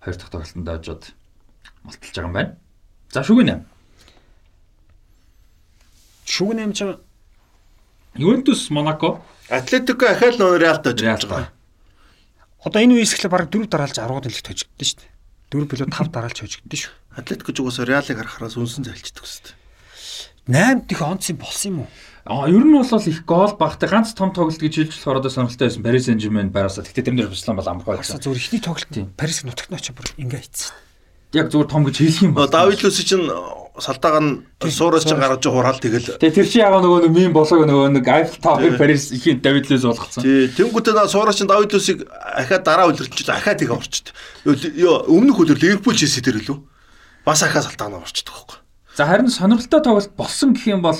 [0.00, 1.02] хоёр дахь тоглолтод очоод
[1.84, 2.56] малталж байгаа юм байна.
[3.12, 3.68] За шүгэн 8.
[6.24, 6.80] Шүгэн 8 ч
[8.16, 9.20] Ювентус Монако
[9.52, 11.52] Атлетико ахаал нөө Реалт тожигдж байгаа.
[12.64, 15.12] Одоо энэ үеэс эхлээ баг 4 дараалж 10-д нэлт тожигдсон шүү дээ.
[15.52, 16.92] 4 билүү 5 дараалж хожигдсон шүү.
[17.20, 19.60] Атлетико ч угаасаа Реалыг харахаас үнсэн зайлчдаг шүү дээ.
[20.48, 21.90] 8 дэх онц юм болсон юм уу?
[22.24, 25.68] А ер нь бол их гол багтай ганц том тоглолт гэж хэлж болохоор одоо сонирхолтой
[25.68, 25.84] байсан.
[25.84, 26.80] Paris Saint-Germain байраасаа.
[26.88, 28.16] Гэхдээ тэрнэр Барселона бол амархан байсан.
[28.16, 30.72] Зүгээр ихний тоглолт Paris нутагт нь очиж бүр ингээ хийцэн.
[31.36, 32.48] Яг зүгээр том гэж хэлэх юм бол.
[32.48, 33.28] Давид Лус чинь
[33.76, 34.32] салдааг нь
[34.72, 36.16] суураас чинь гаргаж хураал тэгэл.
[36.16, 39.68] Тэгээ тэр чинь яг нөгөө нэг мим болоог нөгөө нэг Eiffel Tower Paris ихийн Давид
[39.68, 40.24] Лус болгоцсон.
[40.24, 40.48] Тий.
[40.48, 44.16] Тэнгүүтээ наа суураас чинь Давид Лусыг ахаа дараа үлэрч ахаа тэгээ орчд.
[44.46, 46.56] Йоо өмнөх үлэр Ливерпул Челси дээр лөө.
[47.26, 48.58] Бас ахаа салдааг нь орчдөг байхгүй.
[48.94, 50.94] За харин сонирхолтой тоглолт болсон гэх юм бол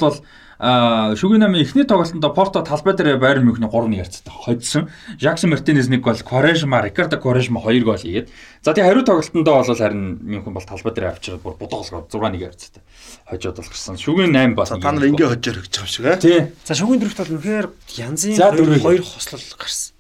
[0.65, 4.89] шүгэн намын эхний тоглолтод Порто талбай дээр Байер Мюнхний 3-1 ярцтай хоцсон.
[5.21, 8.33] Жаксон Мартинес нэг гол, Quaresma, Ricardo Quaresma 2 гол хийгээд.
[8.65, 12.83] За тэгээ хариу тоглолтод бол харин Мюнхен бол талбай дээр авчираад бүр бодоолгоо 6-1 ярцтай.
[13.29, 14.01] Хожоод болгосон.
[14.01, 14.73] Шүгэн 8 бас.
[14.73, 16.17] Та нар ингээ хожоор гэж байгаа юм шиг аа.
[16.17, 16.49] Тий.
[16.65, 17.67] За шүгэн дөрөвт бол үнэхээр
[18.01, 19.93] янзын хоёр хослол гарсан.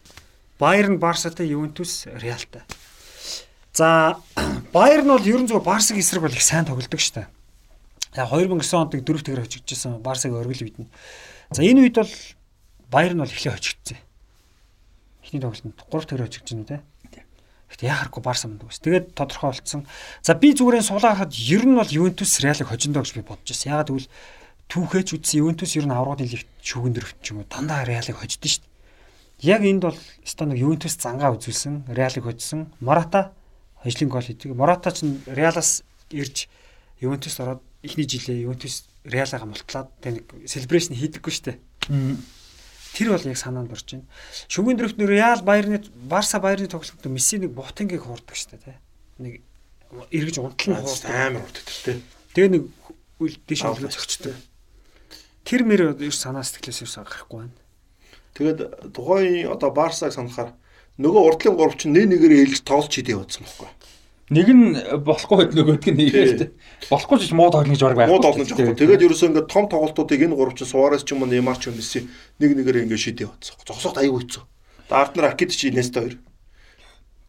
[0.56, 2.64] Байерн Барсатай, Ювентус Реалтай.
[3.74, 4.16] За
[4.72, 7.33] Байерн бол ерөн зөв Барсаг эсрэг бол их сайн тоглодог шүү дээ.
[8.14, 10.88] Яг 2009 онд дөрөв тэгэр хожигдчихсан Барсаг оргил үед нь.
[11.50, 12.12] За энэ үед бол
[12.90, 13.98] Баер нь бол эхлээ хожигдсан.
[15.26, 16.78] Эхний тоглолтод 3 тэгэр хожигдчихсан үү те.
[17.74, 18.78] Гэхдээ яхахгүй Барса манд үс.
[18.78, 19.82] Тэгээд тодорхой болцсон.
[20.22, 23.66] За би зүгээрээ суулаа харахад ер нь бол Ювентус Реалыг хожиндоо гэж би бодож байсан.
[23.74, 24.08] Ягаад гэвэл
[24.70, 28.38] түүхээч үтсэн Ювентус ер нь аврагын лигт шүүгэн дөрөвт ч юм уу дандаа Реалыг шүү
[28.38, 28.70] дээ.
[29.42, 32.70] Яг энд бол өстой нэг Ювентус зангаа үзүүлсэн, Реалыг хожсон.
[32.78, 33.34] Мората
[33.82, 34.54] хожлын гол хийдэг.
[34.54, 35.82] Мората ч Реалаас
[36.14, 36.46] ирж
[37.02, 41.60] Ювентус ороод эхний жилээ Ювентус Реалаа мултлаад тэг нэг селебрашн хийдэггүй штэ.
[42.96, 44.08] Тэр бол яг санаанд орж байна.
[44.48, 48.76] Шүгэн дөрөвт нь Реал Байерны Барса Байерны тоглолтод Месси нэг Бутингийг хуурдаг штэ тий.
[49.20, 49.44] Нэг
[50.08, 52.00] эргэж унтал нь хуурдаг амар урддаг тий.
[52.32, 52.64] Тэгээ нэг
[53.20, 54.34] үл дэш хөлгөө зөгчдөг.
[55.44, 57.58] Тэр мэр ер санаа сэтгэлээс ерөөс гарахгүй байна.
[58.34, 60.56] Тэгээд тухайн одоо Барсаг санахаар
[60.98, 63.68] нөгөө урдлын гурав чинь нэг нэгээр ээлж тоолч хийдэг явуулсан байхгүй.
[64.32, 64.72] Нэг нь
[65.04, 66.50] болохгүй хэд нөгөөдг нь хийхдээ.
[66.88, 68.12] Болохгүй ч муу тоглоно гэж бараг байхгүй.
[68.16, 68.72] Муу тоглоно жоохгүй.
[68.72, 71.76] Тэгээд ерөөсөө ингээд том тоглолтуудыг энэ гурав чинь Суарес ч юм уу Неймар ч юм
[71.76, 72.08] Месси
[72.40, 73.60] нэг нэгээр ингээд шийдээ бодсон.
[73.68, 74.44] Зогсоход аягүй хэцүү.
[74.88, 76.16] Дартнер Акид чи Инеста хоёр.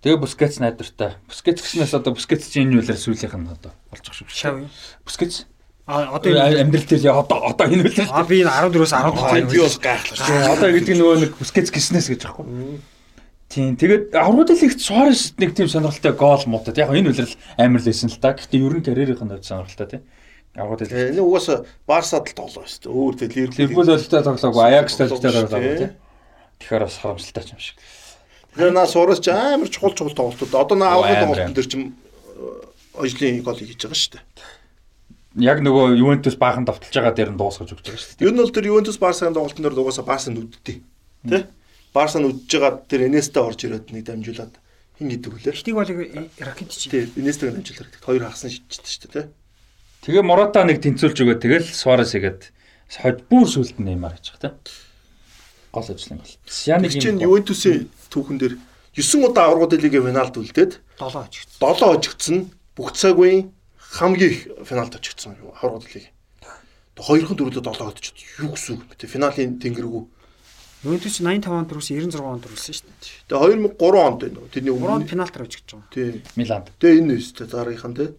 [0.08, 1.20] Тэгээ Бускетс найдвартай.
[1.28, 4.32] Бускетс гэснээс одоо Бускетс чинь энэ үлээр сүүлийнх нь одоо болж байгаа шүү.
[4.32, 4.56] Шав?
[5.04, 5.52] Бускетс
[5.86, 8.10] А одоо амьдрал дээр одоо одоо энэ үлээр.
[8.10, 10.58] А би 14-өөс 12 би бас гайхлаа.
[10.58, 12.46] Одоо гэдэг нөгөө нэг Бускетс гэснээс гэж байхгүй.
[13.50, 13.78] Тийм.
[13.78, 16.78] Тэгээд аврагын лигт Суарес нэг тийм сонирхолтой гол муудад.
[16.78, 18.34] Яг энэ үлрэл амар л байсан л та.
[18.34, 20.04] Гэхдээ ер нь карьерийнх нь хувьд сонирхолтой тийм.
[20.58, 21.16] Аврагын лиг.
[21.16, 22.94] Энэ угаасаа Барсад л тоглоо шүү дээ.
[22.94, 23.60] Өөр тийм Ливерпул.
[23.62, 25.94] Ливерпул олигтой тоглоогүй, Аякс олигтой тоглоогүй тийм.
[26.60, 27.78] Тэгэхээр бас харамсалтай юм шиг.
[28.56, 30.56] Тэгэхээр наа Суарес ч амар чухал чухал тоглолтууд.
[30.58, 31.74] Одоо наа аврагын тоглолтын дээр ч
[32.98, 34.24] ожлын гол хийж байгаа шүү дээ
[35.36, 38.28] яг нөгөө Ювентус баахан давталж байгаа дээр нь дуусгаж өгч байгаа шүү дээ.
[38.28, 40.80] Ер нь бол тэр Ювентус Барсагийн тоглолтын дээр дугаасаа Барса нүддээ.
[41.28, 41.44] Тэ?
[41.96, 44.60] Барса нь үдж байгаа тэр Энеста орж ирээд нэг дамжуулаад
[45.00, 45.56] хин гэдэг үлээ.
[45.56, 46.92] Хитиг бол ракет чи.
[46.92, 49.32] Тийм, Энестаг дамжуулаад хоёр хагасан шидчихсэн шүү дээ, тий.
[50.06, 52.52] Тэгээ Мората нэг тэнцүүлж өгөө тэгэл Суарес игээд
[52.92, 54.72] хойд бүр сүлд Неймар гэж байна те.
[55.72, 56.36] Гол ажлын гол.
[56.46, 58.56] Тэр чинь Ювентусын түүхэн дээр
[58.96, 61.60] 9 удаа аврагууд лигийн финалд үлдээд 7 очигдсон.
[61.60, 62.38] 7 очигдсон
[62.78, 66.14] бүх цаг үеийн хамгийн их финалд очигдсон аврагууд лиг.
[66.96, 69.10] Хоёрхан дөрөвдөө 7 очиж юу гэсэн үг бэ?
[69.10, 70.04] Финалийн тэнгэргүй.
[70.86, 73.26] Ювентус 85 онд төрүүлсэн 96 онд төрүүлсэн шүү дээ.
[73.26, 74.54] Тэгээ 2003 онд байна уу?
[74.54, 75.10] Тэрний 3 онд өмнө.
[75.10, 75.90] пенальтаар очигдж байгаа.
[75.90, 76.22] Тий.
[76.38, 76.68] Миланд.
[76.78, 78.10] Тэгээ энэ өстэй дараагийнхан тий.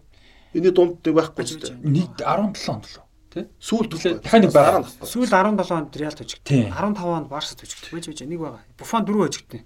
[0.51, 1.71] Энийн дунд нэг байхгүй ч тий.
[1.79, 3.05] Нийт 17 онд лөө.
[3.31, 3.47] Тэ?
[3.63, 4.83] Сүүлд Дахиад нэг байгаа.
[4.99, 6.43] Сүүл 17 онд очигдсон.
[6.43, 6.67] Тийм.
[6.75, 7.95] 15 онд Барсад очигдсон.
[7.95, 8.63] Байж байж нэг байгаа.
[8.75, 9.63] Буфон 4 очигдсон.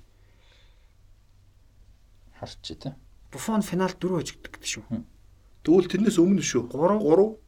[2.37, 2.93] Харч тэ.
[3.33, 4.85] Буфон финалд 4 очигдсон гэдэг шүү.
[5.65, 6.69] Тэгвэл тэрнээс өмнө шүү.
[6.69, 7.41] 3 3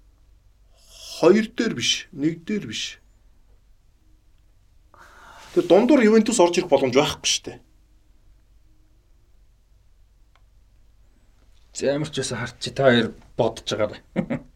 [1.21, 3.02] 2 дээр биш, 1 дээр биш.
[5.53, 7.59] Тэр дундуур Ювентус орж ирэх боломж байхгүй шүү дээ.
[11.73, 14.01] За ямар ч байсан харч та хоёр бодож байгаарай.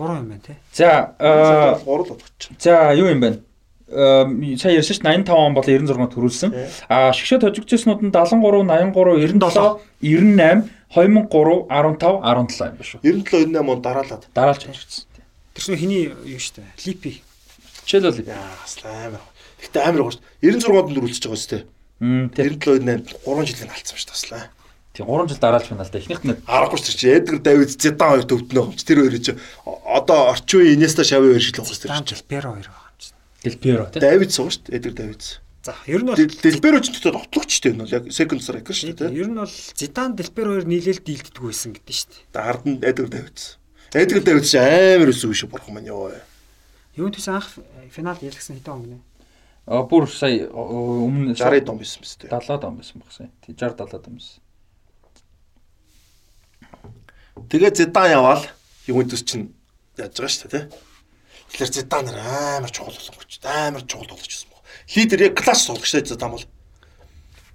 [0.00, 0.56] 3 юм байна те.
[0.72, 2.50] За аа 3 л болгочих.
[2.58, 3.42] За юу юм бэ?
[3.90, 6.50] Сая ярьсан дээ 85 он бол 96 төрүүлсэн.
[6.88, 13.00] Аа шгшээ тожигчснууд нь 73, 83, 97, 98, 2003, 15, 17 юм ба шүү.
[13.02, 14.22] 97 98 он дараалаад.
[14.34, 15.04] Дараалж тожигдсон.
[15.54, 16.70] Тэр чинь хиний юу шүү дээ.
[16.86, 17.12] Липи.
[17.84, 18.54] Жишээлбэл Яа,
[19.10, 19.29] амар.
[19.60, 20.22] Гэтэ амар гоо шүү.
[20.40, 21.64] 96-нд дөрүүлчихэж байгаа шүү дээ.
[22.00, 24.44] м тэг 97 8 3 жилийн алдсан шүү таслаа.
[24.96, 25.98] тий 3 жил дараалж байна л да.
[26.00, 29.32] Эхнийх нь Аргагүй ч чи Эдгар Давид Зидан хоёр төвднөө чи тэр хоёрыг чи
[29.66, 32.16] одоо орчин үеийн Инеста Шави хоёр шиг л ухс тэр чи.
[32.16, 33.14] Делперо хоёр байгаа юм чинь.
[33.44, 34.00] Делперо тий.
[34.00, 35.22] Давид сууж шүү дээ Эдгар Давид.
[35.62, 38.96] За ер нь бол Дэлбэро ч гэдэг тотлогч дээ энэ бол яг second striker шүү
[38.96, 39.12] дээ.
[39.12, 42.24] ер нь бол Зидан Делперо хоёр нийлээл дийлддэг байсан гэдэг шүү дээ.
[42.32, 43.38] Дард нь Эдгар Давид.
[43.92, 46.16] Эдгар Давид чи амар өсөв шүү бурхан маань ёо.
[46.96, 47.60] Ювентус анх
[47.92, 48.98] финалд ялгсан хэдэн он гинэ?
[49.66, 52.30] А бүр сая өмнө 60 дом байсан мэт.
[52.30, 53.30] 70 он байсан баг сая.
[53.44, 54.40] Тий 60 70 он байсан.
[57.48, 58.44] Тэгээ Зидан яваал
[58.86, 59.54] Ювентус чинь
[59.96, 60.78] яаж байгаа шүү дээ тий.
[61.52, 62.18] Тэгэхээр Зидан нар
[62.56, 63.40] амар чухал болгоч.
[63.44, 64.60] Амар чухал болгож байсан баг.
[64.96, 66.44] Лидер яг класс суулгачтай Зидан бол.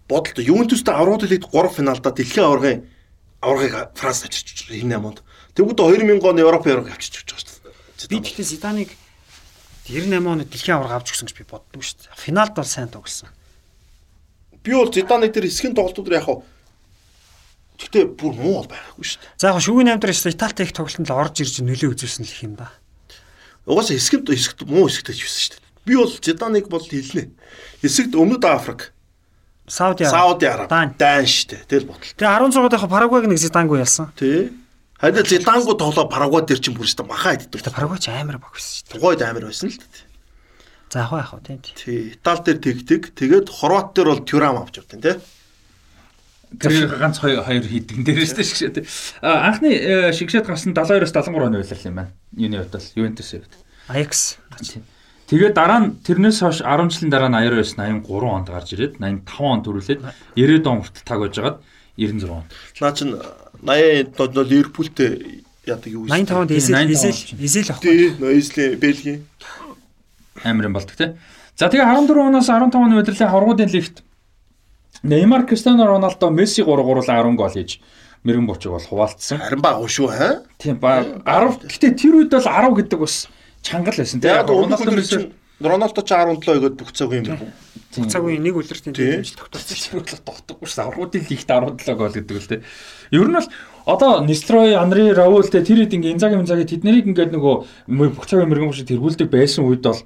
[0.07, 2.85] Бодолтой Ювентустай аврагууд лиг 3 финалда дэлхийн аваргын
[3.41, 5.23] аваргыг Франц авчирч энэ амонд.
[5.53, 8.09] Тэгвэл 2000 оны Европ аварга авчирч байгаа шүү дээ.
[8.09, 8.89] Би тэгтээ Зиданыг
[9.85, 12.17] 98 оны дэлхийн аварга авч өгсөн гэж би боддог шүү дээ.
[12.17, 13.29] Финалд бол сайн тоглосон.
[14.65, 16.41] Би бол Зиданы тэр хэсгийн тоглолтууд яг хав
[17.75, 19.35] Гэтэ бүр муу бол байхгүй шүү дээ.
[19.35, 22.41] За яг шүгэн 8 дээр Италитай их тоглолтод л орж ирж нөлөө үзүүлсэн л их
[22.41, 22.71] юм да.
[23.67, 25.63] Угаасаа хэсэгт хэсэгт муу хэсэгт ч байсан шүү дээ.
[25.83, 27.35] Би бол Зиданыг бол хэлнэ.
[27.83, 28.95] Хэсэгт Өмнөд Африк,
[29.67, 30.95] Сауди Сауди Араб, Дан.
[30.95, 31.61] Дан шүү дээ.
[31.67, 32.15] Тэгэл бодол.
[32.15, 34.15] Тэгээ 16 дахь Парагвайг нэг Зидангүй ялсан.
[34.15, 34.55] Тий.
[34.99, 37.59] Хайда Зидангу тоглоо Парагвай дээр чинь бүр шүү дээ махаа иддэг.
[37.59, 38.93] Тэгээ Парагвай ч амар баг байсан шүү дээ.
[38.95, 40.03] Тухайд амар байсан л дээ.
[40.95, 41.59] За яг яг тийм.
[41.75, 42.15] Тий.
[42.15, 43.01] Итали дээр тэгдэг.
[43.11, 45.19] Тэгээд Хорват дээр бол Тюрам авч явдیں۔ тий.
[46.55, 48.87] Тэр ганц хоёр хоёр хийдгэн дээрээс тэ шгшээ тэ.
[49.19, 52.11] А анхны э, шгшээд гарсан 72-оос 73 оны үйлрэл юм байна.
[52.31, 53.55] Юуны хувьд бол Ювентусын хувьд.
[53.91, 54.39] Аякс.
[55.25, 59.41] Тэгээд дараа нь тэрнээс хойш 10 жилийн дараа нь 89 83 онд гарч ирээд 85
[59.41, 60.01] онд төрүүлээд
[60.37, 61.57] 90 он хүртэл таг байж байгаад
[61.97, 62.49] 96 онд.
[62.79, 63.09] Наа чин
[63.65, 67.41] 80 бол Ливерпултэй яадаг юу 85 онд Эзэл 95 Эзэл онд.
[67.41, 67.81] Эзэл авах.
[67.81, 68.09] Тий.
[68.19, 69.25] Нойзли Бельгийн.
[70.43, 71.17] Амар юм болдог те.
[71.57, 74.03] За тэгээ 14 оноос 15 оны удирлын хоргуудын лигт
[75.03, 77.79] Неймар, Кристиано Роналдо, Месси 3-3-10 гол хийж
[78.23, 79.37] мэрэгэн буучиг бол хуваалцсан.
[79.37, 80.41] Харин баг шүү хаа.
[80.57, 83.29] Тийм ба 10 гэтээ тэр үед бол 10 гэдэг бас
[83.61, 84.33] чангал байсан те.
[84.33, 87.31] Яг Роналдо Месси Роналдо ч 17 өгөөд бүх цаг юм.
[87.95, 89.23] Цагийн нэг үлрэлтийн Тий.
[89.23, 90.03] тэмцэл тогтолцсон.
[90.03, 90.83] Сүүлд тогтдоггүй шүү.
[90.83, 92.57] Аргуудын лигт 17 гол гэдэг л те.
[93.15, 93.47] Ер нь бол
[93.87, 97.55] одоо Нестрой, Анри, Раул те тэр хэд ингээ Инзаги, Инзаги тэднийг ингээд нөгөө
[97.87, 100.03] бүх цагийн мэрэгэн буучиг тэргүүлдэг байсан үед бол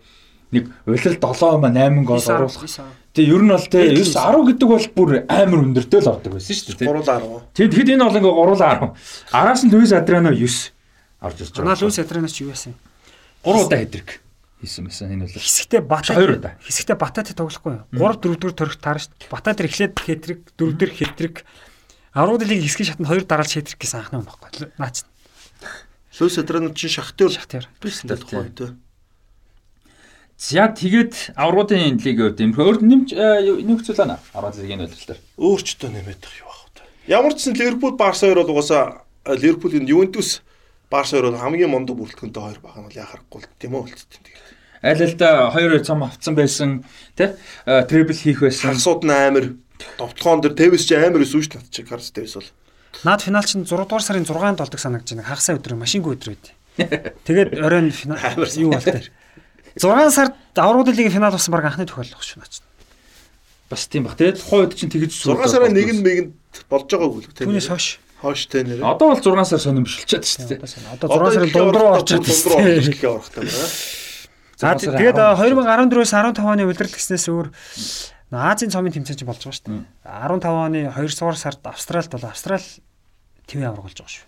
[0.53, 2.69] нэг улирал 7 ба 8 гол оруулах.
[3.17, 6.53] Тэгээ ер нь бол те 9 10 гэдэг бол бүр амар өндөртэй л ордог байсан
[6.53, 6.93] шүү дээ.
[6.93, 7.57] 3 10.
[7.57, 9.33] Тэгэд тэгэд энэ бол ингээ гуруулаа 10.
[9.33, 10.45] Араас нь Луис Адриано 9
[11.25, 11.81] орж ирж байгаа.
[11.81, 12.77] Луис Адрианаас ч юу яасан?
[13.41, 14.28] 3 удаа хэдрэг
[14.61, 15.39] хийсэн байсан энэ бол.
[15.39, 16.53] Хэсэгтээ бата Хоёр удаа.
[16.63, 17.85] хэсэгтээ бататай тоглохгүй юу?
[17.95, 19.31] 3 4 дэх төрөх таарна шүү дээ.
[19.31, 21.35] Бата дээр эхлээд хэтрэг, дөрөв дээр хэтрэг.
[22.13, 24.71] Аврагдлыг хэсгийн шатнд хоёр дараалж хэтрэг гэсэн анхны юм баггүй.
[24.75, 25.07] Наач.
[26.19, 27.63] Луис Адриано чинь шахтер Шахтер.
[27.79, 28.75] байсан дээ тухайд.
[30.39, 32.51] За тэгээд аврагуудын лигийн хувьд юм.
[32.55, 34.19] Өөр нэмж нэг хэцүү лана.
[34.35, 35.19] Аврагын лигийн үйлрэлтэр.
[35.39, 36.59] Өөрчтөө нэмээд тах юу вэ?
[37.11, 40.39] Ямар ч сан Ливерпул Барса хоёр бол угаасаа э, Ливерпулийн Ювентус
[40.89, 44.23] Барса хоёр бол хамгийн мондо бүрэлдэхүүнтэй хоёр баг нь яхахгүй л тийм үү үлдсэн.
[44.81, 46.83] Аль аль да хоёр цам авцсан байсан
[47.15, 47.35] тий
[47.65, 48.71] трибл хийх байсан.
[48.71, 49.45] Хагсууд нь амар
[49.97, 52.49] товтлогоон дээр Тэвис чи амар өсөн шүү дээ чи Карс Тэвис бол.
[53.03, 55.27] Наад финал чинь 6 дугаар сарын 6-нд болдог санагдаж байна.
[55.27, 56.45] Хагасаа өдрөө машингүй өдөр байд.
[57.27, 59.11] Тэгээд оройн финал Амар юу бол тэр.
[59.75, 62.63] 6 сард аврагдлын лигийн финал болсон баг анхны тохиолдол шүү наач.
[63.69, 64.15] Бас тийм баг.
[64.15, 66.31] Тэгээд тухайн үед чинь тэгэж 6 сарын 1-нд мэгэнд
[66.71, 67.51] болж байгааг үл тийм.
[67.51, 67.99] Түүнээс хойш.
[68.19, 68.83] хоош тэ нэр.
[68.83, 70.59] Одоо бол 6 сар сонирмшилчаад шүү дээ.
[70.99, 73.67] Одоо 6 сарын дунд руу орж дунд руу орж ирэх аврахтай байна.
[74.59, 77.47] За тэгээд 10 2014-с 15 оны удирдал гэснээс өөр
[78.35, 79.87] Азийн цомын тэмцээн чинь болж байгаа шүү дээ.
[80.03, 82.65] 15 оны 2 дугаар сард Австралид бол Австрал
[83.47, 84.27] төв авраг болж байгаа шүү.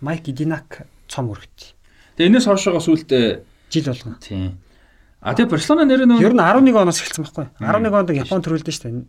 [0.00, 1.76] Майк Идинак цом өргөт.
[2.16, 4.16] Тэгээ энэс хойшоогоо сүултээ Жил болгоно.
[4.24, 4.56] тийм.
[5.20, 7.46] А тэгээ Барселона нэр нь Ер нь 11 оноос эхэлсэн байхгүй.
[7.60, 9.04] 11 онд Япон төрүүлдэн шүү дээ.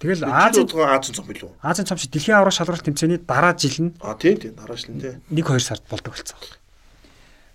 [0.00, 1.50] Тэгэл Азийн Азийн Азийн цом билүү?
[1.60, 4.96] Азийн цом шиг дэлхийн авраг шалралт тэмцээний дараа жил нь А тийм тийм дарааш л
[4.96, 5.20] тий.
[5.28, 6.38] 1 2 сард болдог болсон.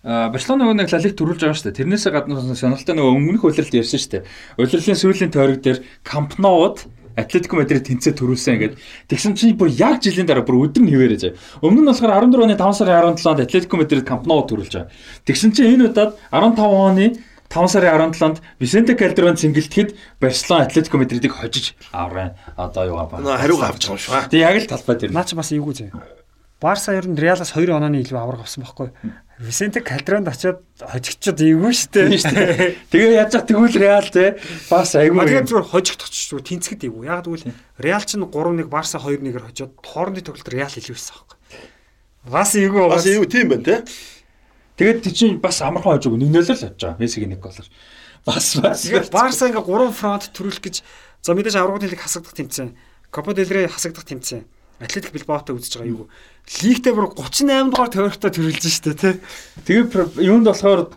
[0.05, 1.79] Барселона нэг лалиг төрүүлж байгаа шүү дээ.
[1.81, 4.23] Тэрнээсээ гадна сонирхолтой нөгөө өмнөх улиралд ярьсан шүү дээ.
[4.61, 5.81] Улирлын сүүлийн тойрог дээр
[6.37, 6.85] Nou-д
[7.15, 8.79] Атлетико Мадрид тэнцээ төрүүлсэн гэдэг.
[9.07, 11.63] Тэгсэн чинь бүр яг жилийн дараа бүр өдөр нь хിവэрэж байгаа.
[11.63, 14.91] Өмнө нь болохоор 14 оны 5 сарын 17-нд Атлетико Мадрид Nou төрүүлж байгаа.
[15.23, 17.05] Тэгсэн чинь энэ удаад 15 оны
[17.47, 22.35] 5 сарын 17-нд Висенте Калдерон цэнгэлтэхэд Барселона Атлетико Мадридыг хожиж авраа.
[22.59, 23.07] Одоо юу аа.
[23.39, 24.11] Хариугаа авч байгаа юм шүү.
[24.11, 24.27] аа.
[24.27, 25.15] Тэг яг л талбай дээр.
[25.15, 26.14] Наа чи бас эйгүү зөө.
[26.61, 28.89] Барса ер нь Реалаас 2 онооны илүү авраг авсан байхгүй.
[29.39, 31.35] Висенте Калдеронд очиод хожигчод
[32.15, 32.87] шүү дээ.
[32.87, 34.39] Тэгээ яаж зах тэгвэл Реал те
[34.71, 35.19] бас айгүй.
[35.19, 37.03] А тэгээд зүгээр хожигт очиж зүгээр тэнцэхэд эйгүү.
[37.03, 41.37] Яг тэгвэл Реал чинь 3-1 Барса 2-1-ээр хожоод хоорондын тоглолт Реал илүү байсан байхгүй.
[42.31, 42.49] Бас
[42.87, 43.19] Бас байгаа.
[43.19, 43.75] юу тийм байна те.
[44.79, 46.99] Тэгээд тий чинь бас амархан хожиг нэг нөлөө л авч байгаа.
[47.03, 47.67] Мессигийн нэг голоор.
[48.23, 48.87] Бас бас.
[49.11, 50.75] Барса ингээ 3 фронт төрүүлэх гэж
[51.19, 52.71] за мэдээж аврагын лиг хасагдах тэмцээн.
[53.11, 54.47] Копа дель Рей хасагдах тэмцээн.
[54.79, 56.09] Атлетик Билбаотой үзэж байгаа юу.
[56.45, 59.13] Лигтээ бүр 38 дугаар тойрогтой төрүүлж штэ тий.
[59.63, 60.91] Тэгээ юунд болохоор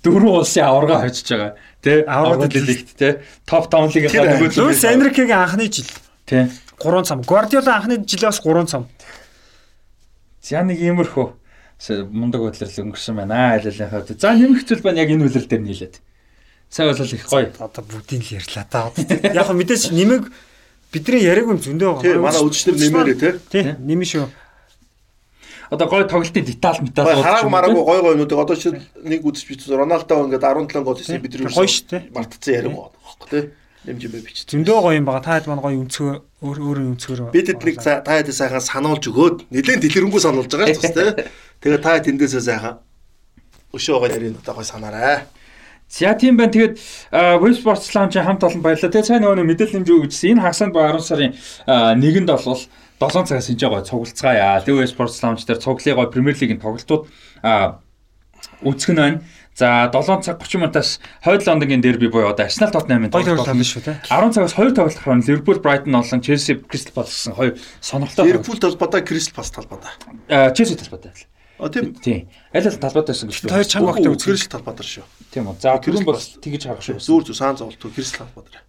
[0.00, 1.52] дөрвөн улсын аварга хожиж байгаа.
[1.84, 5.88] Тэ Аварга дэлгт тэ топ 5 лигийн Тэр нөгөө Луис Энрикегийн анхны жил
[6.24, 6.48] Тэ.
[6.80, 7.20] 3 цам.
[7.20, 8.88] Гвардиола анхны жилээс 3 цам.
[10.40, 11.26] За нэг иймэрхүү
[12.08, 13.56] мундаг бодлол өнгөрсөн байна.
[13.56, 14.20] Айл алын хавьд.
[14.20, 16.00] За нэмэх зүйл байна яг энэ үйлрэл дээр нийлээд.
[16.68, 17.52] Сайн бол их гоё.
[17.56, 18.92] Одоо бүгдийг л ярьлаа та.
[18.96, 20.28] Яг хөө мэдээж нэмэг
[20.92, 23.34] бидний яриаг нь зөндөө Тий манай үдшнэр нэмээрээ.
[23.50, 24.26] Тий, нэмэн шүү.
[25.70, 28.74] Одоо гоё тоглолтын деталь метал Гой харааг мараагүй гой гой нүдэг одоо чи
[29.06, 32.10] нэг үзэж бич Роналдо ингээд 17 гол хийсэн бид Гоё шүү дээ.
[32.10, 33.40] Мартцсан яриг байна байхгүй те.
[33.86, 34.50] Нэмжимээ бич.
[34.50, 35.22] Зөндөө гоё юм байгаа.
[35.22, 36.12] Та хэд маань гоё өнцгөө
[36.42, 37.30] өөр өөр өнцгөр.
[37.30, 41.30] Би тэднийг за- та хэд сайхан сануулж өгөөд нэлээд дэлгэрэнгүй сануулж байгаа ч бас те.
[41.62, 42.82] Тэгээ та тэндээсээ сайхан
[43.70, 45.22] өшөөгөө ярина одоо гой санаарай.
[45.90, 46.54] За тийм байна.
[46.54, 46.78] Тэгээд
[47.42, 48.94] Web Sports Lounge хамт олон баярлалаа.
[48.94, 50.30] Тэгээд сайн нөгөө мэдээлэл хэмжээ өгсөн.
[50.38, 51.34] Энэ хагасанд ба 10 сарын
[51.66, 52.62] а, нэгэнд бол
[53.10, 54.62] 7 цагаас энэ жоо цуглацгаая.
[54.62, 57.10] Тэгээд Web Sports Lounge дээр цуглыг гой Премьер Лигийн тоглолтууд
[58.62, 59.20] үзэх нь байна.
[59.58, 63.64] За 7 цаг 30 минутаас Хойд Лондонгийн дерби буюу одоо Арсенал Тоттенхэмийн тоглолт болно.
[63.66, 63.98] шүү те.
[64.06, 65.26] 10 цагаас 2 тоглолт гарна.
[65.26, 68.24] Ливерпул Брайтон болон Челси Кристал Палас гэсэн хоёр сонирхолтой.
[68.30, 69.90] Ливерпул талбадаа Кристал Пас талбадаа.
[70.54, 71.12] Челси талбайтай.
[71.60, 71.94] А тийм.
[71.94, 72.28] Тийм.
[72.54, 74.34] Аль аль талбайтай байсан гэж Хоёр чанга огтой үзгэр.
[74.34, 75.04] Кристал талбадаа шүү.
[75.30, 75.60] Тийм үү.
[75.60, 76.98] За түрүүн бол тэгж харах шүү.
[76.98, 78.64] Зүүр зүү саан зовлт Кристал талбадаа.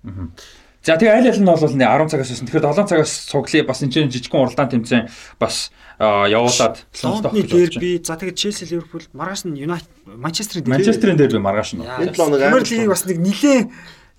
[0.81, 2.47] За тэгээ аль аль нь бол нэ 10 цагаас байсан.
[2.49, 5.05] Тэгэхээр 7 цагаас цуглая бас энэ чинь жижигхэн уралдаан тэмцээн
[5.37, 5.69] бас
[6.01, 10.73] явуулаад Лондонны дерби, за тэгээд Челси, Ливерпул, маргааш нь Юнайтед, Манчестерийн дерби.
[10.73, 11.85] Манчестерийн дерби маргааш нь.
[11.85, 13.69] Энэ план нэг Премьер амар лигийг бас нэг нилээ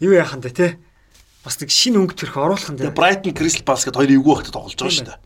[0.07, 0.79] юу яахан дээ те.
[1.43, 2.95] Бас нэг шин өнгө төрх оруулах нь Тэгээ.
[2.95, 5.19] Брайтон Кристал Пас гэдэг хоёр эвгүй багт тоглож байгаа шүү дээ.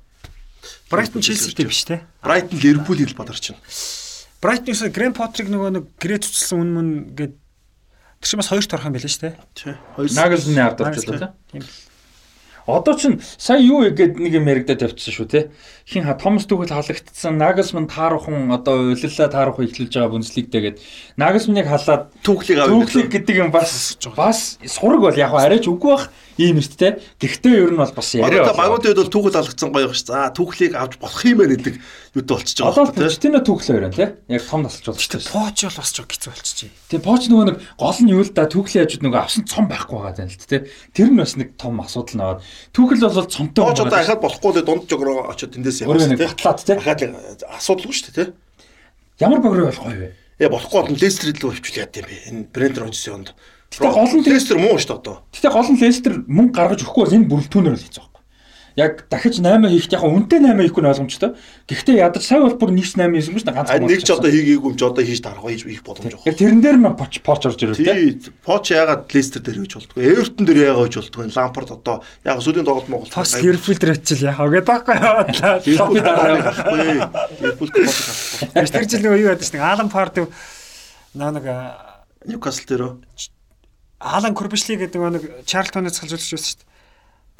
[0.90, 2.02] Брайтон Челситэй биш те.
[2.22, 3.62] Брайтон Ливерпул хэл бадарч байна.
[4.42, 8.86] Брайтонс Грэм Потриг нөгөө нэг гэрээ цуцлсан үн мөн гээд тэр чинь бас хоёр торох
[8.86, 9.30] юм байлаа шүү те.
[9.56, 9.74] Тий.
[9.96, 11.62] Хоёр Нагelsманы ард орчлоо Тийм.
[11.62, 11.70] тий.
[12.66, 15.40] Одоо ч сая юу игээд нэг юм яригдаад тавьчихсан шүү те.
[15.86, 20.82] Хин ха Томас Түгэл халагдсан Нагelsман таарахын одоо уйлалаа таарах эхлүүлж байгаа Бундслигтэйгээд
[21.14, 22.90] Нагelsманыг халаад түүхлийг авах.
[22.90, 27.00] Түүхлийг гэдэг юм бас бас сураг бол яг арайч үгүй бах ийм эрттэй.
[27.16, 28.44] Гэхдээ ер нь бол бас яриа.
[28.44, 30.04] Одоо багуудын үед бол түүхэл алгацсан гоё ш.
[30.06, 31.74] За түүхлийг авч болох юм байна гэдэг
[32.16, 32.72] юутай болчихж байгаа.
[32.72, 33.02] Одоо тий.
[33.08, 34.08] Почтино түүхлээ өрөө тий.
[34.36, 35.32] Яг том тасалж болж Гэтэ байна.
[35.32, 36.70] Поч бол бас жоо хэцүү болчихжээ.
[36.92, 39.96] Тэгээ Поч нөгөө нэг гол нь юу л да түүхлийн хажууд нөгөө авсан цом байхгүй
[39.96, 40.60] байгаа юм л тий.
[40.92, 42.40] Тэр нь бас нэг том асуудал наваад.
[42.76, 46.60] Түүхэл бол цомтой Тооч одоо ахаад болохгүй л дунд жогроо очоод тэндээс явсан нэг батлаад
[46.60, 46.76] тий.
[46.76, 47.00] Ахаад
[47.48, 48.28] асуудалгүй шүү дээ тий.
[49.20, 50.12] Ямар богроо болох вэ?
[50.36, 52.16] Яа болохгүй бол Лестер рүү хөвчл яа гэм бэ.
[52.28, 53.32] Энэ Брендер Роджерсын онд.
[53.72, 55.16] Гэтэ гол нь Лестер муу шүү дээ одоо.
[55.32, 58.16] Гэтэ гол нь Лестер мөнгө гаргаж өгөхгүй бол энэ бүрэлдэхүүнээр л хийж байгаа
[58.76, 61.32] яг дахиж 8 хийх яг үнтэй 8 хийхгүй нь ойлгомжтой.
[61.64, 63.72] Гэхдээ ядаж сайн бол бүр 1 8 хийсэн юм шүү дээ ганц.
[63.72, 66.28] Нэг ч одоо хийгээгүй юм чи одоо хийж дарах байж их боломж жоох.
[66.28, 68.20] Тэрэн дээр нь поч поч орж ирэх тийм.
[68.44, 70.04] Поч ягаад Лестер дээр гэж болдгоо.
[70.04, 71.24] Эвертон дээр ягаад гэж болдгоо.
[71.32, 73.08] Лампард одоо яг сүүлийн тоглолт Монгол.
[73.08, 75.80] Тос Герфилд рэчил яах вэ гэдэг байхгүй юу?
[75.80, 76.80] Лапи дараа гарахгүй.
[77.40, 78.68] Герфилд поч гарахгүй.
[78.76, 80.20] Тэр жил нөгөө юу ядаж нэг Алан Фард
[81.16, 81.44] нэг
[82.26, 82.92] Ньюкасл дээрөө
[84.06, 86.74] Алан Курбишли гэдэг нэг Чарлтоныг салжуулж байсан шүү дээ.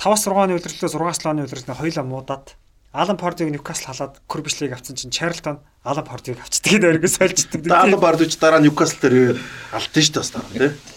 [0.03, 2.47] 5-6 оны удирдлаа 6-7 оны удирдлаа хоёлаа муудаад
[2.93, 7.61] Алан Пардиг Ньюкасл халаад Курбишлиг авсан чинь Чарлтон Алан Пардиг авчдаг гэдэг өргөс сольждаг.
[7.63, 9.37] Даалан Бардууч дараа Ньюкасл дээр
[9.73, 10.96] алдсан шүү дээ бас дараа тий.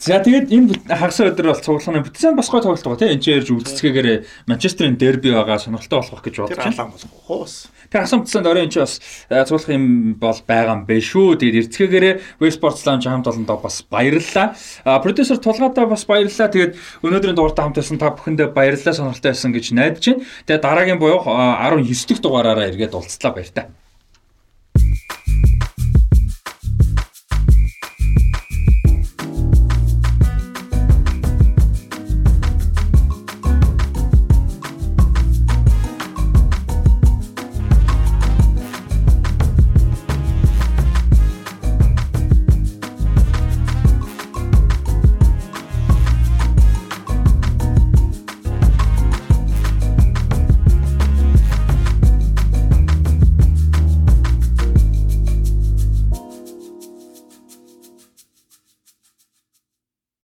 [0.00, 3.26] За тэгээд энэ хагас өдөр бол цуглааны бүтцэн бас гой тоглолт байгаа тийм энэ ч
[3.36, 4.08] ярьж үлдцгээгээр
[4.48, 6.64] Манчестерийн дерби байгаа сонирхолтой болох гэж бодож Тэр
[7.28, 7.68] уу бас.
[7.92, 8.92] Тэгээ хасан бүтцэнд орой энэ ч бас
[9.28, 11.36] э, цуглах юм бол байгаа юм бэ шүү.
[11.44, 14.56] Тэгээд эрцгээгээрээ Westport Lounge хамт олондоо бас баярлалаа.
[15.04, 16.48] Продюсер Тулгаатаа бас баярлалаа.
[16.48, 16.72] Тэгээд
[17.04, 20.24] өнөөдрийн дугаартай хамт байсан та бүхэндээ баярлалаа сонирхолтой байсан гэж найдаж байна.
[20.48, 23.68] Тэгээд дараагийн буюу 19 дэх дугаараараа эргээд уулзлаа баяр та.